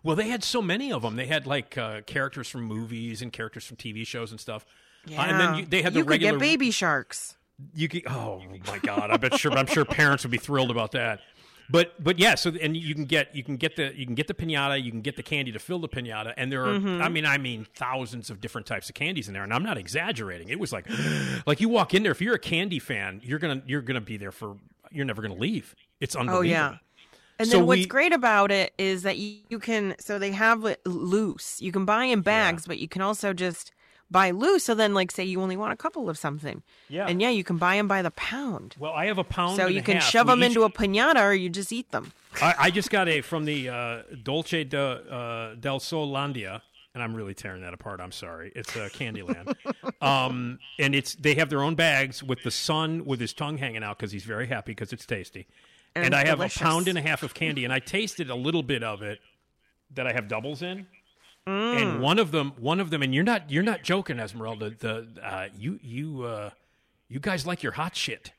Well, 0.04 0.16
they 0.16 0.28
had 0.30 0.44
so 0.44 0.62
many 0.62 0.92
of 0.94 1.02
them. 1.02 1.16
They 1.16 1.26
had 1.26 1.48
like 1.48 1.80
uh, 1.80 2.02
characters 2.02 2.48
from 2.48 2.62
movies 2.64 3.24
and 3.24 3.34
characters 3.34 3.66
from 3.66 3.78
TV 3.78 4.06
shows 4.06 4.30
and 4.30 4.40
stuff. 4.40 4.64
Uh, 5.10 5.14
and 5.20 5.40
then 5.40 5.56
you, 5.56 5.66
they 5.66 5.82
had 5.82 5.94
the 5.96 6.00
you 6.02 6.06
regular. 6.06 6.34
could 6.34 6.40
get 6.42 6.48
baby 6.48 6.70
sharks. 6.70 7.38
You 7.74 7.88
could, 7.88 8.06
oh 8.08 8.44
my 8.68 8.78
god! 8.78 9.10
I 9.10 9.18
bet 9.18 9.40
sure. 9.40 9.52
I'm 9.54 9.66
sure 9.66 9.84
parents 9.84 10.24
would 10.24 10.30
be 10.30 10.38
thrilled 10.38 10.70
about 10.70 10.92
that. 10.92 11.22
But 11.70 12.02
but 12.04 12.20
yeah. 12.20 12.36
So 12.36 12.52
and 12.62 12.76
you 12.78 12.94
can 12.94 13.06
get 13.06 13.36
you 13.36 13.44
can 13.44 13.58
get 13.58 13.76
the 13.76 13.94
you 13.98 14.06
can 14.06 14.16
get 14.16 14.28
the 14.28 14.34
pinata. 14.34 14.82
You 14.82 14.92
can 14.92 15.02
get 15.02 15.16
the 15.16 15.24
candy 15.24 15.52
to 15.52 15.60
fill 15.60 15.80
the 15.80 15.90
pinata. 15.90 16.34
And 16.38 16.52
there 16.52 16.64
are 16.66 16.78
Mm-hmm. 16.80 17.02
I 17.02 17.10
mean 17.10 17.26
I 17.26 17.38
mean 17.38 17.66
thousands 17.76 18.30
of 18.30 18.40
different 18.42 18.68
types 18.68 18.90
of 18.90 18.96
candies 18.96 19.28
in 19.28 19.34
there. 19.34 19.44
And 19.44 19.54
I'm 19.54 19.64
not 19.64 19.78
exaggerating. 19.78 20.50
It 20.50 20.60
was 20.60 20.72
like 20.72 20.88
like 21.48 21.60
you 21.62 21.70
walk 21.70 21.94
in 21.94 22.04
there. 22.04 22.12
If 22.12 22.22
you're 22.22 22.36
a 22.36 22.40
candy 22.40 22.80
fan, 22.80 23.22
you're 23.24 23.40
gonna 23.40 23.62
you're 23.66 23.82
gonna 23.82 24.02
be 24.02 24.18
there 24.18 24.32
for. 24.32 24.58
You're 24.92 25.06
never 25.06 25.22
gonna 25.22 25.34
leave. 25.36 25.76
It's 26.00 26.16
unbelievable. 26.16 26.40
Oh 26.40 26.50
yeah. 26.50 26.78
And 27.40 27.48
So 27.50 27.58
then 27.58 27.66
what's 27.66 27.80
we- 27.82 27.86
great 27.88 28.14
about 28.14 28.50
it 28.52 28.74
is 28.78 29.04
that 29.04 29.18
you, 29.18 29.40
you 29.50 29.60
can 29.60 29.96
so 30.00 30.20
they 30.20 30.32
have 30.32 30.64
it 30.66 30.86
loose. 30.86 31.62
You 31.62 31.72
can 31.72 31.84
buy 31.86 32.06
in 32.06 32.22
bags, 32.22 32.66
but 32.68 32.78
you 32.80 32.88
can 32.88 33.02
also 33.02 33.34
just 33.34 33.72
buy 34.12 34.32
loose. 34.32 34.64
So 34.66 34.76
then, 34.76 34.94
like, 34.94 35.12
say 35.12 35.24
you 35.24 35.42
only 35.42 35.58
want 35.58 35.74
a 35.74 35.76
couple 35.76 36.10
of 36.10 36.18
something, 36.18 36.64
Yeah. 36.90 37.08
and 37.08 37.22
yeah, 37.22 37.30
you 37.30 37.44
can 37.44 37.58
buy 37.58 37.76
them 37.78 37.88
by 37.88 38.02
the 38.02 38.12
pound. 38.12 38.76
Well, 38.80 38.94
I 38.94 39.06
have 39.06 39.18
a 39.18 39.24
pound. 39.24 39.58
So 39.58 39.68
you 39.68 39.82
can 39.82 39.96
half. 39.98 40.10
shove 40.10 40.28
We 40.28 40.32
them 40.34 40.40
each- 40.44 40.48
into 40.50 40.64
a 40.64 40.70
pinata, 40.70 41.22
or 41.24 41.34
you 41.34 41.50
just 41.50 41.72
eat 41.74 41.92
them. 41.92 42.12
I, 42.42 42.56
I 42.60 42.72
just 42.72 42.90
got 42.90 43.08
a 43.08 43.22
from 43.22 43.46
the 43.46 43.70
uh, 43.70 44.02
Dolce 44.24 44.64
de, 44.64 44.80
uh, 44.80 45.56
del 45.56 45.80
Solandia, 45.80 46.62
and 46.94 47.02
I'm 47.04 47.14
really 47.16 47.34
tearing 47.34 47.62
that 47.62 47.74
apart. 47.74 48.00
I'm 48.00 48.12
sorry. 48.12 48.52
It's 48.56 48.76
uh, 48.76 48.90
Candyland, 48.94 49.56
um, 50.02 50.60
and 50.80 50.94
it's 50.96 51.16
they 51.16 51.36
have 51.36 51.50
their 51.50 51.62
own 51.62 51.76
bags 51.76 52.22
with 52.24 52.44
the 52.44 52.52
sun 52.52 53.06
with 53.06 53.20
his 53.20 53.34
tongue 53.34 53.58
hanging 53.58 53.84
out 53.84 53.98
because 53.98 54.12
he's 54.12 54.24
very 54.26 54.48
happy 54.48 54.72
because 54.72 54.94
it's 54.94 55.06
tasty. 55.06 55.48
And, 55.96 56.06
And 56.08 56.16
I 56.16 56.28
have 56.28 56.42
a 56.42 56.50
pound 56.50 56.90
and 56.90 56.98
a 56.98 57.02
half 57.02 57.24
of 57.24 57.34
candy, 57.34 57.64
and 57.64 57.72
I 57.74 57.80
tasted 57.80 58.30
a 58.30 58.36
little 58.36 58.64
bit 58.64 58.84
of 58.84 59.02
it 59.02 59.20
that 59.94 60.06
I 60.06 60.12
have 60.14 60.28
doubles 60.28 60.62
in. 60.62 60.88
Mm. 61.48 61.82
and 61.82 62.02
one 62.02 62.18
of 62.18 62.32
them, 62.32 62.54
one 62.58 62.80
of 62.80 62.90
them, 62.90 63.04
and 63.04 63.14
you're 63.14 63.24
not 63.24 63.52
you're 63.52 63.62
not 63.64 63.84
joking, 63.84 64.20
Esmeralda. 64.20 64.72
The 64.72 65.08
uh, 65.24 65.48
you 65.58 65.80
you 65.84 66.24
uh, 66.24 66.50
you 67.08 67.20
guys 67.20 67.46
like 67.46 67.62
your 67.62 67.74
hot 67.74 67.96
shit. 67.96 68.32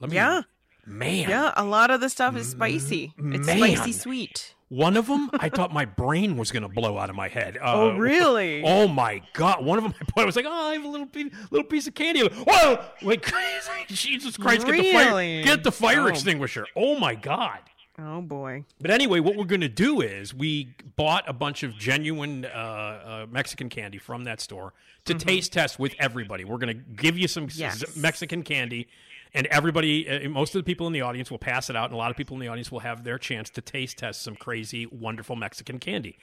Let 0.00 0.08
me, 0.10 0.16
Yeah. 0.16 0.42
man, 0.86 1.28
Yeah, 1.28 1.52
a 1.54 1.64
lot 1.64 1.90
of 1.90 2.00
the 2.00 2.08
stuff 2.08 2.34
is 2.36 2.48
spicy. 2.48 3.12
It's 3.18 3.46
man. 3.46 3.58
spicy 3.58 3.92
sweet. 3.92 4.54
One 4.70 4.96
of 4.96 5.08
them, 5.08 5.28
I 5.34 5.48
thought 5.48 5.72
my 5.74 5.84
brain 5.84 6.36
was 6.36 6.52
going 6.52 6.62
to 6.62 6.68
blow 6.68 6.96
out 6.96 7.10
of 7.10 7.16
my 7.16 7.26
head. 7.28 7.58
Uh, 7.60 7.72
Oh, 7.74 7.96
really? 7.98 8.62
Oh 8.64 8.86
my 8.88 9.20
god! 9.34 9.62
One 9.64 9.76
of 9.78 9.84
them, 9.84 9.92
I 10.16 10.24
was 10.24 10.36
like, 10.36 10.46
"Oh, 10.48 10.68
I 10.70 10.74
have 10.74 10.84
a 10.84 10.88
little 10.88 11.06
piece, 11.08 11.32
little 11.50 11.66
piece 11.66 11.86
of 11.88 11.94
candy." 11.94 12.26
Whoa! 12.26 12.82
Like, 13.02 13.22
crazy. 13.22 13.70
Jesus 13.88 14.36
Christ! 14.38 14.64
Get 14.66 14.76
the 14.78 14.92
fire! 14.92 15.06
Really? 15.08 15.42
Get 15.42 15.62
the 15.64 15.72
fire 15.72 16.02
Oh. 16.02 16.06
extinguisher! 16.06 16.66
Oh 16.76 16.98
my 16.98 17.14
god! 17.16 17.58
Oh 18.02 18.22
boy. 18.22 18.64
But 18.80 18.90
anyway, 18.90 19.20
what 19.20 19.36
we're 19.36 19.44
going 19.44 19.60
to 19.60 19.68
do 19.68 20.00
is 20.00 20.32
we 20.32 20.74
bought 20.96 21.28
a 21.28 21.32
bunch 21.32 21.62
of 21.62 21.76
genuine 21.76 22.44
uh, 22.44 22.48
uh, 22.48 23.26
Mexican 23.30 23.68
candy 23.68 23.98
from 23.98 24.24
that 24.24 24.40
store 24.40 24.72
to 25.04 25.14
taste 25.14 25.52
test 25.52 25.78
with 25.78 25.94
everybody. 25.98 26.44
We're 26.44 26.58
going 26.58 26.76
to 26.76 26.82
give 27.02 27.18
you 27.18 27.28
some 27.28 27.48
Yes. 27.52 27.96
Mexican 27.96 28.42
candy, 28.42 28.88
and 29.34 29.46
everybody, 29.48 30.08
uh, 30.08 30.28
most 30.28 30.54
of 30.54 30.60
the 30.60 30.64
people 30.64 30.86
in 30.86 30.92
the 30.92 31.02
audience 31.02 31.30
will 31.30 31.38
pass 31.38 31.68
it 31.68 31.76
out, 31.76 31.86
and 31.86 31.94
a 31.94 31.96
lot 31.96 32.10
of 32.10 32.16
people 32.16 32.36
in 32.36 32.40
the 32.40 32.48
audience 32.48 32.70
will 32.72 32.80
have 32.80 33.04
their 33.04 33.18
chance 33.18 33.50
to 33.50 33.60
taste 33.60 33.98
test 33.98 34.22
some 34.22 34.36
crazy, 34.36 34.86
wonderful 34.86 35.36
Mexican 35.36 35.78
candy. 35.78 36.18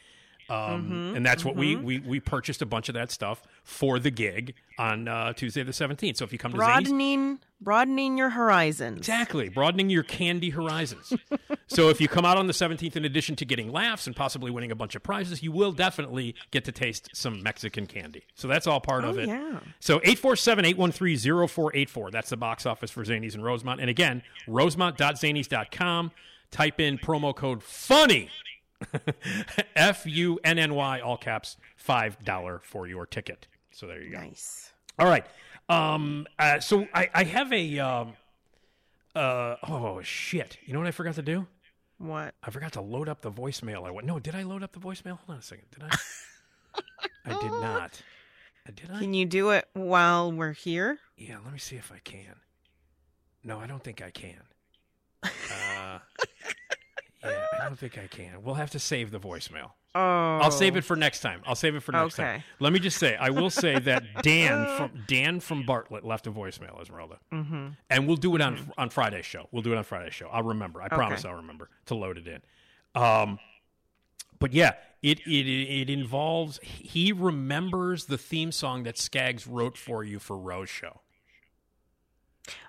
Um, 0.50 1.14
and 1.16 1.26
that's 1.26 1.44
what 1.44 1.56
we, 1.56 1.76
we 1.76 2.00
we 2.00 2.20
purchased 2.20 2.62
a 2.62 2.66
bunch 2.66 2.88
of 2.88 2.96
that 2.96 3.12
stuff 3.12 3.42
for 3.64 4.00
the 4.00 4.12
gig 4.12 4.54
on 4.78 5.08
uh, 5.08 5.34
Tuesday 5.34 5.64
the 5.64 5.74
seventeenth. 5.74 6.18
So 6.18 6.26
if 6.26 6.32
you 6.32 6.38
come 6.40 6.52
to 6.52 6.58
Broadening 6.58 7.40
broadening 7.60 8.18
your 8.18 8.30
horizons. 8.30 9.00
Exactly, 9.00 9.50
broadening 9.50 9.90
your 9.90 10.04
candy 10.04 10.52
horizons. 10.52 11.12
so 11.68 11.90
if 11.90 12.00
you 12.00 12.08
come 12.08 12.24
out 12.24 12.38
on 12.38 12.46
the 12.46 12.54
17th, 12.54 12.96
in 12.96 13.04
addition 13.04 13.36
to 13.36 13.46
getting 13.46 13.72
laughs 13.72 14.06
and 14.06 14.16
possibly 14.16 14.52
winning 14.52 14.72
a 14.72 14.76
bunch 14.76 14.94
of 14.94 15.02
prizes, 15.02 15.42
you 15.42 15.52
will 15.52 15.72
definitely 15.72 16.36
get 16.52 16.66
to 16.66 16.72
taste 16.72 17.10
some 17.14 17.42
Mexican 17.42 17.88
candy. 17.88 18.24
So 18.36 18.48
that's 18.48 18.68
all 18.68 18.80
part 18.80 19.06
of 19.06 19.18
Oh, 19.18 19.22
it. 19.22 19.28
yeah. 19.28 19.60
So 19.80 20.00
847-813-0484. 20.02 22.12
That's 22.12 22.30
the 22.30 22.38
box 22.38 22.68
office 22.68 22.92
for 22.92 23.04
Zanies 23.04 23.34
and 23.34 23.44
Rosemont. 23.44 23.82
And 23.82 23.90
again, 23.90 24.22
rosemont.zanies.com. 24.48 26.12
Type 26.52 26.80
in 26.80 26.98
promo 26.98 27.36
code 27.36 27.62
FUNNY. 27.64 28.30
F 29.76 30.06
U 30.06 30.40
N 30.44 30.60
N 30.60 30.74
Y, 30.74 31.00
all 31.00 31.18
caps, 31.18 31.58
$5 31.84 32.64
for 32.64 32.88
your 32.88 33.06
ticket. 33.06 33.48
So 33.72 33.88
there 33.88 34.02
you 34.02 34.12
go. 34.12 34.20
Nice. 34.20 34.72
All 35.00 35.08
right. 35.08 35.26
Um. 35.70 36.28
Uh, 36.40 36.60
so 36.60 36.88
I 36.94 37.10
I 37.14 37.24
have 37.26 37.52
a 37.52 37.80
um. 37.80 38.14
Uh. 39.14 39.56
Oh 39.68 40.02
shit! 40.02 40.58
You 40.66 40.74
know 40.74 40.80
what 40.80 40.88
I 40.88 40.92
forgot 40.92 41.16
to 41.16 41.22
do? 41.22 41.46
What? 41.98 42.36
I 42.42 42.52
forgot 42.52 42.74
to 42.74 42.82
load 42.82 43.10
up 43.10 43.22
the 43.22 43.32
voicemail. 43.32 43.86
I 43.86 43.92
went. 43.92 44.08
No, 44.08 44.18
did 44.20 44.34
I 44.34 44.44
load 44.44 44.64
up 44.64 44.72
the 44.72 44.80
voicemail? 44.80 45.18
Hold 45.20 45.30
on 45.30 45.38
a 45.38 45.42
second. 45.42 45.66
Did 45.72 45.84
I? 45.84 45.98
I 47.26 47.42
did 47.42 47.52
not. 47.52 48.02
Did 48.74 48.92
I? 48.92 49.00
Can 49.00 49.14
you 49.14 49.26
do 49.26 49.50
it 49.50 49.68
while 49.74 50.32
we're 50.32 50.54
here? 50.54 51.00
Yeah. 51.18 51.38
Let 51.44 51.52
me 51.52 51.60
see 51.60 51.76
if 51.76 51.92
I 51.92 52.00
can. 52.00 52.36
No, 53.44 53.60
I 53.60 53.68
don't 53.68 53.84
think 53.84 54.02
I 54.02 54.12
can. 54.12 54.42
Uh. 55.80 56.00
Yeah, 57.30 57.60
I 57.62 57.66
don't 57.66 57.78
think 57.78 57.98
I 57.98 58.08
can. 58.08 58.44
We'll 58.44 58.56
have 58.56 58.72
to 58.72 58.80
save 58.80 59.12
the 59.12 59.20
voicemail. 59.20 59.72
Oh. 59.96 60.00
I'll 60.00 60.52
save 60.52 60.76
it 60.76 60.84
for 60.84 60.96
next 60.96 61.22
time. 61.22 61.42
I'll 61.46 61.56
save 61.56 61.76
it 61.76 61.82
for 61.82 61.92
next 61.92 62.16
time. 62.16 62.36
Okay. 62.36 62.44
Let 62.60 62.72
me 62.72 62.80
just 62.80 62.98
say, 62.98 63.16
I 63.16 63.32
will 63.32 63.50
say 63.50 63.80
that 63.80 64.04
Dan 64.22 64.68
from 64.78 65.04
Dan 65.08 65.40
from 65.40 65.66
Bartlett 65.66 66.06
left 66.06 66.28
a 66.28 66.32
voicemail, 66.32 66.80
Esmeralda, 66.80 67.18
mm-hmm. 67.32 67.70
and 67.90 68.08
we'll 68.08 68.18
do 68.18 68.36
it 68.36 68.42
on 68.42 68.72
on 68.78 68.90
Friday's 68.90 69.26
show. 69.26 69.48
We'll 69.52 69.64
do 69.64 69.74
it 69.74 69.78
on 69.78 69.84
Friday's 69.84 70.14
show. 70.14 70.28
I'll 70.28 70.44
remember. 70.44 70.82
I 70.82 70.88
promise 70.88 71.26
I'll 71.26 71.36
remember 71.36 71.70
to 71.88 71.96
load 71.96 72.18
it 72.18 72.28
in. 72.28 72.42
Um, 73.02 73.40
but 74.40 74.54
yeah, 74.54 74.74
it 75.02 75.20
it 75.22 75.48
it 75.48 75.90
involves. 75.90 76.60
He 76.62 77.12
remembers 77.12 78.06
the 78.06 78.18
theme 78.18 78.52
song 78.52 78.84
that 78.84 78.98
Skaggs 78.98 79.48
wrote 79.48 79.78
for 79.78 80.04
you 80.04 80.20
for 80.20 80.38
Rose 80.38 80.70
Show. 80.70 81.02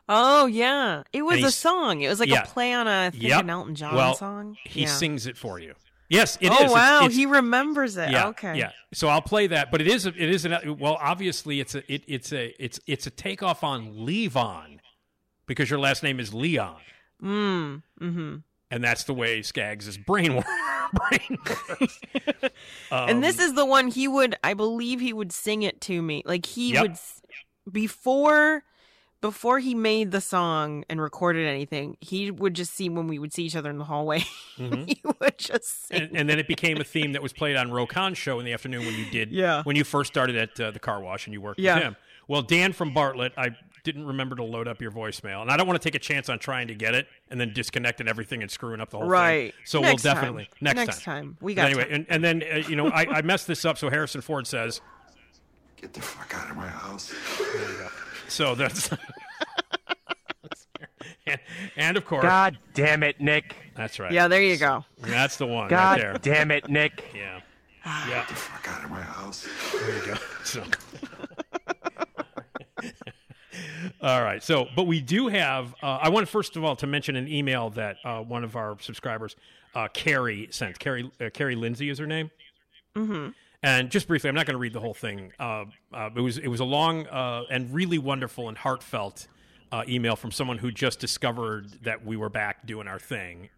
Oh 0.09 0.47
yeah, 0.47 1.03
it 1.13 1.23
was 1.23 1.43
a 1.43 1.51
song. 1.51 2.01
It 2.01 2.09
was 2.09 2.21
like 2.21 2.29
yeah. 2.31 2.43
a 2.43 2.47
play 2.47 2.73
on 2.73 2.87
a 2.87 3.07
I 3.07 3.11
think 3.11 3.23
Yep. 3.25 3.41
an 3.43 3.51
Elton 3.51 3.75
John 3.75 3.95
well, 3.95 4.15
song. 4.15 4.57
He 4.65 4.83
yeah. 4.83 4.87
sings 4.89 5.27
it 5.27 5.37
for 5.37 5.59
you. 5.59 5.75
Yes, 6.09 6.39
it 6.41 6.47
is. 6.47 6.51
oh 6.53 6.55
It's- 6.55 6.73
wow, 6.73 6.97
it's- 7.01 7.15
he 7.17 7.27
remembers 7.27 7.97
it. 7.99 8.11
Yeah, 8.11 8.29
okay. 8.29 8.57
Yeah. 8.59 8.71
So 8.95 9.09
I'll 9.09 9.21
play 9.21 9.47
that, 9.49 9.71
but 9.71 9.83
it 9.83 9.87
is 9.89 10.07
a, 10.07 10.09
it 10.09 10.31
is 10.31 10.47
an 10.47 10.79
well 10.79 10.97
obviously 11.01 11.61
it's 11.61 11.75
a 11.75 11.93
it, 11.93 12.03
it's 12.07 12.33
a 12.33 12.55
it's 12.59 12.81
it's 12.87 13.07
a 13.07 13.11
takeoff 13.11 13.63
on 13.63 13.93
Levon 13.95 14.79
because 15.47 15.69
your 15.69 15.79
last 15.79 16.03
name 16.03 16.19
is 16.21 16.33
Leon, 16.33 16.77
Mm. 17.23 17.83
Mm-hmm. 18.01 18.37
and 18.71 18.85
that's 18.85 19.05
the 19.05 19.13
way 19.15 19.43
Skaggs' 19.43 19.99
brain 19.99 20.37
works. 20.37 20.49
brain 21.11 21.39
works. 21.69 22.01
Um, 22.91 23.09
and 23.11 23.23
this 23.25 23.39
is 23.39 23.53
the 23.53 23.67
one 23.67 23.89
he 23.89 24.09
would, 24.09 24.37
I 24.43 24.55
believe, 24.55 25.01
he 25.01 25.13
would 25.13 25.33
sing 25.33 25.63
it 25.63 25.83
to 25.83 26.01
me. 26.01 26.23
Like 26.25 26.47
he 26.47 26.73
Yep. 26.73 26.83
would 26.83 26.97
before 27.71 28.63
before 29.21 29.59
he 29.59 29.75
made 29.75 30.11
the 30.13 30.21
song 30.21 30.85
and 30.89 31.01
recorded 31.01 31.47
anything. 31.47 31.97
He 32.01 32.31
would 32.31 32.55
just 32.55 32.73
see 32.75 32.89
when 32.89 33.07
we 33.09 33.19
would 33.19 33.33
see 33.33 33.45
each 33.45 33.57
other 33.57 33.71
in 33.71 33.79
the 33.79 33.85
hallway. 33.85 34.21
he 34.57 35.01
would 35.21 35.39
just 35.39 35.89
sing. 35.89 36.01
Mm-hmm. 36.01 36.05
and, 36.11 36.17
and 36.17 36.31
then 36.31 36.39
it 36.39 36.47
became 36.49 36.81
a 36.81 36.85
theme 36.85 37.13
that 37.13 37.23
was 37.23 37.33
played 37.33 37.57
on 37.57 37.71
Roe 37.73 37.87
Conn's 37.87 38.19
show 38.19 38.39
in 38.39 38.45
the 38.45 38.53
afternoon 38.53 38.85
when 38.87 38.95
you 38.95 39.07
did 39.11 39.31
Yeah. 39.33 39.63
when 39.65 39.77
you 39.77 39.85
first 39.85 40.13
started 40.13 40.37
at 40.37 40.61
uh, 40.61 40.71
the 40.71 40.79
car 40.79 41.01
wash 41.01 41.27
and 41.27 41.35
you 41.35 41.41
worked 41.41 41.59
Yeah. 41.61 41.75
with 41.75 41.83
him. 41.85 41.97
Well, 42.29 42.43
Dan 42.43 42.73
from 42.73 42.93
Bartlett, 42.93 43.33
I 43.39 43.51
didn't 43.85 44.07
remember 44.07 44.37
to 44.37 44.45
load 44.45 44.69
up 44.69 44.83
your 44.83 44.91
voicemail, 44.91 45.41
and 45.41 45.51
I 45.51 45.57
don't 45.57 45.67
want 45.67 45.81
to 45.81 45.87
take 45.89 45.95
a 45.95 45.99
chance 45.99 46.29
on 46.29 46.39
trying 46.39 46.69
to 46.69 46.75
get 46.75 46.95
it 46.95 47.07
and 47.31 47.41
then 47.41 47.55
disconnecting 47.55 48.07
everything 48.07 48.43
and 48.43 48.51
screwing 48.51 48.81
up 48.83 48.91
the 48.91 48.99
whole 48.99 49.07
Right. 49.09 49.29
thing. 49.31 49.45
Right. 49.47 49.55
So 49.65 49.81
Next 49.81 50.05
we'll 50.05 50.13
time. 50.15 50.21
definitely 50.23 50.49
next, 50.61 50.77
Next 50.77 51.03
time. 51.03 51.39
We 51.41 51.55
But 51.55 51.63
got 51.63 51.67
anyway, 51.71 51.85
time. 51.85 51.93
and, 51.95 52.07
and 52.11 52.25
then 52.25 52.43
uh, 52.53 52.69
you 52.69 52.77
know 52.77 52.89
I, 52.89 53.07
I 53.19 53.23
messed 53.23 53.47
this 53.47 53.65
up. 53.65 53.79
So 53.79 53.89
Harrison 53.89 54.21
Ford 54.21 54.47
says 54.47 54.81
Get 55.81 55.93
the 55.95 56.03
fuck 56.03 56.35
out 56.35 56.51
of 56.51 56.57
my 56.57 56.67
house. 56.69 57.15
So. 58.29 58.55
That's 58.55 58.91
and, 61.27 61.41
and 61.77 61.97
of 61.97 62.05
course 62.05 62.23
God 62.23 62.59
damn 62.75 63.03
it, 63.03 63.21
Nick. 63.21 63.55
that's 63.75 63.99
right. 63.99 64.13
yeah, 64.13 64.29
there 64.29 64.43
you 64.43 64.57
go. 64.57 64.85
that's 65.01 65.37
the 65.37 65.47
one 65.47 65.69
God 65.69 66.01
right 66.01 66.23
there. 66.23 66.35
damn 66.35 66.51
it, 66.51 66.69
Nick. 66.69 67.05
Yeah, 67.15 67.41
yeah. 67.85 68.09
Get 68.09 68.29
the 68.29 68.35
fuck 68.35 68.69
out 68.69 68.85
of 68.85 68.91
my 68.91 69.03
house. 69.03 69.47
There 69.73 69.97
you 69.97 70.07
go. 70.07 70.15
So. 70.45 70.63
all 74.03 74.23
right. 74.23 74.43
So, 74.43 74.67
but 74.77 74.87
we 74.87 75.01
do 75.01 75.29
have. 75.29 75.75
Uh, 75.83 75.99
I 76.03 76.09
want 76.09 76.29
first 76.29 76.57
of 76.57 76.65
all 76.65 76.77
to 76.77 76.87
mention 76.87 77.17
an 77.17 77.29
email 77.29 77.71
that 77.71 77.97
uh, 78.05 78.21
one 78.21 78.45
of 78.45 78.57
our 78.57 78.77
subscribers, 78.81 79.37
uh, 79.75 79.89
Carrie, 79.89 80.49
sent. 80.51 80.79
Carrie, 80.79 81.11
uh, 81.21 81.31
Carrie 81.33 81.57
Lindsay 81.57 81.91
is 81.91 81.99
her 81.99 82.07
name. 82.07 82.31
Mm-hmm. 82.97 83.29
And 83.63 83.91
just 83.91 84.07
briefly, 84.07 84.29
I'm 84.29 84.35
not 84.37 84.47
going 84.47 84.55
to 84.55 84.61
read 84.61 84.73
the 84.73 84.81
whole 84.81 84.95
thing. 84.95 85.33
Uh, 85.39 85.65
uh, 85.93 86.11
it 86.15 86.21
was 86.21 86.39
it 86.39 86.47
was 86.49 86.61
a 86.61 86.65
long 86.65 87.07
uh, 87.09 87.43
and 87.51 87.73
really 87.75 87.99
wonderful 87.99 88.49
and 88.49 88.57
heartfelt 88.57 89.27
uh, 89.73 89.83
email 89.89 90.15
from 90.17 90.31
someone 90.31 90.59
who 90.59 90.71
just 90.71 91.01
discovered 91.01 91.67
that 91.83 92.05
we 92.07 92.17
were 92.17 92.29
back 92.29 92.67
doing 92.67 92.87
our 92.87 93.01
thing, 93.01 93.49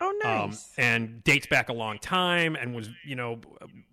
Oh, 0.00 0.08
um, 0.10 0.18
nice. 0.50 0.72
and 0.76 1.24
dates 1.24 1.46
back 1.46 1.70
a 1.70 1.72
long 1.72 1.98
time 1.98 2.54
and 2.54 2.74
was 2.74 2.90
you 3.04 3.16
know 3.16 3.40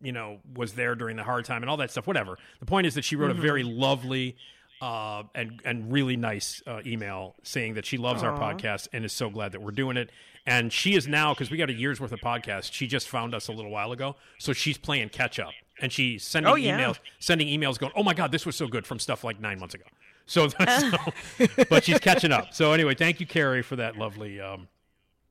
you 0.01 0.11
know 0.11 0.39
was 0.53 0.73
there 0.73 0.95
during 0.95 1.15
the 1.15 1.23
hard 1.23 1.45
time 1.45 1.63
and 1.63 1.69
all 1.69 1.77
that 1.77 1.91
stuff. 1.91 2.07
Whatever. 2.07 2.37
The 2.59 2.65
point 2.65 2.85
is 2.85 2.95
that 2.95 3.05
she 3.05 3.15
wrote 3.15 3.31
a 3.31 3.33
very 3.33 3.63
lovely. 3.63 4.35
Uh, 4.79 5.23
and 5.33 5.59
and 5.65 5.91
really 5.91 6.15
nice 6.15 6.61
uh, 6.67 6.81
email 6.85 7.33
saying 7.41 7.73
that 7.73 7.83
she 7.83 7.97
loves 7.97 8.21
our 8.21 8.37
podcast 8.37 8.87
and 8.93 9.03
is 9.03 9.11
so 9.11 9.27
glad 9.27 9.51
that 9.53 9.59
we're 9.59 9.71
doing 9.71 9.97
it. 9.97 10.11
And 10.47 10.71
she 10.71 10.95
is 10.95 11.07
now 11.07 11.33
because 11.33 11.51
we 11.51 11.57
got 11.57 11.69
a 11.69 11.73
year's 11.73 11.99
worth 11.99 12.13
of 12.13 12.21
podcasts. 12.21 12.71
She 12.71 12.87
just 12.87 13.07
found 13.09 13.35
us 13.35 13.49
a 13.49 13.51
little 13.51 13.69
while 13.69 13.91
ago, 13.91 14.15
so 14.39 14.53
she's 14.53 14.77
playing 14.77 15.09
catch 15.09 15.39
up 15.39 15.51
and 15.81 15.91
she's 15.91 16.23
sending 16.23 16.51
Oh, 16.51 16.55
yeah. 16.55 16.79
emails, 16.79 16.99
sending 17.19 17.47
emails, 17.47 17.77
going, 17.77 17.91
"Oh 17.95 18.01
my 18.03 18.13
god, 18.13 18.31
this 18.31 18.45
was 18.45 18.55
so 18.55 18.65
good" 18.67 18.87
from 18.87 18.97
stuff 18.97 19.23
like 19.25 19.39
nine 19.41 19.59
months 19.59 19.75
ago. 19.75 19.83
So, 20.25 20.47
that's, 20.47 20.89
so 21.37 21.47
but 21.69 21.83
she's 21.83 21.99
catching 21.99 22.31
up. 22.31 22.53
So 22.53 22.71
anyway, 22.71 22.95
thank 22.95 23.19
you, 23.19 23.27
Carrie, 23.27 23.61
for 23.61 23.75
that 23.75 23.97
lovely 23.97 24.39
um, 24.39 24.67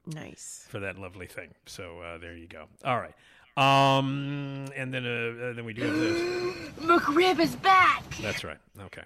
nice. 0.06 0.66
for 0.68 0.80
that 0.80 0.98
lovely 0.98 1.26
thing. 1.26 1.54
So 1.64 2.00
uh, 2.00 2.18
there 2.18 2.36
you 2.36 2.46
go. 2.46 2.66
All 2.84 2.98
right. 3.00 3.14
Um, 3.56 4.66
and 4.76 4.92
then 4.92 5.06
uh, 5.06 5.46
uh, 5.48 5.52
then 5.54 5.64
we 5.64 5.72
do 5.72 5.82
have 5.82 5.94
this. 5.98 6.20
McRib 6.80 7.40
is 7.40 7.56
back. 7.56 8.04
That's 8.20 8.44
right. 8.44 8.58
Okay. 8.82 9.02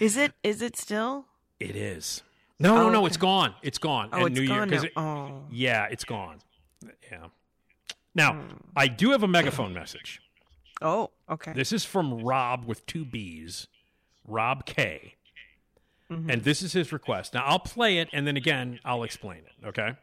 Is 0.00 0.16
it? 0.16 0.32
Is 0.44 0.62
it 0.62 0.76
still? 0.76 1.26
It 1.58 1.74
is. 1.74 2.22
No, 2.60 2.76
no, 2.76 2.82
Oh, 2.86 2.90
no. 2.90 2.98
okay. 3.00 3.06
It's 3.08 3.16
gone. 3.16 3.54
It's 3.62 3.78
gone. 3.78 4.08
Oh, 4.12 4.20
at 4.20 4.26
it's 4.28 4.36
New 4.38 4.42
Year 4.46 4.58
gone 4.60 4.70
'cause 4.70 4.82
now. 4.82 4.88
it- 4.88 4.92
Oh. 4.96 5.46
yeah, 5.50 5.86
it's 5.90 6.04
gone. 6.04 6.40
Yeah. 7.10 7.26
Now, 8.14 8.34
Hmm. 8.34 8.56
I 8.76 8.86
do 8.88 9.10
have 9.10 9.22
a 9.22 9.28
megaphone 9.28 9.72
message. 9.74 10.20
Oh, 10.80 11.10
okay. 11.28 11.52
This 11.52 11.72
is 11.72 11.84
from 11.84 12.22
Rob 12.22 12.64
with 12.64 12.86
two 12.86 13.04
B's, 13.04 13.66
Rob 14.24 14.66
K. 14.66 15.14
Mhm. 16.10 16.30
And 16.32 16.42
this 16.44 16.62
is 16.62 16.74
his 16.74 16.92
request. 16.92 17.34
Now, 17.34 17.44
I'll 17.44 17.58
play 17.58 17.98
it, 17.98 18.08
and 18.12 18.26
then 18.26 18.36
again, 18.36 18.78
I'll 18.84 19.02
explain 19.02 19.38
it. 19.38 19.66
Okay. 19.66 19.96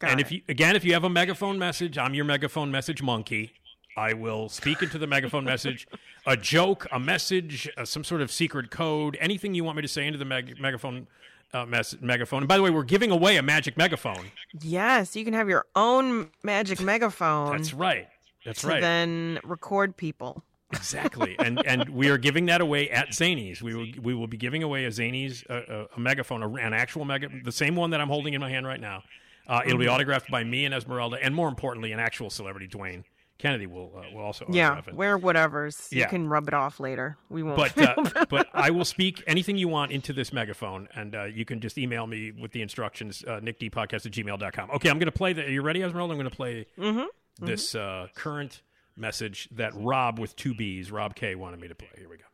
Got 0.00 0.10
and 0.10 0.20
it. 0.20 0.26
if 0.26 0.32
you 0.32 0.42
again, 0.48 0.74
if 0.74 0.84
you 0.84 0.92
have 0.94 1.04
a 1.04 1.08
megaphone 1.10 1.58
message, 1.58 1.96
I'm 1.96 2.12
your 2.14 2.24
megaphone 2.24 2.70
message 2.72 3.00
monkey. 3.00 3.54
I 3.96 4.12
will 4.14 4.48
speak 4.48 4.82
into 4.82 4.98
the 4.98 5.06
megaphone 5.06 5.44
message, 5.44 5.86
a 6.26 6.36
joke, 6.36 6.86
a 6.92 6.98
message, 6.98 7.68
uh, 7.76 7.84
some 7.84 8.04
sort 8.04 8.20
of 8.22 8.30
secret 8.32 8.70
code, 8.70 9.16
anything 9.20 9.54
you 9.54 9.64
want 9.64 9.76
me 9.76 9.82
to 9.82 9.88
say 9.88 10.06
into 10.06 10.18
the 10.18 10.24
meg- 10.24 10.58
megaphone 10.60 11.06
uh, 11.52 11.66
mess- 11.66 11.96
megaphone. 12.00 12.38
And 12.42 12.48
by 12.48 12.56
the 12.56 12.62
way, 12.62 12.70
we're 12.70 12.84
giving 12.84 13.10
away 13.10 13.36
a 13.36 13.42
magic 13.42 13.76
megaphone. 13.76 14.24
Yes, 14.62 15.14
you 15.14 15.24
can 15.24 15.34
have 15.34 15.48
your 15.48 15.66
own 15.76 16.30
magic 16.42 16.80
megaphone. 16.80 17.56
That's 17.56 17.74
right. 17.74 18.08
That's 18.44 18.64
right. 18.64 18.80
Then 18.80 19.38
record 19.44 19.96
people. 19.96 20.42
Exactly, 20.74 21.36
and 21.38 21.62
and 21.66 21.90
we 21.90 22.08
are 22.08 22.16
giving 22.16 22.46
that 22.46 22.62
away 22.62 22.88
at 22.88 23.08
Zanies. 23.10 23.60
We 23.60 23.74
will 23.74 23.86
we 24.00 24.14
will 24.14 24.26
be 24.26 24.38
giving 24.38 24.62
away 24.62 24.86
a 24.86 24.88
Zanies 24.88 25.44
a, 25.50 25.86
a 25.94 26.00
megaphone, 26.00 26.42
a, 26.42 26.48
an 26.54 26.72
actual 26.72 27.04
mega, 27.04 27.28
the 27.44 27.52
same 27.52 27.76
one 27.76 27.90
that 27.90 28.00
I'm 28.00 28.08
holding 28.08 28.32
in 28.32 28.40
my 28.40 28.48
hand 28.48 28.66
right 28.66 28.80
now. 28.80 29.02
Uh, 29.46 29.60
it'll 29.66 29.78
be 29.78 29.84
Mhm. 29.84 29.92
autographed 29.92 30.30
by 30.30 30.42
me 30.44 30.64
and 30.64 30.72
Esmeralda, 30.74 31.18
and 31.22 31.34
more 31.34 31.48
importantly, 31.48 31.92
an 31.92 32.00
actual 32.00 32.30
celebrity, 32.30 32.68
Dwayne 32.68 33.04
Kennedy 33.42 33.66
will 33.66 33.92
uh, 33.96 34.02
will 34.14 34.22
also 34.22 34.46
Yeah, 34.48 34.68
autograph 34.68 34.88
it. 34.88 34.94
wear 34.94 35.18
whatever's. 35.18 35.88
Yeah. 35.90 36.04
You 36.04 36.06
can 36.10 36.28
rub 36.28 36.46
it 36.46 36.54
off 36.54 36.78
later. 36.78 37.16
We 37.28 37.42
won't. 37.42 37.56
But 37.56 37.76
uh, 38.16 38.24
but 38.30 38.48
I 38.54 38.70
will 38.70 38.84
speak 38.84 39.20
anything 39.26 39.56
you 39.58 39.66
want 39.66 39.90
into 39.90 40.12
this 40.12 40.32
megaphone, 40.32 40.88
and 40.94 41.14
uh, 41.16 41.24
you 41.24 41.44
can 41.44 41.60
just 41.60 41.76
email 41.76 42.06
me 42.06 42.30
with 42.30 42.52
the 42.52 42.62
instructions, 42.62 43.24
uh, 43.26 43.40
nickdpodcast 43.42 44.06
at 44.06 44.12
gmail.com. 44.12 44.70
Okay, 44.70 44.88
I'm 44.88 44.98
going 45.00 45.06
to 45.06 45.12
play 45.12 45.32
the. 45.32 45.44
Are 45.44 45.48
you 45.50 45.60
ready, 45.62 45.82
Esmeralda? 45.82 46.12
I'm 46.12 46.18
going 46.20 46.30
to 46.30 46.36
play 46.36 46.66
Mhm, 46.78 47.06
this 47.40 47.74
uh, 47.74 48.06
current 48.14 48.62
message 48.96 49.48
that 49.50 49.72
Rob 49.74 50.20
with 50.20 50.36
two 50.36 50.54
B's, 50.54 50.92
Rob 50.92 51.16
K, 51.16 51.34
wanted 51.34 51.58
me 51.60 51.66
to 51.66 51.74
play. 51.74 51.88
Here 51.98 52.08
we 52.08 52.18
go. 52.18 52.24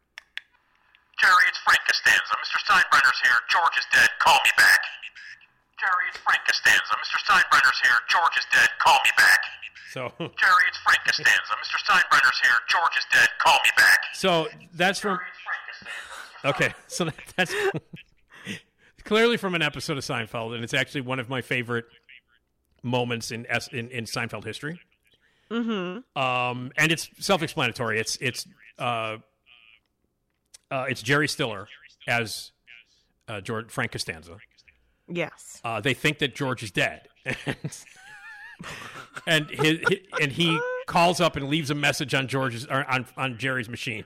Jerry, 1.21 1.33
it's 1.49 1.59
Frank 1.65 1.81
Costanza. 1.87 2.35
Mr. 2.37 2.59
Steinbrenner's 2.69 3.21
here. 3.25 3.35
George 3.51 3.77
is 3.79 3.87
dead. 3.93 4.09
Call 4.21 4.39
me 4.45 4.51
back. 4.57 4.79
Jerry, 5.81 6.05
it's 6.11 6.19
Frank 6.19 6.41
Costanza. 6.47 6.95
Mr. 6.99 7.19
Steinbrenner's 7.25 7.81
here. 7.83 7.93
George 8.09 8.37
is 8.39 8.47
dead. 8.53 8.69
Call 8.85 8.99
me 9.05 9.11
back. 9.17 9.41
So 9.93 10.01
Jerry, 10.19 10.65
it's 10.69 10.79
Frank 10.79 11.01
Costanza. 11.07 11.53
Mr. 11.55 11.79
Steinbrenner's 11.87 12.41
here. 12.43 12.53
George 12.69 12.97
is 12.99 13.07
dead. 13.13 13.29
Call 13.39 13.59
me 13.65 13.71
back. 13.77 13.99
So 14.15 14.49
that's 14.75 14.99
from. 15.01 15.19
Okay, 16.45 16.73
so 16.87 17.05
that- 17.07 17.15
that's 17.37 17.55
clearly 19.05 19.37
from 19.37 19.55
an 19.55 19.63
episode 19.63 19.99
of 19.99 20.05
Seinfeld, 20.05 20.55
and 20.55 20.63
it's 20.65 20.75
actually 20.75 21.01
one 21.03 21.19
of 21.19 21.29
my 21.29 21.41
favorite 21.43 21.87
moments 22.83 23.31
in 23.31 23.47
S- 23.49 23.69
in, 23.69 23.89
in 23.91 24.05
Seinfeld 24.05 24.45
history. 24.45 24.81
Mm-hmm. 25.51 26.21
Um, 26.21 26.73
and 26.77 26.93
it's 26.93 27.09
self-explanatory. 27.19 27.99
It's 27.99 28.17
it's 28.21 28.47
uh, 28.79 29.17
uh, 30.71 30.85
it's 30.89 31.03
Jerry 31.03 31.27
Stiller 31.29 31.67
as 32.07 32.53
uh, 33.29 33.41
George 33.41 33.71
Frank 33.71 33.93
Costanza. 33.93 34.37
Yes. 35.09 35.61
Uh, 35.65 35.81
they 35.81 35.95
think 35.95 36.19
that 36.19 36.35
George 36.35 36.63
is 36.63 36.71
dead, 36.71 37.09
and 39.27 39.51
his, 39.51 39.79
hi 39.85 39.97
and 40.21 40.33
he 40.33 40.59
calls 40.87 41.21
up 41.21 41.37
and 41.37 41.49
leaves 41.49 41.71
a 41.71 41.75
message 41.75 42.15
on 42.15 42.29
George's 42.29 42.67
or 42.67 42.85
on 42.91 43.07
on 43.17 43.39
Jerry's 43.39 43.69
machine, 43.69 44.05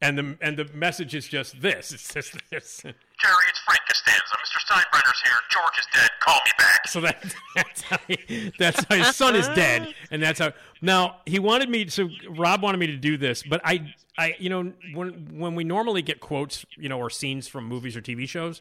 and 0.00 0.18
the 0.18 0.36
and 0.40 0.56
the 0.56 0.66
message 0.74 1.14
is 1.14 1.26
just 1.26 1.60
this. 1.60 1.92
It's 1.92 2.12
just 2.12 2.36
this. 2.50 2.82
Jerry, 2.82 3.44
it's 3.48 3.58
Frank 3.60 3.80
Costanza. 3.88 4.34
Mr. 4.36 4.58
Steinbrenner's 4.66 5.20
here. 5.22 5.34
George 5.50 5.78
is 5.78 5.86
dead. 5.94 6.10
Call 6.20 6.40
me 6.44 6.52
back. 6.58 6.88
So 6.88 7.00
that, 7.00 7.34
that's 7.56 7.82
how 7.82 7.96
he, 8.06 8.52
that's 8.58 8.84
how 8.84 8.96
his 8.96 9.16
son 9.16 9.36
is 9.36 9.48
dead, 9.48 9.94
and 10.10 10.22
that's 10.22 10.38
how. 10.38 10.52
Now 10.82 11.16
he 11.26 11.38
wanted 11.38 11.68
me. 11.70 11.88
So 11.88 12.08
Rob 12.28 12.62
wanted 12.62 12.78
me 12.78 12.88
to 12.88 12.96
do 12.96 13.16
this, 13.16 13.42
but 13.42 13.60
I, 13.64 13.94
I, 14.18 14.34
you 14.38 14.50
know, 14.50 14.72
when 14.92 15.38
when 15.38 15.54
we 15.54 15.64
normally 15.64 16.02
get 16.02 16.20
quotes, 16.20 16.66
you 16.76 16.88
know, 16.88 16.98
or 16.98 17.08
scenes 17.08 17.48
from 17.48 17.64
movies 17.64 17.96
or 17.96 18.02
TV 18.02 18.28
shows, 18.28 18.60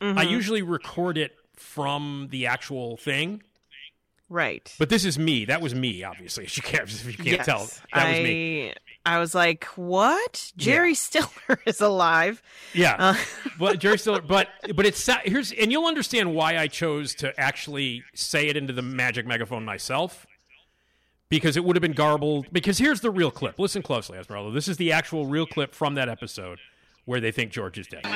I 0.00 0.24
Mhm. 0.24 0.30
usually 0.30 0.62
record 0.62 1.18
it 1.18 1.36
from 1.56 2.28
the 2.30 2.46
actual 2.46 2.96
thing. 2.96 3.42
Right. 4.30 4.72
But 4.78 4.90
this 4.90 5.04
is 5.06 5.18
me. 5.18 5.46
That 5.46 5.60
was 5.62 5.74
me, 5.74 6.04
obviously. 6.04 6.44
If 6.44 6.56
you 6.56 6.62
can't, 6.62 6.88
if 6.88 7.06
you 7.06 7.14
can't 7.14 7.28
yes. 7.38 7.46
tell, 7.46 7.64
that 7.94 8.06
I, 8.06 8.10
was 8.10 8.20
me. 8.20 8.74
I 9.06 9.18
was 9.18 9.34
like, 9.34 9.64
"What? 9.76 10.52
Jerry 10.58 10.94
Stiller 10.94 11.58
is 11.66 11.80
alive?" 11.80 12.42
Yeah, 12.74 12.94
Uh, 12.98 13.14
but 13.58 13.78
Jerry 13.80 13.98
Stiller. 13.98 14.20
But 14.20 14.48
but 14.74 14.84
it's 14.84 15.02
sa- 15.02 15.20
here's 15.24 15.50
and 15.52 15.72
you'll 15.72 15.86
understand 15.86 16.34
why 16.34 16.58
I 16.58 16.66
chose 16.68 17.14
to 17.16 17.38
actually 17.40 18.04
say 18.14 18.48
it 18.48 18.56
into 18.56 18.72
the 18.74 18.82
magic 18.82 19.26
megaphone 19.26 19.64
myself. 19.64 20.26
Because 21.30 21.56
it 21.58 21.64
would 21.64 21.76
have 21.76 21.82
been 21.82 21.92
garbled. 21.92 22.46
Because 22.52 22.78
here's 22.78 23.00
the 23.02 23.10
real 23.10 23.30
clip. 23.30 23.58
Listen 23.58 23.82
closely, 23.82 24.16
Esmeralda. 24.18 24.50
This 24.50 24.66
is 24.68 24.78
the 24.78 24.92
actual 24.92 25.26
real 25.26 25.44
clip 25.46 25.74
from 25.74 25.94
that 25.96 26.08
episode 26.08 26.58
where 27.04 27.20
they 27.20 27.30
think 27.32 27.50
George 27.52 27.78
is 27.78 27.86
dead. 27.86 28.06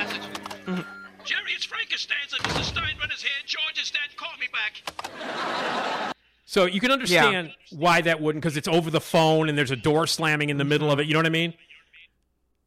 Jerry, 1.25 1.51
it's 1.55 1.65
Frank 1.65 1.89
Costanza. 1.89 2.37
Mr. 2.37 2.73
Steinbrenner's 2.73 3.21
here. 3.21 3.31
George 3.45 3.81
is 3.81 3.91
dead. 3.91 4.15
Call 4.17 4.31
me 4.39 4.47
back. 4.51 6.15
So 6.45 6.65
you 6.65 6.79
can 6.79 6.91
understand 6.91 7.51
why 7.71 8.01
that 8.01 8.21
wouldn't, 8.21 8.43
because 8.43 8.57
it's 8.57 8.67
over 8.67 8.91
the 8.91 9.01
phone 9.01 9.49
and 9.49 9.57
there's 9.57 9.71
a 9.71 9.75
door 9.75 10.05
slamming 10.05 10.49
in 10.49 10.57
the 10.57 10.65
middle 10.65 10.91
of 10.91 10.99
it. 10.99 11.07
You 11.07 11.13
know 11.13 11.19
what 11.19 11.25
I 11.25 11.29
mean? 11.29 11.53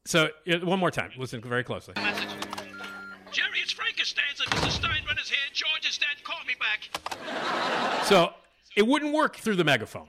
So 0.07 0.31
one 0.62 0.78
more 0.78 0.91
time. 0.91 1.11
Listen 1.16 1.41
very 1.41 1.65
closely. 1.65 1.95
Jerry, 1.95 3.59
it's 3.62 3.73
Frank 3.73 3.99
Costanza. 3.99 4.45
Mr. 4.45 4.81
Steinbrenner's 4.81 5.28
here. 5.28 5.39
George 5.53 5.87
is 5.89 5.99
dead. 5.99 6.24
Call 6.24 6.39
me 6.47 6.55
back. 6.59 8.05
So 8.05 8.33
it 8.77 8.87
wouldn't 8.87 9.12
work 9.12 9.37
through 9.37 9.57
the 9.57 9.65
megaphone. 9.65 10.09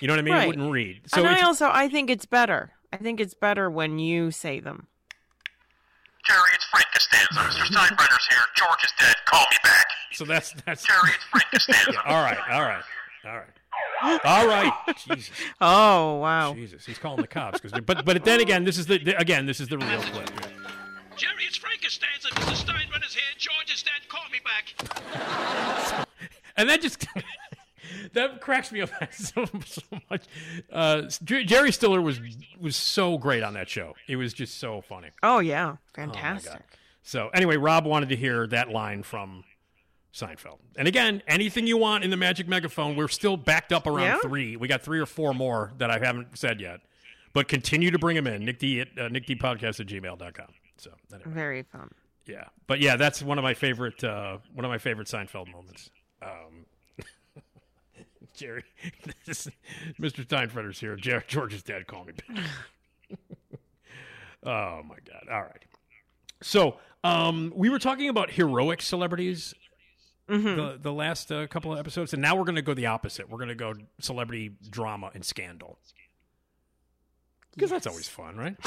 You 0.00 0.08
know 0.08 0.14
what 0.14 0.20
I 0.20 0.22
mean? 0.22 0.34
Right. 0.34 0.44
It 0.44 0.48
wouldn't 0.48 0.72
read. 0.72 1.02
So 1.06 1.18
and 1.18 1.28
I 1.28 1.42
also 1.42 1.68
I 1.70 1.88
think 1.88 2.10
it's 2.10 2.26
better. 2.26 2.72
I 2.92 2.96
think 2.96 3.20
it's 3.20 3.34
better 3.34 3.70
when 3.70 3.98
you 3.98 4.30
say 4.30 4.60
them. 4.60 4.88
Jerry, 6.26 6.40
it's 6.54 6.64
Frank 6.66 6.86
Costanza. 6.92 7.40
Mr. 7.40 7.64
Steinbrenner's 7.72 8.26
here. 8.28 8.38
George 8.56 8.84
is 8.84 8.92
dead. 8.98 9.14
Call 9.26 9.40
me 9.50 9.56
back. 9.62 9.86
So 10.12 10.24
that's 10.24 10.52
that's. 10.64 10.84
Jerry, 10.86 11.10
it's 11.14 11.24
Frank 11.24 11.46
Costanza. 11.50 11.92
Yeah, 11.92 12.00
all 12.12 12.22
right, 12.22 12.38
all 12.50 12.62
right, 12.62 12.82
all 13.24 13.36
right, 13.36 14.20
all 14.24 14.46
right. 14.46 14.72
Jesus, 14.96 15.30
Oh 15.60 16.16
wow. 16.16 16.54
Jesus, 16.54 16.84
he's 16.86 16.98
calling 16.98 17.20
the 17.20 17.26
cops. 17.28 17.60
'cause- 17.60 17.72
but 17.84 18.04
but 18.04 18.24
then 18.24 18.40
again, 18.40 18.64
this 18.64 18.78
is 18.78 18.86
the 18.86 18.98
the- 18.98 19.18
again 19.18 19.46
this 19.46 19.60
is 19.60 19.68
the 19.68 19.78
real 19.78 20.00
clip. 20.02 20.30
Jerry, 21.16 21.44
it's 21.46 21.56
Frank 21.56 21.82
Costanza. 21.82 22.28
Mr. 22.30 22.54
Steinbrenner's 22.66 23.14
here. 23.14 23.22
George 23.38 23.72
is 23.72 23.82
dead. 23.82 24.08
Call 24.08 24.22
me 24.32 24.40
back. 24.44 26.06
And 26.56 26.68
that 26.68 26.80
just 26.80 27.04
that 28.14 28.40
cracks 28.40 28.70
me 28.72 28.80
up 28.80 28.90
so, 29.12 29.44
so 29.66 29.82
much. 30.10 30.22
Uh, 30.72 31.02
Jerry 31.24 31.72
Stiller 31.72 32.00
was 32.00 32.20
was 32.60 32.76
so 32.76 33.18
great 33.18 33.42
on 33.42 33.54
that 33.54 33.68
show. 33.68 33.94
It 34.08 34.16
was 34.16 34.32
just 34.32 34.58
so 34.58 34.80
funny. 34.80 35.08
Oh 35.22 35.38
yeah, 35.40 35.72
Oh, 35.74 35.78
fantastic. 35.94 36.52
God. 36.52 36.62
So 37.02 37.28
anyway, 37.34 37.56
Rob 37.56 37.84
wanted 37.86 38.08
to 38.10 38.16
hear 38.16 38.46
that 38.48 38.70
line 38.70 39.02
from 39.02 39.44
Seinfeld. 40.12 40.58
And 40.76 40.86
again, 40.88 41.22
anything 41.26 41.66
you 41.66 41.76
want 41.76 42.04
in 42.04 42.10
the 42.10 42.16
magic 42.16 42.46
megaphone, 42.48 42.96
we're 42.96 43.08
still 43.08 43.36
backed 43.36 43.72
up 43.72 43.86
around 43.86 44.04
Yeah? 44.06 44.18
three. 44.22 44.56
We 44.56 44.68
got 44.68 44.82
three 44.82 45.00
or 45.00 45.06
four 45.06 45.34
more 45.34 45.72
that 45.78 45.90
I 45.90 45.98
haven't 45.98 46.38
said 46.38 46.60
yet. 46.60 46.80
But 47.32 47.48
continue 47.48 47.90
to 47.90 47.98
bring 47.98 48.14
them 48.14 48.28
in. 48.28 48.44
Nick 48.44 48.60
D 48.60 48.80
at 48.80 48.88
uh, 48.96 49.08
nickdpodcast 49.08 49.80
at 49.80 49.86
gmail.com. 49.88 50.46
So 50.78 50.90
anyway, 51.12 51.30
Very 51.34 51.62
fun. 51.64 51.90
yeah. 52.26 52.44
But 52.68 52.78
yeah, 52.80 52.94
that's 52.96 53.22
one 53.22 53.38
of 53.38 53.42
my 53.42 53.54
favorite 53.54 54.02
uh, 54.04 54.38
one 54.54 54.64
of 54.64 54.70
my 54.70 54.78
favorite 54.78 55.08
Seinfeld 55.08 55.50
moments. 55.50 55.90
Um, 56.22 56.64
Jerry, 58.34 58.64
Mr. 59.26 59.52
Steinfretter's 60.26 60.80
here. 60.80 60.96
Jer- 60.96 61.24
George 61.26 61.54
is 61.54 61.62
dead. 61.62 61.86
Call 61.86 62.04
me 62.04 62.12
back. 62.12 62.38
oh 64.44 64.82
my 64.82 64.96
god! 65.06 65.28
All 65.30 65.42
right. 65.42 65.64
So 66.42 66.76
um, 67.02 67.52
we 67.54 67.68
were 67.70 67.78
talking 67.78 68.08
about 68.08 68.30
heroic 68.32 68.82
celebrities 68.82 69.54
Mm-hmm. 70.26 70.56
the 70.56 70.78
the 70.80 70.92
last 70.92 71.30
uh, 71.30 71.46
couple 71.48 71.70
of 71.74 71.78
episodes, 71.78 72.14
and 72.14 72.22
now 72.22 72.34
we're 72.34 72.44
going 72.44 72.54
to 72.56 72.62
go 72.62 72.72
the 72.72 72.86
opposite. 72.86 73.28
We're 73.28 73.36
going 73.36 73.50
to 73.50 73.54
go 73.54 73.74
celebrity 74.00 74.52
drama 74.70 75.10
and 75.12 75.22
scandal 75.22 75.78
because 77.52 77.68
that's 77.68 77.86
always 77.86 78.08
fun, 78.08 78.34
right? 78.34 78.56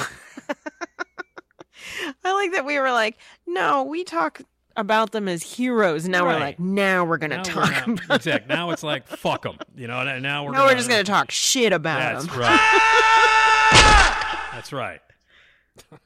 I 2.23 2.34
like 2.34 2.52
that 2.52 2.64
we 2.64 2.77
were 2.80 2.91
like, 2.91 3.18
no, 3.48 3.81
we 3.84 4.03
talk 4.03 4.41
about 4.78 5.12
them 5.12 5.28
as 5.28 5.44
heroes. 5.44 6.08
Now 6.08 6.26
Right. 6.26 6.34
we're 6.36 6.40
like, 6.40 6.60
now 6.60 7.04
we're 7.04 7.18
gonna 7.18 7.38
Now 7.38 7.44
we're 7.44 7.52
talk. 7.68 7.88
not- 7.88 8.06
about 8.06 8.16
exact. 8.18 8.48
Now 8.48 8.72
it's 8.72 8.84
like 8.84 9.08
fuck 9.08 9.44
them, 9.44 9.58
you 9.76 9.88
know. 9.88 9.99
And 9.99 10.24
now 10.24 10.45
we're 10.45 10.52
now 10.52 10.66
we're 10.66 10.76
just 10.76 10.90
gonna 10.90 11.04
talk 11.04 11.32
shit 11.32 11.74
about 11.74 11.99
That's 11.99 12.28
them. 12.28 12.40
right. 12.40 14.44
That's 14.54 14.72
right. 14.74 15.02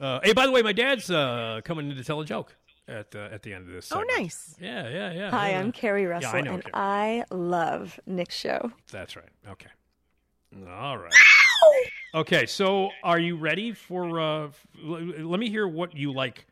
uh, 0.00 0.20
hey, 0.22 0.32
by 0.32 0.46
the 0.46 0.52
way, 0.52 0.62
my 0.62 0.72
dad's 0.72 1.10
uh, 1.10 1.60
coming 1.64 1.90
in 1.90 1.96
to 1.96 2.04
tell 2.04 2.20
a 2.20 2.24
joke 2.24 2.54
at 2.86 3.14
uh, 3.14 3.28
at 3.32 3.42
the 3.42 3.52
end 3.52 3.66
of 3.68 3.72
this. 3.74 3.90
Oh, 3.92 4.02
nice. 4.16 4.56
Yeah, 4.60 4.88
yeah, 4.88 5.12
yeah. 5.12 5.30
Hi, 5.30 5.50
yeah. 5.50 5.60
I'm 5.60 5.72
Keri 5.72 6.02
Yeah, 6.02 6.08
Russell, 6.08 6.36
I 6.36 6.40
know. 6.40 6.54
and 6.54 6.62
Keri. 6.64 6.72
I 6.74 7.24
love 7.30 7.98
Nick's 8.06 8.36
show. 8.36 8.72
That's 8.90 9.16
right. 9.16 9.28
Okay. 9.48 9.68
All 10.70 10.96
right. 10.96 11.12
Okay, 12.14 12.46
so 12.46 12.88
are 13.04 13.18
you 13.18 13.36
ready 13.36 13.72
for? 13.72 14.18
Uh, 14.18 14.46
f- 14.46 14.66
l- 14.82 15.28
let 15.28 15.38
me 15.38 15.50
hear 15.50 15.68
what 15.68 15.94
you 15.94 16.10
like 16.12 16.46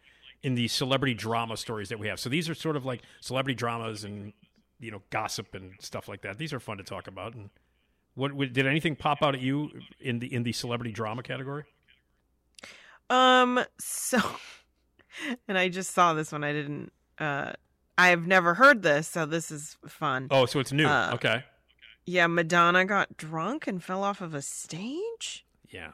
in 0.46 0.54
the 0.54 0.68
celebrity 0.68 1.12
drama 1.12 1.56
stories 1.56 1.88
that 1.88 1.98
we 1.98 2.06
have. 2.06 2.20
So 2.20 2.28
these 2.28 2.48
are 2.48 2.54
sort 2.54 2.76
of 2.76 2.84
like 2.86 3.02
celebrity 3.20 3.56
dramas 3.56 4.04
and 4.04 4.32
you 4.78 4.92
know 4.92 5.02
gossip 5.10 5.56
and 5.56 5.72
stuff 5.80 6.06
like 6.06 6.22
that. 6.22 6.38
These 6.38 6.52
are 6.52 6.60
fun 6.60 6.76
to 6.78 6.84
talk 6.84 7.08
about. 7.08 7.34
And 7.34 7.50
what 8.14 8.32
what- 8.32 8.52
did 8.52 8.64
anything 8.64 8.94
pop 8.94 9.22
out 9.24 9.34
at 9.34 9.40
you 9.40 9.70
in 9.98 10.20
the 10.20 10.32
in 10.32 10.44
the 10.44 10.52
celebrity 10.52 10.92
drama 10.92 11.24
category? 11.24 11.64
Um, 13.10 13.64
so, 13.78 14.20
and 15.48 15.58
I 15.58 15.68
just 15.68 15.92
saw 15.92 16.14
this 16.14 16.30
one. 16.30 16.44
I 16.44 16.52
didn't. 16.52 16.92
Uh, 17.18 17.52
I've 17.98 18.28
never 18.28 18.54
heard 18.54 18.82
this, 18.82 19.08
so 19.08 19.26
this 19.26 19.50
is 19.50 19.76
fun. 19.88 20.28
Oh, 20.30 20.46
so 20.46 20.60
it's 20.60 20.72
new. 20.72 20.86
Uh, 20.86 21.10
okay. 21.14 21.42
Yeah, 22.04 22.28
Madonna 22.28 22.84
got 22.84 23.16
drunk 23.16 23.66
and 23.66 23.82
fell 23.82 24.04
off 24.04 24.20
of 24.20 24.32
a 24.32 24.42
stage. 24.42 25.44
Yeah. 25.68 25.90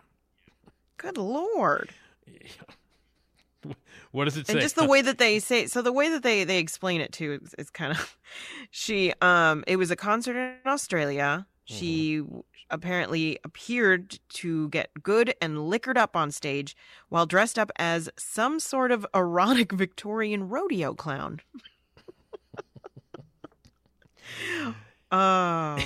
Good 0.99 1.17
lord. 1.17 1.95
What 4.13 4.25
does 4.27 4.37
it 4.37 4.47
say? 4.47 4.53
and 4.55 4.61
just 4.61 4.77
the 4.77 4.87
way 4.87 5.01
that 5.03 5.17
they 5.19 5.39
say 5.39 5.67
so 5.67 5.81
the 5.81 5.93
way 5.93 6.11
that 6.11 6.23
they 6.23 6.45
they 6.45 6.59
explain 6.59 7.01
it 7.01 7.13
too 7.13 7.39
is, 7.43 7.55
is 7.59 7.71
kind 7.71 7.93
of 7.93 8.17
she 8.71 9.13
um 9.23 9.65
it 9.67 9.77
was 9.77 9.91
a 9.91 9.97
concert 9.97 10.37
in 10.37 10.57
australia. 10.67 11.47
She 11.65 12.19
w 12.19 12.43
apparently 12.69 13.39
appeared 13.45 14.19
to 14.31 14.69
get 14.71 14.91
good 15.03 15.35
and 15.41 15.69
liquored 15.69 15.97
up 15.97 16.17
on 16.17 16.31
stage 16.31 16.75
while 17.09 17.25
dressed 17.27 17.59
up 17.59 17.71
as 17.77 18.11
some 18.19 18.59
sort 18.61 18.91
of 18.91 19.07
erotic 19.15 19.73
victorian 19.85 20.49
rodeo 20.49 20.93
clown. 20.95 21.41
Oh 25.11 25.79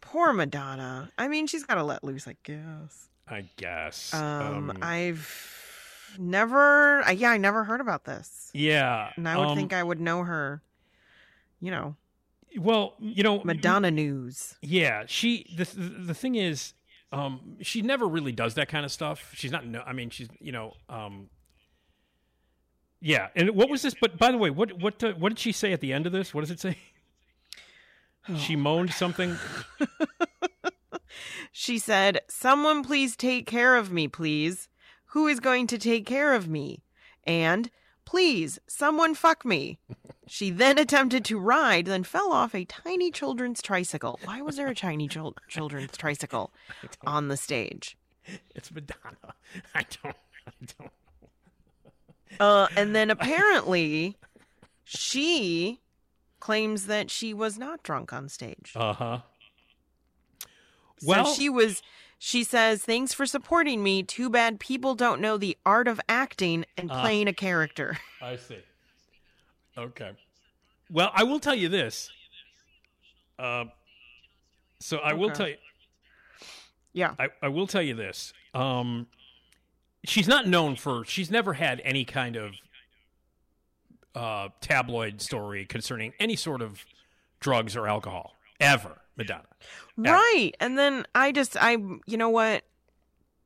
poor 0.00 0.32
madonna. 0.32 1.10
I 1.18 1.28
mean 1.28 1.46
she's 1.46 1.64
got 1.64 1.74
to 1.74 1.84
let 1.84 2.02
loose 2.04 2.26
i 2.28 2.36
guess. 2.44 3.08
I 3.28 3.44
guess. 3.56 4.14
um, 4.14 4.70
Um, 4.70 4.78
I've 4.82 5.65
never, 6.18 7.02
I, 7.02 7.12
yeah, 7.12 7.30
I 7.30 7.38
never 7.38 7.64
heard 7.64 7.80
about 7.80 8.04
this, 8.04 8.50
yeah. 8.54 9.10
and 9.16 9.28
I 9.28 9.36
would 9.36 9.48
um, 9.48 9.56
think 9.56 9.72
I 9.72 9.82
would 9.82 10.00
know 10.00 10.22
her. 10.24 10.62
You 11.60 11.70
know, 11.70 11.96
Well, 12.58 12.94
you 12.98 13.22
know, 13.22 13.42
Madonna 13.42 13.90
news. 13.90 14.56
Yeah, 14.60 15.04
she. 15.06 15.54
The 15.56 15.64
the 15.64 16.14
thing 16.14 16.34
is, 16.34 16.74
um, 17.12 17.56
she 17.62 17.82
never 17.82 18.06
really 18.06 18.32
does 18.32 18.54
that 18.54 18.68
kind 18.68 18.84
of 18.84 18.92
stuff. 18.92 19.32
She's 19.34 19.50
not. 19.50 19.66
No, 19.66 19.82
I 19.86 19.92
mean, 19.92 20.10
she's. 20.10 20.28
You 20.38 20.52
know. 20.52 20.74
Um, 20.88 21.30
yeah, 23.00 23.28
and 23.34 23.50
what 23.50 23.68
was 23.70 23.82
this? 23.82 23.94
But 23.98 24.18
by 24.18 24.30
the 24.30 24.38
way, 24.38 24.50
what 24.50 24.80
what 24.80 25.02
uh, 25.02 25.12
what 25.14 25.30
did 25.30 25.38
she 25.38 25.52
say 25.52 25.72
at 25.72 25.80
the 25.80 25.92
end 25.92 26.06
of 26.06 26.12
this? 26.12 26.34
What 26.34 26.42
does 26.42 26.50
it 26.50 26.60
say? 26.60 26.76
She 28.36 28.56
moaned 28.56 28.92
something. 28.92 29.36
She 31.58 31.78
said, 31.78 32.20
"Someone 32.28 32.82
please 32.84 33.16
take 33.16 33.46
care 33.46 33.76
of 33.76 33.90
me, 33.90 34.08
please. 34.08 34.68
Who 35.08 35.26
is 35.28 35.40
going 35.40 35.66
to 35.68 35.78
take 35.78 36.06
care 36.06 36.34
of 36.34 36.48
me?" 36.48 36.82
And 37.24 37.70
Please, 38.04 38.60
someone 38.68 39.14
fuck 39.14 39.44
me. 39.44 39.78
She 40.28 40.50
then 40.50 40.76
attempted 40.76 41.24
to 41.26 41.38
ride, 41.38 41.86
then 41.86 42.02
fell 42.02 42.32
off 42.32 42.52
a 42.52 42.64
tiny 42.64 43.12
children's 43.12 43.62
tricycle. 43.62 44.18
Why 44.24 44.40
was 44.42 44.56
there 44.56 44.66
a 44.66 44.74
tiny 44.74 45.06
chil- 45.06 45.36
children's 45.48 45.96
tricycle 45.96 46.50
on 47.06 47.28
the 47.28 47.36
stage? 47.36 47.96
It's 48.52 48.72
Madonna. 48.72 49.34
I 49.72 49.86
don't. 50.02 50.16
I 50.48 50.52
don't. 50.78 50.90
Uh, 52.40 52.66
and 52.76 52.92
then 52.94 53.08
apparently, 53.16 54.16
she 54.82 55.80
claims 56.40 56.86
that 56.86 57.08
she 57.08 57.32
was 57.32 57.56
not 57.56 57.84
drunk 57.84 58.12
on 58.12 58.28
stage. 58.28 58.72
Uh 58.74 58.92
huh. 58.94 59.18
So 60.98 61.06
Well- 61.06 61.34
she 61.34 61.48
was. 61.48 61.82
She 62.18 62.44
says, 62.44 62.82
"Thanks 62.82 63.12
for 63.12 63.26
supporting 63.26 63.82
me. 63.82 64.02
Too 64.02 64.30
bad 64.30 64.58
people 64.58 64.94
don't 64.94 65.20
know 65.20 65.36
the 65.36 65.56
art 65.66 65.86
of 65.88 66.00
acting 66.08 66.64
and 66.76 66.90
Ah. 66.90 67.00
playing 67.02 67.28
a 67.28 67.32
character." 67.32 67.98
I 68.22 68.36
see. 68.36 68.58
Okay. 69.76 70.12
Well, 70.90 71.10
I 71.14 71.24
will 71.24 71.40
tell 71.40 71.54
you 71.54 71.68
this. 71.68 72.10
Uh, 73.38 73.64
so 74.80 74.98
I 74.98 75.12
will 75.12 75.30
tell 75.30 75.48
you. 75.48 75.56
Yeah. 76.94 77.14
I, 77.18 77.28
I 77.42 77.48
will 77.48 77.66
tell 77.66 77.82
you 77.82 77.94
this. 77.94 78.32
Um, 78.54 79.08
she's 80.04 80.26
not 80.28 80.46
known 80.46 80.76
for. 80.76 81.04
She's 81.04 81.30
never 81.30 81.52
had 81.54 81.82
any 81.84 82.06
kind 82.06 82.36
of 82.36 82.54
uh, 84.14 84.48
tabloid 84.62 85.20
story 85.20 85.66
concerning 85.66 86.14
any 86.18 86.36
sort 86.36 86.62
of 86.62 86.86
drugs 87.40 87.76
or 87.76 87.86
alcohol 87.86 88.34
ever. 88.58 89.02
Madonna. 89.16 89.44
Ever. 89.98 90.14
Right. 90.16 90.52
And 90.60 90.76
then 90.78 91.04
I 91.14 91.32
just, 91.32 91.56
I, 91.60 91.72
you 92.06 92.16
know 92.16 92.28
what? 92.28 92.64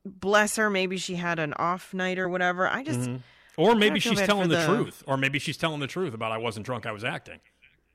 Bless 0.05 0.55
her. 0.57 0.69
Maybe 0.69 0.97
she 0.97 1.15
had 1.15 1.39
an 1.39 1.53
off 1.53 1.93
night 1.93 2.17
or 2.19 2.27
whatever. 2.27 2.67
I 2.67 2.83
just, 2.83 2.99
Mhm. 3.01 3.21
Or 3.57 3.75
maybe 3.75 3.99
she's 3.99 4.19
telling 4.21 4.49
the, 4.49 4.55
the- 4.57 4.65
truth. 4.65 5.03
Or 5.07 5.17
maybe 5.17 5.37
she's 5.37 5.57
telling 5.57 5.79
the 5.81 5.87
truth 5.87 6.13
about 6.13 6.31
I 6.31 6.37
wasn't 6.37 6.65
drunk, 6.65 6.85
I 6.85 6.91
was 6.91 7.03
acting. 7.03 7.39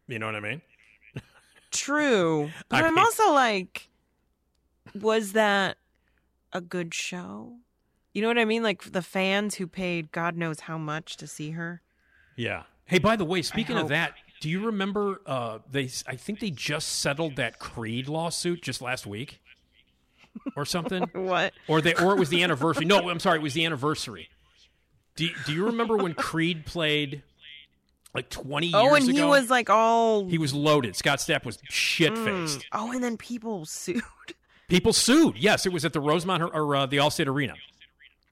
You 0.07 0.19
know 0.19 0.27
what 0.27 0.37
I 0.37 0.41
mean? 0.41 0.63
true. 1.71 2.51
But 2.69 2.85
I 2.85 2.89
I'm 2.89 2.95
mean- 2.95 3.05
also 3.05 3.33
like, 3.33 3.89
was 4.95 5.33
that 5.33 5.79
a 6.53 6.61
good 6.61 6.95
show? 6.95 7.57
You 8.13 8.23
know 8.23 8.29
what 8.29 8.39
I 8.39 8.45
mean? 8.45 8.63
Like 8.63 8.93
the 8.93 9.03
fans 9.03 9.57
who 9.57 9.67
paid 9.67 10.13
God 10.13 10.37
knows 10.37 10.61
how 10.61 10.79
much 10.79 11.17
to 11.19 11.27
see 11.27 11.51
her. 11.51 11.83
Yeah. 12.37 12.63
Hey, 12.87 12.99
by 12.99 13.17
the 13.17 13.25
way, 13.25 13.43
speaking 13.43 13.77
of 13.77 13.89
that, 13.89 14.15
do 14.47 14.53
you 14.53 14.65
remember 14.67 15.21
uh 15.27 15.59
they 15.69 15.91
I 16.07 16.15
think 16.15 16.39
they 16.39 16.51
just 16.51 17.01
settled 17.01 17.35
that 17.35 17.59
Creed 17.59 18.07
lawsuit 18.07 18.63
just 18.63 18.81
last 18.81 19.05
week 19.05 19.41
or 20.55 20.65
something? 20.65 21.03
What? 21.15 21.53
Or 21.67 21.81
they 21.81 21.95
or 21.95 22.13
it 22.13 22.19
was 22.21 22.29
the 22.29 22.45
anniversary. 22.45 22.85
No, 22.85 23.11
I'm 23.11 23.19
sorry, 23.19 23.41
it 23.41 23.43
was 23.43 23.55
the 23.55 23.67
anniversary. 23.67 24.29
Do 25.17 25.29
do 25.47 25.53
you 25.53 25.67
remember 25.67 25.97
when 25.97 26.15
Creed 26.15 26.65
played 26.65 27.25
like 28.15 28.31
20 28.31 28.69
years 28.69 28.75
ago. 28.75 28.89
Oh, 28.89 28.95
and 28.95 29.09
ago? 29.09 29.17
he 29.17 29.25
was 29.25 29.51
like 29.51 29.69
all. 29.69 30.29
he 30.29 30.39
was 30.39 30.55
loaded. 30.55 30.95
Scott 30.95 31.19
Stapp 31.19 31.45
was 31.45 31.59
shit-faced. 31.65 32.61
Mm. 32.61 32.65
Oh, 32.71 32.93
and 32.93 33.03
then 33.03 33.17
people 33.17 33.65
sued. 33.67 34.01
People 34.69 34.93
sued. 34.93 35.39
Yes, 35.39 35.67
it 35.67 35.73
was 35.73 35.85
at 35.85 35.93
the 35.93 36.01
Rosemont 36.01 36.45
or, 36.45 36.55
or 36.55 36.77
uh, 36.77 36.87
the 36.87 36.99
Allstate 36.99 37.27
Arena. 37.27 37.55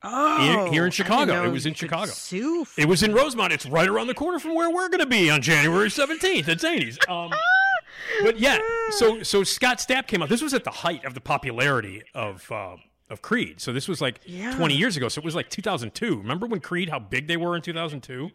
Oh, 0.05 0.71
Here- 0.71 0.85
in 0.85 0.91
Chicago. 0.91 1.45
It 1.45 1.49
was 1.51 1.67
in 1.67 1.75
Chicago. 1.75 2.11
Sue. 2.11 2.67
It 2.77 2.87
was 2.87 3.03
in 3.03 3.15
Rosemont. 3.15 3.53
It's 3.53 3.67
right 3.67 3.89
around 3.89 4.07
the 4.09 4.15
corner 4.15 4.39
from 4.39 4.55
where 4.55 4.71
we're 4.71 4.89
going 4.89 5.01
to 5.01 5.07
be 5.07 5.31
on 5.31 5.41
January 5.43 5.89
17th 5.89 6.47
at 6.49 6.61
Zany's. 6.61 6.99
Um, 7.09 7.33
but 8.23 8.39
yeah, 8.39 8.59
so 8.91 9.23
so 9.23 9.43
Scott 9.45 9.79
Stapp 9.79 10.07
came 10.07 10.23
out. 10.23 10.29
This 10.29 10.43
was 10.43 10.53
at 10.55 10.65
the 10.65 10.71
height 10.71 11.05
of 11.05 11.15
the 11.15 11.21
popularity 11.21 12.03
of 12.15 12.51
uh, 12.53 12.77
of 13.11 13.23
Creed. 13.23 13.61
So 13.61 13.73
this 13.73 13.89
was 13.89 14.01
like 14.01 14.21
Yeah. 14.27 14.55
20 14.57 14.75
years 14.77 14.97
ago. 14.97 15.09
So 15.09 15.21
it 15.21 15.25
was 15.25 15.35
like 15.35 15.49
2002. 15.51 16.19
Remember 16.19 16.47
when 16.47 16.61
Creed 16.61 16.89
how 16.91 16.99
big 16.99 17.27
they 17.27 17.37
were 17.37 17.57
in 17.57 17.63
2002? 17.63 18.31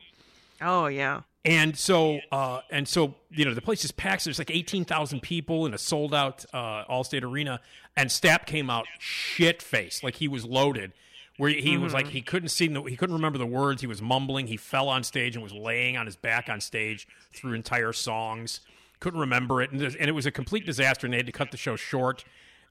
Oh 0.61 0.87
yeah. 0.87 1.21
And 1.45 1.77
so, 1.77 2.19
uh, 2.33 2.59
and 2.69 2.85
so, 2.85 3.15
you 3.31 3.45
know, 3.45 3.53
the 3.53 3.61
place 3.61 3.85
is 3.85 3.91
packed. 3.91 4.25
There's 4.25 4.39
like 4.39 4.51
eighteen 4.51 4.83
thousand 4.83 5.21
people 5.21 5.65
in 5.65 5.73
a 5.73 5.77
sold 5.77 6.13
out 6.13 6.43
uh, 6.53 6.83
Allstate 6.85 7.23
Arena, 7.23 7.61
and 7.95 8.09
Stapp 8.09 8.45
came 8.45 8.69
out 8.69 8.85
shit 8.99 9.61
faced, 9.61 10.03
like 10.03 10.15
he 10.15 10.27
was 10.27 10.43
loaded. 10.43 10.91
Where 11.39 11.49
he 11.51 11.77
was 11.77 11.93
like 11.93 12.09
he 12.09 12.21
couldn't 12.21 12.49
see, 12.49 12.67
the, 12.67 12.83
he 12.83 12.97
couldn't 12.97 13.15
remember 13.15 13.37
the 13.37 13.45
words. 13.45 13.79
He 13.79 13.87
was 13.87 14.01
mumbling. 14.01 14.47
He 14.47 14.57
fell 14.57 14.89
on 14.89 15.05
stage 15.05 15.37
and 15.37 15.41
was 15.41 15.53
laying 15.53 15.95
on 15.95 16.05
his 16.05 16.17
back 16.17 16.49
on 16.49 16.59
stage 16.59 17.07
through 17.33 17.53
entire 17.53 17.93
songs. 17.93 18.59
Couldn't 18.99 19.21
remember 19.21 19.61
it, 19.61 19.71
and, 19.71 19.81
and 19.81 20.09
it 20.09 20.11
was 20.11 20.25
a 20.25 20.31
complete 20.31 20.65
disaster. 20.65 21.07
And 21.07 21.13
they 21.13 21.17
had 21.17 21.27
to 21.27 21.31
cut 21.31 21.51
the 21.51 21.57
show 21.57 21.77
short. 21.77 22.25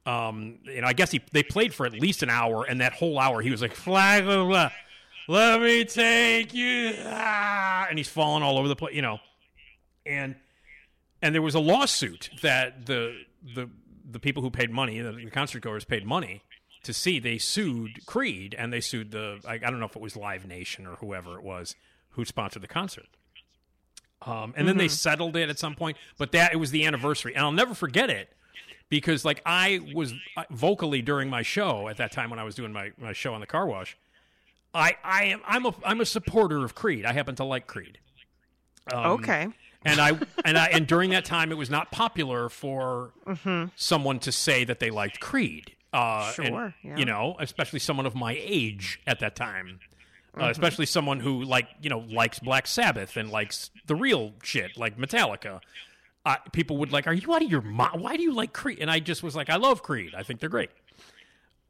Um, 0.05 0.59
you 0.65 0.83
know, 0.83 0.87
I 0.87 0.93
guess 0.93 1.11
he 1.11 1.23
they 1.33 1.43
played 1.43 1.73
for 1.73 1.87
at 1.87 1.95
least 1.95 2.23
an 2.23 2.29
hour, 2.29 2.65
and 2.65 2.83
that 2.83 2.93
whole 2.93 3.19
hour 3.19 3.41
he 3.41 3.51
was 3.51 3.63
like 3.63 3.75
flag, 3.75 4.25
blah, 4.25 4.45
blah, 4.45 4.71
let 5.29 5.63
me 5.63 5.87
take 5.87 6.53
you, 6.53 6.93
ah, 7.05 7.87
and 7.89 7.99
he's 7.99 8.09
falling 8.09 8.43
all 8.43 8.59
over 8.59 8.69
the 8.69 8.77
place, 8.77 8.95
you 8.95 9.03
know, 9.03 9.19
and 10.05 10.37
and 11.23 11.35
there 11.35 11.43
was 11.43 11.55
a 11.55 11.61
lawsuit 11.61 12.29
that 12.43 12.85
the 12.85 13.19
the 13.55 13.71
the 14.11 14.19
people 14.19 14.43
who 14.43 14.51
paid 14.51 14.71
money, 14.71 15.01
the, 15.01 15.13
the 15.13 15.31
concert 15.31 15.63
goers 15.63 15.85
paid 15.85 16.07
money 16.07 16.43
to 16.83 16.93
see. 16.93 17.19
They 17.19 17.39
sued 17.39 18.05
Creed, 18.07 18.55
and 18.59 18.73
they 18.73 18.81
sued 18.81 19.11
the 19.11 19.41
I, 19.47 19.55
I 19.55 19.59
don't 19.59 19.79
know 19.81 19.87
if 19.87 19.97
it 19.97 20.03
was 20.03 20.17
Live 20.17 20.47
Nation 20.47 20.87
or 20.87 20.97
whoever 20.97 21.37
it 21.39 21.43
was 21.45 21.75
who 22.11 22.25
sponsored 22.25 22.63
the 22.63 22.69
concert. 22.69 23.07
Um, 24.23 24.53
and 24.57 24.67
then 24.67 24.77
they 24.79 24.89
settled 24.89 25.37
it 25.37 25.49
at 25.49 25.59
some 25.61 25.75
point, 25.77 25.97
but 26.19 26.33
that 26.33 26.53
it 26.53 26.57
was 26.57 26.73
the 26.73 26.85
anniversary, 26.85 27.35
and 27.37 27.45
I'll 27.45 27.53
never 27.53 27.73
forget 27.75 28.11
it 28.11 28.33
because 28.89 29.25
like 29.25 29.41
I 29.47 29.81
was 29.95 30.13
uh, 30.37 30.43
vocally 30.51 31.03
during 31.03 31.31
my 31.31 31.43
show 31.43 31.89
at 31.89 31.99
that 31.99 32.11
time 32.11 32.29
when 32.31 32.39
I 32.41 32.43
was 32.45 32.57
doing 32.57 32.73
my, 32.73 32.91
my 32.99 33.13
show 33.13 33.33
on 33.35 33.41
the 33.41 33.47
car 33.47 33.67
wash. 33.67 33.97
I 34.75 34.97
I 35.05 35.25
am 35.27 35.41
I'm 35.47 35.67
a 35.67 35.75
I'm 35.85 36.01
a 36.01 36.05
supporter 36.07 36.65
of 36.65 36.75
Creed. 36.75 37.05
I 37.07 37.13
happen 37.13 37.37
to 37.37 37.45
like 37.45 37.67
Creed. 37.69 37.99
Um, 38.93 39.07
Okay. 39.13 39.49
And 39.85 40.01
I 40.01 40.19
and 40.45 40.59
I 40.59 40.67
and 40.69 40.87
during 40.87 41.11
that 41.11 41.25
time 41.25 41.53
it 41.53 41.57
was 41.57 41.71
not 41.71 41.93
popular 41.93 42.49
for 42.49 43.13
Mm-hmm. 43.27 43.67
someone 43.77 44.19
to 44.21 44.33
say 44.33 44.65
that 44.65 44.81
they 44.81 44.91
liked 44.91 45.21
Creed. 45.21 45.77
Uh, 45.93 46.33
and, 46.39 46.47
Sure, 46.47 46.75
yeah. 46.83 46.97
You 46.97 47.05
know, 47.05 47.37
especially 47.41 47.79
someone 47.79 48.07
of 48.07 48.15
my 48.15 48.39
age 48.41 49.01
at 49.07 49.21
that 49.21 49.37
time. 49.37 49.81
Mm-hmm. 50.35 50.43
Uh, 50.43 50.51
especially 50.51 50.87
someone 50.87 51.21
who 51.21 51.43
like 51.43 51.69
you 51.81 51.91
know 51.91 52.01
likes 52.01 52.39
Black 52.39 52.67
Sabbath 52.67 53.17
and 53.17 53.31
likes 53.31 53.71
the 53.87 53.97
real 53.97 54.33
shit 54.43 54.77
like 54.77 54.99
Metallica. 54.99 55.61
Uh, 56.27 56.37
people 56.53 56.77
would 56.77 56.93
like, 56.93 57.07
"Are 57.07 57.15
you 57.15 57.33
out 57.35 57.43
of 57.43 57.51
your 57.51 57.63
mind? 57.63 58.03
Why 58.03 58.17
do 58.17 58.23
you 58.23 58.33
like 58.35 58.53
Creed?" 58.53 58.79
And 58.81 58.91
I 58.91 59.01
just 59.01 59.23
was 59.23 59.35
like, 59.35 59.49
"I 59.49 59.57
love 59.57 59.83
Creed. 59.83 60.15
I 60.15 60.23
think 60.23 60.41
they're 60.41 60.51
great." 60.51 60.71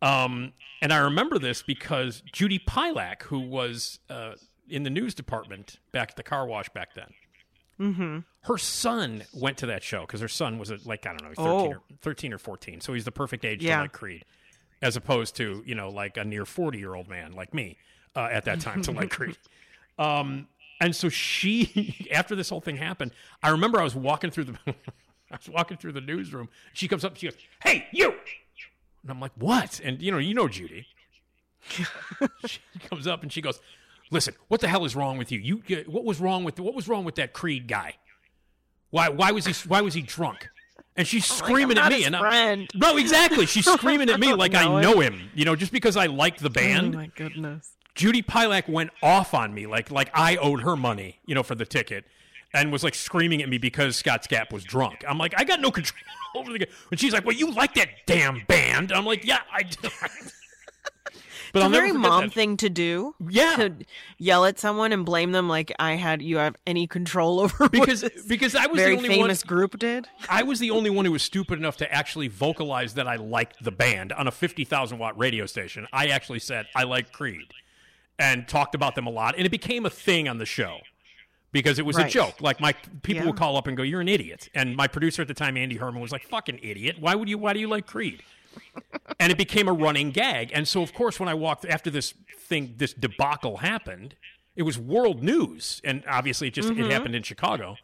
Um, 0.03 0.53
and 0.82 0.93
I 0.93 0.99
remember 0.99 1.39
this 1.39 1.62
because 1.62 2.23
Judy 2.32 2.59
Pielach, 2.59 3.23
who 3.23 3.40
was 3.40 4.01
uh, 4.11 4.32
in 4.69 4.82
the 4.82 4.90
news 4.90 5.15
department 5.15 5.78
back 5.93 6.11
at 6.11 6.16
the 6.16 6.23
car 6.23 6.47
wash 6.47 6.69
back 6.70 6.95
then, 6.95 7.12
Mm-hmm. 7.81 8.19
Her 8.49 8.59
son 8.59 9.23
went 9.33 9.59
to 9.59 9.66
that 9.66 9.83
show 9.83 10.01
because 10.01 10.20
her 10.20 10.29
son 10.29 10.59
was 10.59 10.70
like 10.87 11.07
I 11.07 11.11
don't 11.16 11.23
know, 11.23 11.29
13, 11.35 11.47
Oh. 11.47 11.66
or, 11.69 11.83
13 12.03 12.33
or 12.33 12.39
fourteen, 12.39 12.81
so 12.81 12.93
he's 12.95 13.05
the 13.05 13.12
perfect 13.12 13.45
age 13.45 13.62
Yeah. 13.62 13.77
to 13.77 13.83
like 13.83 13.93
Creed, 13.93 14.25
as 14.83 14.97
opposed 14.97 15.37
to 15.37 15.62
you 15.65 15.75
know 15.75 15.89
like 15.91 16.16
a 16.16 16.25
near 16.25 16.45
forty 16.45 16.79
year 16.79 16.95
old 16.95 17.09
man 17.09 17.33
like 17.33 17.55
me 17.55 17.77
uh, 18.16 18.29
at 18.33 18.45
that 18.47 18.61
time 18.61 18.83
to 18.83 18.91
like 18.93 19.11
Creed. 19.11 19.37
Um, 20.01 20.47
and 20.81 20.95
so 20.95 21.09
she, 21.09 22.07
after 22.12 22.37
this 22.37 22.49
whole 22.51 22.61
thing 22.61 22.77
happened, 22.77 23.11
I 23.43 23.49
remember 23.49 23.81
I 23.81 23.83
was 23.83 23.97
walking 23.97 24.31
through 24.31 24.45
the, 24.45 24.59
I 24.69 24.75
was 25.37 25.49
walking 25.49 25.77
through 25.77 25.91
the 25.91 26.01
newsroom. 26.01 26.49
She 26.73 26.87
comes 26.87 27.05
up, 27.05 27.16
she 27.16 27.27
goes, 27.27 27.37
"Hey, 27.65 27.89
you!" 27.93 28.11
And 29.03 29.11
I'm 29.11 29.19
like, 29.19 29.33
"What?" 29.35 29.81
And 29.83 30.01
you 30.01 30.12
know, 30.12 30.19
you 30.19 30.35
know 30.35 30.47
Judy. 30.47 30.87
she 32.47 32.59
comes 32.89 33.07
up 33.07 33.23
and 33.23 33.33
she 33.33 33.41
goes, 33.41 33.61
listen, 34.11 34.35
what 34.49 34.61
the 34.61 34.69
hell 34.69 34.85
is 34.85 34.95
wrong 34.97 35.19
with 35.19 35.33
you? 35.33 35.39
You, 35.41 35.62
you- 35.66 35.85
what 35.89 36.05
was 36.05 36.20
wrong 36.20 36.45
with 36.45 36.59
what 36.61 36.75
was 36.75 36.89
wrong 36.89 37.05
with 37.05 37.16
that 37.16 37.33
Creed 37.33 37.66
guy? 37.66 37.95
Why, 38.90 39.09
why 39.09 39.32
was 39.32 39.47
he, 39.47 39.69
why 39.69 39.81
was 39.81 39.94
he 39.94 40.02
drunk? 40.02 40.48
And 40.97 41.06
she's 41.06 41.27
screaming 41.27 41.78
I'm 41.78 41.85
at 41.85 41.93
me, 41.93 42.05
and 42.05 42.16
I'm, 42.16 42.23
friend. 42.23 42.69
no, 42.74 42.97
exactly. 42.97 43.47
She's 43.47 43.70
screaming 43.73 44.10
at 44.10 44.19
me 44.19 44.32
like 44.35 44.55
I 44.55 44.65
know 44.65 44.81
know 44.81 45.01
him. 45.01 45.15
him. 45.15 45.31
You 45.35 45.44
know, 45.44 45.55
just 45.55 45.70
because 45.70 45.97
I 45.97 46.06
like 46.06 46.39
the 46.39 46.48
oh 46.48 46.52
band. 46.52 46.94
Oh 46.94 46.98
my 46.98 47.06
goodness. 47.15 47.73
Judy 47.94 48.23
Pielach 48.23 48.69
went 48.69 48.90
off 49.02 49.32
on 49.35 49.55
me 49.55 49.66
like 49.66 49.90
like 49.93 50.10
I 50.12 50.36
owed 50.36 50.62
her 50.62 50.74
money, 50.77 51.20
you 51.24 51.35
know, 51.36 51.43
for 51.44 51.55
the 51.55 51.65
ticket, 51.66 52.05
and 52.52 52.73
was 52.73 52.82
like 52.82 52.94
screaming 52.97 53.43
at 53.43 53.48
me 53.48 53.59
because 53.59 53.94
Scott 53.97 54.24
Stapp 54.28 54.52
was 54.52 54.65
drunk. 54.65 55.05
I'm 55.09 55.19
like, 55.19 55.35
I 55.36 55.44
got 55.44 55.60
no 55.60 55.70
control 55.70 56.01
over 56.36 56.52
the. 56.52 56.66
And 56.90 56.98
she's 56.98 57.12
like, 57.12 57.24
Well, 57.24 57.36
you 57.36 57.52
like 57.52 57.74
that 57.74 57.89
damn 58.06 58.43
band? 58.48 58.90
I'm 58.93 59.05
like, 59.05 59.24
Yeah, 59.24 59.39
I 59.52 59.62
do. 59.62 59.89
but 61.53 61.61
it's 61.61 61.65
I'll 61.65 61.70
a 61.70 61.75
very 61.75 61.93
mom 61.93 62.25
that. 62.25 62.33
thing 62.33 62.57
to 62.59 62.69
do. 62.70 63.15
Yeah. 63.29 63.55
To 63.57 63.75
yell 64.19 64.45
at 64.45 64.59
someone 64.59 64.93
and 64.93 65.05
blame 65.05 65.33
them 65.33 65.49
like 65.49 65.73
I 65.79 65.93
had 65.95 66.23
you 66.23 66.39
have 66.39 66.57
any 66.66 66.87
control 66.87 67.41
over 67.41 67.65
what 67.65 67.73
because 67.73 68.05
because 68.29 68.55
I 68.55 68.66
was 68.66 68.77
very 68.81 68.93
the 68.93 68.97
only 68.99 69.09
famous 69.09 69.43
one, 69.45 69.49
group 69.49 69.79
did. 69.79 70.09
I 70.29 70.43
was 70.43 70.59
the 70.59 70.70
only 70.70 70.91
one 70.91 71.05
who 71.05 71.12
was 71.12 71.23
stupid 71.23 71.59
enough 71.59 71.77
to 71.79 71.93
actually 71.93 72.29
vocalize 72.29 72.95
that 72.95 73.07
I 73.09 73.16
liked 73.16 73.62
the 73.62 73.70
band 73.73 74.12
on 74.12 74.27
a 74.27 74.31
fifty 74.33 74.65
thousand 74.65 74.99
watt 74.99 75.19
radio 75.19 75.47
station. 75.47 75.87
I 75.93 76.09
actually 76.09 76.41
said 76.41 76.66
I 76.75 76.85
like 76.85 77.12
Creed 77.12 77.53
and 78.19 78.49
talked 78.49 78.75
about 78.75 78.95
them 78.95 79.07
a 79.07 79.11
lot, 79.11 79.35
and 79.37 79.47
it 79.47 79.51
became 79.51 79.87
a 79.87 79.91
thing 79.91 80.29
on 80.29 80.39
the 80.39 80.47
show 80.47 80.79
because 81.53 81.79
it 81.79 81.87
was 81.87 81.97
a 81.97 82.09
joke. 82.09 82.41
Like 82.41 82.61
my 82.61 82.73
people 83.03 83.23
Yeah. 83.23 83.27
would 83.29 83.37
call 83.37 83.57
up 83.57 83.66
and 83.66 83.77
go, 83.77 83.83
"You're 83.83 84.01
an 84.01 84.09
idiot," 84.09 84.49
and 84.55 84.77
my 84.77 84.87
producer 84.89 85.23
at 85.23 85.29
the 85.29 85.35
time, 85.35 85.57
Andy 85.57 85.77
Herman, 85.77 86.01
was 86.01 86.12
like, 86.12 86.25
"Fucking 86.25 86.59
idiot! 86.62 86.97
Why 87.01 87.15
would 87.15 87.29
you? 87.29 87.39
Why 87.39 87.53
do 87.53 87.61
you 87.61 87.69
like 87.69 87.87
Creed?" 87.87 88.23
And 89.21 89.33
it 89.33 89.39
became 89.39 89.69
a 89.69 89.73
running 89.73 90.11
gag. 90.11 90.51
And 90.55 90.67
so, 90.69 90.83
of 90.83 90.95
course, 90.95 91.19
when 91.19 91.29
I 91.29 91.35
walked 91.35 91.65
after 91.65 91.91
this 91.91 92.15
thing, 92.39 92.75
this 92.77 92.93
debacle 92.95 93.59
happened, 93.59 94.15
it 94.57 94.63
was 94.63 94.79
world 94.79 95.23
news, 95.23 95.81
and 95.85 96.03
obviously, 96.09 96.49
it 96.49 96.55
just 96.55 96.69
Mm-hmm. 96.69 96.83
it 96.85 96.91
happened 96.93 97.15
in 97.15 97.23
Chicago. 97.23 97.77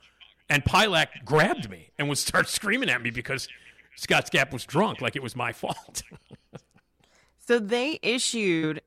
And 0.51 0.65
Pielach 0.65 1.25
grabbed 1.25 1.71
me 1.71 1.91
and 1.99 2.09
would 2.09 2.19
start 2.19 2.49
screaming 2.59 2.91
at 2.91 3.01
me 3.03 3.11
because 3.11 3.49
Scott 3.97 4.31
Stapp 4.31 4.53
was 4.53 4.65
drunk, 4.65 5.01
like 5.01 5.17
it 5.17 5.23
was 5.23 5.35
my 5.37 5.53
fault. 5.53 6.03
So 7.47 7.59
they 7.59 7.99
issued 8.03 8.81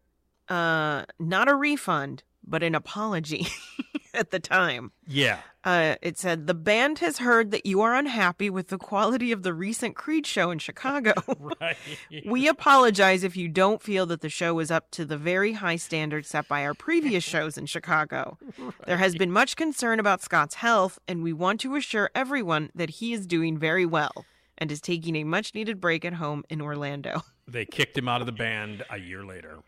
uh 0.50 1.06
not 1.20 1.48
a 1.48 1.54
refund, 1.56 2.24
but 2.44 2.64
an 2.64 2.74
apology 2.74 3.46
at 4.19 4.31
the 4.31 4.39
time. 4.39 4.91
yeah, 5.07 5.39
Uh, 5.64 5.95
it 6.02 6.18
said 6.18 6.48
the 6.48 6.53
band 6.53 6.99
has 6.99 7.18
heard 7.19 7.52
that 7.52 7.65
you 7.65 7.81
are 7.81 7.94
unhappy 7.94 8.49
with 8.49 8.69
the 8.69 8.77
quality 8.77 9.31
of 9.31 9.44
the 9.44 9.53
recent 9.53 9.95
Creed 9.95 10.26
show 10.26 10.49
in 10.52 10.60
Chicago. 10.60 11.14
right. 11.61 11.77
we 12.26 12.48
apologize 12.48 13.23
if 13.23 13.35
you 13.35 13.48
don't 13.48 13.81
feel 13.81 14.06
that 14.06 14.22
the 14.22 14.30
show 14.30 14.60
is 14.60 14.72
up 14.72 14.89
to 14.91 15.06
the 15.06 15.18
very 15.18 15.53
high 15.53 15.76
standards 15.76 16.30
set 16.30 16.48
by 16.48 16.64
our 16.65 16.73
previous 16.73 17.23
shows 17.23 17.57
in 17.57 17.65
Chicago. 17.65 18.38
There 18.85 18.98
has 18.98 19.15
been 19.15 19.31
much 19.31 19.56
concern 19.56 19.99
about 19.99 20.22
Scott's 20.22 20.56
health, 20.56 20.99
and 21.07 21.22
we 21.22 21.34
want 21.34 21.60
to 21.61 21.76
assure 21.76 22.10
everyone 22.15 22.72
that 22.73 22.89
he 22.89 23.14
is 23.14 23.27
doing 23.27 23.57
very 23.57 23.85
well 23.85 24.26
and 24.57 24.72
is 24.72 24.81
taking 24.81 25.15
a 25.15 25.23
much 25.23 25.53
needed 25.53 25.80
break 25.80 26.03
at 26.06 26.14
home 26.14 26.44
in 26.49 26.61
Orlando. 26.61 27.22
They 27.48 27.65
kicked 27.65 27.98
him 27.98 28.07
out 28.07 28.22
of 28.22 28.26
the 28.27 28.34
band 28.34 28.84
a 28.89 28.98
year 28.98 29.23
later. 29.23 29.60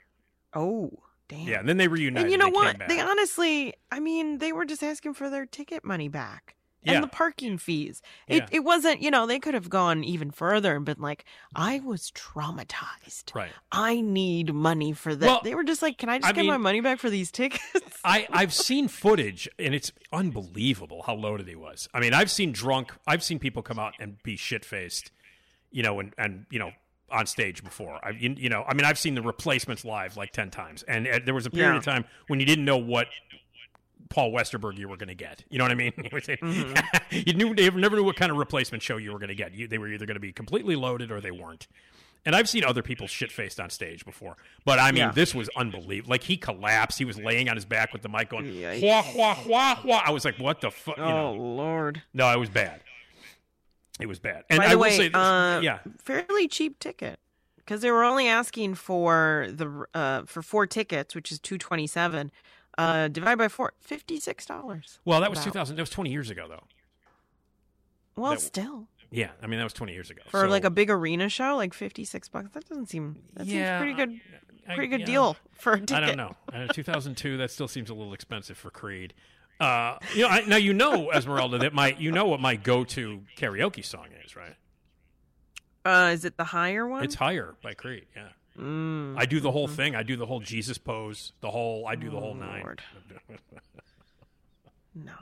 Oh, 0.53 0.91
damn. 1.29 1.47
Yeah, 1.47 1.59
and 1.61 1.69
then 1.69 1.77
they 1.77 1.87
reunited. 1.87 2.23
And 2.23 2.31
you 2.31 2.37
know 2.37 2.45
They 2.47 2.51
what? 2.51 2.77
They 2.89 2.99
honestly, 2.99 3.73
I 3.91 4.01
mean, 4.01 4.39
they 4.39 4.51
were 4.51 4.65
just 4.65 4.83
asking 4.83 5.13
for 5.13 5.29
their 5.29 5.45
ticket 5.45 5.85
money 5.85 6.09
back 6.09 6.55
Yeah. 6.83 6.93
and 6.95 7.03
the 7.03 7.07
parking 7.07 7.57
fees. 7.57 8.01
Yeah. 8.27 8.37
It, 8.37 8.49
it 8.51 8.59
wasn't, 8.65 9.01
you 9.01 9.09
know, 9.11 9.25
they 9.27 9.39
could 9.39 9.53
have 9.53 9.69
gone 9.69 10.03
even 10.03 10.31
further 10.31 10.75
and 10.75 10.83
been 10.85 10.99
like, 10.99 11.23
I 11.55 11.79
was 11.79 12.11
traumatized. 12.11 13.33
Right. 13.35 13.51
I 13.71 14.01
need 14.01 14.53
money 14.53 14.93
for 14.93 15.15
that. 15.15 15.25
Well, 15.25 15.41
they 15.43 15.55
were 15.55 15.63
just 15.63 15.81
like, 15.81 15.97
can 15.97 16.09
I 16.09 16.19
just 16.19 16.29
I 16.29 16.33
get 16.33 16.45
my 16.45 16.57
money 16.57 16.81
back 16.81 16.99
for 16.99 17.09
these 17.09 17.31
tickets? 17.31 17.61
I, 18.03 18.27
I've 18.31 18.53
seen 18.53 18.87
footage, 18.87 19.47
and 19.57 19.73
it's 19.75 19.91
unbelievable 20.11 21.03
how 21.05 21.15
loaded 21.15 21.47
he 21.47 21.55
was. 21.55 21.87
I 21.93 21.99
mean, 21.99 22.13
I've 22.13 22.31
seen 22.31 22.51
drunk. 22.51 22.91
I've 23.07 23.23
seen 23.23 23.39
people 23.39 23.61
come 23.61 23.79
out 23.79 23.93
and 23.99 24.21
be 24.23 24.35
shit 24.35 24.65
faced, 24.65 25.11
you 25.71 25.83
know, 25.83 25.99
and 25.99 26.13
and 26.17 26.45
you 26.49 26.59
know, 26.59 26.71
on 27.11 27.25
stage 27.25 27.63
before. 27.63 27.99
I, 28.05 28.11
you, 28.11 28.35
you 28.37 28.49
know, 28.49 28.63
I 28.67 28.73
mean, 28.73 28.85
I've 28.85 28.99
seen 28.99 29.15
the 29.15 29.21
replacements 29.21 29.83
live 29.85 30.17
like 30.17 30.31
ten 30.31 30.49
times, 30.49 30.83
and 30.83 31.07
uh, 31.07 31.19
there 31.23 31.33
was 31.33 31.45
a 31.45 31.49
period 31.49 31.71
Yeah. 31.73 31.77
of 31.77 31.83
time 31.85 32.05
when 32.27 32.39
you 32.39 32.45
didn't 32.45 32.65
know 32.65 32.77
what 32.77 33.07
Paul 34.09 34.31
Westerberg 34.31 34.77
you 34.77 34.89
were 34.89 34.97
going 34.97 35.09
to 35.09 35.15
get. 35.15 35.43
You 35.49 35.57
know 35.59 35.65
what 35.65 35.71
I 35.71 35.75
mean? 35.75 35.93
You, 36.11 36.19
say- 36.21 36.37
you 37.11 37.33
knew 37.33 37.53
you 37.55 37.71
never 37.71 37.95
knew 37.95 38.03
what 38.03 38.15
kind 38.15 38.31
of 38.31 38.37
replacement 38.37 38.81
show 38.83 38.97
you 38.97 39.11
were 39.13 39.19
going 39.19 39.29
to 39.29 39.35
get. 39.35 39.53
You, 39.53 39.67
they 39.67 39.77
were 39.77 39.87
either 39.87 40.05
going 40.05 40.15
to 40.15 40.19
be 40.21 40.31
completely 40.31 40.75
loaded 40.75 41.11
or 41.11 41.21
they 41.21 41.31
weren't. 41.31 41.67
And 42.25 42.35
I've 42.35 42.49
seen 42.49 42.65
other 42.65 42.81
people 42.81 43.07
shit 43.07 43.31
faced 43.31 43.59
on 43.61 43.69
stage 43.69 44.03
before, 44.03 44.35
but 44.65 44.77
I 44.77 44.91
mean, 44.91 44.97
Yeah. 44.99 45.11
this 45.11 45.33
was 45.33 45.49
unbelievable. 45.55 46.09
Like 46.11 46.23
he 46.23 46.35
collapsed. 46.35 46.97
He 46.99 47.05
was 47.05 47.17
laying 47.17 47.47
on 47.49 47.55
his 47.55 47.63
back 47.65 47.93
with 47.93 48.01
the 48.01 48.09
mic 48.09 48.29
going, 48.29 48.45
Yikes. 48.45 48.81
"Wah 48.83 49.05
wah 49.15 49.37
wah 49.47 49.79
wah." 49.85 50.01
I 50.05 50.11
was 50.11 50.25
like, 50.25 50.35
"What 50.37 50.59
the 50.59 50.69
fuck?" 50.69 50.97
You 50.97 51.03
oh, 51.03 51.33
know? 51.33 51.33
Lord. 51.41 52.01
No, 52.13 52.29
it 52.33 52.37
was 52.37 52.49
bad. 52.49 52.81
It 53.99 54.07
was 54.07 54.19
bad. 54.19 54.43
And 54.49 54.59
By 54.59 54.65
I 54.65 54.69
the 54.69 54.77
will 54.77 54.81
way, 54.83 54.97
say, 54.97 55.07
this, 55.09 55.15
uh, 55.15 55.59
yeah, 55.63 55.79
fairly 55.99 56.47
cheap 56.47 56.79
ticket 56.79 57.19
because 57.57 57.81
they 57.81 57.91
were 57.91 58.03
only 58.03 58.27
asking 58.27 58.75
for 58.75 59.47
the 59.51 59.85
uh 59.93 60.23
for 60.25 60.41
four 60.41 60.65
tickets, 60.67 61.13
which 61.15 61.31
is 61.31 61.39
two 61.39 61.57
twenty 61.57 61.85
seven. 61.87 62.31
Uh, 62.77 63.09
divide 63.09 63.37
by 63.37 63.49
four, 63.49 63.73
fifty 63.81 64.19
six 64.19 64.45
dollars. 64.45 64.99
well, 65.03 65.19
that 65.19 65.29
was 65.29 65.39
about. 65.39 65.51
2000. 65.51 65.75
That 65.75 65.81
was 65.81 65.89
20 65.89 66.11
years 66.11 66.29
ago, 66.29 66.47
though. 66.47 66.63
Well, 68.15 68.31
that- 68.31 68.41
still 68.41 68.87
Yeah, 69.11 69.31
I 69.41 69.47
mean 69.47 69.57
that 69.59 69.63
was 69.65 69.73
20 69.73 69.91
years 69.93 70.09
ago. 70.09 70.21
for 70.27 70.41
So- 70.41 70.47
like 70.47 70.63
a 70.63 70.69
big 70.69 70.89
arena 70.89 71.27
show, 71.29 71.55
like 71.57 71.73
fifty 71.73 72.05
six 72.05 72.29
bucks. 72.29 72.49
That 72.53 72.67
doesn't 72.69 72.87
seem 72.87 73.17
that 73.33 73.47
Yeah, 73.47 73.79
seems 73.79 73.95
pretty 73.95 74.05
good. 74.15 74.21
I- 74.67 74.75
Pretty 74.75 74.87
good 74.89 74.99
yeah. 75.01 75.05
deal 75.07 75.37
for 75.53 75.73
a 75.73 75.79
ticket. 75.79 75.95
I 75.95 75.99
don't 76.05 76.15
know. 76.17 76.35
Uh, 76.53 76.67
2002, 76.67 77.37
that 77.37 77.49
still 77.49 77.67
seems 77.67 77.89
a 77.89 77.93
little 77.95 78.13
expensive 78.13 78.55
for 78.55 78.69
Creed. 78.69 79.15
Uh, 79.59 79.97
you 80.15 80.21
know, 80.21 80.27
I, 80.29 80.41
now 80.45 80.55
you 80.55 80.73
know 80.73 81.11
Esmeralda 81.11 81.57
that 81.59 81.73
my 81.73 81.95
you 81.99 82.11
know 82.11 82.25
what 82.25 82.39
my 82.39 82.55
go-to 82.55 83.23
karaoke 83.37 83.83
song 83.83 84.07
is, 84.25 84.35
right? 84.35 84.55
Uh, 85.85 86.11
is 86.13 86.23
it 86.25 86.37
the 86.37 86.43
higher 86.45 86.87
one? 86.87 87.03
It's 87.03 87.15
"Higher" 87.15 87.55
by 87.61 87.73
Creed. 87.73 88.05
Yeah, 88.15 88.29
Mm. 88.57 89.15
I 89.17 89.25
do 89.25 89.39
the 89.39 89.51
whole 89.51 89.67
thing. 89.67 89.95
I 89.95 90.03
do 90.03 90.15
the 90.15 90.25
whole 90.25 90.39
Jesus 90.41 90.77
pose. 90.77 91.33
The 91.41 91.49
whole. 91.49 91.87
I 91.87 91.95
do 91.95 92.09
the 92.09 92.17
Oh, 92.17 92.21
whole 92.21 92.35
nine. 92.35 92.75
No. 94.95 95.13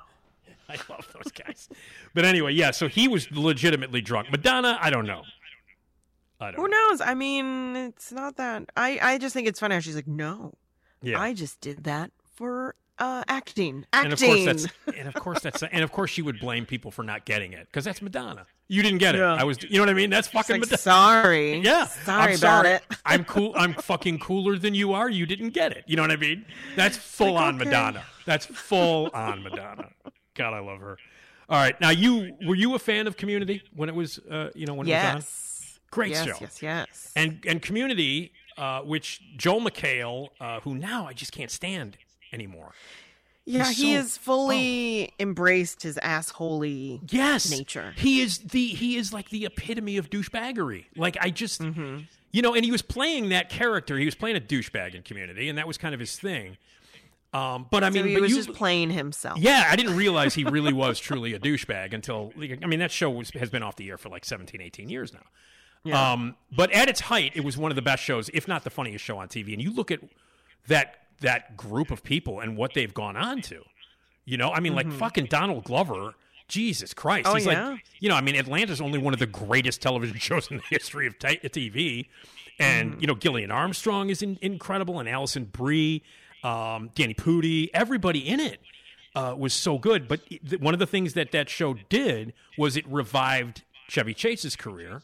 I 0.70 0.76
love 0.90 1.08
those 1.14 1.32
guys. 1.32 1.70
But 2.14 2.26
anyway, 2.26 2.54
yeah. 2.54 2.72
So 2.72 2.88
he 2.88 3.08
was 3.08 3.32
legitimately 3.32 4.02
drunk. 4.02 4.32
Madonna, 4.32 4.78
I 4.82 4.90
don't 4.90 5.06
know. 5.06 5.24
I 6.42 6.52
don't. 6.52 6.56
Who 6.60 6.68
know. 6.68 6.78
knows? 6.90 7.02
I 7.02 7.14
mean, 7.14 7.76
it's 7.76 8.12
not 8.12 8.36
that. 8.38 8.70
I 8.76 9.00
I 9.02 9.18
just 9.18 9.34
think 9.34 9.48
it's 9.48 9.60
funny 9.60 9.76
how 9.76 9.80
she's 9.82 9.96
like, 9.96 10.08
no, 10.08 10.54
Yeah. 11.02 11.20
I 11.20 11.34
just 11.34 11.62
did 11.62 11.84
that 11.86 12.12
for 12.36 12.76
uh 13.00 13.24
acting. 13.28 13.86
and 13.94 14.12
Acting. 14.14 14.14
of 14.14 14.20
course 14.20 14.46
that's 14.46 14.98
and 14.98 15.08
of 15.08 15.14
course 15.16 15.40
that's 15.42 15.64
and 15.64 15.84
of 15.84 15.92
course 15.92 16.12
she 16.12 16.22
would 16.22 16.40
blame 16.40 16.66
people 16.66 16.92
for 16.92 17.04
not 17.04 17.26
getting 17.26 17.54
it 17.54 17.68
because 17.68 17.86
that's 17.86 18.02
Madonna. 18.02 18.46
You 18.70 18.84
didn't 18.84 18.98
get 19.00 19.16
it. 19.16 19.20
Yeah. 19.20 19.34
I 19.34 19.44
was. 19.46 19.64
You 19.64 19.76
know 19.78 19.84
what 19.84 19.90
I 19.90 19.94
mean? 19.94 20.10
That's 20.10 20.28
fucking 20.28 20.56
like, 20.56 20.62
Madonna. 20.62 20.78
sorry. 20.78 21.60
Yeah, 21.68 21.86
Sorry 21.86 22.34
I'm 22.34 22.38
about 22.38 22.66
sorry. 22.66 22.70
it. 22.76 22.84
I'm 23.06 23.24
cool. 23.24 23.54
I'm 23.56 23.74
fucking 23.74 24.20
cooler 24.20 24.58
than 24.58 24.74
you 24.74 24.94
are. 24.94 25.10
You 25.10 25.26
didn't 25.26 25.52
get 25.52 25.72
it. 25.72 25.86
You 25.88 25.96
know 25.96 26.02
what 26.02 26.12
I 26.12 26.18
mean? 26.18 26.46
That's 26.76 26.98
full 26.98 27.34
like, 27.34 27.44
on 27.44 27.56
okay. 27.56 27.66
Madonna. 27.66 28.04
That's 28.26 28.46
full 28.46 29.10
on 29.14 29.44
Madonna. 29.44 29.90
God, 30.36 30.54
I 30.54 30.60
love 30.60 30.80
her. 30.80 30.98
All 31.50 31.58
right, 31.58 31.80
now 31.80 31.92
you 31.92 32.36
were 32.46 32.56
you 32.56 32.76
a 32.76 32.80
fan 32.80 33.08
of 33.08 33.16
Community 33.16 33.64
when 33.74 33.88
it 33.88 33.96
was 33.96 34.20
uh, 34.30 34.50
you 34.54 34.66
know 34.66 34.74
when 34.74 34.88
it 34.88 34.92
was 34.92 35.04
on? 35.06 35.16
Yes. 35.16 35.80
Great 35.90 36.12
yes, 36.12 36.26
show. 36.26 36.36
Yes, 36.42 36.62
yes. 36.62 37.12
And 37.16 37.42
and 37.48 37.62
Community, 37.62 38.34
uh, 38.58 38.82
which 38.82 39.22
Joel 39.38 39.62
McHale, 39.62 40.28
uh, 40.42 40.60
who 40.60 40.76
now 40.76 41.08
I 41.08 41.14
just 41.14 41.32
can't 41.32 41.50
stand 41.52 41.98
anymore. 42.34 42.72
yeah, 43.46 43.66
he's 43.68 43.78
he 43.78 43.92
so- 43.94 43.98
has 44.02 44.18
fully 44.18 45.14
embraced 45.20 45.84
his 45.84 45.98
assholey 46.04 47.00
Yes, 47.12 47.50
nature. 47.52 47.94
He 47.98 48.22
is 48.22 48.40
the 48.40 48.68
he 48.68 48.98
is 48.98 49.14
like 49.14 49.30
the 49.30 49.46
epitome 49.46 49.98
of 49.98 50.10
douchebaggery. 50.10 50.86
Like 50.96 51.18
I 51.22 51.30
just, 51.30 51.62
Mm-hmm. 51.62 52.00
you 52.32 52.42
know, 52.42 52.54
and 52.54 52.64
he 52.66 52.72
was 52.72 52.82
playing 52.82 53.30
that 53.30 53.50
character. 53.50 53.98
He 53.98 54.06
was 54.06 54.16
playing 54.16 54.36
a 54.38 54.42
douchebag 54.42 54.96
in 54.96 55.04
Community, 55.04 55.50
and 55.50 55.58
that 55.58 55.68
was 55.68 55.78
kind 55.78 55.94
of 55.94 56.00
his 56.00 56.18
thing. 56.20 56.58
Um, 57.34 57.68
but 57.70 57.84
I 57.84 57.90
mean, 57.90 58.04
so 58.04 58.08
he 58.08 58.14
but 58.16 58.22
was 58.22 58.32
you, 58.32 58.38
just 58.38 58.54
playing 58.54 58.90
himself. 58.90 59.38
yeah, 59.40 59.68
I 59.70 59.76
didn't 59.76 59.96
realize 59.98 60.34
he 60.34 60.46
really 60.46 60.72
was 60.86 60.98
truly 61.00 61.34
a 61.34 61.40
douchebag 61.40 61.94
until 61.94 62.32
I 62.38 62.66
mean 62.68 62.80
that 62.80 62.90
show 62.92 63.10
was, 63.10 63.30
has 63.32 63.50
been 63.50 63.64
off 63.64 63.76
the 63.76 63.90
air 63.90 63.98
for 63.98 64.10
like 64.10 64.24
17, 64.26 64.62
18 64.62 64.90
years 64.90 65.14
now. 65.14 65.24
Yeah. 65.84 66.12
Um, 66.14 66.36
but 66.56 66.72
at 66.72 66.88
its 66.90 67.02
height, 67.02 67.34
it 67.36 67.44
was 67.44 67.58
one 67.58 67.70
of 67.72 67.76
the 67.76 67.82
best 67.82 68.02
shows, 68.04 68.30
if 68.34 68.48
not 68.48 68.64
the 68.64 68.70
funniest 68.70 69.04
show 69.06 69.18
on 69.20 69.28
TV. 69.28 69.54
And 69.54 69.62
you 69.62 69.72
look 69.74 69.92
at 69.92 70.00
that 70.68 70.96
that 71.22 71.58
group 71.58 71.92
of 71.92 72.04
people 72.04 72.40
and 72.40 72.56
what 72.58 72.74
they've 72.74 72.94
gone 72.94 73.16
on 73.18 73.42
to. 73.44 73.64
You 74.26 74.38
know, 74.38 74.52
I 74.52 74.60
mean, 74.60 74.76
like 74.76 74.92
fucking 74.92 75.26
Donald 75.26 75.64
Glover. 75.64 76.14
Jesus 76.50 76.94
Christ, 76.94 77.26
Mm-hmm. 77.26 77.32
Oh, 77.34 77.36
he's 77.36 77.46
yeah? 77.46 77.70
like, 77.72 77.84
you 78.00 78.08
know, 78.08 78.16
I 78.16 78.22
mean, 78.22 78.36
Atlanta's 78.38 78.80
only 78.80 78.98
one 79.00 79.14
of 79.14 79.20
the 79.20 79.26
greatest 79.28 79.82
television 79.82 80.18
shows 80.20 80.50
in 80.50 80.58
the 80.58 80.64
history 80.70 81.06
of 81.06 81.20
t- 81.20 81.40
TV, 81.44 82.06
and 82.58 82.92
Mm-hmm. 82.92 83.02
you 83.02 83.08
know, 83.08 83.16
Gillian 83.16 83.52
Armstrong 83.52 84.10
is 84.10 84.22
in- 84.22 84.40
incredible, 84.42 85.00
and 85.02 85.10
Alison 85.10 85.44
Brie, 85.44 86.04
um, 86.46 86.90
Danny 86.96 87.14
Pudi, 87.14 87.70
everybody 87.74 88.20
in 88.20 88.40
it 88.40 88.62
uh, 89.14 89.36
was 89.38 89.54
so 89.54 89.78
good. 89.78 90.08
But 90.08 90.26
th- 90.30 90.62
one 90.62 90.74
of 90.74 90.80
the 90.80 90.88
things 90.88 91.16
that 91.16 91.34
that 91.34 91.50
show 91.50 91.74
did 91.90 92.32
was 92.58 92.78
it 92.78 92.88
revived 92.88 93.64
Chevy 93.90 94.14
Chase's 94.14 94.56
career, 94.56 95.02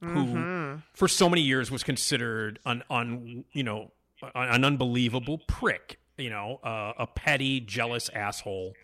who 0.00 0.08
Mm-hmm. 0.26 0.78
for 0.92 1.06
so 1.06 1.28
many 1.30 1.42
years 1.42 1.70
was 1.70 1.84
considered 1.84 2.58
an 2.66 2.82
un, 2.90 3.44
you 3.52 3.62
know 3.62 3.92
an, 4.34 4.64
unbelievable 4.64 5.38
prick. 5.46 5.98
you 6.16 6.30
know, 6.30 6.60
uh, 6.62 6.92
a 6.98 7.06
petty, 7.06 7.60
jealous 7.60 8.08
asshole. 8.10 8.74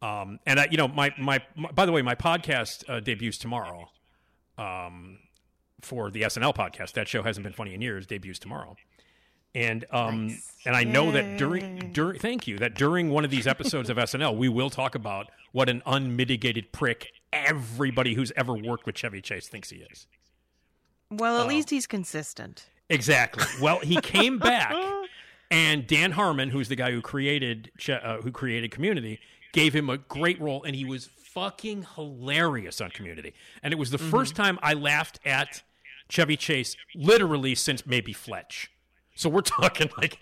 Um, 0.00 0.38
and 0.46 0.58
I, 0.60 0.68
you 0.70 0.76
know, 0.76 0.88
my, 0.88 1.12
my, 1.18 1.40
my 1.56 1.70
by 1.72 1.86
the 1.86 1.92
way, 1.92 2.02
my 2.02 2.14
podcast 2.14 2.88
uh, 2.88 3.00
debuts 3.00 3.38
tomorrow. 3.38 3.88
Um, 4.58 5.18
for 5.80 6.10
the 6.12 6.22
SNL 6.22 6.54
podcast, 6.54 6.92
that 6.92 7.08
show 7.08 7.22
hasn't 7.24 7.42
been 7.42 7.52
funny 7.52 7.74
in 7.74 7.80
years. 7.82 8.06
Debuts 8.06 8.38
tomorrow, 8.38 8.76
and 9.54 9.84
um, 9.90 10.38
and 10.64 10.76
I 10.76 10.84
know 10.84 11.10
that 11.10 11.38
during 11.38 11.90
during 11.92 12.20
thank 12.20 12.46
you 12.46 12.58
that 12.58 12.74
during 12.74 13.10
one 13.10 13.24
of 13.24 13.30
these 13.32 13.48
episodes 13.48 13.90
of 13.90 13.96
SNL, 13.96 14.36
we 14.36 14.48
will 14.48 14.70
talk 14.70 14.94
about 14.94 15.26
what 15.50 15.68
an 15.68 15.82
unmitigated 15.84 16.70
prick 16.70 17.08
everybody 17.32 18.14
who's 18.14 18.30
ever 18.36 18.54
worked 18.54 18.86
with 18.86 18.94
Chevy 18.94 19.20
Chase 19.20 19.48
thinks 19.48 19.70
he 19.70 19.78
is. 19.78 20.06
Well, 21.10 21.38
at 21.40 21.44
Oh. 21.46 21.48
least 21.48 21.70
he's 21.70 21.86
consistent. 21.88 22.66
Exactly. 22.92 23.44
Well, 23.60 23.80
he 23.80 23.96
came 24.00 24.38
back, 24.38 24.74
and 25.50 25.86
Dan 25.86 26.12
Harmon, 26.12 26.50
who's 26.50 26.68
the 26.68 26.76
guy 26.76 26.90
who 26.90 27.00
created 27.00 27.70
uh, 27.88 28.18
who 28.18 28.30
created 28.30 28.70
Community, 28.70 29.18
gave 29.52 29.74
him 29.74 29.88
a 29.88 29.98
great 29.98 30.40
role, 30.40 30.62
and 30.62 30.76
he 30.76 30.84
was 30.84 31.06
fucking 31.06 31.86
hilarious 31.94 32.80
on 32.80 32.90
Community. 32.90 33.32
And 33.62 33.72
it 33.72 33.76
was 33.76 33.90
the 33.90 33.98
first 33.98 34.36
time 34.36 34.58
I 34.62 34.74
laughed 34.74 35.20
at 35.24 35.62
Chevy 36.08 36.36
Chase, 36.36 36.76
literally 36.94 37.54
since 37.54 37.86
maybe 37.86 38.12
Fletch. 38.12 38.70
So 39.14 39.28
we're 39.30 39.40
talking 39.42 39.88
like, 39.96 40.18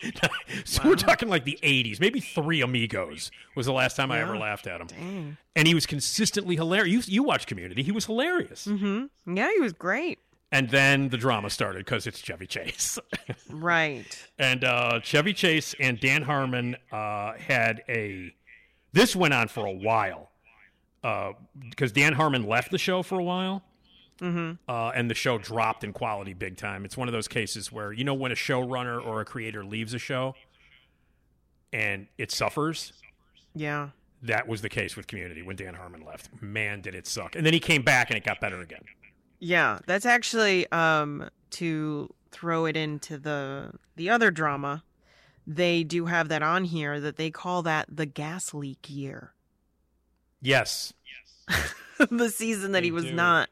so 0.65 0.83
we're 0.85 0.95
talking 0.95 1.29
like 1.29 1.45
the 1.45 1.59
'80s. 1.63 2.01
Maybe 2.01 2.21
Three 2.21 2.61
Amigos 2.61 3.33
was 3.57 3.67
the 3.67 3.73
last 3.73 3.97
time 3.97 4.13
I 4.13 4.21
ever 4.21 4.37
laughed 4.37 4.67
at 4.69 4.81
him. 4.81 4.87
Dang. 4.87 5.37
And 5.57 5.67
he 5.67 5.75
was 5.75 5.87
consistently 5.87 6.55
hilarious. 6.55 7.09
You, 7.09 7.15
you 7.15 7.23
watch 7.25 7.47
Community; 7.47 7.83
he 7.83 7.93
was 7.93 8.07
hilarious. 8.07 8.67
Mm-hmm. 8.67 9.37
Yeah, 9.37 9.51
he 9.53 9.61
was 9.61 9.73
great. 9.73 10.21
And 10.53 10.69
then 10.69 11.11
the 11.11 11.17
drama 11.17 11.49
started 11.51 11.85
because 11.85 12.07
it's 12.09 12.19
Chevy 12.19 12.47
Chase. 12.47 12.99
Right. 13.51 14.05
and 14.39 14.65
uh, 14.65 15.01
Chevy 15.01 15.33
Chase 15.33 15.75
and 15.81 15.99
Dan 16.01 16.23
Harmon 16.23 16.77
uh, 16.93 17.35
had 17.35 17.83
a. 17.89 18.33
This 18.93 19.15
went 19.15 19.35
on 19.35 19.49
for 19.49 19.67
a 19.67 19.73
while 19.73 20.31
because 21.71 21.93
Dan 21.93 22.13
Harmon 22.13 22.47
left 22.47 22.71
the 22.71 22.79
show 22.79 23.03
for 23.03 23.19
a 23.19 23.25
while, 23.25 23.63
Mm-hmm. 24.21 24.53
uh, 24.69 24.91
and 24.91 25.09
the 25.11 25.15
show 25.15 25.39
dropped 25.39 25.83
in 25.83 25.93
quality 25.95 26.35
big 26.35 26.57
time. 26.59 26.85
It's 26.85 26.97
one 26.97 27.09
of 27.09 27.13
those 27.13 27.27
cases 27.29 27.73
where 27.73 27.91
you 27.93 28.05
know 28.05 28.13
when 28.15 28.33
a 28.33 28.35
showrunner 28.35 29.03
or 29.05 29.21
a 29.21 29.25
creator 29.25 29.65
leaves 29.65 29.95
a 29.95 29.99
show, 29.99 30.35
and 31.73 32.07
it 32.19 32.31
suffers. 32.31 32.93
Yeah. 33.55 33.91
That 34.23 34.47
was 34.47 34.61
the 34.61 34.69
case 34.69 34.97
with 34.97 35.07
Community 35.07 35.41
when 35.43 35.57
Dan 35.57 35.73
Harmon 35.75 36.05
left. 36.05 36.29
Man, 36.43 36.83
did 36.83 36.95
it 36.95 37.07
suck! 37.07 37.35
And 37.37 37.47
then 37.47 37.55
he 37.55 37.61
came 37.61 37.83
back 37.83 38.11
and 38.11 38.17
it 38.19 38.25
got 38.25 38.41
better 38.41 38.61
again. 38.61 38.83
Yeah, 39.41 39.79
that's 39.87 40.07
actually 40.07 40.71
um 40.71 41.29
to 41.53 42.13
throw 42.31 42.67
it 42.67 42.77
into 42.77 43.19
the 43.19 43.73
the 43.97 44.11
other 44.11 44.31
drama. 44.31 44.85
They 45.47 45.83
do 45.83 46.07
have 46.07 46.29
that 46.29 46.43
on 46.43 46.65
here 46.65 47.01
that 47.01 47.17
they 47.17 47.31
call 47.31 47.63
that 47.63 47.87
the 47.91 48.07
gas 48.07 48.55
leak 48.55 48.89
year. 48.89 49.33
Yes, 50.41 50.93
Yes. 51.49 51.75
the 52.11 52.31
season 52.31 52.73
that 52.73 52.81
They 52.81 52.87
he 52.87 52.91
was 52.93 53.05
do. 53.05 53.13
not 53.13 53.49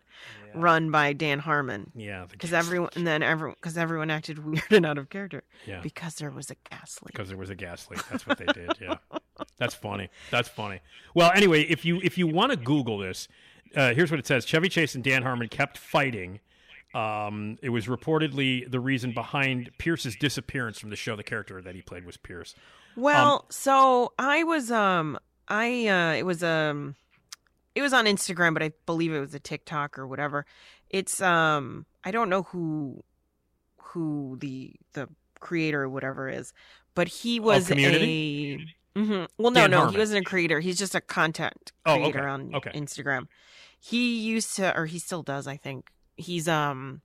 run 0.55 0.91
by 0.91 1.13
Dan 1.13 1.39
Harmon. 1.41 1.93
yeah, 1.95 2.25
Because 2.31 2.53
everyone 2.53 2.91
and 2.95 3.07
then 3.07 3.23
everyone 3.23 3.57
because 3.61 3.77
everyone 3.77 4.11
acted 4.11 4.45
weird 4.45 4.63
and 4.71 4.87
out 4.87 4.97
of 4.99 5.11
character. 5.11 5.43
Yeah. 5.67 5.81
Because 5.81 6.15
there 6.17 6.31
was 6.31 6.51
a 6.51 6.57
gas 6.71 6.99
leak. 7.03 7.13
because 7.13 7.29
there 7.29 7.37
was 7.37 7.51
a 7.51 7.55
gas 7.55 7.89
leak. 7.91 8.01
That's 8.09 8.27
what 8.27 8.39
they 8.39 8.47
did. 8.47 8.73
Yeah, 8.81 8.97
that's 9.59 9.75
funny. 9.75 10.09
That's 10.31 10.49
funny. 10.49 10.81
Well, 11.15 11.31
anyway, 11.35 11.63
if 11.63 11.85
you 11.85 12.01
if 12.03 12.17
you 12.17 12.27
want 12.27 12.53
to 12.53 12.57
Google 12.57 12.99
this, 12.99 13.29
uh, 13.77 13.95
here's 13.95 14.11
what 14.11 14.21
it 14.21 14.27
says: 14.27 14.45
Chevy 14.45 14.69
Chase 14.69 14.95
and 14.95 15.05
Dan 15.05 15.23
Harmon 15.23 15.49
kept 15.49 15.79
fighting. 15.79 16.41
Um, 16.95 17.59
it 17.63 17.69
was 17.69 17.87
reportedly 17.87 18.71
the 18.71 18.81
reason 18.81 19.13
behind 19.13 19.71
Pierce's 19.79 20.17
disappearance 20.17 20.79
from 20.79 20.91
the 20.91 20.97
show. 20.97 21.17
The 21.17 21.23
character 21.23 21.61
that 21.61 21.75
he 21.75 21.83
played 21.83 22.05
was 22.05 22.17
Pierce. 22.17 22.55
Well, 22.97 23.45
so 23.51 24.13
I 24.19 24.43
was 24.45 24.71
um 24.71 25.19
I 25.49 25.87
uh 25.87 26.15
it 26.15 26.25
was 26.25 26.43
um 26.43 26.97
it 27.75 27.83
was 27.83 27.93
on 27.93 28.07
Instagram, 28.07 28.55
but 28.55 28.63
I 28.63 28.73
believe 28.87 29.13
it 29.13 29.21
was 29.21 29.35
a 29.35 29.41
TikTok 29.41 29.99
or 29.99 30.07
whatever. 30.07 30.47
It's 30.91 31.21
um 31.21 31.87
I 32.05 32.11
don't 32.11 32.29
know 32.29 32.43
who 32.45 33.05
who 33.77 34.37
the 34.41 34.73
the 34.95 35.09
creator 35.41 35.83
or 35.83 35.89
whatever 35.89 36.29
is, 36.29 36.53
but 36.95 37.09
he 37.09 37.39
was 37.39 37.69
Community? 37.69 38.55
a 38.55 38.78
Mhm. 38.97 39.29
well 39.39 39.51
no 39.53 39.61
Dan 39.63 39.71
no 39.71 39.77
Harmon. 39.79 39.95
he 39.95 39.99
wasn't 39.99 40.27
a 40.27 40.29
creator. 40.29 40.61
He's 40.61 40.79
just 40.79 40.95
a 40.95 41.01
content 41.01 41.73
Oh, 41.87 41.97
creator 41.97 42.21
okay. 42.21 42.29
on 42.29 42.55
Okay. 42.55 42.71
Instagram. 42.73 43.29
He 43.79 44.19
used 44.19 44.57
to 44.57 44.77
or 44.77 44.87
he 44.87 44.99
still 44.99 45.23
does, 45.23 45.47
I 45.47 45.57
think. 45.57 45.91
He's 46.17 46.49
um 46.49 47.03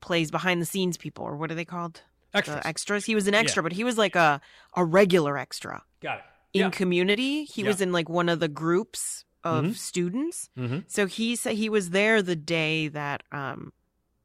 plays 0.00 0.30
behind 0.30 0.60
the 0.62 0.66
scenes 0.66 0.96
people 0.96 1.24
or 1.24 1.36
what 1.36 1.50
are 1.50 1.54
they 1.54 1.64
called? 1.64 2.02
Extras. 2.32 2.56
The 2.62 2.66
extras. 2.66 3.04
He 3.06 3.14
was 3.14 3.26
an 3.26 3.34
Yeah. 3.34 3.40
extra, 3.40 3.62
but 3.62 3.72
he 3.72 3.84
was 3.84 3.98
like 3.98 4.14
a 4.16 4.40
a 4.74 4.84
regular 4.84 5.36
extra 5.36 5.82
Got 6.00 6.18
it. 6.18 6.24
in 6.54 6.60
Yeah. 6.62 6.70
community. 6.70 7.44
He 7.44 7.62
Yeah. 7.62 7.68
was 7.68 7.80
in 7.80 7.92
like 7.92 8.08
one 8.08 8.28
of 8.28 8.40
the 8.40 8.48
groups 8.48 9.24
of 9.44 9.64
Mhm. 9.66 9.74
students. 9.74 10.50
Mhm. 10.56 10.84
So 10.88 11.06
he 11.06 11.36
said 11.36 11.54
he 11.56 11.68
was 11.68 11.90
there 11.90 12.22
the 12.22 12.36
day 12.36 12.88
that 12.88 13.22
um 13.32 13.72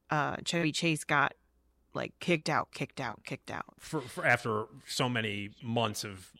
uh 0.09 0.37
Chevy 0.45 0.71
Chase 0.71 1.03
got 1.03 1.33
like 1.93 2.13
kicked 2.19 2.47
out, 2.49 2.71
kicked 2.73 2.99
out, 3.01 3.23
kicked 3.25 3.51
out. 3.51 3.65
For, 3.77 3.99
for 4.01 4.25
after 4.25 4.65
so 4.87 5.09
many 5.09 5.49
months 5.61 6.03
of 6.05 6.31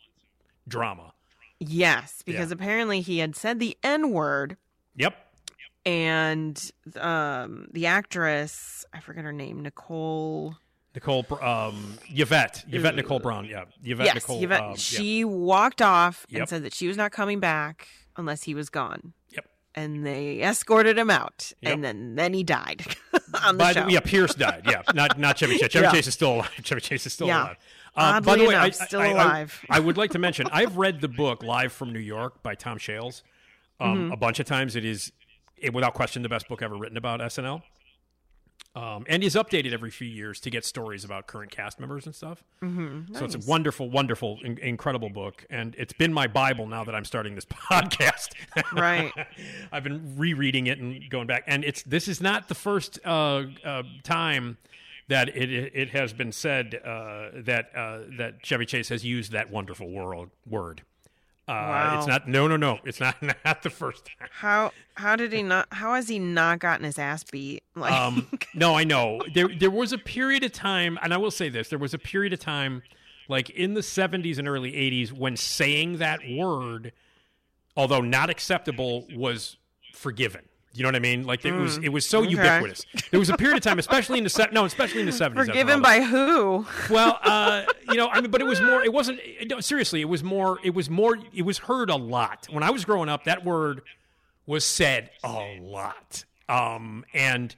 drama. 0.67 1.13
Yes, 1.59 2.23
because 2.25 2.51
apparently 2.51 3.01
he 3.01 3.19
had 3.19 3.35
said 3.35 3.59
the 3.59 3.77
N 3.83 4.11
word 4.11 4.57
Yep. 4.95 5.15
and 5.85 6.71
um 6.99 7.67
the 7.71 7.85
actress, 7.87 8.85
I 8.93 8.99
forget 8.99 9.23
her 9.23 9.31
name, 9.31 9.61
Nicole 9.61 10.55
Nicole, 10.93 11.25
um, 11.41 11.97
Yvette, 12.09 12.65
Yvette 12.69 12.95
Nicole 12.95 13.19
Brown. 13.19 13.45
Yeah, 13.45 13.63
Yvette 13.81 14.07
yes, 14.07 14.15
Nicole. 14.15 14.43
Yvette, 14.43 14.59
um, 14.61 14.69
yeah. 14.71 14.75
she 14.75 15.23
walked 15.23 15.81
off 15.81 16.25
Yep. 16.29 16.39
and 16.41 16.49
said 16.49 16.63
that 16.63 16.73
she 16.73 16.87
was 16.89 16.97
not 16.97 17.13
coming 17.13 17.39
back 17.39 17.87
unless 18.17 18.43
he 18.43 18.53
was 18.53 18.69
gone. 18.69 19.13
Yep. 19.29 19.45
And 19.73 20.05
they 20.05 20.41
escorted 20.43 20.97
him 20.97 21.09
out, 21.09 21.53
Yep. 21.61 21.73
and 21.73 21.83
then 21.83 22.15
then 22.15 22.33
he 22.33 22.43
died 22.43 22.85
on 23.45 23.55
the 23.57 23.63
By 23.63 23.71
show. 23.73 23.85
the, 23.85 23.91
yeah, 23.93 23.99
Pierce 24.01 24.35
died. 24.35 24.63
Yeah, 24.67 24.81
not 24.93 25.17
not 25.17 25.37
Chevy 25.37 25.57
Chase. 25.59 25.69
Chevy 25.71 25.85
Yeah. 25.85 25.91
Chase 25.93 26.07
is 26.07 26.13
still 26.13 26.33
alive. 26.35 26.51
Chevy 26.63 26.81
Chase 26.81 27.05
is 27.05 27.13
still 27.13 27.27
Yeah. 27.27 27.43
alive. 27.43 27.57
Uh, 27.95 28.21
by 28.21 28.37
the 28.37 28.45
way, 28.45 28.55
I, 28.55 28.69
still 28.69 29.01
I- 29.01 29.07
I- 29.07 29.09
alive. 29.11 29.65
I, 29.69 29.79
would 29.79 29.97
like 29.97 30.11
to 30.11 30.19
mention 30.19 30.47
I've 30.51 30.77
read 30.77 31.01
the 31.01 31.07
book 31.09 31.43
Live 31.43 31.73
from 31.73 31.91
New 31.91 31.99
York 31.99 32.41
by 32.41 32.55
Tom 32.55 32.77
Shales 32.77 33.23
um, 33.79 34.09
Mhm. 34.09 34.13
a 34.13 34.17
bunch 34.17 34.39
of 34.39 34.45
times. 34.45 34.75
It 34.75 34.85
is, 34.85 35.11
it, 35.57 35.73
without 35.73 35.93
question, 35.93 36.21
the 36.21 36.29
best 36.29 36.47
book 36.47 36.61
ever 36.61 36.75
written 36.77 36.97
about 36.97 37.19
SNL. 37.21 37.61
Um, 38.73 39.03
and 39.09 39.21
is 39.21 39.35
updated 39.35 39.73
every 39.73 39.91
few 39.91 40.07
years 40.07 40.39
to 40.41 40.49
get 40.49 40.63
stories 40.63 41.03
about 41.03 41.27
current 41.27 41.51
cast 41.51 41.77
members 41.77 42.05
and 42.05 42.15
stuff. 42.15 42.41
Mhm. 42.63 43.13
So 43.17 43.25
it's 43.25 43.35
a 43.35 43.39
wonderful, 43.39 43.89
wonderful, 43.89 44.39
in- 44.45 44.57
incredible 44.59 45.09
book, 45.09 45.45
and 45.49 45.75
it's 45.77 45.91
been 45.91 46.13
my 46.13 46.27
bible 46.27 46.67
now 46.67 46.85
that 46.85 46.95
I'm 46.95 47.03
starting 47.03 47.35
this 47.35 47.43
podcast. 47.71 48.29
Right. 48.71 49.11
I've 49.73 49.83
been 49.83 50.15
rereading 50.17 50.67
it 50.67 50.79
and 50.79 51.09
going 51.09 51.27
back, 51.27 51.43
and 51.47 51.65
it's 51.65 51.83
this 51.83 52.07
is 52.07 52.21
not 52.21 52.47
the 52.47 52.55
first 52.55 52.97
uh, 53.03 53.43
uh, 53.65 53.83
time 54.03 54.57
that 55.07 55.29
it 55.29 55.51
it 55.51 55.89
has 55.89 56.13
been 56.13 56.31
said 56.31 56.79
uh, 56.85 57.29
that 57.33 57.71
uh, 57.75 57.99
that 58.17 58.43
Chevy 58.43 58.65
Chase 58.65 58.89
has 58.89 59.03
used 59.05 59.31
that 59.31 59.49
wonderful 59.51 59.89
world 59.89 60.29
word. 60.47 60.81
Uh, 61.47 61.53
Wow. 61.53 61.97
It's 61.97 62.07
not 62.07 62.27
no 62.29 62.47
no 62.47 62.55
no. 62.55 62.79
It's 62.85 62.99
not 62.99 63.21
not 63.45 63.61
the 63.63 63.69
first 63.69 64.05
time. 64.05 64.29
How 64.31 64.71
how 64.95 65.15
did 65.15 65.33
he 65.33 65.43
not? 65.43 65.67
How 65.71 65.95
has 65.95 66.07
he 66.07 66.17
not 66.19 66.59
gotten 66.59 66.85
his 66.85 66.97
ass 66.99 67.23
beat? 67.23 67.63
Like, 67.75 67.91
Um, 67.91 68.27
no, 68.53 68.75
I 68.75 68.83
know 68.83 69.21
there 69.33 69.49
there 69.49 69.71
was 69.71 69.91
a 69.91 69.97
period 69.97 70.43
of 70.43 70.51
time, 70.53 70.97
and 71.01 71.13
I 71.13 71.17
will 71.17 71.31
say 71.31 71.49
this: 71.49 71.67
there 71.69 71.79
was 71.79 71.93
a 71.93 71.99
period 71.99 72.31
of 72.31 72.39
time, 72.39 72.83
like 73.27 73.49
in 73.49 73.73
the 73.73 73.81
'70s 73.81 74.37
and 74.37 74.47
early 74.47 74.71
'80s, 74.73 75.11
when 75.11 75.35
saying 75.35 75.97
that 75.97 76.19
word, 76.29 76.93
although 77.75 78.01
not 78.01 78.29
acceptable, 78.29 79.07
was 79.15 79.57
forgiven. 79.93 80.41
You 80.73 80.83
know 80.83 80.87
what 80.87 80.95
I 80.95 80.99
mean? 80.99 81.25
Like 81.25 81.43
it 81.43 81.51
was 81.51 81.79
Mm, 81.79 81.83
it 81.83 81.89
was 81.89 82.05
so 82.05 82.19
okay. 82.21 82.29
ubiquitous. 82.29 82.85
There 83.11 83.19
was 83.19 83.29
a 83.29 83.35
period 83.35 83.57
of 83.57 83.63
time, 83.63 83.77
especially 83.77 84.17
in 84.19 84.23
the 84.23 84.29
se- 84.29 84.49
no, 84.53 84.63
especially 84.65 85.01
in 85.01 85.05
the 85.05 85.11
'70s. 85.11 85.45
forgiven 85.47 85.81
by 85.81 86.01
who? 86.01 86.65
Well, 86.89 87.19
uh, 87.23 87.65
you 87.89 87.95
know, 87.97 88.07
I 88.07 88.21
mean, 88.21 88.31
but 88.31 88.39
it 88.39 88.47
was 88.47 88.61
more. 88.61 88.81
It 88.81 88.93
wasn't. 88.93 89.19
No, 89.47 89.59
seriously, 89.59 89.99
it 89.99 90.07
was 90.09 90.23
more. 90.23 90.59
It 90.63 90.73
was 90.73 90.89
more. 90.89 91.17
It 91.33 91.41
was 91.41 91.57
heard 91.59 91.89
a 91.89 91.97
lot 91.97 92.47
when 92.49 92.63
I 92.63 92.69
was 92.69 92.85
growing 92.85 93.09
up. 93.09 93.25
That 93.25 93.43
word 93.43 93.81
was 94.45 94.63
said 94.63 95.09
a 95.25 95.57
lot, 95.61 96.23
um, 96.47 97.03
and 97.13 97.53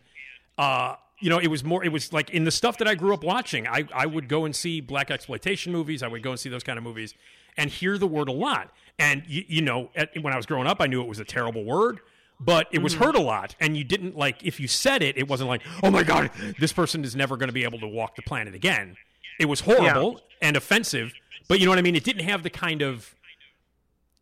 uh, 0.58 0.96
you 1.20 1.30
know, 1.30 1.38
it 1.38 1.48
was 1.48 1.64
more. 1.64 1.84
It 1.84 1.92
was 1.92 2.12
like 2.14 2.32
in 2.32 2.46
the 2.46 2.52
stuff 2.52 2.80
that 2.80 2.88
I 2.88 2.96
grew 2.96 3.14
up 3.14 3.24
watching. 3.24 3.68
I 3.68 3.88
I 3.94 4.08
would 4.08 4.28
go 4.28 4.44
and 4.46 4.56
see 4.56 4.82
black 4.82 5.12
exploitation 5.12 5.72
movies. 5.72 6.02
I 6.02 6.08
would 6.08 6.24
go 6.24 6.32
and 6.32 6.40
see 6.40 6.50
those 6.50 6.64
kind 6.64 6.80
of 6.80 6.84
movies 6.84 7.14
and 7.58 7.70
hear 7.70 8.00
the 8.00 8.08
word 8.08 8.28
a 8.28 8.32
lot. 8.34 8.72
And 8.98 9.24
you, 9.28 9.44
you 9.48 9.62
know, 9.62 9.90
at, 9.96 10.10
when 10.22 10.34
I 10.34 10.38
was 10.38 10.48
growing 10.48 10.66
up, 10.68 10.82
I 10.82 10.88
knew 10.88 11.02
it 11.02 11.08
was 11.08 11.20
a 11.20 11.26
terrible 11.26 11.64
word. 11.64 12.00
But 12.44 12.68
it 12.72 12.80
was 12.80 12.94
Mm-hmm. 12.96 13.04
heard 13.04 13.16
a 13.16 13.22
lot, 13.22 13.56
and 13.60 13.78
you 13.78 13.84
didn't 13.84 14.18
like 14.18 14.44
if 14.44 14.60
you 14.60 14.68
said 14.68 15.02
it. 15.04 15.18
It 15.18 15.28
wasn't 15.28 15.50
like, 15.50 15.62
"Oh 15.84 15.92
my 15.92 16.04
god, 16.04 16.32
this 16.60 16.74
person 16.74 17.04
is 17.04 17.16
never 17.16 17.38
going 17.38 17.48
to 17.50 17.54
be 17.54 17.64
able 17.64 17.80
to 17.80 17.88
walk 17.88 18.16
the 18.16 18.22
planet 18.24 18.54
again." 18.56 18.98
It 19.40 19.46
was 19.46 19.62
horrible 19.62 20.22
and 20.42 20.56
offensive, 20.58 21.14
but 21.48 21.60
you 21.60 21.66
know 21.66 21.72
what 21.72 21.80
I 21.80 21.84
mean. 21.84 21.96
It 21.96 22.04
didn't 22.04 22.26
have 22.26 22.44
the 22.44 22.50
kind 22.50 22.82
of, 22.82 23.16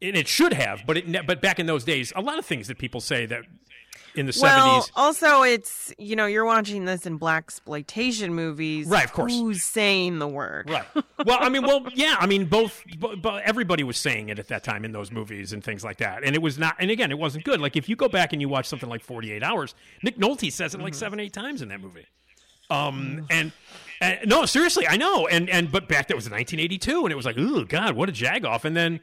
and 0.02 0.15
it 0.15 0.27
should 0.27 0.53
have, 0.53 0.84
but 0.85 0.98
it. 0.98 1.27
But 1.27 1.41
back 1.41 1.60
in 1.60 1.65
those 1.65 1.84
days, 1.84 2.11
a 2.15 2.22
lot 2.22 2.38
of 2.39 2.45
things 2.45 2.68
that 2.68 2.77
people 2.77 3.02
say 3.02 3.26
that 3.26 3.43
in 4.15 4.25
the 4.25 4.38
Well, 4.41 4.81
70s. 4.81 4.91
also 4.95 5.43
it's 5.43 5.93
you 5.97 6.15
know 6.15 6.25
you're 6.25 6.45
watching 6.45 6.85
this 6.85 7.05
in 7.05 7.17
black 7.17 7.43
exploitation 7.43 8.33
movies, 8.33 8.88
Right, 8.88 9.05
of 9.05 9.13
course. 9.13 9.33
Who's 9.33 9.63
saying 9.63 10.19
the 10.19 10.27
word? 10.27 10.69
Right. 10.69 10.85
Well, 11.25 11.38
I 11.39 11.49
mean, 11.49 11.61
well, 11.63 11.85
yeah. 11.93 12.15
I 12.19 12.25
mean, 12.25 12.45
both, 12.45 12.83
but, 12.99 13.21
but 13.21 13.43
everybody 13.43 13.83
was 13.83 13.97
saying 13.97 14.29
it 14.29 14.39
at 14.39 14.47
that 14.49 14.63
time 14.63 14.83
in 14.85 14.91
those 14.91 15.11
movies 15.11 15.53
and 15.53 15.63
things 15.63 15.83
like 15.83 15.97
that, 15.97 16.23
and 16.23 16.35
it 16.35 16.41
was 16.41 16.57
not. 16.57 16.75
And 16.79 16.89
again, 16.91 17.11
it 17.11 17.17
wasn't 17.19 17.43
good. 17.45 17.61
Like 17.61 17.75
if 17.75 17.88
you 17.88 17.95
go 17.95 18.09
back 18.09 18.33
and 18.33 18.41
you 18.41 18.49
watch 18.49 18.65
something 18.67 18.89
like 18.89 19.03
Forty 19.03 19.31
Eight 19.31 19.43
Hours, 19.43 19.75
Nick 20.03 20.17
Nolte 20.17 20.51
says 20.51 20.73
it 20.75 20.81
like 20.81 20.93
seven, 20.93 21.19
eight 21.19 21.33
times 21.33 21.61
in 21.61 21.69
that 21.69 21.79
movie. 21.79 22.05
Um, 22.69 23.27
and, 23.29 23.51
and 23.99 24.19
no, 24.25 24.45
seriously, 24.45 24.88
I 24.88 24.97
know. 24.97 25.27
And 25.27 25.49
and 25.49 25.71
but 25.71 25.88
back 25.88 26.07
that 26.07 26.15
was 26.15 26.25
1982, 26.29 27.03
and 27.03 27.11
it 27.11 27.15
was 27.15 27.25
like, 27.25 27.35
oh 27.38 27.65
God, 27.65 27.95
what 27.95 28.09
a 28.09 28.11
jag 28.11 28.45
off. 28.45 28.65
And 28.65 28.75
then, 28.75 29.01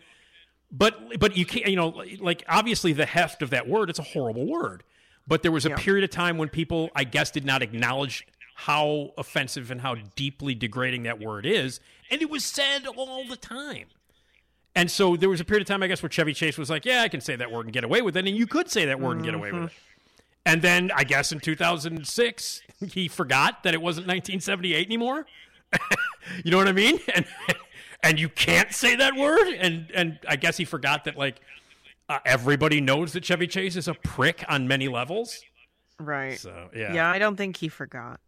but 0.72 1.18
but 1.20 1.36
you 1.36 1.44
can't, 1.44 1.66
you 1.66 1.76
know, 1.76 2.02
like 2.18 2.44
obviously 2.48 2.92
the 2.92 3.06
heft 3.06 3.42
of 3.42 3.50
that 3.50 3.68
word, 3.68 3.90
it's 3.90 3.98
a 3.98 4.02
horrible 4.04 4.46
word. 4.46 4.82
But 5.28 5.42
there 5.42 5.52
was 5.52 5.66
a 5.66 5.70
period 5.70 6.04
of 6.04 6.10
time 6.10 6.38
when 6.38 6.48
people, 6.48 6.90
I 6.96 7.04
guess, 7.04 7.30
did 7.30 7.44
not 7.44 7.62
acknowledge 7.62 8.26
how 8.54 9.10
offensive 9.18 9.70
and 9.70 9.82
how 9.82 9.96
deeply 10.16 10.54
degrading 10.54 11.04
that 11.04 11.20
word 11.20 11.46
is, 11.46 11.80
and 12.10 12.22
it 12.22 12.30
was 12.30 12.44
said 12.44 12.86
all 12.86 13.24
the 13.28 13.36
time. 13.36 13.86
And 14.74 14.90
so 14.90 15.16
there 15.16 15.28
was 15.28 15.40
a 15.40 15.44
period 15.44 15.62
of 15.62 15.68
time, 15.68 15.82
I 15.82 15.86
guess, 15.86 16.02
where 16.02 16.10
Chevy 16.10 16.32
Chase 16.32 16.56
was 16.56 16.70
like, 16.70 16.84
"Yeah, 16.84 17.02
I 17.02 17.08
can 17.08 17.20
say 17.20 17.36
that 17.36 17.52
word 17.52 17.66
and 17.66 17.72
get 17.72 17.84
away 17.84 18.00
with 18.00 18.16
it," 18.16 18.26
and 18.26 18.36
you 18.36 18.46
could 18.46 18.70
say 18.70 18.86
that 18.86 19.00
word 19.00 19.16
and 19.16 19.24
get 19.24 19.34
away 19.34 19.52
with 19.52 19.64
it. 19.64 19.66
Mm-hmm. 19.66 19.88
And 20.46 20.62
then 20.62 20.90
I 20.94 21.04
guess 21.04 21.30
in 21.30 21.40
2006, 21.40 22.62
he 22.90 23.06
forgot 23.06 23.64
that 23.64 23.74
it 23.74 23.82
wasn't 23.82 24.06
1978 24.06 24.86
anymore. 24.86 25.26
you 26.44 26.50
know 26.50 26.56
what 26.56 26.68
I 26.68 26.72
mean? 26.72 26.98
And 27.14 27.26
and 28.00 28.20
you 28.20 28.28
can't 28.28 28.72
say 28.72 28.94
that 28.96 29.16
word. 29.16 29.48
And 29.48 29.90
and 29.92 30.18
I 30.26 30.36
guess 30.36 30.56
he 30.56 30.64
forgot 30.64 31.04
that 31.04 31.18
like 31.18 31.40
uh, 32.08 32.18
everybody 32.24 32.80
knows 32.80 33.12
that 33.12 33.24
Chevy 33.24 33.46
Chase 33.46 33.76
is 33.76 33.88
a 33.88 33.94
prick 33.94 34.44
on 34.48 34.66
many 34.68 34.88
levels. 34.88 35.40
Right. 36.00 36.38
So 36.38 36.70
yeah, 36.74 36.92
Yeah, 36.94 37.10
I 37.10 37.18
don't 37.18 37.36
think 37.36 37.56
he 37.56 37.68
forgot. 37.68 38.20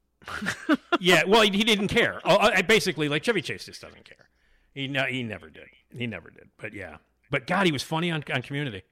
yeah. 1.00 1.22
Well, 1.26 1.42
he, 1.42 1.50
he 1.50 1.64
didn't 1.64 1.88
care. 1.88 2.20
I, 2.24 2.62
basically, 2.62 3.08
like 3.08 3.22
Chevy 3.22 3.42
Chase 3.42 3.64
just 3.64 3.80
doesn't 3.80 4.04
care. 4.04 4.28
He 4.74 4.86
no, 4.86 5.04
he 5.04 5.22
never 5.22 5.48
did. 5.50 5.64
He 5.90 6.06
never 6.06 6.30
did. 6.30 6.50
But 6.58 6.74
yeah. 6.74 6.96
But 7.30 7.46
God, 7.46 7.66
he 7.66 7.72
was 7.72 7.82
funny 7.82 8.10
on 8.10 8.22
on 8.32 8.42
Community. 8.42 8.82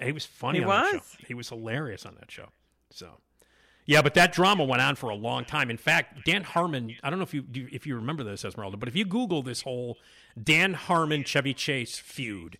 He 0.00 0.12
was 0.12 0.26
funny 0.26 0.58
He 0.58 0.64
on 0.64 0.70
that 0.70 0.94
was? 0.94 1.02
show. 1.18 1.26
He 1.26 1.34
was 1.34 1.48
hilarious 1.48 2.06
on 2.06 2.14
that 2.20 2.30
show. 2.30 2.48
So. 2.90 3.18
Yeah, 3.86 4.02
but 4.02 4.12
that 4.14 4.32
drama 4.34 4.64
went 4.64 4.82
on 4.82 4.96
for 4.96 5.08
a 5.08 5.14
long 5.14 5.46
time. 5.46 5.70
In 5.70 5.78
fact, 5.78 6.26
Dan 6.26 6.42
Harmon, 6.42 6.94
I 7.02 7.08
don't 7.08 7.18
know 7.18 7.22
if 7.22 7.32
you 7.32 7.44
if 7.54 7.86
you 7.86 7.96
remember 7.96 8.22
this, 8.22 8.44
Esmeralda, 8.44 8.76
but 8.76 8.86
if 8.88 8.94
you 8.94 9.06
Google 9.06 9.42
this 9.42 9.62
whole 9.62 9.96
Dan 10.40 10.74
Harmon 10.74 11.24
Chevy 11.24 11.54
Chase 11.54 11.98
feud, 11.98 12.58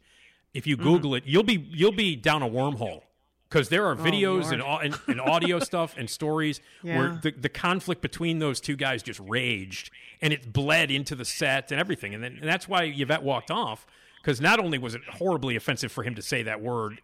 if 0.58 0.66
you 0.66 0.76
mm-hmm. 0.76 0.86
Google 0.88 1.14
it, 1.14 1.22
you'll 1.24 1.44
be 1.44 1.68
you'll 1.70 1.92
be 1.92 2.16
down 2.16 2.42
a 2.42 2.48
wormhole 2.48 3.02
because 3.48 3.68
there 3.68 3.86
are 3.86 3.92
oh, 3.92 3.96
videos 3.96 4.50
and, 4.50 4.60
and, 4.60 5.00
and 5.06 5.20
audio 5.20 5.58
stuff 5.70 5.94
and 5.96 6.10
stories 6.10 6.60
where 6.82 7.20
the, 7.22 7.30
the 7.30 7.48
conflict 7.48 8.02
between 8.02 8.40
those 8.40 8.60
two 8.60 8.74
guys 8.74 9.02
just 9.02 9.20
raged 9.20 9.90
and 10.20 10.32
it 10.32 10.52
bled 10.52 10.90
into 10.90 11.14
the 11.14 11.24
set 11.24 11.70
and 11.70 11.80
everything. 11.80 12.12
And 12.12 12.24
then 12.24 12.38
and 12.40 12.48
that's 12.48 12.68
why 12.68 12.92
Yvette 12.94 13.22
walked 13.22 13.52
off 13.52 13.86
because 14.20 14.40
not 14.40 14.58
only 14.58 14.78
was 14.78 14.96
it 14.96 15.02
horribly 15.04 15.54
offensive 15.54 15.92
for 15.92 16.02
him 16.02 16.16
to 16.16 16.22
say 16.22 16.42
that 16.42 16.60
word 16.60 17.00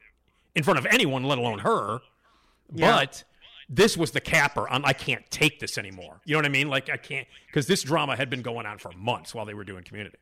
in 0.56 0.64
front 0.64 0.78
of 0.78 0.86
anyone, 0.86 1.22
let 1.22 1.38
alone 1.38 1.60
her, 1.60 2.00
Yeah. 2.72 2.96
but 2.96 3.22
this 3.68 3.96
was 3.96 4.10
the 4.10 4.20
capper 4.20 4.68
on 4.68 4.84
I 4.84 4.94
can't 4.94 5.30
take 5.30 5.60
this 5.60 5.78
anymore. 5.78 6.20
You 6.24 6.34
know 6.34 6.38
what 6.38 6.46
I 6.46 6.50
mean? 6.50 6.68
Like 6.68 6.90
I 6.90 6.96
can't 6.96 7.28
because 7.46 7.68
this 7.68 7.84
drama 7.84 8.16
had 8.16 8.28
been 8.28 8.42
going 8.42 8.66
on 8.66 8.78
for 8.78 8.90
months 8.96 9.32
while 9.32 9.46
they 9.46 9.54
were 9.54 9.64
doing 9.64 9.84
community. 9.84 10.18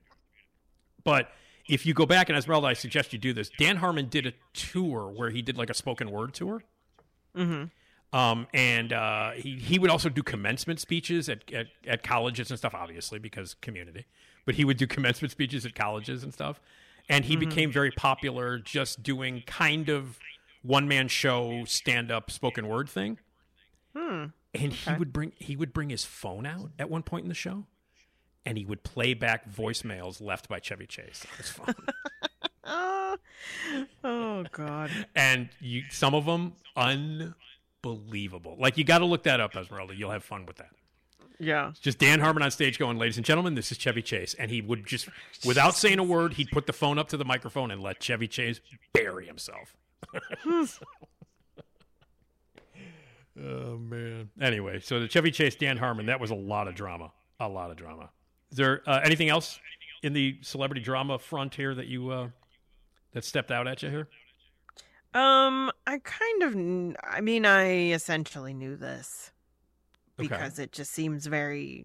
But 1.02 1.32
if 1.68 1.86
you 1.86 1.94
go 1.94 2.06
back 2.06 2.28
and 2.28 2.36
Esmeralda, 2.36 2.66
I 2.68 2.72
suggest 2.72 3.12
you 3.12 3.18
do 3.18 3.32
this. 3.32 3.50
Dan 3.58 3.76
Harmon 3.76 4.08
did 4.08 4.26
a 4.26 4.32
tour 4.52 5.08
where 5.14 5.30
he 5.30 5.42
did 5.42 5.56
like 5.56 5.70
a 5.70 5.74
spoken 5.74 6.10
word 6.10 6.34
tour. 6.34 6.62
Mm-hmm. 7.36 8.16
Um, 8.16 8.46
and 8.52 8.92
uh, 8.92 9.30
he 9.32 9.56
he 9.56 9.78
would 9.78 9.90
also 9.90 10.08
do 10.10 10.22
commencement 10.22 10.80
speeches 10.80 11.28
at, 11.30 11.50
at 11.52 11.68
at 11.86 12.02
colleges 12.02 12.50
and 12.50 12.58
stuff, 12.58 12.74
obviously 12.74 13.18
because 13.18 13.54
community. 13.54 14.04
But 14.44 14.56
he 14.56 14.64
would 14.64 14.76
do 14.76 14.86
commencement 14.86 15.30
speeches 15.32 15.64
at 15.64 15.74
colleges 15.74 16.22
and 16.22 16.34
stuff, 16.34 16.60
and 17.08 17.24
he 17.24 17.36
Mhm. 17.36 17.40
became 17.40 17.72
very 17.72 17.90
popular 17.90 18.58
just 18.58 19.02
doing 19.02 19.42
kind 19.46 19.88
of 19.88 20.18
one 20.62 20.86
man 20.86 21.08
show, 21.08 21.64
stand 21.64 22.10
up, 22.10 22.30
spoken 22.30 22.68
word 22.68 22.88
thing. 22.88 23.18
Hmm. 23.96 24.26
And 24.54 24.72
he 24.74 24.92
would 24.92 25.12
bring 25.12 25.32
he 25.38 25.56
would 25.56 25.72
bring 25.72 25.88
his 25.88 26.04
phone 26.04 26.44
out 26.44 26.70
at 26.78 26.90
one 26.90 27.02
point 27.02 27.22
in 27.24 27.28
the 27.30 27.34
show, 27.34 27.66
and 28.44 28.58
he 28.58 28.64
would 28.64 28.82
play 28.82 29.14
back 29.14 29.50
voicemails 29.50 30.20
left 30.20 30.48
by 30.48 30.58
Chevy 30.60 30.86
Chase 30.86 31.24
on 31.30 31.36
his 31.36 31.48
phone. 31.50 31.74
Oh, 32.64 33.16
oh 34.04 34.44
God. 34.52 34.90
and 35.14 35.48
you 35.60 35.82
some 35.90 36.14
of 36.14 36.24
them 36.26 36.52
unbelievable. 36.76 38.56
Like 38.58 38.78
you 38.78 38.84
got 38.84 38.98
to 38.98 39.04
look 39.04 39.24
that 39.24 39.40
up, 39.40 39.56
Esmeralda. 39.56 39.94
You'll 39.94 40.10
have 40.12 40.24
fun 40.24 40.46
with 40.46 40.56
that. 40.56 40.70
Yeah. 41.38 41.70
It's 41.70 41.80
just 41.80 41.98
Dan 41.98 42.20
Harmon 42.20 42.42
on 42.42 42.50
stage 42.52 42.78
going, 42.78 42.98
"Ladies 42.98 43.16
and 43.16 43.26
gentlemen, 43.26 43.56
this 43.56 43.72
is 43.72 43.78
Chevy 43.78 44.00
Chase," 44.02 44.34
and 44.34 44.50
he 44.50 44.60
would 44.60 44.86
just, 44.86 45.08
without 45.44 45.74
saying 45.74 45.98
a 45.98 46.04
word, 46.04 46.34
he'd 46.34 46.50
put 46.52 46.66
the 46.66 46.72
phone 46.72 46.98
up 46.98 47.08
to 47.08 47.16
the 47.16 47.24
microphone 47.24 47.70
and 47.72 47.82
let 47.82 47.98
Chevy 48.00 48.28
Chase 48.28 48.60
bury 48.92 49.26
himself. 49.26 49.74
Hmm. 50.44 50.64
oh 53.42 53.78
man. 53.78 54.30
Anyway, 54.40 54.78
so 54.78 55.00
the 55.00 55.08
Chevy 55.08 55.32
Chase 55.32 55.56
Dan 55.56 55.78
Harmon 55.78 56.06
that 56.06 56.20
was 56.20 56.30
a 56.30 56.36
lot 56.36 56.68
of 56.68 56.76
drama, 56.76 57.10
a 57.40 57.48
lot 57.48 57.70
of 57.72 57.76
drama. 57.76 58.10
Is 58.52 58.58
there 58.58 58.82
uh, 58.86 59.00
anything 59.02 59.28
else 59.28 59.58
in 60.02 60.12
the 60.12 60.38
celebrity 60.42 60.80
drama 60.82 61.18
front 61.18 61.54
here 61.54 61.74
that 61.74 61.86
you 61.86 62.10
uh, 62.10 62.28
that 63.12 63.24
stepped 63.24 63.50
out 63.50 63.66
at 63.66 63.82
you 63.82 63.88
here? 63.90 64.08
Um, 65.14 65.70
I 65.86 65.98
kind 66.02 66.42
of, 66.42 66.96
I 67.04 67.20
mean, 67.20 67.44
I 67.44 67.90
essentially 67.92 68.54
knew 68.54 68.76
this 68.76 69.30
Okay. 70.18 70.28
because 70.28 70.58
it 70.58 70.72
just 70.72 70.90
seems 70.92 71.26
very, 71.26 71.84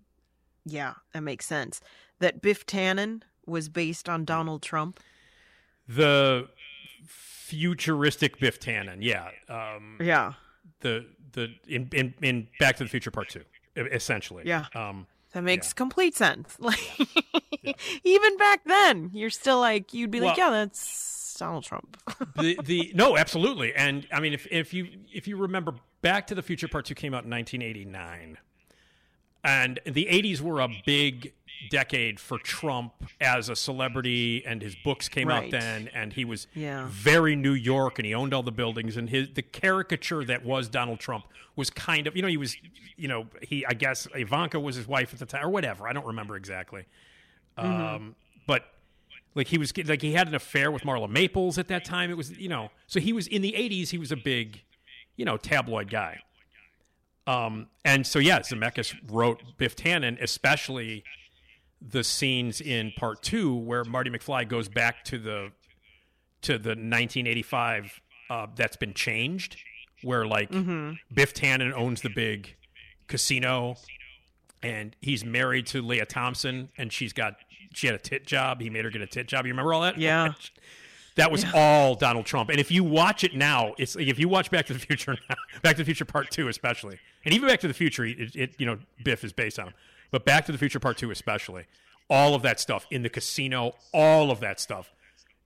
yeah, 0.66 0.94
that 1.14 1.22
makes 1.22 1.46
sense. 1.46 1.82
That 2.20 2.42
Biff 2.42 2.66
Tannen 2.66 3.24
was 3.46 3.68
based 3.70 4.08
on 4.08 4.24
Donald 4.26 4.62
Trump. 4.62 5.00
the 5.88 6.48
futuristic 7.06 8.40
Biff 8.40 8.60
Tannen. 8.60 8.98
Yeah, 9.02 9.30
um, 9.50 9.98
Yeah. 10.02 10.34
The 10.82 11.08
the 11.32 11.50
in, 11.68 11.90
in 11.94 12.14
in 12.22 12.48
Back 12.60 12.76
to 12.78 12.84
the 12.84 12.90
Future 12.90 13.10
Part 13.12 13.30
Two, 13.30 13.44
essentially. 13.76 14.44
Yeah. 14.46 14.66
Um, 14.76 15.08
That 15.34 15.44
makes 15.44 15.74
complete 15.74 16.16
sense. 16.16 16.58
Like, 16.68 17.78
even 18.04 18.38
back 18.38 18.62
then, 18.66 19.12
you're 19.14 19.30
still 19.30 19.60
like, 19.60 19.94
you'd 19.94 20.12
be 20.12 20.22
like, 20.22 20.38
yeah, 20.38 20.50
that's 20.50 21.36
Donald 21.38 21.64
Trump. 21.64 21.98
the 22.36 22.58
the 22.64 22.92
no, 22.96 23.18
absolutely. 23.18 23.74
And 23.76 24.08
I 24.12 24.20
mean, 24.20 24.34
if 24.34 24.48
if 24.50 24.74
you 24.74 24.88
if 25.14 25.28
you 25.28 25.38
remember, 25.38 25.74
Back 26.02 26.28
to 26.28 26.36
the 26.36 26.44
Future 26.44 26.68
Part 26.68 26.86
Two 26.86 26.96
came 26.96 27.14
out 27.14 27.26
in 27.26 27.30
1989, 27.32 28.38
and 29.48 29.80
the 29.86 30.06
80s 30.12 30.42
were 30.42 30.60
a 30.62 30.70
big 30.86 31.34
decade 31.72 32.20
for 32.20 32.38
Trump 32.38 32.94
as 33.20 33.50
a 33.50 33.56
celebrity, 33.56 34.44
and 34.46 34.62
his 34.62 34.76
books 34.84 35.10
came 35.10 35.28
Right. 35.30 35.46
out 35.46 35.52
then, 35.52 35.90
and 35.94 36.14
he 36.14 36.24
was 36.26 36.48
Yeah. 36.54 36.86
very 36.90 37.36
New 37.36 37.54
York, 37.54 37.98
and 37.98 38.06
he 38.06 38.14
owned 38.14 38.34
all 38.34 38.44
the 38.44 38.52
buildings, 38.52 38.96
and 38.98 39.10
his 39.10 39.30
the 39.34 39.42
caricature 39.42 40.24
that 40.26 40.44
was 40.46 40.70
Donald 40.70 41.00
Trump 41.00 41.26
was 41.56 41.70
kind 41.72 42.06
of 42.06 42.16
you 42.16 42.22
know 42.22 42.28
he 42.28 42.38
was 42.38 42.56
you 42.96 43.08
know 43.08 43.28
he 43.42 43.66
I 43.66 43.74
guess 43.74 44.08
Ivanka 44.14 44.60
was 44.60 44.76
his 44.76 44.88
wife 44.88 45.14
at 45.14 45.20
the 45.20 45.26
time 45.26 45.44
or 45.46 45.50
whatever 45.50 45.88
I 45.88 45.94
don't 45.94 46.06
remember 46.06 46.36
exactly, 46.36 46.86
Mm-hmm. 47.58 47.82
um, 47.96 48.16
but 48.46 48.66
like 49.34 49.48
he 49.48 49.58
was 49.58 49.76
like 49.78 50.02
he 50.04 50.14
had 50.14 50.28
an 50.28 50.36
affair 50.36 50.70
with 50.72 50.84
Marla 50.84 51.10
Maples 51.10 51.58
at 51.58 51.68
that 51.70 51.84
time. 51.86 52.12
It 52.12 52.18
was 52.18 52.38
you 52.38 52.50
know 52.50 52.70
so 52.86 53.00
he 53.00 53.14
was 53.14 53.26
in 53.28 53.42
the 53.42 53.54
'80s. 53.58 53.90
He 53.90 53.98
was 53.98 54.12
a 54.12 54.16
big 54.18 54.62
you 55.16 55.26
know 55.26 55.38
tabloid 55.38 55.90
guy. 55.90 56.20
Um, 57.28 57.68
and 57.86 58.08
so 58.08 58.20
yeah, 58.20 58.40
Zemeckis 58.40 58.96
wrote 59.12 59.42
Biff 59.58 59.76
Tannen, 59.76 60.18
especially 60.22 61.04
the 61.82 62.04
scenes 62.04 62.60
in 62.62 62.92
part 62.98 63.22
two 63.22 63.54
where 63.54 63.84
Marty 63.84 64.10
McFly 64.10 64.48
goes 64.48 64.68
back 64.70 65.04
to 65.06 65.18
the 65.20 65.52
to 66.42 66.54
the 66.58 66.70
1985 66.70 68.00
uh, 68.30 68.48
that's 68.56 68.78
been 68.78 68.94
changed, 68.94 69.58
where 70.04 70.26
like 70.26 70.50
Mhm. 70.52 70.98
Biff 71.14 71.34
Tannen 71.34 71.74
owns 71.74 72.02
the 72.02 72.10
big 72.10 72.56
casino, 73.08 73.76
and 74.64 74.96
he's 75.02 75.24
married 75.26 75.66
to 75.68 75.82
Lea 75.82 76.04
Thompson, 76.08 76.70
and 76.78 76.92
she's 76.94 77.14
got 77.14 77.36
she 77.74 77.88
had 77.88 77.96
a 77.96 78.00
tit 78.00 78.26
job. 78.26 78.62
He 78.62 78.70
made 78.70 78.86
her 78.86 78.92
get 78.92 79.02
a 79.02 79.08
tit 79.08 79.28
job. 79.28 79.46
You 79.46 79.52
remember 79.52 79.74
all 79.74 79.82
that? 79.82 79.98
Yeah. 79.98 80.34
That 81.18 81.32
was 81.32 81.46
all 81.54 81.96
Donald 81.96 82.26
Trump. 82.26 82.50
And 82.50 82.60
if 82.60 82.72
you 82.72 82.84
watch 82.84 83.24
it 83.24 83.36
now, 83.36 83.74
it's 83.78 83.96
like 83.96 84.08
if 84.08 84.18
you 84.20 84.30
watch 84.30 84.50
Back 84.50 84.66
to 84.68 84.74
the 84.74 84.80
Future 84.80 85.18
now, 85.30 85.36
Back 85.62 85.76
to 85.76 85.82
the 85.82 85.86
Future 85.86 86.06
Part 86.06 86.32
Two 86.32 86.48
especially, 86.48 87.00
and 87.26 87.34
even 87.34 87.50
Back 87.50 87.60
to 87.62 87.68
the 87.68 87.74
Future, 87.74 88.06
it, 88.06 88.36
it 88.36 88.56
you 88.58 88.66
know 88.66 88.80
Biff 89.04 89.24
is 89.24 89.34
based 89.34 89.60
on 89.60 89.68
him, 89.68 89.74
but 90.12 90.26
Back 90.26 90.46
to 90.46 90.52
the 90.52 90.58
Future 90.58 90.80
Part 90.80 90.98
Two 90.98 91.12
especially, 91.12 91.66
all 92.10 92.34
of 92.36 92.42
that 92.44 92.60
stuff 92.60 92.88
in 92.92 93.02
the 93.04 93.10
casino, 93.10 93.74
all 93.94 94.32
of 94.32 94.40
that 94.40 94.60
stuff. 94.60 94.92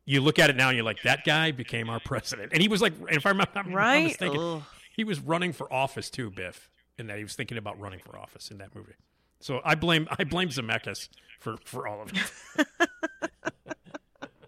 You 0.05 0.19
look 0.21 0.39
at 0.39 0.49
it 0.49 0.55
now 0.55 0.69
and 0.69 0.75
you're 0.75 0.85
like, 0.85 1.01
that 1.03 1.23
guy 1.25 1.51
became 1.51 1.89
our 1.89 1.99
president, 1.99 2.51
and 2.53 2.61
he 2.61 2.67
was 2.67 2.81
like, 2.81 2.93
if 3.09 3.25
I 3.25 3.29
remember, 3.29 3.51
I'm 3.55 3.69
not 3.69 3.75
Right? 3.75 4.03
mistaken, 4.05 4.39
Ugh. 4.39 4.63
he 4.95 5.03
was 5.03 5.19
running 5.19 5.53
for 5.53 5.71
office 5.71 6.09
too, 6.09 6.29
Biff, 6.31 6.69
in 6.97 7.07
that 7.07 7.17
he 7.17 7.23
was 7.23 7.35
thinking 7.35 7.57
about 7.57 7.79
running 7.79 7.99
for 7.99 8.17
office 8.17 8.51
in 8.51 8.57
that 8.57 8.75
movie. 8.75 8.93
So 9.39 9.61
I 9.63 9.75
blame 9.75 10.07
I 10.19 10.23
blame 10.25 10.49
Zemeckis 10.49 11.07
for 11.39 11.55
for 11.63 11.87
all 11.87 12.01
of 12.01 12.11
it. 12.13 12.67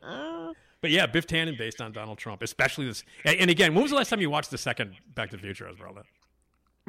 Uh, 0.06 0.52
But 0.84 0.92
yeah, 0.92 1.06
Biff 1.06 1.26
Tannen 1.26 1.58
based 1.58 1.80
on 1.80 1.94
Donald 1.94 2.18
Trump, 2.18 2.42
especially 2.44 2.86
this. 2.88 3.06
And, 3.24 3.50
again, 3.50 3.74
when 3.74 3.84
was 3.84 3.92
the 3.92 3.96
last 3.96 4.10
time 4.10 4.20
you 4.20 4.30
watched 4.30 4.52
the 4.52 4.58
second 4.58 4.98
Back 5.16 5.30
to 5.30 5.38
the 5.38 5.42
Future, 5.42 5.66
Esmeralda? 5.66 6.04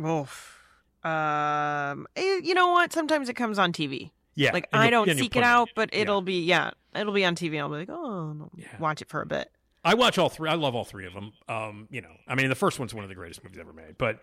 Oof. 0.05 0.61
Um, 1.05 2.09
eh, 2.17 2.41
you 2.43 2.55
know 2.55 2.73
what? 2.73 2.93
Sometimes 2.93 3.29
it 3.29 3.35
comes 3.35 3.57
on 3.57 3.73
TV. 3.73 4.11
Yeah, 4.35 4.51
Like 4.53 4.69
I 4.73 4.91
don't 4.91 5.09
seek 5.09 5.37
it 5.37 5.39
it 5.39 5.45
out, 5.45 5.69
but 5.77 5.91
it'll 5.93 6.23
be 6.23 6.43
yeah, 6.45 6.73
it'll 6.93 7.13
be 7.13 7.25
on 7.25 7.37
TV. 7.37 7.61
I'll 7.61 7.69
be 7.69 7.77
like, 7.77 7.89
oh, 7.89 8.33
no, 8.33 8.51
watch 8.81 9.01
it 9.01 9.09
for 9.09 9.23
a 9.23 9.27
bit. 9.27 9.49
I 9.85 9.95
watch 9.95 10.19
all 10.19 10.29
three. 10.29 10.51
I 10.51 10.55
love 10.55 10.75
all 10.75 10.85
three 10.85 11.07
of 11.07 11.15
them. 11.15 11.33
Um, 11.49 11.87
you 11.89 12.01
know, 12.01 12.11
I 12.27 12.35
mean, 12.35 12.49
the 12.49 12.57
first 12.57 12.81
one's 12.81 12.93
one 12.93 13.05
of 13.05 13.09
the 13.09 13.15
greatest 13.15 13.45
movies 13.45 13.61
ever 13.61 13.73
made, 13.73 13.97
but 13.97 14.19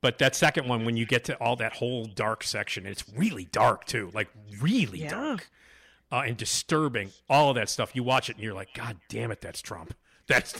but 0.00 0.16
that 0.20 0.34
second 0.34 0.68
one, 0.68 0.86
when 0.86 0.96
you 0.96 1.04
get 1.04 1.24
to 1.24 1.34
all 1.36 1.56
that 1.56 1.74
whole 1.74 2.06
dark 2.06 2.44
section, 2.44 2.86
it's 2.86 3.04
really 3.14 3.44
dark 3.44 3.84
too, 3.84 4.10
like 4.14 4.30
really 4.58 5.00
Yeah. 5.00 5.10
dark 5.10 5.50
uh, 6.12 6.22
and 6.26 6.36
disturbing. 6.36 7.10
All 7.28 7.48
of 7.48 7.56
that 7.56 7.68
stuff. 7.70 7.96
You 7.96 8.04
watch 8.04 8.28
it 8.28 8.36
and 8.36 8.44
you're 8.44 8.54
like, 8.54 8.74
God 8.74 8.98
damn 9.08 9.32
it, 9.32 9.40
that's 9.40 9.62
Trump. 9.62 9.94
That's 10.28 10.54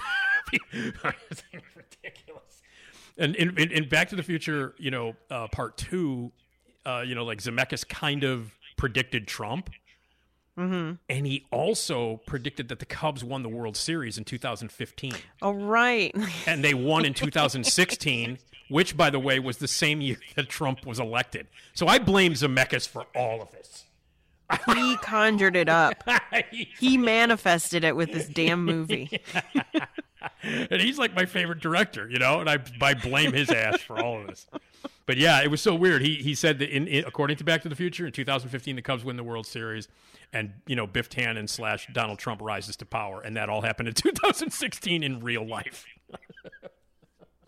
ridiculous. 0.72 2.62
And 3.16 3.36
in, 3.36 3.88
Back 3.88 4.08
to 4.08 4.16
the 4.16 4.22
Future, 4.24 4.74
you 4.76 4.90
know, 4.90 5.14
uh, 5.30 5.46
part 5.46 5.76
two, 5.76 6.32
uh, 6.84 7.04
you 7.06 7.14
know, 7.14 7.24
like 7.24 7.38
Zemeckis 7.38 7.88
kind 7.88 8.24
of 8.24 8.50
predicted 8.76 9.28
Trump. 9.28 9.70
Mm-hmm. 10.58 10.94
And 11.08 11.26
he 11.26 11.46
also 11.52 12.20
predicted 12.26 12.68
that 12.68 12.80
the 12.80 12.84
Cubs 12.84 13.22
won 13.22 13.44
the 13.44 13.48
World 13.48 13.76
Series 13.76 14.18
in 14.18 14.24
2015. 14.24 15.12
Oh 15.40 15.52
right. 15.52 16.14
And 16.46 16.64
they 16.64 16.74
won 16.74 17.04
in 17.04 17.14
2016, 17.14 18.38
which, 18.68 18.96
by 18.96 19.10
the 19.10 19.20
way, 19.20 19.38
was 19.38 19.58
the 19.58 19.68
same 19.68 20.00
year 20.00 20.18
that 20.34 20.48
Trump 20.48 20.84
was 20.84 20.98
elected. 20.98 21.46
So 21.72 21.86
I 21.86 22.00
blame 22.00 22.32
Zemeckis 22.34 22.86
for 22.88 23.06
all 23.14 23.40
of 23.40 23.52
this. 23.52 23.84
He 24.74 24.96
conjured 24.98 25.56
it 25.56 25.68
up. 25.68 26.02
he 26.78 26.96
manifested 26.96 27.84
it 27.84 27.96
with 27.96 28.12
this 28.12 28.28
damn 28.28 28.64
movie. 28.64 29.20
and 30.42 30.80
he's 30.80 30.98
like 30.98 31.14
my 31.14 31.24
favorite 31.24 31.60
director, 31.60 32.08
you 32.08 32.18
know, 32.18 32.40
and 32.40 32.48
I, 32.48 32.58
I 32.80 32.94
blame 32.94 33.32
his 33.32 33.50
ass 33.50 33.80
for 33.80 33.98
all 33.98 34.20
of 34.20 34.26
this. 34.26 34.46
But 35.06 35.16
yeah, 35.16 35.42
it 35.42 35.50
was 35.50 35.60
so 35.60 35.74
weird. 35.74 36.02
He 36.02 36.16
he 36.16 36.34
said 36.34 36.58
that 36.60 36.70
in, 36.70 36.86
in 36.86 37.04
according 37.04 37.36
to 37.38 37.44
Back 37.44 37.62
to 37.62 37.68
the 37.68 37.74
Future, 37.74 38.06
in 38.06 38.12
2015, 38.12 38.76
the 38.76 38.82
Cubs 38.82 39.04
win 39.04 39.16
the 39.16 39.24
World 39.24 39.46
Series, 39.46 39.88
and 40.32 40.52
you 40.66 40.76
know 40.76 40.86
Biff 40.86 41.10
Tannen 41.10 41.48
slash 41.48 41.88
Donald 41.92 42.18
Trump 42.18 42.40
rises 42.40 42.76
to 42.76 42.86
power, 42.86 43.20
and 43.20 43.36
that 43.36 43.48
all 43.48 43.62
happened 43.62 43.88
in 43.88 43.94
2016 43.94 45.02
in 45.02 45.20
real 45.20 45.46
life. 45.46 45.84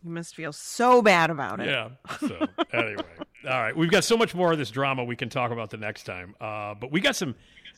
You 0.05 0.10
must 0.10 0.35
feel 0.35 0.52
so 0.52 1.01
bad 1.01 1.31
about 1.31 1.60
it. 1.60 1.66
Yeah. 1.66 1.89
So 2.20 2.47
anyway, 2.72 3.05
all 3.48 3.62
right, 3.62 3.74
we've 3.74 3.90
got 3.90 4.05
so 4.05 4.16
much 4.18 4.35
more 4.35 4.52
of 4.52 4.59
this 4.59 4.70
drama 4.70 5.02
we 5.02 5.16
can 5.16 5.31
talk 5.31 5.51
about 5.51 5.70
the 5.70 5.78
next 5.78 6.05
time. 6.05 6.35
Uh, 6.40 6.74
but 6.74 6.93
we 6.93 7.01
got 7.01 7.16
some 7.16 7.35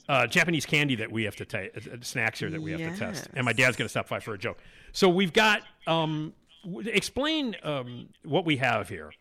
uh, 0.08 0.26
Japanese 0.26 0.66
candy 0.66 0.96
that 0.96 1.10
we 1.12 1.24
have 1.24 1.36
to 1.36 1.44
taste, 1.44 1.76
uh, 1.76 1.96
snacks 2.00 2.40
here 2.40 2.50
that 2.50 2.60
we 2.60 2.72
have 2.72 2.92
to 2.92 2.98
test, 2.98 3.28
and 3.34 3.44
my 3.44 3.52
dad's 3.52 3.76
going 3.76 3.86
to 3.86 3.90
stop 3.90 4.08
by 4.08 4.18
for 4.18 4.34
a 4.34 4.38
joke. 4.38 4.58
So 4.92 5.08
we've 5.08 5.32
got. 5.32 5.62
Um, 5.86 6.34
w- 6.64 6.90
explain 6.90 7.54
um, 7.62 8.08
what 8.24 8.44
we 8.44 8.56
have 8.56 8.88
here. 8.88 9.12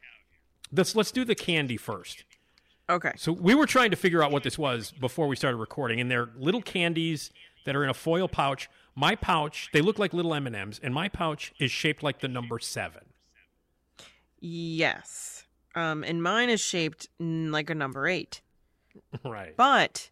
Let's 0.71 0.95
let's 0.95 1.11
do 1.11 1.23
the 1.23 1.35
candy 1.35 1.77
first. 1.77 2.25
Okay. 2.89 3.11
So 3.17 3.31
we 3.31 3.55
were 3.55 3.65
trying 3.65 3.91
to 3.91 3.97
figure 3.97 4.23
out 4.23 4.31
what 4.31 4.43
this 4.43 4.57
was 4.57 4.91
before 4.91 5.27
we 5.27 5.35
started 5.35 5.57
recording, 5.57 5.99
and 5.99 6.09
they're 6.09 6.29
little 6.37 6.61
candies 6.61 7.31
that 7.65 7.75
are 7.75 7.83
in 7.83 7.89
a 7.89 7.93
foil 7.93 8.27
pouch. 8.27 8.69
My 8.95 9.15
pouch, 9.15 9.69
they 9.73 9.81
look 9.81 9.99
like 9.99 10.13
little 10.13 10.33
M 10.33 10.47
and 10.47 10.93
my 10.93 11.09
pouch 11.09 11.53
is 11.59 11.69
shaped 11.71 12.01
like 12.01 12.19
the 12.21 12.27
number 12.27 12.59
seven. 12.59 13.01
Yes. 14.39 15.45
Um, 15.75 16.03
and 16.03 16.23
mine 16.23 16.49
is 16.49 16.61
shaped 16.61 17.09
like 17.19 17.69
a 17.69 17.75
number 17.75 18.07
eight, 18.07 18.41
right. 19.25 19.55
but 19.57 20.09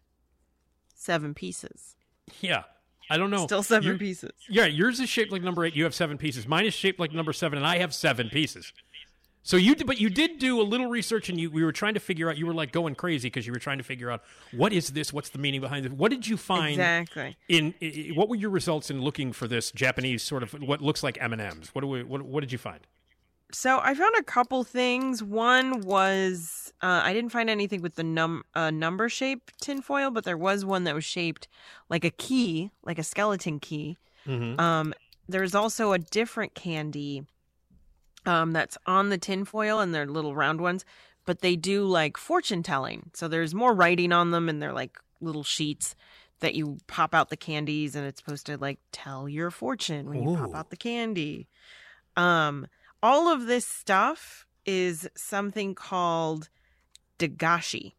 seven 0.94 1.32
pieces. 1.32 1.96
Yeah. 2.40 2.64
I 3.10 3.16
don't 3.18 3.30
know. 3.30 3.46
Still 3.46 3.62
7 3.62 3.86
Your- 3.86 3.98
pieces. 3.98 4.32
Yeah, 4.48 4.64
yours 4.66 4.98
is 4.98 5.08
shaped 5.08 5.30
like 5.30 5.42
number 5.42 5.64
eight. 5.64 5.76
You 5.76 5.84
have 5.84 5.94
seven 5.94 6.16
pieces. 6.16 6.46
Mine 6.48 6.64
is 6.66 6.72
shaped 6.74 6.98
like 6.98 7.12
number 7.12 7.32
seven, 7.34 7.58
and 7.58 7.66
I 7.66 7.78
have 7.78 7.94
seven 7.94 8.30
pieces. 8.30 8.72
So 9.46 9.58
you, 9.58 9.74
did, 9.74 9.86
but 9.86 10.00
you 10.00 10.08
did 10.08 10.38
do 10.38 10.58
a 10.58 10.64
little 10.64 10.88
research, 10.88 11.28
and 11.28 11.38
you 11.38 11.50
we 11.50 11.62
were 11.62 11.70
trying 11.70 11.92
to 11.94 12.00
figure 12.00 12.30
out. 12.30 12.38
You 12.38 12.46
were 12.46 12.54
like 12.54 12.72
going 12.72 12.94
crazy 12.94 13.28
because 13.28 13.46
you 13.46 13.52
were 13.52 13.58
trying 13.58 13.76
to 13.76 13.84
figure 13.84 14.10
out 14.10 14.22
what 14.52 14.72
is 14.72 14.88
this? 14.90 15.12
What's 15.12 15.28
the 15.28 15.38
meaning 15.38 15.60
behind 15.60 15.84
it? 15.84 15.92
What 15.92 16.10
did 16.10 16.26
you 16.26 16.38
find? 16.38 16.72
Exactly. 16.72 17.36
In, 17.48 17.74
i 17.82 18.10
what 18.14 18.30
were 18.30 18.36
your 18.36 18.48
results 18.48 18.90
in 18.90 19.02
looking 19.02 19.34
for 19.34 19.46
this 19.46 19.70
Japanese 19.70 20.22
sort 20.22 20.42
of 20.42 20.52
what 20.54 20.80
looks 20.80 21.02
like 21.02 21.18
M 21.20 21.34
and 21.34 21.42
M's? 21.42 21.74
What 21.74 21.82
do 21.82 21.88
we? 21.88 22.02
What, 22.02 22.22
what 22.22 22.40
did 22.40 22.52
you 22.52 22.58
find? 22.58 22.80
So 23.52 23.80
I 23.82 23.94
found 23.94 24.14
a 24.18 24.22
couple 24.22 24.64
things. 24.64 25.22
One 25.22 25.82
was 25.82 26.72
uh, 26.82 27.02
I 27.04 27.12
didn't 27.12 27.30
find 27.30 27.50
anything 27.50 27.82
with 27.82 27.96
the 27.96 28.02
num 28.02 28.44
uh, 28.54 28.70
number 28.70 29.10
shape 29.10 29.50
tinfoil, 29.60 30.10
but 30.10 30.24
there 30.24 30.38
was 30.38 30.64
one 30.64 30.84
that 30.84 30.94
was 30.94 31.04
shaped 31.04 31.48
like 31.90 32.04
a 32.04 32.10
key, 32.10 32.70
like 32.82 32.98
a 32.98 33.04
skeleton 33.04 33.60
key. 33.60 33.98
Mm-hmm. 34.26 34.58
Um, 34.58 34.94
there's 35.28 35.54
also 35.54 35.92
a 35.92 35.98
different 35.98 36.54
candy 36.54 37.26
um, 38.26 38.52
that's 38.52 38.78
on 38.86 39.08
the 39.10 39.18
tinfoil, 39.18 39.80
and 39.80 39.94
they're 39.94 40.06
little 40.06 40.34
round 40.34 40.60
ones, 40.60 40.84
but 41.24 41.40
they 41.40 41.56
do 41.56 41.84
like 41.84 42.16
fortune 42.16 42.62
telling. 42.62 43.10
So 43.14 43.28
there's 43.28 43.54
more 43.54 43.74
writing 43.74 44.12
on 44.12 44.30
them, 44.30 44.48
and 44.48 44.60
they're 44.62 44.72
like 44.72 44.98
little 45.20 45.44
sheets 45.44 45.94
that 46.40 46.54
you 46.54 46.78
pop 46.86 47.14
out 47.14 47.30
the 47.30 47.36
candies, 47.36 47.94
and 47.94 48.06
it's 48.06 48.20
supposed 48.20 48.46
to 48.46 48.56
like 48.58 48.78
tell 48.92 49.28
your 49.28 49.50
fortune 49.50 50.08
when 50.08 50.22
you 50.22 50.36
pop 50.36 50.54
out 50.54 50.70
the 50.70 50.76
candy. 50.76 51.48
Um, 52.16 52.66
all 53.02 53.28
of 53.32 53.46
this 53.46 53.66
stuff 53.66 54.46
is 54.66 55.08
something 55.16 55.74
called 55.74 56.48
dagashi, 57.18 57.92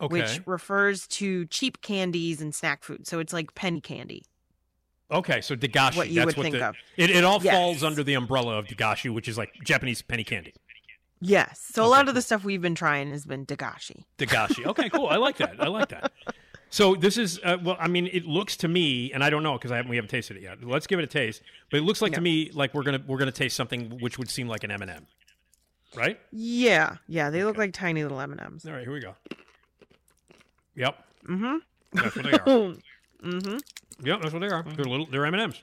Okay. 0.00 0.12
which 0.12 0.40
refers 0.46 1.06
to 1.08 1.44
cheap 1.46 1.80
candies 1.82 2.40
and 2.40 2.54
snack 2.54 2.84
food. 2.84 3.06
So 3.06 3.18
it's 3.18 3.32
like 3.32 3.54
penny 3.54 3.80
candy. 3.80 4.24
Okay, 5.10 5.40
so 5.40 5.56
dagashi. 5.56 5.96
What 5.96 6.08
you 6.10 6.16
that's 6.16 6.26
would 6.26 6.36
what 6.36 6.42
think 6.44 6.54
the, 6.56 6.68
of. 6.68 6.76
It, 6.96 7.10
it 7.10 7.24
all 7.24 7.42
Yes. 7.42 7.54
falls 7.54 7.82
under 7.82 8.02
the 8.04 8.14
umbrella 8.14 8.58
of 8.58 8.66
dagashi, 8.66 9.12
which 9.12 9.26
is 9.28 9.38
like 9.38 9.52
Japanese 9.64 10.02
penny 10.02 10.24
candy. 10.24 10.52
Yes. 11.20 11.60
So 11.72 11.84
a 11.84 11.88
lot 11.88 12.08
of 12.08 12.14
the 12.14 12.22
stuff 12.22 12.44
we've 12.44 12.60
been 12.62 12.74
trying 12.74 13.10
has 13.10 13.24
been 13.24 13.44
dagashi. 13.46 14.04
Dagashi. 14.18 14.66
Okay, 14.66 14.88
cool. 14.94 15.06
I 15.08 15.16
like 15.16 15.38
that. 15.38 15.56
I 15.58 15.68
like 15.68 15.88
that. 15.88 16.12
So 16.70 16.94
this 16.94 17.16
is 17.16 17.40
uh, 17.42 17.56
well. 17.62 17.76
I 17.80 17.88
mean, 17.88 18.06
it 18.12 18.26
looks 18.26 18.56
to 18.58 18.68
me, 18.68 19.10
and 19.12 19.24
I 19.24 19.30
don't 19.30 19.42
know 19.42 19.54
because 19.54 19.70
haven't, 19.70 19.88
we 19.88 19.96
haven't 19.96 20.10
tasted 20.10 20.36
it 20.36 20.42
yet. 20.42 20.62
Let's 20.62 20.86
give 20.86 20.98
it 20.98 21.02
a 21.02 21.06
taste. 21.08 21.42
But 21.70 21.78
it 21.78 21.82
looks 21.84 22.02
like 22.02 22.12
to 22.12 22.20
me 22.20 22.50
like 22.52 22.74
we're 22.74 22.82
gonna 22.82 23.02
we're 23.06 23.16
gonna 23.18 23.32
taste 23.32 23.56
something 23.56 23.98
which 24.00 24.18
would 24.18 24.28
seem 24.30 24.46
like 24.48 24.62
an 24.64 24.70
M 24.70 24.82
and 24.82 24.90
m 24.90 25.06
right? 25.96 26.20
Yeah. 26.30 26.96
Yeah. 27.08 27.30
They 27.30 27.42
look 27.44 27.56
like 27.56 27.72
tiny 27.72 28.02
little 28.02 28.20
M 28.20 28.32
and 28.32 28.40
M's. 28.42 28.66
All 28.66 28.72
right, 28.74 28.82
here 28.82 28.92
we 28.92 29.00
go. 29.00 29.14
Yep, 30.76 31.04
Mm-hmm. 31.28 31.56
that's 31.94 32.14
what 32.16 32.24
they 32.24 32.32
are. 32.32 32.38
mm-hmm. 33.24 33.56
Yep, 34.02 34.20
that's 34.22 34.32
what 34.32 34.40
they 34.40 34.48
are. 34.48 34.62
They're 34.62 34.84
little. 34.84 35.06
They're 35.06 35.26
M 35.26 35.34
and 35.34 35.42
M's. 35.42 35.62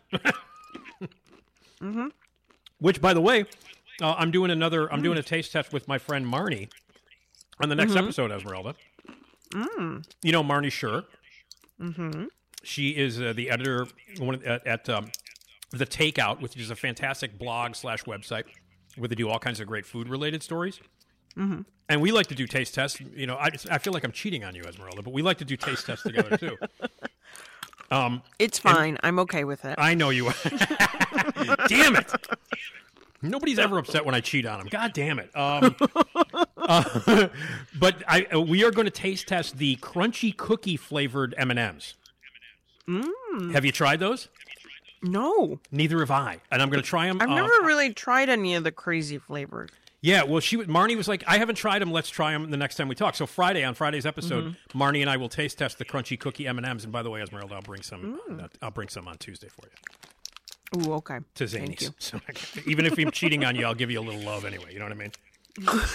Mm-hmm. 1.81 2.07
Which, 2.79 3.01
by 3.01 3.13
the 3.13 3.21
way, 3.21 3.45
uh, 4.01 4.13
I'm 4.17 4.31
doing 4.31 4.51
another. 4.51 4.91
I'm 4.91 5.01
doing 5.01 5.17
a 5.17 5.23
taste 5.23 5.51
test 5.51 5.71
with 5.73 5.87
my 5.87 5.97
friend 5.97 6.25
Marnie 6.25 6.69
on 7.61 7.69
the 7.69 7.75
next 7.75 7.93
Mhm. 7.93 8.03
episode, 8.03 8.31
Esmeralda. 8.31 8.75
Mm. 9.51 10.05
You 10.21 10.31
know 10.31 10.43
Marnie 10.43 10.71
Shure. 10.71 11.03
Mm-hmm. 11.79 12.25
She 12.63 12.89
is 12.89 13.21
uh, 13.21 13.33
the 13.33 13.49
editor 13.51 13.87
one, 14.17 14.43
at, 14.43 14.65
at 14.65 14.89
um, 14.89 15.07
the 15.71 15.85
Takeout, 15.85 16.41
which 16.41 16.57
is 16.57 16.69
a 16.71 16.75
fantastic 16.75 17.37
blog 17.37 17.75
slash 17.75 18.03
website 18.05 18.45
where 18.97 19.07
they 19.07 19.15
do 19.15 19.29
all 19.29 19.39
kinds 19.39 19.59
of 19.59 19.67
great 19.67 19.85
food 19.85 20.09
related 20.09 20.41
stories. 20.43 20.79
Mm-hmm. 21.37 21.61
And 21.89 22.01
we 22.01 22.11
like 22.11 22.27
to 22.27 22.35
do 22.35 22.47
taste 22.47 22.73
tests. 22.73 22.99
You 22.99 23.27
know, 23.27 23.35
I, 23.35 23.49
I 23.69 23.77
feel 23.77 23.93
like 23.93 24.03
I'm 24.03 24.11
cheating 24.11 24.43
on 24.43 24.55
you, 24.55 24.63
Esmeralda, 24.63 25.03
but 25.03 25.13
we 25.13 25.21
like 25.21 25.37
to 25.37 25.45
do 25.45 25.55
taste 25.55 25.85
tests 25.85 26.03
together 26.03 26.35
too. 26.37 26.57
Um, 27.91 28.21
It's 28.39 28.59
fine. 28.59 28.97
I'm 29.03 29.19
okay 29.19 29.43
with 29.43 29.65
it. 29.65 29.75
I 29.77 29.93
know 29.93 30.09
you 30.09 30.27
are. 30.27 30.35
damn 31.67 31.95
it! 31.95 32.11
Nobody's 33.21 33.59
ever 33.59 33.77
upset 33.77 34.05
when 34.05 34.15
I 34.15 34.21
cheat 34.21 34.45
on 34.45 34.59
them. 34.59 34.67
God 34.69 34.93
damn 34.93 35.19
it! 35.19 35.35
Um, 35.35 35.75
uh, 36.57 37.27
but 37.79 38.03
I, 38.07 38.27
uh, 38.33 38.41
we 38.41 38.63
are 38.63 38.71
going 38.71 38.85
to 38.85 38.91
taste 38.91 39.27
test 39.27 39.57
the 39.57 39.75
crunchy 39.77 40.35
cookie 40.35 40.77
flavored 40.77 41.33
M 41.37 41.49
and 41.51 41.59
M's. 41.59 41.95
Mm. 42.87 43.53
Have 43.53 43.65
you 43.65 43.71
tried 43.71 43.99
those? 43.99 44.29
No. 45.01 45.59
Neither 45.71 45.99
have 45.99 46.11
I, 46.11 46.39
and 46.51 46.61
I'm 46.61 46.69
going 46.69 46.81
to 46.81 46.87
try 46.87 47.07
them. 47.07 47.21
I've 47.21 47.29
never 47.29 47.51
really 47.63 47.93
tried 47.93 48.29
any 48.29 48.55
of 48.55 48.63
the 48.63 48.71
crazy 48.71 49.17
flavors. 49.17 49.71
Yeah, 50.05 50.21
well, 50.21 50.39
she 50.39 50.55
Marnie 50.57 50.95
was 50.95 51.07
like, 51.07 51.23
I 51.25 51.39
haven't 51.39 51.55
tried 51.55 51.79
them. 51.81 51.91
Let's 51.91 52.09
try 52.11 52.31
them 52.31 52.51
the 52.51 52.57
next 52.57 52.75
time 52.75 52.87
we 52.87 52.93
talk. 52.93 53.15
So 53.15 53.25
Friday 53.25 53.63
on 53.63 53.73
Friday's 53.73 54.05
episode, 54.05 54.43
Mm-hmm. 54.43 54.79
Marnie 54.79 55.01
and 55.01 55.09
I 55.09 55.17
will 55.17 55.29
taste 55.29 55.57
test 55.57 55.79
the 55.79 55.85
crunchy 55.85 56.19
cookie 56.19 56.45
M 56.47 56.59
and 56.59 56.67
M's. 56.67 56.83
And 56.83 56.93
by 56.93 57.01
the 57.01 57.09
way, 57.09 57.23
Esmeralda, 57.23 57.55
I'll 57.55 57.61
bring 57.63 57.81
some. 57.81 58.19
Mm. 58.29 58.43
uh, 58.43 58.47
I'll 58.61 58.69
bring 58.69 58.87
some 58.89 59.07
on 59.07 59.17
Tuesday 59.17 59.47
for 59.47 59.63
you 60.77 60.81
Ooh, 60.87 60.93
okay. 60.93 61.19
to 61.35 61.47
Thank 61.47 61.81
you. 61.81 61.89
So 61.97 62.19
even 62.67 62.85
if 62.85 62.99
I'm 62.99 63.09
cheating 63.09 63.43
on 63.45 63.55
you, 63.55 63.65
I'll 63.65 63.73
give 63.73 63.89
you 63.89 63.99
a 63.99 64.05
little 64.07 64.21
love 64.21 64.45
anyway. 64.45 64.73
You 64.73 64.77
know 64.79 64.85
what 64.85 64.91
I 64.91 64.95
mean? 64.95 65.11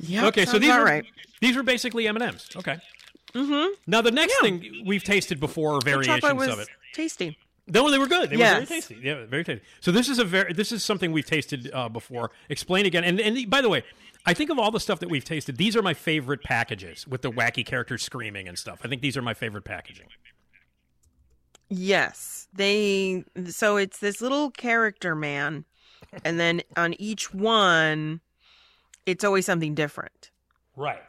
Yep, 0.00 0.24
okay, 0.24 0.44
so 0.46 0.58
these 0.58 0.70
are 0.70 0.84
right. 0.84 1.04
these 1.40 1.56
are 1.56 1.62
basically 1.62 2.08
M 2.08 2.16
and 2.16 2.24
M's. 2.24 2.48
Okay. 2.56 2.76
Mm-hmm. 3.34 3.74
Now 3.86 4.00
the 4.02 4.10
next 4.10 4.34
thing 4.40 4.82
we've 4.84 5.04
tasted 5.04 5.38
before, 5.38 5.78
The 5.78 5.84
variations 5.84 6.48
of 6.48 6.58
it. 6.58 6.68
tasty. 6.92 7.38
No, 7.66 7.90
they 7.90 7.98
were 7.98 8.06
good. 8.06 8.28
They 8.30 8.36
were 8.36 8.44
very 8.44 8.66
tasty. 8.66 8.98
Yeah, 9.02 9.24
very 9.24 9.42
tasty. 9.42 9.64
So 9.80 9.90
this 9.90 10.08
is 10.08 10.18
a 10.18 10.24
very 10.24 10.52
this 10.52 10.70
is 10.70 10.84
something 10.84 11.12
we've 11.12 11.24
tasted 11.24 11.70
uh, 11.72 11.88
before. 11.88 12.30
Explain 12.48 12.84
again. 12.84 13.04
And 13.04 13.18
and 13.20 13.48
by 13.48 13.62
the 13.62 13.70
way, 13.70 13.84
I 14.26 14.34
think 14.34 14.50
of 14.50 14.58
all 14.58 14.70
the 14.70 14.80
stuff 14.80 15.00
that 15.00 15.08
we've 15.08 15.24
tasted, 15.24 15.56
these 15.56 15.74
are 15.74 15.82
my 15.82 15.94
favorite 15.94 16.42
packages 16.42 17.06
with 17.06 17.22
the 17.22 17.30
wacky 17.30 17.64
characters 17.64 18.02
screaming 18.02 18.48
and 18.48 18.58
stuff. 18.58 18.80
I 18.84 18.88
think 18.88 19.00
these 19.00 19.16
are 19.16 19.22
my 19.22 19.34
favorite 19.34 19.64
packaging. 19.64 20.08
Yes, 21.70 22.48
they. 22.52 23.24
So 23.46 23.78
it's 23.78 23.98
this 23.98 24.20
little 24.20 24.50
character 24.50 25.14
man, 25.14 25.64
and 26.22 26.38
then 26.38 26.60
on 26.76 26.94
each 27.00 27.32
one, 27.32 28.20
it's 29.06 29.24
always 29.24 29.46
something 29.46 29.74
different. 29.74 30.30
Right. 30.76 31.02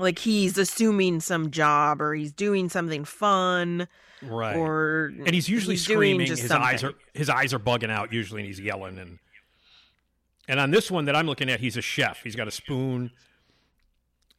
Like 0.00 0.18
he's 0.18 0.56
assuming 0.58 1.20
some 1.20 1.50
job, 1.50 2.00
or 2.00 2.14
he's 2.14 2.32
doing 2.32 2.68
something 2.68 3.04
fun, 3.04 3.86
Right. 4.22 4.56
or 4.56 5.12
and 5.26 5.34
he's 5.34 5.48
usually 5.48 5.74
he's 5.74 5.84
screaming. 5.84 6.26
His 6.26 6.50
eyes 6.50 6.82
are 6.82 6.94
his 7.14 7.28
eyes 7.28 7.52
are 7.54 7.58
bugging 7.58 7.90
out 7.90 8.12
usually, 8.12 8.40
and 8.40 8.46
he's 8.46 8.58
yelling. 8.58 8.98
And 8.98 9.18
and 10.48 10.58
on 10.58 10.70
this 10.70 10.90
one 10.90 11.04
that 11.04 11.14
I'm 11.14 11.26
looking 11.26 11.50
at, 11.50 11.60
he's 11.60 11.76
a 11.76 11.82
chef. 11.82 12.22
He's 12.22 12.34
got 12.34 12.48
a 12.48 12.50
spoon, 12.50 13.10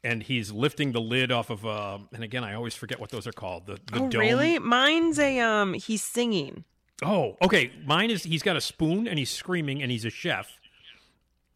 and 0.04 0.24
he's 0.24 0.52
lifting 0.52 0.92
the 0.92 1.02
lid 1.02 1.32
off 1.32 1.50
of. 1.50 1.66
Uh, 1.66 2.00
and 2.14 2.24
again, 2.24 2.44
I 2.44 2.56
always 2.56 2.74
forget 2.76 3.00
what 3.00 3.12
those 3.12 3.28
are 3.28 3.32
called. 3.32 3.68
The 3.68 3.80
the 3.92 4.00
oh, 4.00 4.10
dome. 4.10 4.20
really? 4.22 4.60
Mine's 4.60 5.20
a 5.20 5.40
um. 5.40 5.74
He's 5.74 6.04
singing. 6.04 6.66
Oh, 7.04 7.38
okay. 7.42 7.72
Mine 7.86 8.12
is 8.12 8.24
he's 8.24 8.44
got 8.44 8.56
a 8.56 8.62
spoon 8.62 9.08
and 9.08 9.18
he's 9.18 9.32
screaming 9.32 9.82
and 9.82 9.92
he's 9.92 10.06
a 10.06 10.10
chef. 10.10 10.60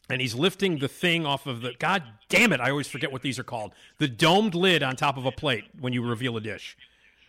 And 0.10 0.22
he's 0.22 0.36
lifting 0.36 0.78
the 0.80 0.88
thing 0.88 1.26
off 1.26 1.48
of 1.48 1.62
the 1.62 1.74
God 1.80 2.04
damn 2.30 2.54
it, 2.54 2.60
I 2.62 2.70
always 2.70 2.88
forget 2.88 3.12
what 3.12 3.22
these 3.24 3.40
are 3.40 3.44
called. 3.44 3.74
The 3.98 4.08
domed 4.08 4.54
lid 4.54 4.84
on 4.84 4.96
top 4.96 5.18
of 5.18 5.26
a 5.26 5.32
plate 5.32 5.66
when 5.80 5.94
you 5.94 6.06
reveal 6.08 6.38
a 6.38 6.42
dish. 6.42 6.78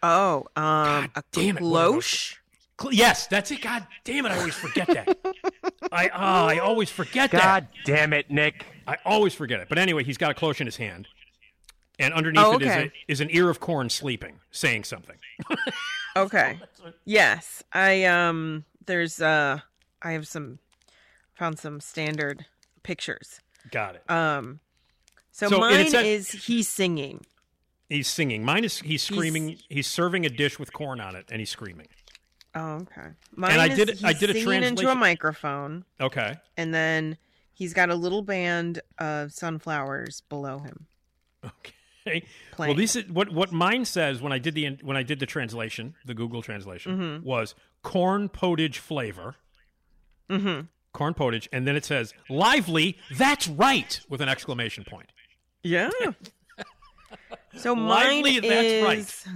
Oh, 0.02 0.46
um, 0.56 1.10
a 1.14 1.22
damn 1.32 1.56
it, 1.56 1.62
what 1.62 1.78
are 1.80 1.92
those? 1.92 2.04
cloche. 2.04 2.36
Cl- 2.78 2.92
Yes, 2.92 3.26
that's 3.28 3.50
it. 3.50 3.62
God 3.62 3.86
damn 4.04 4.26
it, 4.26 4.32
I 4.32 4.38
always 4.38 4.54
forget 4.54 4.86
that. 4.88 5.16
I 5.90 6.08
oh, 6.08 6.46
I 6.46 6.58
always 6.58 6.90
forget 6.90 7.30
that. 7.30 7.42
God 7.42 7.68
damn 7.86 8.12
it, 8.12 8.30
Nick. 8.30 8.66
I 8.86 8.98
always 9.06 9.34
forget 9.34 9.60
it. 9.60 9.68
But 9.70 9.78
anyway, 9.78 10.04
he's 10.04 10.18
got 10.18 10.30
a 10.30 10.34
cloche 10.34 10.60
in 10.60 10.66
his 10.66 10.76
hand. 10.76 11.08
And 11.98 12.12
underneath 12.12 12.44
Oh, 12.44 12.56
it 12.56 12.62
is, 12.62 12.68
a, 12.68 12.92
is 13.08 13.20
an 13.22 13.28
ear 13.30 13.48
of 13.48 13.58
corn 13.58 13.88
sleeping, 13.88 14.40
saying 14.50 14.84
something. 14.84 15.16
Okay. 16.16 16.58
Yes, 17.04 17.62
I 17.74 18.04
um. 18.04 18.64
There's 18.86 19.20
uh. 19.20 19.60
I 20.00 20.12
have 20.12 20.26
some. 20.26 20.60
Found 21.34 21.58
some 21.58 21.78
standard 21.80 22.46
pictures. 22.86 23.40
Got 23.70 23.96
it. 23.96 24.10
Um. 24.10 24.60
So, 25.32 25.48
So, 25.48 25.58
mine 25.58 25.94
is 25.94 26.30
he's 26.30 26.68
singing. 26.68 27.24
He's 27.90 28.08
singing. 28.08 28.44
Mine 28.44 28.64
is 28.64 28.78
he's 28.78 29.02
screaming. 29.02 29.58
He's, 29.68 29.86
serving 29.86 30.24
a 30.24 30.28
dish 30.30 30.58
with 30.58 30.72
corn 30.72 31.00
on 31.00 31.14
it, 31.14 31.26
and 31.30 31.40
he's 31.40 31.50
screaming. 31.50 31.88
Oh, 32.54 32.76
okay. 32.82 33.08
Mine 33.34 33.52
and 33.52 33.60
I 33.60 33.66
is 33.68 33.76
did- 33.76 33.88
he's 33.90 34.04
I 34.04 34.12
did 34.14 34.30
a 34.30 34.32
singing 34.34 34.62
into 34.62 34.90
a 34.90 34.94
microphone, 34.94 35.84
Okay. 36.00 36.36
and 36.56 36.72
then 36.72 37.18
he's 37.52 37.74
got 37.74 37.90
a 37.90 37.94
little 37.94 38.22
band 38.22 38.80
of 38.98 39.30
sunflowers 39.32 40.22
below 40.28 40.58
him. 40.60 40.86
Okay. 41.44 41.72
Well, 42.06 42.20
Playing. 42.52 42.76
this 42.76 42.96
is 42.96 43.08
what 43.10 43.30
what 43.32 43.52
mine 43.52 43.84
says 43.84 44.22
when 44.22 44.32
I 44.32 44.38
did 44.38 44.54
the 44.54 44.78
when 44.82 44.96
I 44.96 45.02
did 45.02 45.18
the 45.18 45.26
translation, 45.26 45.96
the 46.04 46.14
Google 46.14 46.40
translation 46.40 46.96
Mhm. 46.98 47.22
was 47.24 47.54
corn 47.82 48.28
potage 48.30 48.78
flavor, 48.78 49.34
Mm-hmm. 50.30 50.66
Corn 50.96 51.14
potage, 51.14 51.48
and 51.52 51.66
then 51.68 51.76
it 51.76 51.84
says 51.84 52.12
lively. 52.28 52.98
That's 53.16 53.46
right 53.46 54.00
with 54.08 54.20
an 54.20 54.28
exclamation 54.28 54.84
point. 54.84 55.10
Yeah. 55.62 55.90
So 57.58 57.74
mine 57.74 58.22
Lively, 58.22 58.36
is. 58.46 59.24
that's 59.24 59.26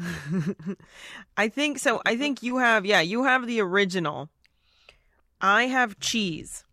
I 1.37 1.49
think 1.49 1.79
so. 1.79 2.03
I 2.05 2.17
think 2.17 2.43
you 2.43 2.59
have. 2.59 2.85
Yeah, 2.85 3.01
you 3.01 3.25
have 3.25 3.47
the 3.47 3.61
original. 3.63 4.29
I 5.41 5.65
have 5.65 5.99
cheese. 6.01 6.65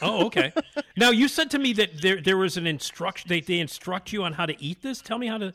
Oh, 0.00 0.26
okay. 0.26 0.52
now 0.96 1.10
you 1.10 1.28
said 1.28 1.50
to 1.50 1.58
me 1.58 1.74
that 1.74 2.00
there 2.00 2.20
there 2.22 2.38
was 2.38 2.56
an 2.56 2.66
instruction. 2.66 3.28
They 3.28 3.40
they 3.40 3.58
instruct 3.60 4.12
you 4.12 4.24
on 4.24 4.32
how 4.32 4.46
to 4.46 4.60
eat 4.62 4.80
this. 4.82 5.02
Tell 5.02 5.18
me 5.18 5.26
how 5.26 5.38
to. 5.38 5.52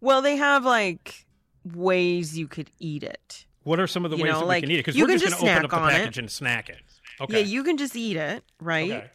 Well, 0.00 0.20
they 0.20 0.36
have 0.36 0.64
like 0.64 1.26
ways 1.64 2.36
you 2.36 2.48
could 2.48 2.70
eat 2.80 3.04
it. 3.04 3.46
What 3.62 3.78
are 3.78 3.86
some 3.86 4.04
of 4.04 4.10
the 4.10 4.16
You 4.16 4.24
ways 4.24 4.32
know, 4.32 4.40
that 4.40 4.46
like, 4.46 4.62
we 4.62 4.68
can 4.68 4.70
eat 4.72 4.74
it? 4.76 4.86
Because 4.86 4.96
we're 4.96 5.06
can 5.06 5.18
just 5.18 5.24
just 5.26 5.40
going 5.40 5.46
to 5.46 5.52
open 5.58 5.64
up 5.66 5.70
the 5.70 5.76
on 5.76 5.90
it. 5.90 5.92
package 5.98 6.18
and 6.18 6.30
snack 6.30 6.70
it. 6.70 6.78
Okay. 7.20 7.40
Yeah, 7.40 7.44
you 7.46 7.62
can 7.64 7.76
just 7.76 7.96
eat 7.96 8.16
it, 8.16 8.44
right? 8.60 8.90
Okay. 8.90 9.10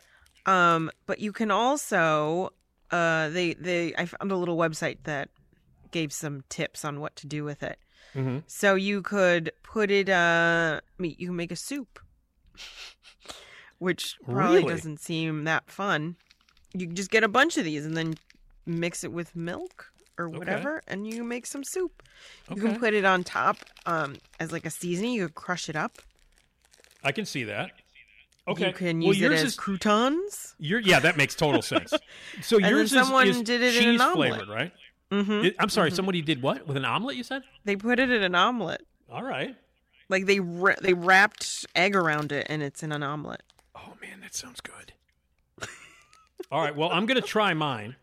Um, 0.45 0.91
but 1.05 1.19
you 1.19 1.31
can 1.31 1.49
also 1.51 2.51
uh 2.91 3.29
they 3.29 3.53
they 3.55 3.95
I 3.97 4.05
found 4.05 4.31
a 4.31 4.35
little 4.37 4.57
website 4.57 4.99
that 5.05 5.29
gave 5.91 6.13
some 6.13 6.43
tips 6.49 6.85
on 6.85 6.99
what 6.99 7.15
to 7.17 7.27
do 7.27 7.43
with 7.43 7.63
it. 7.63 7.79
Mhm. 8.15 8.43
So 8.47 8.75
you 8.75 9.01
could 9.01 9.51
put 9.63 9.89
it 9.89 10.07
uh 10.09 10.81
I 10.83 11.01
mean 11.01 11.15
you 11.17 11.27
can 11.27 11.35
make 11.35 11.51
a 11.51 11.55
soup. 11.55 11.99
Which 13.79 14.15
probably 14.23 14.61
Really? 14.61 14.73
doesn't 14.75 14.99
seem 14.99 15.43
that 15.45 15.69
fun. 15.69 16.15
You 16.73 16.87
just 16.87 17.09
get 17.11 17.23
a 17.23 17.27
bunch 17.27 17.57
of 17.57 17.65
these 17.65 17.85
and 17.85 17.97
then 17.97 18.15
mix 18.65 19.03
it 19.03 19.11
with 19.11 19.35
milk 19.35 19.91
or 20.17 20.27
Okay. 20.27 20.37
whatever 20.39 20.81
and 20.87 21.07
you 21.07 21.23
make 21.23 21.45
some 21.45 21.63
soup. 21.63 22.03
You 22.49 22.55
Okay. 22.57 22.67
can 22.67 22.79
put 22.79 22.93
it 22.93 23.03
on 23.05 23.23
top 23.23 23.57
um 23.85 24.15
as 24.39 24.51
like 24.51 24.65
a 24.65 24.69
seasoning, 24.69 25.13
you 25.13 25.25
could 25.25 25.35
crush 25.35 25.69
it 25.69 25.75
up. 25.75 25.97
I 27.03 27.11
can 27.11 27.25
see 27.25 27.43
that. 27.45 27.71
Okay. 28.47 28.67
You 28.67 28.73
can 28.73 28.99
Well, 28.99 29.07
use 29.13 29.21
it 29.21 29.31
as 29.31 29.43
is- 29.43 29.55
croutons. 29.55 30.55
Your, 30.59 30.79
yeah, 30.79 30.99
that 30.99 31.17
makes 31.17 31.33
total 31.35 31.61
sense. 31.73 31.93
So 32.41 32.57
yours 32.59 32.91
someone 32.91 33.27
is, 33.27 33.37
is 33.37 33.43
did 33.43 33.61
it 33.61 33.75
in 33.75 33.83
cheese 33.97 34.01
flavored, 34.13 34.47
right? 34.47 34.71
Mhm. 35.11 35.45
It- 35.45 35.55
I'm 35.59 35.69
sorry, 35.69 35.91
Mhm. 35.91 35.95
somebody 35.95 36.21
did 36.21 36.41
what 36.41 36.67
with 36.67 36.77
an 36.77 36.85
omelet? 36.85 37.15
You 37.15 37.23
said? 37.23 37.43
They 37.63 37.75
put 37.75 37.99
it 37.99 38.09
in 38.11 38.21
an 38.23 38.35
omelet. 38.35 38.85
All 39.11 39.23
right. 39.23 39.55
Like 40.09 40.25
they 40.27 40.39
ra- 40.39 40.75
they 40.81 40.93
wrapped 40.93 41.65
egg 41.75 41.95
around 41.95 42.31
it 42.31 42.45
and 42.49 42.61
it's 42.61 42.83
in 42.83 42.91
an 42.91 43.01
omelet. 43.01 43.41
Oh 43.75 43.93
man, 44.01 44.19
that 44.21 44.35
sounds 44.35 44.61
good. 44.61 44.93
All 46.51 46.61
right. 46.61 46.75
Well, 46.75 46.89
I'm 46.91 47.05
gonna 47.07 47.21
try 47.21 47.53
mine. 47.53 47.95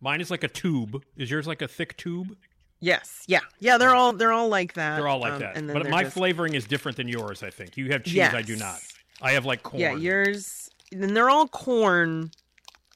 Mine 0.00 0.20
is 0.20 0.30
like 0.30 0.44
a 0.44 0.48
tube. 0.48 1.02
Is 1.16 1.30
yours 1.30 1.46
like 1.46 1.62
a 1.62 1.68
thick 1.68 1.96
tube? 1.96 2.36
Yes. 2.80 3.22
Yeah. 3.28 3.40
Yeah, 3.60 3.78
they're 3.78 3.94
all 3.94 4.12
they're 4.12 4.32
all 4.32 4.48
like 4.48 4.72
that. 4.74 4.96
They're 4.96 5.06
all 5.08 5.20
like 5.20 5.34
um, 5.34 5.38
that. 5.40 5.54
But 5.72 5.88
my 5.88 6.02
just- 6.04 6.14
flavoring 6.14 6.54
is 6.54 6.64
different 6.64 6.96
than 6.96 7.06
yours. 7.08 7.42
I 7.42 7.50
think 7.50 7.76
you 7.76 7.92
have 7.92 8.02
cheese. 8.04 8.18
I 8.22 8.42
do 8.42 8.56
not. 8.56 8.80
I 9.22 9.32
have 9.32 9.44
like 9.46 9.62
corn. 9.62 9.80
Yeah, 9.80 9.94
yours 9.94 10.68
and 10.90 11.16
they're 11.16 11.30
all 11.30 11.48
corn. 11.48 12.30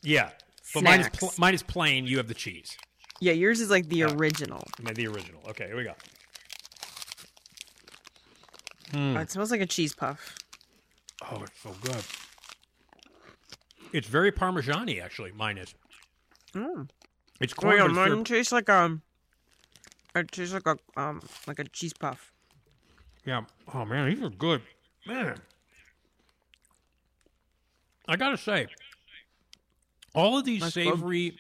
Yeah. 0.02 0.30
But 0.74 0.82
mine 0.82 1.00
is 1.00 1.08
pl- 1.10 1.32
mine 1.38 1.54
is 1.54 1.62
plain. 1.62 2.06
You 2.06 2.18
have 2.18 2.28
the 2.28 2.34
cheese. 2.34 2.76
Yeah, 3.20 3.32
yours 3.32 3.60
is 3.60 3.70
like 3.70 3.88
the 3.88 4.02
original. 4.02 4.62
My 4.82 4.92
the 4.92 5.06
original. 5.06 5.40
Okay, 5.48 5.66
here 5.68 5.76
we 5.76 5.84
go. 5.84 5.94
Oh, 8.94 8.98
Hmm. 8.98 9.16
it 9.16 9.30
smells 9.30 9.50
like 9.50 9.60
a 9.60 9.66
cheese 9.66 9.94
puff. 9.94 10.36
Oh, 11.30 11.42
it's 11.42 11.60
so 11.62 11.74
good. 11.80 12.04
It's 13.92 14.06
very 14.06 14.30
parmesan-y, 14.30 14.96
actually. 15.02 15.32
Mine 15.32 15.58
is. 15.58 15.74
Mm. 16.52 16.88
It's 17.40 17.52
Oh 17.58 17.62
corn. 17.62 17.76
yeah, 17.76 17.82
but 17.82 17.90
it's 17.90 17.96
mine 17.96 18.24
tastes 18.24 18.52
like 18.52 18.68
um 18.68 19.02
it 20.14 20.30
tastes 20.32 20.54
like 20.54 20.66
a 20.66 20.76
um 21.00 21.20
like 21.46 21.58
a 21.58 21.64
cheese 21.64 21.92
puff. 21.92 22.32
Yeah. 23.24 23.42
Oh 23.74 23.84
man, 23.84 24.08
these 24.10 24.22
are 24.22 24.30
good. 24.30 24.62
Man. 25.06 25.38
I 28.08 28.16
gotta 28.16 28.36
say, 28.38 28.66
all 30.14 30.38
of 30.38 30.44
these 30.44 30.60
That's 30.62 30.74
good. 30.74 30.84
savory, 30.84 31.36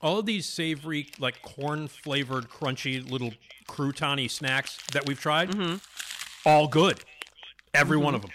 all 0.00 0.18
of 0.18 0.26
these 0.26 0.46
savory, 0.46 1.08
like 1.18 1.42
corn 1.42 1.88
flavored, 1.88 2.48
crunchy 2.48 3.08
little 3.08 3.32
croutony 3.68 4.30
snacks 4.30 4.78
that 4.92 5.06
we've 5.06 5.20
tried, 5.20 5.50
Mm-hmm. 5.50 5.76
all 6.48 6.68
good. 6.68 7.00
Every 7.74 7.96
one 7.96 8.14
of 8.14 8.22
them. 8.22 8.30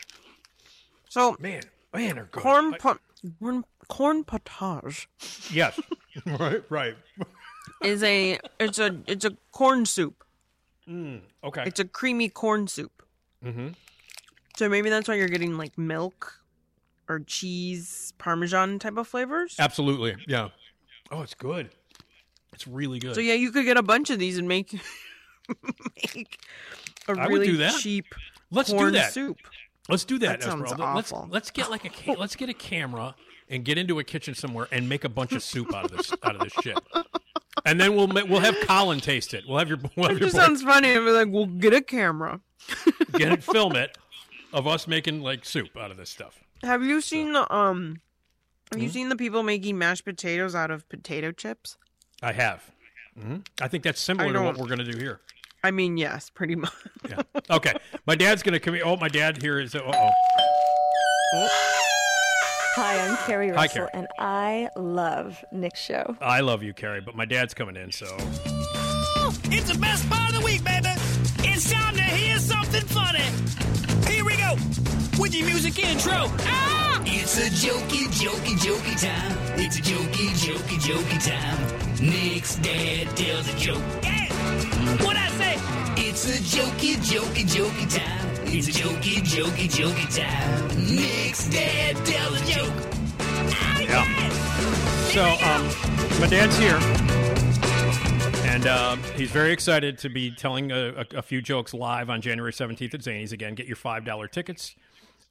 So 1.09 1.35
man, 1.39 1.63
man, 1.93 2.15
they're 2.15 2.25
good. 2.31 2.41
corn 2.43 2.73
I- 2.73 2.77
po- 2.77 2.97
corn 3.39 3.63
corn 3.87 4.23
potage 4.23 5.07
Yes. 5.51 5.79
right. 6.25 6.63
Right. 6.69 6.95
is 7.83 8.03
a 8.03 8.39
it's 8.59 8.79
a 8.79 8.97
it's 9.07 9.25
a 9.25 9.35
corn 9.51 9.85
soup. 9.85 10.23
Mm, 10.87 11.21
okay. 11.43 11.63
It's 11.65 11.79
a 11.79 11.85
creamy 11.85 12.29
corn 12.29 12.67
soup. 12.67 13.03
mm-hmm. 13.43 13.69
So 14.57 14.69
maybe 14.69 14.89
that's 14.89 15.07
why 15.07 15.15
you're 15.15 15.29
getting 15.29 15.57
like 15.57 15.77
milk 15.77 16.39
or 17.13 17.19
cheese, 17.19 18.13
parmesan 18.17 18.79
type 18.79 18.97
of 18.97 19.07
flavors. 19.07 19.55
Absolutely. 19.59 20.15
Yeah. 20.27 20.49
Oh, 21.11 21.21
it's 21.21 21.33
good. 21.33 21.69
It's 22.53 22.67
really 22.67 22.99
good. 22.99 23.15
So 23.15 23.21
yeah, 23.21 23.33
you 23.33 23.51
could 23.51 23.65
get 23.65 23.77
a 23.77 23.83
bunch 23.83 24.09
of 24.09 24.19
these 24.19 24.37
and 24.37 24.47
make 24.47 24.73
make 25.95 26.39
a 27.07 27.11
I 27.19 27.25
really 27.25 27.47
do 27.47 27.69
cheap 27.79 28.05
Let's 28.51 28.69
do 28.69 28.77
corn 28.77 28.93
that. 28.93 29.13
soup. 29.13 29.37
Let's 29.89 30.05
do 30.05 30.17
that. 30.19 30.39
That 30.39 30.43
sounds 30.43 30.71
Esmeralda. 30.71 30.95
Let's 30.95 31.11
awful. 31.11 31.27
let's 31.31 31.51
get 31.51 31.69
like 31.69 31.85
a 31.85 31.89
ca- 31.89 32.13
let's 32.17 32.35
get 32.35 32.49
a 32.49 32.53
camera 32.53 33.15
and 33.49 33.65
get 33.65 33.77
into 33.77 33.99
a 33.99 34.03
kitchen 34.03 34.33
somewhere 34.35 34.67
and 34.71 34.87
make 34.87 35.03
a 35.03 35.09
bunch 35.09 35.33
of 35.33 35.43
soup 35.43 35.73
out 35.73 35.85
of 35.85 35.97
this 35.97 36.13
out 36.23 36.35
of 36.35 36.41
this 36.41 36.53
shit. 36.61 36.79
And 37.65 37.79
then 37.79 37.95
we'll 37.95 38.07
we'll 38.07 38.39
have 38.39 38.55
Colin 38.61 38.99
taste 38.99 39.33
it. 39.33 39.43
We'll 39.47 39.57
have 39.59 39.69
your 39.69 39.79
we'll 39.95 40.07
have 40.07 40.17
It 40.17 40.21
your 40.21 40.29
just 40.29 40.35
boy 40.35 40.41
sounds 40.43 40.63
funny. 40.63 40.91
I'd 40.91 40.99
be 40.99 41.11
like, 41.11 41.27
"We'll 41.29 41.47
get 41.47 41.73
a 41.73 41.81
camera." 41.81 42.39
get 43.13 43.31
it, 43.31 43.43
film 43.53 43.75
it 43.75 43.97
of 44.53 44.67
us 44.67 44.87
making 44.87 45.21
like 45.21 45.43
soup 45.43 45.75
out 45.77 45.91
of 45.91 45.97
this 45.97 46.09
stuff. 46.09 46.39
Have 46.63 46.83
you 46.83 47.01
seen 47.01 47.33
the 47.33 47.53
um? 47.53 48.01
Have 48.71 48.81
you 48.81 48.87
Hmm? 48.87 48.93
seen 48.93 49.09
the 49.09 49.15
people 49.15 49.43
making 49.43 49.77
mashed 49.77 50.05
potatoes 50.05 50.55
out 50.55 50.71
of 50.71 50.87
potato 50.89 51.31
chips? 51.31 51.77
I 52.21 52.31
have. 52.33 52.63
hmm 53.19 53.37
I 53.61 53.67
think 53.67 53.83
that's 53.83 53.99
similar 54.01 54.31
to 54.33 54.41
what 54.41 54.57
we're 54.57 54.67
going 54.67 54.79
to 54.79 54.89
do 54.91 54.97
here. 54.97 55.19
I 55.63 55.71
mean, 55.71 55.97
yes, 55.97 56.29
pretty 56.29 56.55
much. 56.55 56.73
Yeah. 57.09 57.21
Okay. 57.49 57.73
My 58.07 58.15
dad's 58.15 58.43
going 58.43 58.53
to 58.53 58.59
come. 58.59 58.77
Oh, 58.83 58.95
my 58.97 59.09
dad 59.09 59.41
here 59.41 59.59
is. 59.59 59.75
Uh 59.75 59.81
oh. 59.85 60.09
Hi, 62.75 63.07
I'm 63.07 63.17
Keri 63.27 63.49
Hi, 63.49 63.55
Russell, 63.55 63.81
Keri. 63.81 63.89
and 63.93 64.07
I 64.19 64.69
love 64.77 65.43
Nick's 65.51 65.79
show. 65.81 66.15
I 66.21 66.39
love 66.39 66.63
you, 66.63 66.73
Keri, 66.73 67.01
but 67.01 67.15
my 67.15 67.25
dad's 67.25 67.53
coming 67.53 67.75
in, 67.75 67.91
so. 67.91 68.05
It's 69.55 69.71
the 69.71 69.77
best 69.79 70.09
part 70.09 70.29
of 70.29 70.35
the 70.39 70.41
week, 70.45 70.63
baby. 70.63 70.87
It's 71.47 71.71
time 71.71 71.95
to 71.95 72.01
hear 72.03 72.37
something 72.39 72.81
funny. 72.85 73.23
Here 74.11 74.25
we 74.25 74.35
go 74.37 74.55
with 75.19 75.33
your 75.35 75.45
music 75.47 75.79
intro. 75.79 76.11
Ah! 76.39 77.01
It's 77.05 77.37
a 77.37 77.49
jokey, 77.49 78.05
jokey, 78.07 78.55
jokey 78.57 79.01
time. 79.01 79.59
It's 79.59 79.77
a 79.77 79.81
jokey, 79.81 80.29
jokey, 80.29 80.77
jokey 80.79 81.19
time. 81.25 82.09
Nick's 82.09 82.55
dad 82.57 83.15
tells 83.15 83.47
a 83.53 83.57
joke. 83.57 83.81
Yeah! 84.03 84.27
What 85.05 85.15
I 85.17 85.27
say? 85.29 85.55
It's 85.97 86.25
a 86.25 86.57
jokey, 86.57 86.95
jokey, 86.95 87.43
jokey 87.45 87.95
time. 87.97 88.29
It's 88.47 88.67
a 88.67 88.71
jokey, 88.71 89.21
jokey, 89.21 89.69
jokey 89.69 90.15
time. 90.15 90.95
Nick's 90.95 91.47
dad 91.49 91.95
tells 92.05 92.41
a 92.41 92.45
joke. 92.45 92.73
Ah, 93.19 93.79
Yeah. 93.81 94.29
So, 95.13 95.23
um, 95.23 96.19
my 96.19 96.25
dad's 96.27 96.57
here, 96.57 96.79
and 98.49 98.65
uh, 98.65 98.95
he's 99.15 99.29
very 99.29 99.51
excited 99.51 99.99
to 99.99 100.09
be 100.09 100.31
telling 100.31 100.71
a, 100.71 101.05
a, 101.13 101.17
a 101.17 101.21
few 101.21 101.39
jokes 101.39 101.71
live 101.73 102.09
on 102.09 102.19
January 102.21 102.51
17th 102.51 102.95
at 102.95 103.01
Zanies. 103.01 103.31
Again, 103.31 103.53
get 103.53 103.67
your 103.67 103.75
$5 103.75 104.31
tickets. 104.31 104.75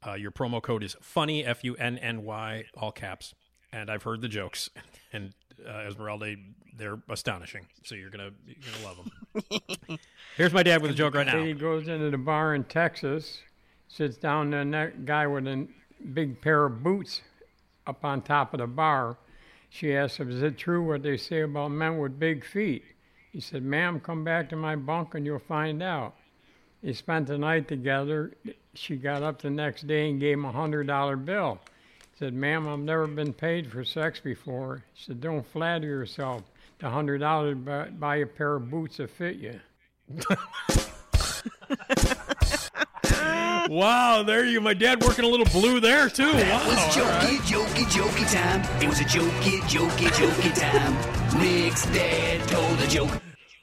Uh, 0.07 0.15
your 0.15 0.31
promo 0.31 0.61
code 0.63 0.83
is 0.83 0.97
funny, 1.01 1.45
F 1.45 1.63
U 1.65 1.75
N 1.77 1.99
N 1.99 2.25
Y, 2.25 2.65
all 2.77 2.93
caps. 2.93 3.35
And 3.73 3.91
I've 3.91 4.03
heard 4.03 4.21
the 4.21 4.29
jokes, 4.29 4.69
and 5.13 5.33
uh, 5.67 5.87
Esmeralda, 5.89 6.35
they're 6.77 7.01
astonishing. 7.09 7.67
So 7.85 7.95
you're 7.95 8.11
gonna 8.11 8.31
you're 8.47 8.73
gonna 8.73 8.85
love 8.85 9.61
them. 9.89 9.99
Here's 10.37 10.53
my 10.53 10.63
dad 10.63 10.83
with 10.83 10.91
a 10.91 10.95
joke 10.95 11.15
right 11.15 11.27
now. 11.27 11.43
He 11.43 11.53
goes 11.53 11.89
into 11.89 12.11
the 12.11 12.19
bar 12.19 12.55
in 12.55 12.65
Texas, 12.65 13.43
sits 13.89 14.17
down 14.17 14.51
there, 14.51 14.61
and 14.61 14.75
that 14.75 15.05
guy 15.05 15.27
with 15.27 15.47
a 15.47 15.67
big 16.13 16.41
pair 16.41 16.65
of 16.65 16.83
boots 16.83 17.23
up 17.87 18.05
on 18.05 18.23
top 18.23 18.55
of 18.55 18.61
the 18.61 18.67
bar. 18.67 19.17
She 19.69 19.95
asks 19.97 20.19
him, 20.19 20.31
Is 20.31 20.43
it 20.43 20.59
true 20.59 20.83
what 20.87 21.03
they 21.03 21.17
say 21.17 21.41
about 21.41 21.71
men 21.71 21.99
with 21.99 22.19
big 22.19 22.45
feet? 22.45 22.85
He 23.33 23.41
said, 23.41 23.63
Ma'am, 23.63 24.01
come 24.01 24.25
back 24.25 24.51
to 24.51 24.57
my 24.57 24.77
bunk 24.77 25.15
and 25.15 25.25
you'll 25.25 25.39
find 25.39 25.83
out. 25.83 26.15
They 26.83 26.93
spent 26.93 27.29
the 27.29 27.39
night 27.39 27.69
together. 27.69 28.35
She 28.75 28.97
got 28.97 29.23
up 29.23 29.41
the 29.43 29.51
next 29.51 29.87
day 29.87 30.09
and 30.11 30.21
gave 30.21 30.35
him 30.39 30.45
a 30.45 30.53
hundred 30.53 30.87
dollar 30.87 31.17
bill. 31.17 31.59
Said, 32.19 32.35
Ma'am, 32.35 32.69
I've 32.69 32.79
never 32.79 33.07
been 33.07 33.33
paid 33.33 33.71
for 33.71 33.85
sex 33.85 34.21
before. 34.21 34.85
She 34.95 35.07
said, 35.07 35.21
Don't 35.21 35.47
flatter 35.47 35.87
yourself. 35.87 36.43
The 36.79 36.89
hundred 36.91 37.19
dollars 37.19 37.57
buy, 37.59 37.89
buy 37.91 38.17
a 38.17 38.27
pair 38.27 38.55
of 38.57 38.71
boots 38.71 38.97
that 38.99 39.11
fit 39.11 39.37
you. 39.37 39.61
wow, 43.69 44.23
there 44.23 44.45
you. 44.45 44.61
My 44.61 44.75
dad 44.75 45.03
working 45.03 45.25
a 45.25 45.29
little 45.29 45.47
blue 45.47 45.81
there 45.81 46.09
too. 46.09 46.31
That 46.33 46.67
was 46.67 46.77
Wow. 46.77 46.89
jokey, 46.91 47.29
right. 47.29 47.41
jokey, 47.41 47.85
jokey 47.85 48.33
time. 48.33 48.83
It 48.83 48.89
was 48.89 49.01
a 49.01 49.05
jokey, 49.05 49.61
jokey, 49.63 50.09
jokey 50.09 50.55
time. 50.59 51.41
Nick's 51.41 51.87
dad 51.87 52.49
told 52.49 52.81
a 52.81 52.87
joke. 52.89 53.11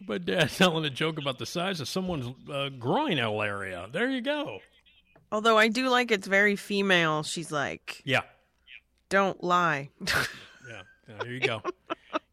My 0.08 0.18
dad 0.18 0.50
telling 0.50 0.86
a 0.86 0.90
joke 0.90 1.20
about 1.20 1.38
the 1.38 1.46
size 1.46 1.80
of 1.82 1.88
someone's 1.88 2.26
uh, 2.50 2.70
groinal 2.80 3.46
area. 3.46 3.88
There 3.92 4.10
you 4.10 4.22
go. 4.22 4.60
Although 5.32 5.58
I 5.58 5.68
do 5.68 5.90
like 5.90 6.12
it's 6.12 6.28
very 6.28 6.56
female. 6.56 7.24
She's 7.24 7.52
like, 7.52 8.02
Yeah. 8.06 8.22
don't 9.10 9.44
lie. 9.44 9.90
Yeah, 10.02 10.24
yeah, 11.08 11.16
there 11.22 11.32
you 11.32 11.40
go. 11.40 11.62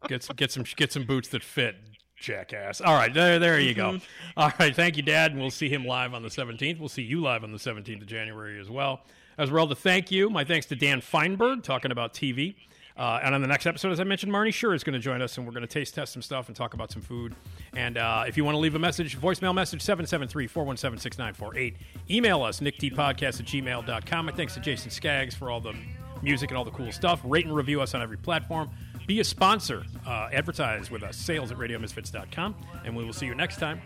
Get 0.08 0.22
some, 0.22 0.36
get 0.36 0.50
some, 0.52 0.64
get 0.76 0.92
some 0.92 1.04
boots 1.04 1.28
that 1.28 1.42
fit, 1.42 1.76
jackass. 2.16 2.80
All 2.80 2.94
right, 2.94 3.12
there, 3.12 3.38
there 3.38 3.58
you 3.60 3.74
go. 3.74 3.92
Mm-hmm. 3.92 4.38
All 4.40 4.52
right, 4.60 4.74
thank 4.74 4.96
you, 4.96 5.02
Dad, 5.02 5.32
and 5.32 5.40
we'll 5.40 5.50
see 5.50 5.68
him 5.68 5.84
live 5.84 6.14
on 6.14 6.22
the 6.22 6.30
seventeenth. 6.30 6.78
We'll 6.78 6.88
see 6.88 7.02
you 7.02 7.20
live 7.20 7.42
on 7.44 7.52
the 7.52 7.58
seventeenth 7.58 8.02
of 8.02 8.08
January 8.08 8.60
as 8.60 8.70
well. 8.70 9.00
Esmeralda, 9.38 9.74
thank 9.74 10.10
you. 10.10 10.30
My 10.30 10.44
thanks 10.44 10.66
to 10.66 10.76
Dan 10.76 11.00
Fienberg 11.00 11.62
talking 11.62 11.90
about 11.90 12.14
TV. 12.14 12.54
Uh, 12.96 13.20
and 13.22 13.34
on 13.34 13.42
the 13.42 13.46
next 13.46 13.66
episode, 13.66 13.92
as 13.92 14.00
I 14.00 14.04
mentioned, 14.04 14.32
Marnie 14.32 14.54
Shure 14.54 14.74
is 14.74 14.82
going 14.82 14.94
to 14.94 14.98
join 14.98 15.20
us, 15.20 15.36
and 15.36 15.46
we're 15.46 15.52
going 15.52 15.66
to 15.66 15.72
taste 15.72 15.94
test 15.94 16.12
some 16.12 16.22
stuff 16.22 16.48
and 16.48 16.56
talk 16.56 16.72
about 16.72 16.90
some 16.90 17.02
food. 17.02 17.34
And 17.74 17.98
uh, 17.98 18.24
if 18.26 18.36
you 18.36 18.44
want 18.44 18.54
to 18.54 18.58
leave 18.58 18.74
a 18.74 18.78
message, 18.78 19.18
voicemail 19.18 19.54
message 19.54 19.82
773 19.82 20.46
417 20.46 21.00
6948. 21.00 21.76
Email 22.10 22.42
us, 22.42 22.60
nickdpodcast 22.60 23.40
at 23.40 23.46
gmail.com. 23.46 24.26
My 24.26 24.32
thanks 24.32 24.54
to 24.54 24.60
Jason 24.60 24.90
Skaggs 24.90 25.34
for 25.34 25.50
all 25.50 25.60
the 25.60 25.74
music 26.22 26.50
and 26.50 26.56
all 26.56 26.64
the 26.64 26.70
cool 26.70 26.90
stuff. 26.90 27.20
Rate 27.24 27.44
and 27.44 27.54
review 27.54 27.82
us 27.82 27.94
on 27.94 28.00
every 28.00 28.16
platform. 28.16 28.70
Be 29.06 29.20
a 29.20 29.24
sponsor. 29.24 29.84
Uh, 30.06 30.28
advertise 30.32 30.90
with 30.90 31.02
us. 31.02 31.16
Sales 31.16 31.52
at 31.52 31.58
radiomisfits.com. 31.58 32.54
And 32.84 32.96
we 32.96 33.04
will 33.04 33.12
see 33.12 33.26
you 33.26 33.34
next 33.34 33.58
time 33.58 33.80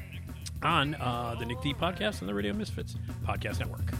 on 0.62 0.94
uh, 0.94 1.34
the 1.38 1.46
Nick 1.46 1.60
D 1.62 1.74
Podcast 1.74 2.20
and 2.20 2.28
the 2.28 2.34
Radio 2.34 2.52
Misfits 2.52 2.96
Podcast 3.26 3.58
Network. 3.58 3.92